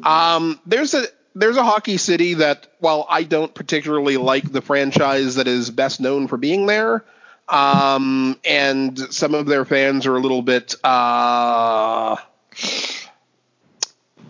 Um, 0.04 0.60
there's 0.66 0.94
a 0.94 1.04
there's 1.38 1.58
a 1.58 1.64
hockey 1.64 1.98
city 1.98 2.36
that, 2.36 2.68
while 2.80 3.06
I 3.08 3.24
don't 3.24 3.54
particularly 3.54 4.18
like 4.18 4.52
the 4.52 4.62
franchise 4.62 5.36
that 5.36 5.48
is 5.48 5.70
best 5.70 6.00
known 6.02 6.28
for 6.28 6.38
being 6.38 6.66
there, 6.66 7.04
um, 7.48 8.40
and 8.44 8.98
some 9.14 9.36
of 9.36 9.46
their 9.46 9.64
fans 9.64 10.06
are 10.06 10.16
a 10.16 10.20
little 10.20 10.42
bit 10.42 10.76
uh, 10.84 12.18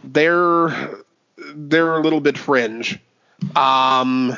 they're 0.03 0.99
they're 1.55 1.93
a 1.93 2.01
little 2.01 2.19
bit 2.19 2.37
fringe. 2.37 2.99
Um, 3.55 4.37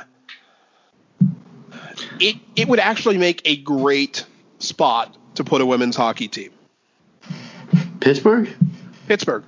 it 2.19 2.35
it 2.55 2.67
would 2.67 2.79
actually 2.79 3.17
make 3.17 3.41
a 3.45 3.57
great 3.57 4.25
spot 4.59 5.15
to 5.35 5.43
put 5.43 5.61
a 5.61 5.65
women's 5.65 5.95
hockey 5.95 6.27
team. 6.27 6.51
Pittsburgh. 7.99 8.49
Pittsburgh. 9.07 9.43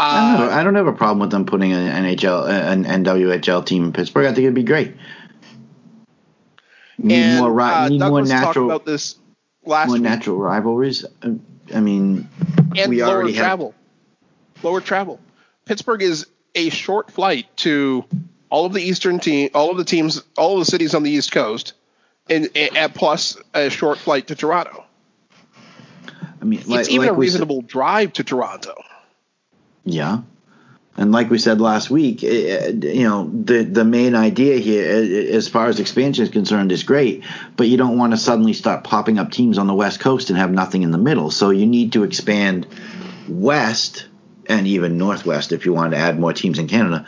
I, 0.00 0.36
don't 0.38 0.48
Uh. 0.48 0.52
I 0.52 0.62
don't 0.64 0.74
have 0.76 0.86
a 0.86 0.92
problem 0.92 1.18
with 1.18 1.30
them 1.30 1.44
putting 1.44 1.72
an 1.72 2.04
NHL, 2.04 2.48
an 2.48 2.84
NWHL 2.84 3.64
team 3.66 3.84
in 3.84 3.92
Pittsburgh. 3.92 4.26
I 4.26 4.28
think 4.28 4.40
it'd 4.44 4.54
be 4.54 4.62
great. 4.62 4.94
Need 6.98 7.14
and 7.14 7.38
more, 7.40 7.60
uh, 7.60 7.88
need 7.88 8.00
more 8.00 8.08
Douglas 8.08 8.30
talked 8.30 8.46
natural, 8.46 8.66
about 8.66 8.84
this 8.84 9.16
last 9.64 9.88
more 9.88 9.94
week. 9.94 10.02
natural 10.02 10.36
rivalries. 10.36 11.04
I 11.74 11.80
mean, 11.80 12.28
and 12.76 12.90
we 12.90 13.02
lower 13.02 13.16
already 13.16 13.32
have- 13.34 13.44
travel. 13.44 13.74
Lower 14.62 14.80
travel. 14.80 15.20
Pittsburgh 15.64 16.02
is 16.02 16.26
a 16.54 16.70
short 16.70 17.10
flight 17.12 17.46
to 17.58 18.04
all 18.50 18.64
of 18.66 18.72
the 18.72 18.82
eastern 18.82 19.20
team, 19.20 19.50
all 19.54 19.70
of 19.70 19.76
the 19.76 19.84
teams, 19.84 20.22
all 20.36 20.54
of 20.54 20.60
the 20.60 20.70
cities 20.70 20.94
on 20.94 21.02
the 21.04 21.10
East 21.10 21.30
Coast, 21.30 21.74
and, 22.28 22.48
and 22.56 22.92
plus 22.94 23.36
a 23.54 23.68
short 23.70 23.98
flight 23.98 24.26
to 24.28 24.34
Toronto. 24.34 24.84
I 26.40 26.44
mean, 26.44 26.62
like, 26.66 26.80
it's 26.80 26.88
even 26.88 27.02
like 27.06 27.10
a 27.10 27.14
we 27.14 27.26
said- 27.26 27.34
reasonable 27.34 27.62
drive 27.62 28.14
to 28.14 28.24
Toronto. 28.24 28.74
Yeah. 29.84 30.20
And 30.98 31.12
like 31.12 31.30
we 31.30 31.38
said 31.38 31.60
last 31.60 31.90
week, 31.90 32.24
eh, 32.24 32.70
you 32.70 33.04
know, 33.04 33.30
the 33.32 33.62
the 33.62 33.84
main 33.84 34.16
idea 34.16 34.58
here, 34.58 34.84
eh, 34.84 35.32
as 35.32 35.46
far 35.48 35.68
as 35.68 35.78
expansion 35.78 36.24
is 36.24 36.30
concerned, 36.30 36.72
is 36.72 36.82
great, 36.82 37.22
but 37.56 37.68
you 37.68 37.76
don't 37.76 37.96
want 37.96 38.12
to 38.12 38.16
suddenly 38.16 38.52
start 38.52 38.82
popping 38.82 39.18
up 39.20 39.30
teams 39.30 39.58
on 39.58 39.68
the 39.68 39.74
West 39.74 40.00
Coast 40.00 40.28
and 40.28 40.38
have 40.38 40.50
nothing 40.50 40.82
in 40.82 40.90
the 40.90 40.98
middle. 40.98 41.30
So 41.30 41.50
you 41.50 41.66
need 41.66 41.92
to 41.92 42.02
expand 42.02 42.66
west 43.28 44.08
and 44.48 44.66
even 44.66 44.98
Northwest 44.98 45.52
if 45.52 45.66
you 45.66 45.72
want 45.72 45.92
to 45.92 45.98
add 45.98 46.18
more 46.18 46.32
teams 46.32 46.58
in 46.58 46.66
Canada. 46.66 47.06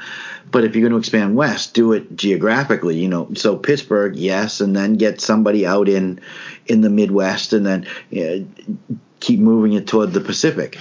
But 0.52 0.64
if 0.64 0.76
you're 0.76 0.82
going 0.82 0.92
to 0.92 0.98
expand 0.98 1.34
west, 1.34 1.74
do 1.74 1.92
it 1.92 2.14
geographically. 2.14 2.96
You 2.96 3.08
know, 3.08 3.30
so 3.34 3.56
Pittsburgh, 3.56 4.14
yes, 4.14 4.60
and 4.60 4.76
then 4.76 4.94
get 4.94 5.20
somebody 5.20 5.66
out 5.66 5.88
in 5.88 6.20
in 6.66 6.80
the 6.80 6.90
Midwest, 6.90 7.52
and 7.52 7.66
then 7.66 7.86
you 8.10 8.24
know, 8.24 8.96
keep 9.18 9.40
moving 9.40 9.72
it 9.72 9.88
toward 9.88 10.12
the 10.12 10.20
Pacific. 10.20 10.78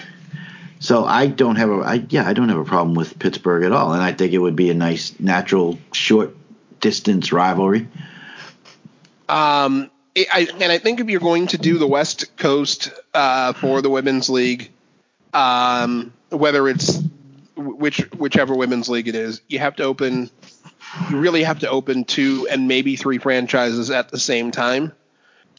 So 0.80 1.04
I 1.04 1.28
don't 1.28 1.58
have 1.58 1.70
a 1.70 1.76
I, 1.76 2.06
yeah 2.10 2.28
I 2.28 2.34
don't 2.34 2.50
have 2.50 2.58
a 2.58 2.66
problem 2.66 2.96
with 2.96 3.20
Pittsburgh 3.20 3.64
at 3.64 3.72
all, 3.72 3.94
and 3.94 4.02
I 4.02 4.14
think 4.14 4.34
it 4.34 4.38
would 4.38 4.56
be 4.56 4.70
a 4.70 4.74
nice 4.74 5.18
natural 5.20 5.78
short 5.92 6.36
distance 6.80 7.34
rivalry. 7.34 7.88
Um, 9.28 9.92
I, 10.18 10.48
and 10.60 10.72
I 10.72 10.80
think 10.80 11.00
if 11.00 11.10
you're 11.10 11.20
going 11.20 11.48
to 11.48 11.58
do 11.58 11.78
the 11.78 11.88
West 11.88 12.36
Coast 12.38 12.92
uh, 13.14 13.54
for 13.54 13.82
the 13.82 13.90
women's 13.90 14.30
league, 14.30 14.72
um, 15.34 16.14
whether 16.30 16.68
it's 16.68 17.02
which 17.56 18.00
whichever 18.12 18.56
women's 18.56 18.90
league 18.90 19.08
it 19.08 19.16
is, 19.16 19.42
you 19.48 19.60
have 19.60 19.76
to 19.78 19.84
open. 19.84 20.30
You 21.12 21.20
really 21.20 21.44
have 21.44 21.60
to 21.60 21.70
open 21.70 22.04
two 22.04 22.48
and 22.50 22.68
maybe 22.68 22.96
three 22.96 23.20
franchises 23.20 23.92
at 23.92 24.10
the 24.10 24.18
same 24.18 24.50
time. 24.50 24.94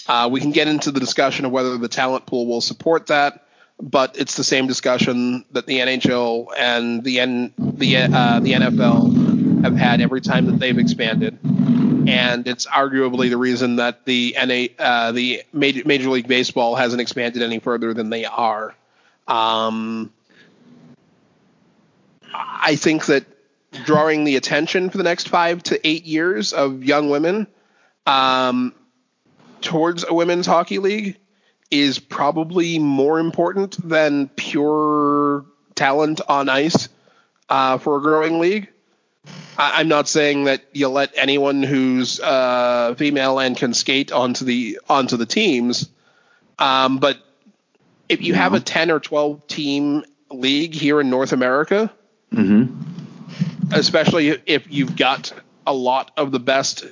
Uh, 0.09 0.29
we 0.33 0.41
can 0.41 0.51
get 0.51 0.67
into 0.67 0.91
the 0.91 0.99
discussion 0.99 1.45
of 1.45 1.53
whether 1.53 1.77
the 1.79 1.89
talent 1.89 2.27
pool 2.27 2.47
will 2.47 2.61
support 2.61 3.07
that, 3.09 3.47
but 3.81 4.17
it's 4.19 4.37
the 4.37 4.45
same 4.45 4.67
discussion 4.67 5.45
that 5.53 5.67
the 5.67 5.79
NHL 5.79 6.49
and 6.57 7.03
the 7.03 7.21
N, 7.21 7.53
the 7.57 7.97
uh, 7.97 8.41
the 8.41 8.53
NFL 8.53 9.65
have 9.65 9.75
had 9.75 10.01
every 10.01 10.21
time 10.21 10.47
that 10.47 10.59
they've 10.59 10.79
expanded, 10.79 11.39
and 11.45 12.47
it's 12.47 12.67
arguably 12.67 13.31
the 13.31 13.39
reason 13.39 13.77
that 13.77 14.05
the 14.05 14.37
NA 14.37 14.83
uh, 14.83 15.13
the 15.13 15.43
Major, 15.53 15.83
Major 15.87 16.11
League 16.11 16.29
Baseball 16.29 16.75
hasn't 16.75 17.01
expanded 17.01 17.43
any 17.43 17.59
further 17.59 17.95
than 17.95 18.11
they 18.11 18.25
are. 18.25 18.75
Um, 19.27 20.13
I 22.33 22.77
think 22.77 23.07
that 23.07 23.25
drawing 23.85 24.25
the 24.25 24.37
attention 24.37 24.91
for 24.91 24.99
the 24.99 25.05
next 25.05 25.29
five 25.29 25.63
to 25.65 25.87
eight 25.87 26.05
years 26.05 26.53
of 26.53 26.85
young 26.85 27.09
women 27.09 27.47
um, 28.07 28.75
towards 29.61 30.05
a 30.07 30.13
women's 30.13 30.47
hockey 30.47 30.79
league 30.79 31.20
is 31.71 31.99
probably 31.99 32.79
more 32.79 33.19
important 33.21 33.77
than 33.89 34.29
pure 34.29 35.45
talent 35.75 36.21
on 36.29 36.49
ice 36.49 36.89
uh, 37.49 37.79
for 37.79 37.97
a 37.99 38.01
growing 38.01 38.39
league. 38.39 38.69
I- 39.57 39.81
am 39.81 39.89
not 39.89 40.09
saying 40.09 40.45
that 40.45 40.63
you 40.73 40.89
let 40.89 41.13
anyone 41.17 41.63
who's 41.63 42.19
uh, 42.21 42.95
female 42.97 43.39
and 43.39 43.57
can 43.57 43.75
skate 43.75 44.11
onto 44.13 44.45
the 44.45 44.81
onto 44.89 45.17
the 45.17 45.27
teams, 45.27 45.89
um, 46.59 46.99
but 46.99 47.19
if 48.09 48.23
you 48.23 48.35
have 48.35 48.55
a 48.55 48.61
ten 48.61 48.91
or 48.91 48.99
twelve 48.99 49.47
team 49.47 50.05
league 50.31 50.75
here 50.75 51.01
in 51.01 51.11
North 51.11 51.33
America, 51.33 51.93
Mm-hmm. 52.33 53.73
especially 53.73 54.29
if 54.47 54.73
you've 54.73 54.95
got 54.97 55.33
a 55.67 55.75
lot 55.75 56.13
of 56.17 56.31
the 56.31 56.39
best 56.41 56.85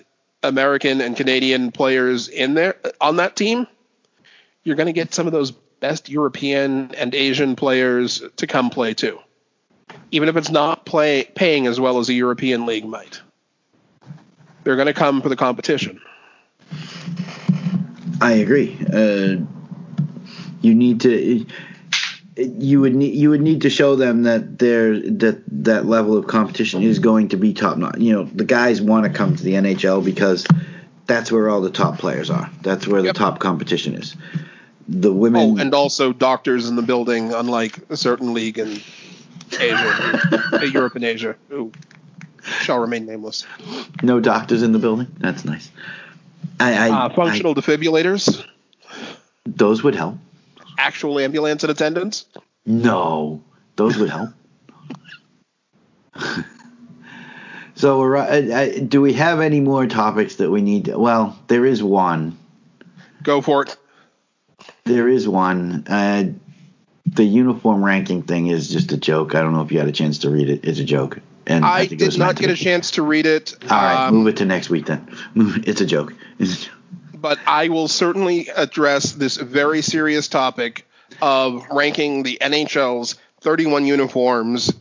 American 0.43 1.01
and 1.01 1.17
Canadian 1.17 1.71
players 1.73 2.27
in 2.29 2.55
there 2.55 2.77
on 3.01 3.17
that 3.17 3.37
team, 3.37 3.67
you're 4.65 4.77
going 4.77 4.87
to 4.87 4.93
get 4.93 5.15
some 5.15 5.27
of 5.27 5.33
those 5.33 5.51
best 5.51 6.09
European 6.09 6.95
and 6.97 7.15
Asian 7.15 7.57
players 7.57 8.23
to 8.37 8.47
come 8.47 8.71
play 8.71 8.95
too, 8.95 9.19
even 10.11 10.29
if 10.29 10.37
it's 10.37 10.51
not 10.51 10.85
play 10.85 11.25
paying 11.35 11.67
as 11.67 11.79
well 11.79 11.99
as 11.99 12.09
a 12.09 12.15
European 12.15 12.67
league 12.67 12.85
might. 12.85 13.21
They're 14.65 14.77
going 14.77 14.87
to 14.87 14.95
come 14.95 15.23
for 15.23 15.29
the 15.29 15.37
competition. 15.37 16.01
I 18.21 18.33
agree. 18.33 18.77
Uh, 18.93 19.37
you 20.61 20.75
need 20.75 21.01
to 21.03 21.47
you 22.37 22.81
would 22.81 22.95
need 22.95 23.15
you 23.15 23.31
would 23.31 23.41
need 23.41 23.63
to 23.63 23.71
show 23.71 23.97
them 23.97 24.25
that 24.25 24.59
there 24.59 24.99
that 25.01 25.43
that 25.65 25.87
level 25.87 26.17
of 26.17 26.27
competition 26.27 26.83
is 26.83 26.99
going 26.99 27.29
to 27.29 27.37
be 27.37 27.53
top 27.55 27.79
notch. 27.79 27.99
You 27.99 28.13
know, 28.13 28.25
the 28.25 28.45
guys 28.45 28.83
want 28.83 29.05
to 29.05 29.11
come 29.11 29.37
to 29.37 29.43
the 29.43 29.55
NHL 29.55 30.05
because 30.05 30.47
that's 31.07 31.33
where 31.33 31.49
all 31.49 31.61
the 31.61 31.71
top 31.71 31.99
players 31.99 32.29
are. 32.31 32.51
That's 32.63 32.87
where 32.87 33.01
the 33.01 33.07
Yep. 33.07 33.17
top 33.17 33.39
competition 33.39 33.95
is. 33.95 34.15
The 34.89 35.12
women 35.12 35.59
Oh, 35.59 35.60
and 35.60 35.74
also 35.74 36.12
doctors 36.12 36.69
in 36.69 36.77
the 36.77 36.82
building, 36.82 37.32
unlike 37.35 37.78
a 37.90 37.97
certain 37.97 38.32
league 38.32 38.59
in 38.59 38.81
Asia, 39.52 40.40
Europe 40.73 40.94
and 40.94 41.05
Asia, 41.05 41.36
who 41.51 41.70
shall 42.62 42.78
remain 42.78 43.05
nameless. 43.06 43.44
no 44.02 44.19
doctors 44.20 44.62
in 44.62 44.73
the 44.73 44.78
building. 44.78 45.09
That's 45.19 45.44
nice. 45.44 45.70
I, 46.60 46.89
I, 46.89 47.05
Uh, 47.05 47.09
functional 47.15 47.55
defibrillators, 47.55 48.44
those 49.44 49.82
would 49.82 49.94
help. 49.94 50.16
actual 50.78 51.19
ambulance 51.19 51.65
in 51.65 51.70
attendance. 51.70 52.24
No, 52.65 53.43
those 53.77 53.97
would 53.98 54.09
help. 54.10 54.31
so, 57.74 58.15
uh, 58.15 58.70
do 58.89 59.01
we 59.01 59.12
have 59.15 59.40
any 59.40 59.60
more 59.60 59.86
topics 59.86 60.36
that 60.36 60.51
we 60.51 60.62
need? 60.62 60.86
To, 60.86 60.98
well, 60.98 61.39
there 61.48 61.65
is 61.65 61.82
one. 61.82 62.36
Go 63.23 63.40
for 63.40 63.62
it. 63.62 63.77
There 64.89 65.09
is 65.09 65.28
one. 65.28 65.85
Uh, 65.86 66.32
the 67.06 67.24
uniform 67.24 67.85
ranking 67.85 68.23
thing 68.23 68.48
is 68.48 68.69
just 68.70 68.93
a 68.93 68.97
joke. 68.97 69.35
I 69.35 69.40
don't 69.40 69.52
know 69.52 69.62
if 69.62 69.73
you 69.73 69.78
had 69.78 69.89
a 69.89 69.93
chance 69.93 70.19
to 70.19 70.31
read 70.31 70.48
it. 70.48 70.65
It's 70.65 70.78
a 70.78 70.85
joke. 70.85 71.20
And 71.47 71.65
I, 71.65 71.86
think 71.86 72.01
it 72.01 72.05
was 72.05 72.15
did 72.15 72.20
not 72.20 72.36
get 72.36 72.51
a 72.51 72.56
chance 72.56 72.93
to 72.93 73.02
read 73.02 73.24
it. 73.27 73.55
All 73.62 73.69
right, 73.69 74.06
um, 74.06 74.15
move 74.15 74.27
it 74.28 74.36
to 74.39 74.44
next 74.44 74.69
week 74.69 74.86
then. 74.86 75.06
It's 75.35 75.81
a 75.81 75.86
joke. 75.86 76.15
It's 76.39 76.62
a 76.62 76.66
joke. 76.66 76.74
but 77.15 77.39
I 77.47 77.69
will 77.69 77.89
certainly 77.89 78.48
address 78.55 79.12
this 79.12 79.36
very 79.36 79.81
serious 79.81 80.28
topic 80.28 80.86
of 81.23 81.66
ranking 81.70 82.23
the 82.23 82.39
NHL's 82.40 83.16
31 83.40 83.86
uniforms 83.86 84.73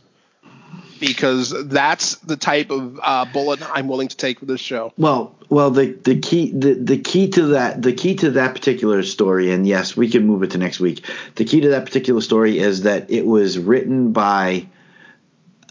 because 0.98 1.54
that's 1.68 2.16
the 2.16 2.36
type 2.36 2.70
of 2.70 2.98
uh, 3.02 3.24
bullet 3.26 3.60
I'm 3.74 3.88
willing 3.88 4.08
to 4.08 4.16
take 4.16 4.40
for 4.40 4.46
this 4.46 4.60
show. 4.60 4.92
Well, 4.96 5.34
well, 5.48 5.70
the 5.70 5.92
the 5.92 6.18
key 6.18 6.50
the, 6.50 6.74
the 6.74 6.98
key 6.98 7.28
to 7.30 7.46
that 7.48 7.82
the 7.82 7.92
key 7.92 8.14
to 8.16 8.32
that 8.32 8.54
particular 8.54 9.02
story, 9.02 9.52
and 9.52 9.66
yes, 9.66 9.96
we 9.96 10.08
can 10.08 10.26
move 10.26 10.42
it 10.42 10.50
to 10.52 10.58
next 10.58 10.80
week. 10.80 11.04
The 11.36 11.44
key 11.44 11.60
to 11.62 11.70
that 11.70 11.86
particular 11.86 12.20
story 12.20 12.58
is 12.58 12.82
that 12.82 13.10
it 13.10 13.26
was 13.26 13.58
written 13.58 14.12
by 14.12 14.66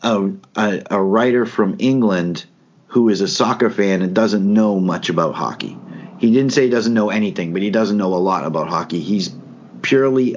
a 0.02 0.32
a, 0.56 0.84
a 0.92 1.02
writer 1.02 1.46
from 1.46 1.76
England 1.80 2.46
who 2.88 3.10
is 3.10 3.22
a 3.22 3.28
soccer 3.28 3.70
fan 3.70 4.02
and 4.02 4.16
doesn't 4.16 4.52
know 4.52 4.80
much 4.80 5.10
about 5.10 5.36
hockey. 5.36 5.78
He 6.20 6.32
didn't 6.32 6.54
say 6.54 6.64
he 6.64 6.70
doesn't 6.70 6.94
know 6.94 7.10
anything, 7.10 7.54
but 7.54 7.62
he 7.62 7.70
doesn't 7.70 7.98
know 7.98 8.14
a 8.16 8.18
lot 8.18 8.46
about 8.46 8.70
hockey. 8.70 9.02
He's 9.02 9.36
purely, 9.82 10.36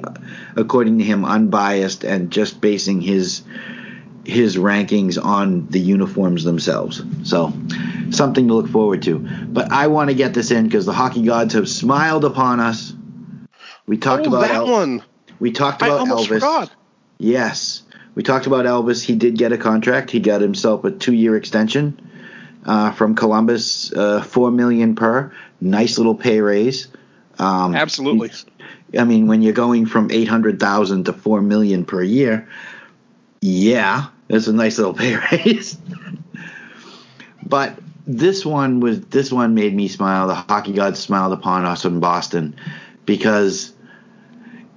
according 0.55 0.99
to 0.99 1.03
him, 1.03 1.25
unbiased 1.25 2.03
and 2.03 2.29
just 2.29 2.61
basing 2.61 3.01
his 3.01 3.41
his 4.25 4.55
rankings 4.55 5.23
on 5.23 5.67
the 5.67 5.79
uniforms 5.79 6.43
themselves. 6.43 7.01
So, 7.23 7.53
something 8.11 8.47
to 8.47 8.53
look 8.53 8.69
forward 8.69 9.01
to. 9.03 9.19
But 9.19 9.71
I 9.71 9.87
want 9.87 10.09
to 10.09 10.15
get 10.15 10.33
this 10.33 10.51
in 10.51 10.65
because 10.65 10.85
the 10.85 10.93
hockey 10.93 11.23
gods 11.23 11.53
have 11.53 11.67
smiled 11.67 12.25
upon 12.25 12.59
us. 12.59 12.93
We 13.85 13.97
talked 13.97 14.25
oh, 14.25 14.29
about 14.29 14.41
that 14.41 14.51
El- 14.51 14.71
one. 14.71 15.03
we 15.39 15.51
talked 15.51 15.81
about 15.81 16.07
Elvis. 16.07 16.27
forgot. 16.27 16.71
Yes, 17.17 17.83
we 18.15 18.23
talked 18.23 18.47
about 18.47 18.65
Elvis. 18.65 19.03
He 19.03 19.15
did 19.15 19.37
get 19.37 19.51
a 19.51 19.57
contract. 19.57 20.11
He 20.11 20.19
got 20.19 20.41
himself 20.41 20.83
a 20.83 20.91
two-year 20.91 21.35
extension 21.35 21.99
uh, 22.65 22.91
from 22.91 23.15
Columbus, 23.15 23.91
uh, 23.93 24.21
four 24.21 24.51
million 24.51 24.95
per. 24.95 25.33
Nice 25.59 25.97
little 25.97 26.15
pay 26.15 26.41
raise. 26.41 26.87
Um, 27.39 27.75
Absolutely. 27.75 28.31
I 28.97 29.03
mean, 29.03 29.27
when 29.27 29.41
you're 29.41 29.53
going 29.53 29.85
from 29.85 30.11
eight 30.11 30.27
hundred 30.27 30.59
thousand 30.59 31.05
to 31.05 31.13
four 31.13 31.41
million 31.41 31.85
per 31.85 32.03
year, 32.03 32.47
yeah, 33.41 34.07
it's 34.29 34.47
a 34.47 34.53
nice 34.53 34.77
little 34.77 34.93
pay 34.95 35.17
raise. 35.31 35.77
but 37.45 37.77
this 38.07 38.45
one 38.45 38.79
was 38.79 39.01
this 39.01 39.31
one 39.31 39.55
made 39.55 39.75
me 39.75 39.87
smile. 39.87 40.27
The 40.27 40.35
hockey 40.35 40.73
gods 40.73 40.99
smiled 40.99 41.33
upon 41.33 41.65
us 41.65 41.85
in 41.85 41.99
Boston 41.99 42.55
because 43.05 43.73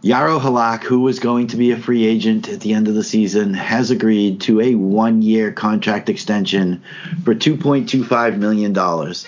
Jaro 0.03 0.39
Halak, 0.39 0.83
who 0.83 1.01
was 1.01 1.19
going 1.19 1.47
to 1.49 1.57
be 1.57 1.71
a 1.71 1.79
free 1.79 2.05
agent 2.07 2.49
at 2.49 2.61
the 2.61 2.75
end 2.75 2.89
of 2.89 2.95
the 2.95 3.05
season, 3.05 3.55
has 3.55 3.91
agreed 3.91 4.43
to 4.43 4.61
a 4.61 4.75
one-year 4.75 5.53
contract 5.53 6.11
extension 6.11 6.83
for 7.25 7.35
two 7.35 7.57
point 7.57 7.89
two 7.89 8.05
five 8.05 8.39
million 8.39 8.73
dollars. 8.73 9.27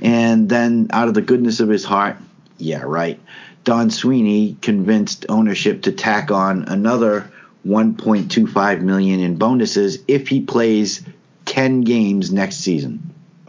And 0.00 0.48
then, 0.48 0.88
out 0.92 1.08
of 1.08 1.14
the 1.14 1.22
goodness 1.22 1.60
of 1.60 1.68
his 1.68 1.84
heart, 1.84 2.16
yeah, 2.58 2.82
right. 2.82 3.20
Don 3.64 3.90
Sweeney 3.90 4.56
convinced 4.62 5.26
ownership 5.28 5.82
to 5.82 5.92
tack 5.92 6.30
on 6.30 6.64
another 6.68 7.30
1.25 7.66 8.80
million 8.82 9.20
in 9.20 9.36
bonuses 9.36 9.98
if 10.06 10.28
he 10.28 10.40
plays 10.40 11.02
10 11.46 11.82
games 11.82 12.32
next 12.32 12.56
season. 12.56 13.12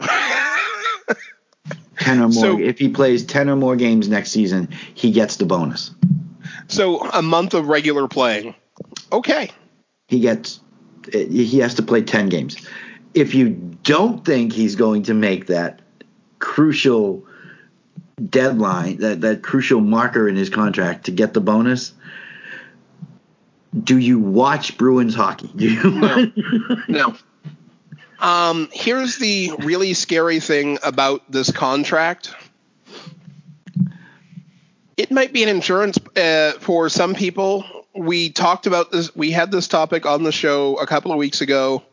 10 1.98 2.18
or 2.18 2.22
more. 2.22 2.32
So- 2.32 2.58
if 2.58 2.78
he 2.78 2.88
plays 2.88 3.24
10 3.24 3.48
or 3.48 3.56
more 3.56 3.76
games 3.76 4.08
next 4.08 4.30
season, 4.30 4.68
he 4.94 5.10
gets 5.12 5.36
the 5.36 5.46
bonus. 5.46 5.92
So 6.68 7.00
a 7.00 7.22
month 7.22 7.54
of 7.54 7.68
regular 7.68 8.08
playing. 8.08 8.54
Okay. 9.12 9.50
He 10.06 10.20
gets 10.20 10.60
he 11.12 11.58
has 11.60 11.74
to 11.74 11.82
play 11.82 12.02
10 12.02 12.28
games. 12.28 12.68
If 13.14 13.34
you 13.34 13.50
don't 13.82 14.24
think 14.24 14.52
he's 14.52 14.76
going 14.76 15.04
to 15.04 15.14
make 15.14 15.46
that 15.46 15.80
crucial 16.38 17.24
deadline, 18.22 18.98
that, 18.98 19.22
that 19.22 19.42
crucial 19.42 19.80
marker 19.80 20.28
in 20.28 20.36
his 20.36 20.50
contract 20.50 21.06
to 21.06 21.10
get 21.12 21.32
the 21.32 21.40
bonus, 21.40 21.92
Do 23.76 23.98
you 23.98 24.18
watch 24.18 24.78
Bruins 24.78 25.14
hockey? 25.14 25.50
Do 25.54 25.70
you 25.70 25.90
No. 25.90 26.32
no. 26.88 27.16
Um, 28.20 28.68
here's 28.72 29.18
the 29.18 29.52
really 29.60 29.94
scary 29.94 30.40
thing 30.40 30.78
about 30.82 31.30
this 31.30 31.52
contract. 31.52 32.34
It 34.96 35.10
might 35.12 35.32
be 35.32 35.44
an 35.44 35.48
insurance 35.48 35.98
uh, 36.16 36.52
for 36.58 36.88
some 36.88 37.14
people. 37.14 37.64
We 37.94 38.30
talked 38.30 38.66
about 38.66 38.90
this. 38.90 39.14
We 39.14 39.30
had 39.30 39.52
this 39.52 39.68
topic 39.68 40.06
on 40.06 40.24
the 40.24 40.32
show 40.32 40.76
a 40.76 40.86
couple 40.86 41.12
of 41.12 41.18
weeks 41.18 41.40
ago. 41.40 41.84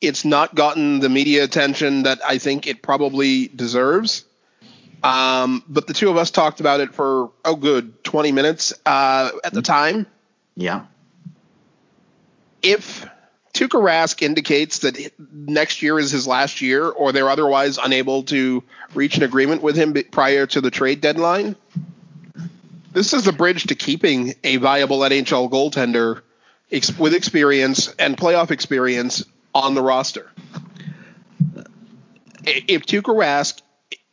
It's 0.00 0.24
not 0.24 0.54
gotten 0.54 1.00
the 1.00 1.08
media 1.08 1.44
attention 1.44 2.04
that 2.04 2.20
I 2.24 2.38
think 2.38 2.66
it 2.66 2.82
probably 2.82 3.48
deserves. 3.48 4.24
Um, 5.02 5.62
but 5.68 5.86
the 5.86 5.92
two 5.92 6.08
of 6.08 6.16
us 6.16 6.30
talked 6.30 6.60
about 6.60 6.80
it 6.80 6.94
for 6.94 7.30
oh, 7.44 7.56
good 7.56 8.02
twenty 8.02 8.32
minutes 8.32 8.72
uh, 8.86 9.30
at 9.44 9.52
the 9.52 9.62
time. 9.62 10.06
Yeah. 10.54 10.86
If 12.66 13.08
Tuukka 13.54 13.80
Rask 13.80 14.22
indicates 14.22 14.80
that 14.80 15.12
next 15.30 15.82
year 15.82 15.98
is 15.98 16.10
his 16.10 16.26
last 16.26 16.60
year, 16.60 16.88
or 16.88 17.12
they're 17.12 17.30
otherwise 17.30 17.78
unable 17.78 18.24
to 18.24 18.64
reach 18.92 19.16
an 19.16 19.22
agreement 19.22 19.62
with 19.62 19.76
him 19.76 19.94
prior 20.10 20.46
to 20.46 20.60
the 20.60 20.70
trade 20.70 21.00
deadline, 21.00 21.54
this 22.92 23.12
is 23.12 23.26
a 23.28 23.32
bridge 23.32 23.68
to 23.68 23.76
keeping 23.76 24.34
a 24.42 24.56
viable 24.56 24.98
NHL 24.98 25.48
goaltender 25.48 26.22
with 26.98 27.14
experience 27.14 27.88
and 27.98 28.16
playoff 28.16 28.50
experience 28.50 29.24
on 29.54 29.74
the 29.74 29.82
roster. 29.82 30.28
If 32.44 32.84
Tuukka 32.86 33.14
Rask 33.14 33.60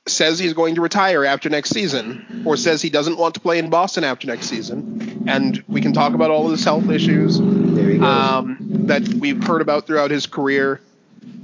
says 0.06 0.38
he's 0.38 0.54
going 0.54 0.76
to 0.76 0.82
retire 0.82 1.24
after 1.24 1.50
next 1.50 1.70
season, 1.70 2.44
or 2.46 2.58
says 2.58 2.82
he 2.82 2.90
doesn't 2.90 3.18
want 3.18 3.36
to 3.36 3.40
play 3.40 3.60
in 3.60 3.70
Boston 3.70 4.04
after 4.04 4.28
next 4.28 4.48
season, 4.48 5.24
and 5.28 5.64
we 5.68 5.82
can 5.82 5.94
talk 5.94 6.14
about 6.14 6.30
all 6.30 6.46
of 6.46 6.52
his 6.52 6.64
health 6.64 6.90
issues, 6.90 7.38
he 7.38 8.00
um, 8.00 8.58
that 8.88 9.08
we've 9.08 9.42
heard 9.44 9.62
about 9.62 9.88
throughout 9.88 10.12
his 10.12 10.28
career. 10.28 10.82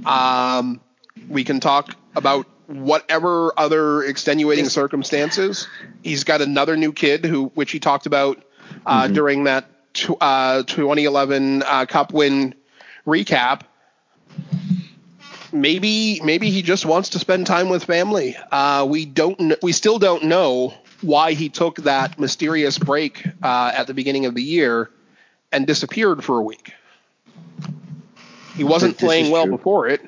Um, 0.04 0.80
we 1.28 1.44
can 1.44 1.60
talk 1.60 1.94
about 2.14 2.46
whatever 2.66 3.52
other 3.58 4.02
extenuating 4.02 4.68
circumstances. 4.68 5.66
He's 6.02 6.24
got 6.24 6.40
another 6.40 6.76
new 6.76 6.92
kid 6.92 7.24
who, 7.24 7.46
which 7.54 7.72
he 7.72 7.80
talked 7.80 8.06
about 8.06 8.42
uh, 8.86 9.08
during 9.08 9.44
that 9.44 9.66
tw- 9.94 10.20
uh, 10.20 10.62
2011 10.64 11.62
uh, 11.62 11.86
Cup 11.86 12.12
win 12.12 12.54
recap. 13.06 13.62
Maybe, 15.52 16.20
maybe 16.22 16.50
he 16.50 16.62
just 16.62 16.86
wants 16.86 17.10
to 17.10 17.18
spend 17.18 17.46
time 17.46 17.68
with 17.68 17.84
family. 17.84 18.36
Uh, 18.50 18.86
we 18.88 19.04
don't, 19.04 19.38
kn- 19.38 19.56
we 19.62 19.72
still 19.72 19.98
don't 19.98 20.24
know 20.24 20.74
why 21.00 21.32
he 21.32 21.48
took 21.48 21.76
that 21.78 22.18
mysterious 22.18 22.78
break 22.78 23.26
uh, 23.42 23.72
at 23.74 23.86
the 23.86 23.94
beginning 23.94 24.26
of 24.26 24.34
the 24.34 24.42
year 24.42 24.90
and 25.52 25.66
disappeared 25.66 26.22
for 26.22 26.38
a 26.38 26.42
week. 26.42 26.72
He 28.56 28.64
wasn't 28.64 28.98
playing 28.98 29.30
well 29.30 29.44
true. 29.44 29.56
before 29.56 29.88
it. 29.88 30.02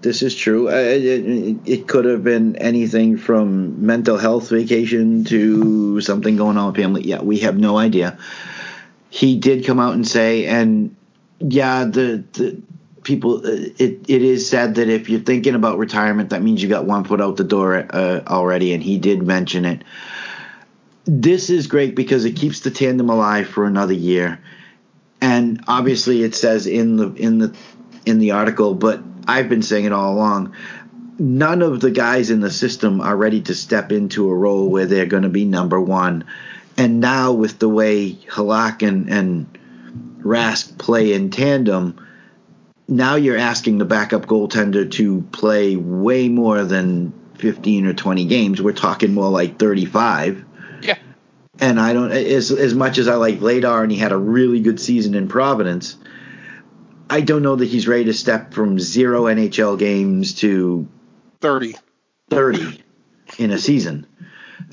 This 0.00 0.22
is 0.22 0.34
true. 0.34 0.68
Uh, 0.68 0.72
it, 0.72 1.04
it, 1.04 1.56
it 1.66 1.88
could 1.88 2.06
have 2.06 2.24
been 2.24 2.56
anything 2.56 3.18
from 3.18 3.84
mental 3.84 4.16
health 4.16 4.48
vacation 4.48 5.24
to 5.24 6.00
something 6.00 6.36
going 6.36 6.56
on 6.56 6.68
with 6.68 6.76
family. 6.76 7.02
Yeah, 7.02 7.20
we 7.20 7.40
have 7.40 7.58
no 7.58 7.76
idea. 7.76 8.18
He 9.10 9.36
did 9.36 9.66
come 9.66 9.78
out 9.78 9.94
and 9.94 10.08
say, 10.08 10.46
and 10.46 10.96
yeah, 11.38 11.84
the 11.84 12.24
the 12.32 12.62
people. 13.02 13.38
uh, 13.46 13.70
It 13.78 14.04
it 14.08 14.22
is 14.22 14.48
said 14.48 14.76
that 14.76 14.88
if 14.88 15.08
you're 15.08 15.20
thinking 15.20 15.54
about 15.54 15.78
retirement, 15.78 16.30
that 16.30 16.42
means 16.42 16.62
you 16.62 16.68
got 16.68 16.84
one 16.86 17.04
foot 17.04 17.20
out 17.20 17.36
the 17.36 17.44
door 17.44 17.86
uh, 17.90 18.20
already. 18.26 18.72
And 18.72 18.82
he 18.82 18.98
did 18.98 19.22
mention 19.22 19.64
it. 19.64 19.82
This 21.04 21.50
is 21.50 21.66
great 21.66 21.94
because 21.96 22.24
it 22.24 22.36
keeps 22.36 22.60
the 22.60 22.70
tandem 22.70 23.10
alive 23.10 23.48
for 23.48 23.64
another 23.64 23.94
year, 23.94 24.38
and 25.20 25.64
obviously 25.66 26.22
it 26.22 26.34
says 26.34 26.66
in 26.66 26.96
the 26.96 27.12
in 27.14 27.38
the 27.38 27.56
in 28.06 28.18
the 28.18 28.32
article, 28.32 28.74
but 28.74 29.00
I've 29.26 29.48
been 29.48 29.62
saying 29.62 29.86
it 29.86 29.92
all 29.92 30.14
along. 30.14 30.54
None 31.18 31.62
of 31.62 31.80
the 31.80 31.90
guys 31.90 32.30
in 32.30 32.40
the 32.40 32.50
system 32.50 33.00
are 33.00 33.16
ready 33.16 33.42
to 33.42 33.54
step 33.54 33.92
into 33.92 34.30
a 34.30 34.34
role 34.34 34.68
where 34.68 34.86
they're 34.86 35.06
going 35.06 35.24
to 35.24 35.28
be 35.28 35.44
number 35.44 35.80
one. 35.80 36.24
And 36.76 37.00
now, 37.00 37.32
with 37.32 37.58
the 37.58 37.68
way 37.68 38.12
Halak 38.12 38.86
and, 38.86 39.10
and 39.10 39.58
Rask 40.22 40.78
play 40.78 41.12
in 41.12 41.30
tandem, 41.30 42.00
now 42.90 43.14
you're 43.14 43.38
asking 43.38 43.78
the 43.78 43.84
backup 43.84 44.26
goaltender 44.26 44.90
to 44.92 45.22
play 45.32 45.76
way 45.76 46.28
more 46.28 46.64
than 46.64 47.12
15 47.38 47.86
or 47.86 47.94
20 47.94 48.24
games. 48.26 48.60
We're 48.60 48.72
talking 48.72 49.14
more 49.14 49.30
like 49.30 49.58
35. 49.58 50.44
Yeah. 50.82 50.98
And 51.60 51.80
I 51.80 51.92
don't 51.92 52.10
as 52.10 52.50
as 52.50 52.74
much 52.74 52.98
as 52.98 53.06
I 53.06 53.14
like 53.14 53.38
Vladar 53.38 53.82
and 53.82 53.92
he 53.92 53.98
had 53.98 54.12
a 54.12 54.16
really 54.16 54.60
good 54.60 54.80
season 54.80 55.14
in 55.14 55.28
Providence. 55.28 55.96
I 57.08 57.20
don't 57.20 57.42
know 57.42 57.56
that 57.56 57.64
he's 57.64 57.88
ready 57.88 58.04
to 58.04 58.12
step 58.12 58.54
from 58.54 58.78
zero 58.78 59.24
NHL 59.24 59.78
games 59.78 60.34
to 60.36 60.88
30. 61.40 61.74
30 62.28 62.82
in 63.38 63.50
a 63.50 63.58
season. 63.58 64.06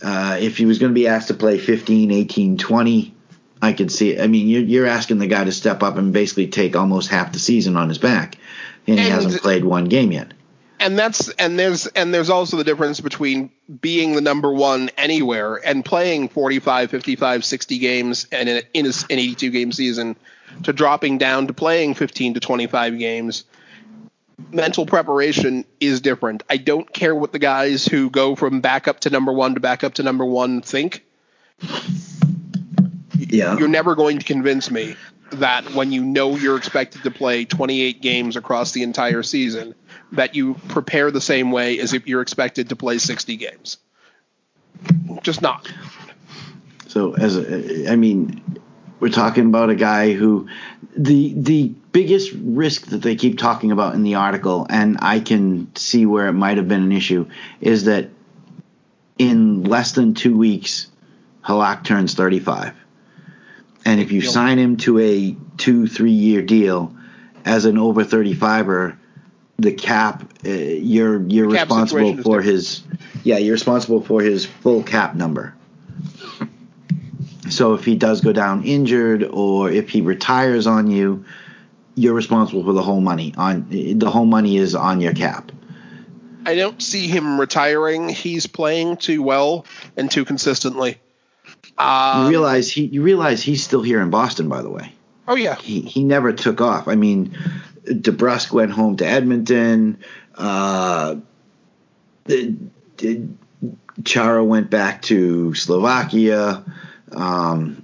Uh, 0.01 0.37
if 0.39 0.57
he 0.57 0.65
was 0.65 0.79
going 0.79 0.91
to 0.91 0.95
be 0.95 1.07
asked 1.07 1.29
to 1.29 1.33
play 1.33 1.57
15, 1.57 2.11
18, 2.11 2.57
20, 2.57 3.15
I 3.61 3.73
could 3.73 3.91
see 3.91 4.11
it. 4.13 4.21
I 4.21 4.27
mean, 4.27 4.47
you're, 4.47 4.61
you're 4.61 4.85
asking 4.85 5.17
the 5.17 5.27
guy 5.27 5.43
to 5.43 5.51
step 5.51 5.83
up 5.83 5.97
and 5.97 6.13
basically 6.13 6.47
take 6.47 6.75
almost 6.75 7.09
half 7.09 7.31
the 7.33 7.39
season 7.39 7.75
on 7.75 7.89
his 7.89 7.97
back, 7.97 8.37
and 8.85 8.99
he 8.99 9.09
hasn't 9.09 9.41
played 9.41 9.65
one 9.65 9.85
game 9.85 10.11
yet. 10.11 10.33
and 10.79 10.97
that's 10.97 11.29
and 11.29 11.57
there's 11.57 11.87
and 11.87 12.13
there's 12.13 12.29
also 12.29 12.57
the 12.57 12.63
difference 12.63 12.99
between 12.99 13.49
being 13.81 14.13
the 14.13 14.21
number 14.21 14.51
one 14.51 14.89
anywhere 14.97 15.55
and 15.55 15.83
playing 15.83 16.29
45 16.29 16.91
55 16.91 17.45
60 17.45 17.77
games 17.79 18.27
and 18.31 18.47
in, 18.47 18.57
a, 18.57 18.61
in 18.73 18.85
a, 18.85 18.89
an 18.89 19.19
82 19.19 19.49
game 19.49 19.71
season 19.71 20.15
to 20.63 20.73
dropping 20.73 21.17
down 21.17 21.47
to 21.47 21.53
playing 21.53 21.93
15 21.93 22.35
to 22.35 22.39
25 22.39 22.99
games 22.99 23.43
mental 24.51 24.85
preparation 24.85 25.65
is 25.79 25.99
different 26.01 26.43
i 26.49 26.57
don't 26.57 26.93
care 26.93 27.15
what 27.15 27.31
the 27.31 27.39
guys 27.39 27.85
who 27.85 28.09
go 28.09 28.35
from 28.35 28.61
backup 28.61 28.99
to 28.99 29.09
number 29.09 29.31
one 29.33 29.55
to 29.55 29.59
backup 29.59 29.95
to 29.95 30.03
number 30.03 30.25
one 30.25 30.61
think 30.61 31.03
Yeah. 33.29 33.57
you're 33.57 33.67
never 33.67 33.95
going 33.95 34.19
to 34.19 34.25
convince 34.25 34.71
me 34.71 34.95
that 35.31 35.73
when 35.73 35.91
you 35.91 36.03
know 36.03 36.35
you're 36.35 36.57
expected 36.57 37.03
to 37.03 37.11
play 37.11 37.45
28 37.45 38.01
games 38.01 38.35
across 38.35 38.71
the 38.71 38.83
entire 38.83 39.23
season, 39.23 39.75
that 40.13 40.35
you 40.35 40.53
prepare 40.69 41.11
the 41.11 41.21
same 41.21 41.51
way 41.51 41.79
as 41.79 41.93
if 41.93 42.07
you're 42.07 42.21
expected 42.21 42.69
to 42.69 42.75
play 42.75 42.97
60 42.97 43.35
games. 43.35 43.77
Just 45.21 45.41
not. 45.41 45.71
So 46.87 47.13
as 47.15 47.35
a, 47.35 47.91
I 47.91 47.95
mean, 47.95 48.41
we're 48.99 49.09
talking 49.09 49.45
about 49.45 49.69
a 49.69 49.75
guy 49.75 50.13
who 50.13 50.47
the 50.95 51.33
the 51.35 51.67
biggest 51.91 52.31
risk 52.33 52.87
that 52.87 53.01
they 53.01 53.15
keep 53.15 53.37
talking 53.37 53.71
about 53.71 53.95
in 53.95 54.03
the 54.03 54.15
article, 54.15 54.65
and 54.69 54.97
I 55.01 55.19
can 55.19 55.75
see 55.75 56.05
where 56.05 56.27
it 56.27 56.33
might 56.33 56.57
have 56.57 56.67
been 56.67 56.83
an 56.83 56.91
issue, 56.91 57.29
is 57.61 57.85
that 57.85 58.09
in 59.17 59.63
less 59.63 59.91
than 59.91 60.13
two 60.13 60.37
weeks, 60.37 60.87
Halak 61.43 61.83
turns 61.83 62.15
thirty 62.15 62.39
five, 62.39 62.73
and 63.87 64.01
if 64.01 64.11
you 64.11 64.19
sign 64.19 64.59
him 64.59 64.75
to 64.75 64.99
a 64.99 65.35
two 65.55 65.87
three 65.87 66.11
year 66.11 66.41
deal 66.41 66.93
as 67.45 67.63
an 67.63 67.77
over 67.77 68.03
thirty 68.03 68.33
fiver, 68.33 68.99
the 69.57 69.71
cap 69.71 70.29
uh, 70.45 70.49
you're 70.49 71.21
you're 71.21 71.49
cap 71.49 71.69
responsible 71.69 72.21
for 72.21 72.41
his 72.41 72.83
yeah 73.23 73.37
you're 73.37 73.53
responsible 73.53 74.01
for 74.01 74.21
his 74.21 74.45
full 74.45 74.83
cap 74.83 75.15
number. 75.15 75.55
So 77.49 77.75
if 77.75 77.85
he 77.85 77.95
does 77.95 78.19
go 78.19 78.33
down 78.33 78.65
injured 78.65 79.23
or 79.23 79.71
if 79.71 79.89
he 79.89 80.01
retires 80.01 80.67
on 80.67 80.91
you, 80.91 81.23
you're 81.95 82.13
responsible 82.13 82.65
for 82.65 82.73
the 82.73 82.83
whole 82.83 82.99
money. 82.99 83.33
On 83.37 83.69
the 83.69 84.09
whole 84.09 84.25
money 84.25 84.57
is 84.57 84.75
on 84.75 84.99
your 84.99 85.13
cap. 85.13 85.49
I 86.45 86.55
don't 86.55 86.81
see 86.81 87.07
him 87.07 87.39
retiring. 87.39 88.09
He's 88.09 88.47
playing 88.47 88.97
too 88.97 89.23
well 89.23 89.65
and 89.95 90.11
too 90.11 90.25
consistently. 90.25 90.97
You 91.79 91.85
Um, 91.85 92.29
realize 92.29 92.71
he 92.71 92.85
you 92.85 93.01
realize 93.03 93.41
he's 93.43 93.63
still 93.63 93.81
here 93.81 94.01
in 94.01 94.09
Boston, 94.09 94.49
by 94.49 94.61
the 94.61 94.69
way. 94.69 94.93
oh 95.27 95.35
yeah, 95.35 95.55
He 95.55 95.81
he 95.81 96.03
never 96.03 96.33
took 96.33 96.59
off. 96.61 96.87
I 96.87 96.95
mean, 96.95 97.37
DeBrusk 97.85 98.51
went 98.51 98.71
home 98.71 98.97
to 98.97 99.05
Edmonton. 99.05 99.97
Uh, 100.35 101.15
the- 102.25 102.55
the- 102.97 103.27
Chara 104.03 104.43
went 104.43 104.69
back 104.69 105.01
to 105.03 105.53
Slovakia. 105.55 106.63
Um, 107.11 107.83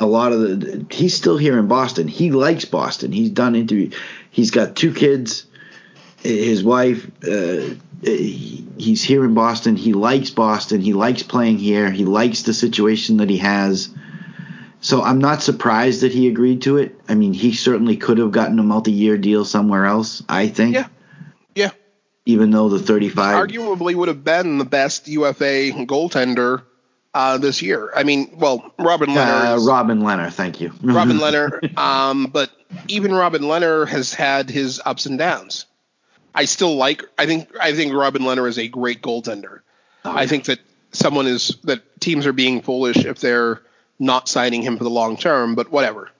a 0.00 0.06
lot 0.06 0.32
of 0.32 0.40
the 0.40 0.86
he's 0.90 1.14
still 1.14 1.36
here 1.36 1.58
in 1.58 1.66
Boston. 1.68 2.08
He 2.08 2.30
likes 2.32 2.64
Boston. 2.64 3.12
He's 3.12 3.30
done 3.30 3.54
interview. 3.54 3.90
He's 4.30 4.50
got 4.50 4.74
two 4.76 4.92
kids. 4.92 5.46
His 6.22 6.62
wife. 6.62 7.10
Uh, 7.26 7.74
he's 8.02 9.02
here 9.02 9.24
in 9.24 9.34
Boston. 9.34 9.76
He 9.76 9.92
likes 9.92 10.30
Boston. 10.30 10.80
He 10.80 10.92
likes 10.92 11.22
playing 11.22 11.58
here. 11.58 11.90
He 11.90 12.04
likes 12.04 12.42
the 12.42 12.54
situation 12.54 13.18
that 13.18 13.30
he 13.30 13.38
has. 13.38 13.90
So 14.82 15.02
I'm 15.02 15.18
not 15.18 15.42
surprised 15.42 16.00
that 16.02 16.12
he 16.12 16.28
agreed 16.28 16.62
to 16.62 16.78
it. 16.78 16.98
I 17.08 17.14
mean, 17.14 17.32
he 17.34 17.52
certainly 17.52 17.96
could 17.96 18.18
have 18.18 18.32
gotten 18.32 18.58
a 18.58 18.62
multi-year 18.62 19.18
deal 19.18 19.44
somewhere 19.44 19.84
else. 19.84 20.22
I 20.28 20.48
think. 20.48 20.74
Yeah. 20.74 20.86
Yeah. 21.54 21.70
Even 22.26 22.50
though 22.50 22.68
the 22.68 22.78
35. 22.78 23.48
arguably 23.48 23.94
would 23.94 24.08
have 24.08 24.24
been 24.24 24.58
the 24.58 24.64
best 24.64 25.08
UFA 25.08 25.72
goaltender 25.86 26.62
uh, 27.12 27.38
this 27.38 27.60
year. 27.60 27.90
I 27.94 28.04
mean, 28.04 28.30
well, 28.38 28.72
Robin 28.78 29.10
Uh, 29.10 29.14
Lehner, 29.16 29.56
is- 29.56 29.66
Robin 29.66 30.00
Lehner, 30.00 30.32
thank 30.32 30.60
you. 30.60 30.72
Robin 30.82 31.16
Lehner, 31.18 31.76
um, 31.76 32.26
but 32.26 32.50
even 32.88 33.12
Robin 33.14 33.42
Lehner 33.42 33.86
has 33.88 34.14
had 34.14 34.48
his 34.48 34.80
ups 34.84 35.06
and 35.06 35.18
downs. 35.18 35.66
I 36.34 36.44
still 36.44 36.76
like. 36.76 37.04
I 37.18 37.26
think. 37.26 37.48
I 37.60 37.72
think 37.74 37.92
Robin 37.92 38.22
Lehner 38.22 38.48
is 38.48 38.58
a 38.58 38.68
great 38.68 39.02
goaltender. 39.02 39.60
Oh, 40.04 40.16
I 40.16 40.26
think 40.26 40.44
that 40.44 40.60
someone 40.92 41.26
is 41.26 41.58
that 41.64 42.00
teams 42.00 42.26
are 42.26 42.32
being 42.32 42.62
foolish 42.62 42.98
if 42.98 43.20
they're 43.20 43.60
not 43.98 44.28
signing 44.28 44.62
him 44.62 44.78
for 44.78 44.84
the 44.84 44.90
long 44.90 45.16
term. 45.16 45.54
But 45.54 45.70
whatever. 45.70 46.10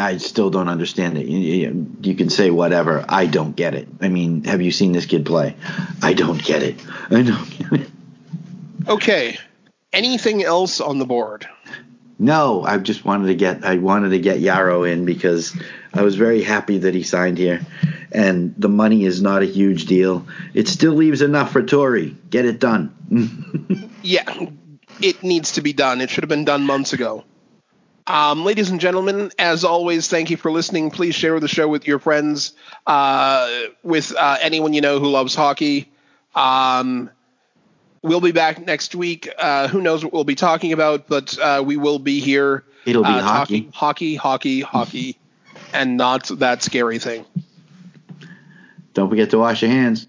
I 0.00 0.18
still 0.18 0.48
don't 0.48 0.68
understand 0.68 1.18
it. 1.18 1.26
You, 1.26 1.38
you, 1.38 1.96
you 2.02 2.14
can 2.14 2.30
say 2.30 2.50
whatever. 2.50 3.04
I 3.08 3.26
don't 3.26 3.56
get 3.56 3.74
it. 3.74 3.88
I 4.00 4.08
mean, 4.08 4.44
have 4.44 4.62
you 4.62 4.70
seen 4.70 4.92
this 4.92 5.06
kid 5.06 5.26
play? 5.26 5.56
I 6.00 6.12
don't 6.12 6.40
get 6.42 6.62
it. 6.62 6.76
I 7.10 7.22
don't 7.22 7.50
get 7.58 7.80
it. 7.80 7.90
Okay. 8.86 9.38
Anything 9.92 10.44
else 10.44 10.80
on 10.80 10.98
the 10.98 11.04
board? 11.04 11.48
No, 12.18 12.62
I 12.64 12.78
just 12.78 13.04
wanted 13.04 13.28
to 13.28 13.34
get 13.34 13.64
I 13.64 13.76
wanted 13.76 14.10
to 14.10 14.18
get 14.18 14.38
Jaro 14.38 14.90
in 14.90 15.04
because 15.04 15.56
I 15.94 16.02
was 16.02 16.16
very 16.16 16.42
happy 16.42 16.78
that 16.78 16.94
he 16.94 17.02
signed 17.02 17.38
here, 17.38 17.60
and 18.12 18.54
the 18.56 18.68
money 18.68 19.04
is 19.04 19.20
not 19.22 19.42
a 19.42 19.46
huge 19.46 19.86
deal. 19.86 20.26
It 20.54 20.68
still 20.68 20.94
leaves 20.94 21.22
enough 21.22 21.52
for 21.52 21.62
Torey. 21.62 22.14
Get 22.30 22.44
it 22.44 22.58
done. 22.58 22.94
Yeah, 24.00 24.46
it 25.02 25.22
needs 25.22 25.52
to 25.52 25.60
be 25.60 25.72
done. 25.72 26.00
It 26.00 26.08
should 26.08 26.22
have 26.22 26.28
been 26.28 26.44
done 26.44 26.64
months 26.64 26.92
ago. 26.92 27.24
Um, 28.06 28.44
ladies 28.44 28.70
and 28.70 28.80
gentlemen, 28.80 29.30
as 29.38 29.64
always, 29.64 30.08
thank 30.08 30.30
you 30.30 30.38
for 30.38 30.50
listening. 30.50 30.90
Please 30.90 31.14
share 31.14 31.38
the 31.40 31.48
show 31.48 31.68
with 31.68 31.86
your 31.86 31.98
friends, 31.98 32.54
uh, 32.86 33.64
with 33.82 34.14
uh, 34.16 34.38
anyone 34.40 34.72
you 34.72 34.80
know 34.80 34.98
who 34.98 35.10
loves 35.10 35.34
hockey. 35.34 35.92
Um, 36.34 37.10
we'll 38.00 38.22
be 38.22 38.32
back 38.32 38.64
next 38.64 38.94
week. 38.94 39.28
Uh, 39.36 39.68
who 39.68 39.82
knows 39.82 40.02
what 40.02 40.14
we'll 40.14 40.24
be 40.24 40.36
talking 40.36 40.72
about, 40.72 41.06
but 41.06 41.38
uh, 41.38 41.62
we 41.64 41.76
will 41.76 41.98
be 41.98 42.20
here. 42.20 42.64
It'll 42.86 43.02
be 43.02 43.08
uh, 43.08 43.20
hockey. 43.20 43.60
talking 43.60 43.72
hockey, 43.72 44.14
hockey, 44.14 44.60
hockey, 44.62 45.18
and 45.74 45.98
not 45.98 46.28
that 46.38 46.62
scary 46.62 46.98
thing. 46.98 47.26
Don't 48.98 49.08
forget 49.08 49.30
to 49.30 49.38
wash 49.38 49.62
your 49.62 49.70
hands. 49.70 50.07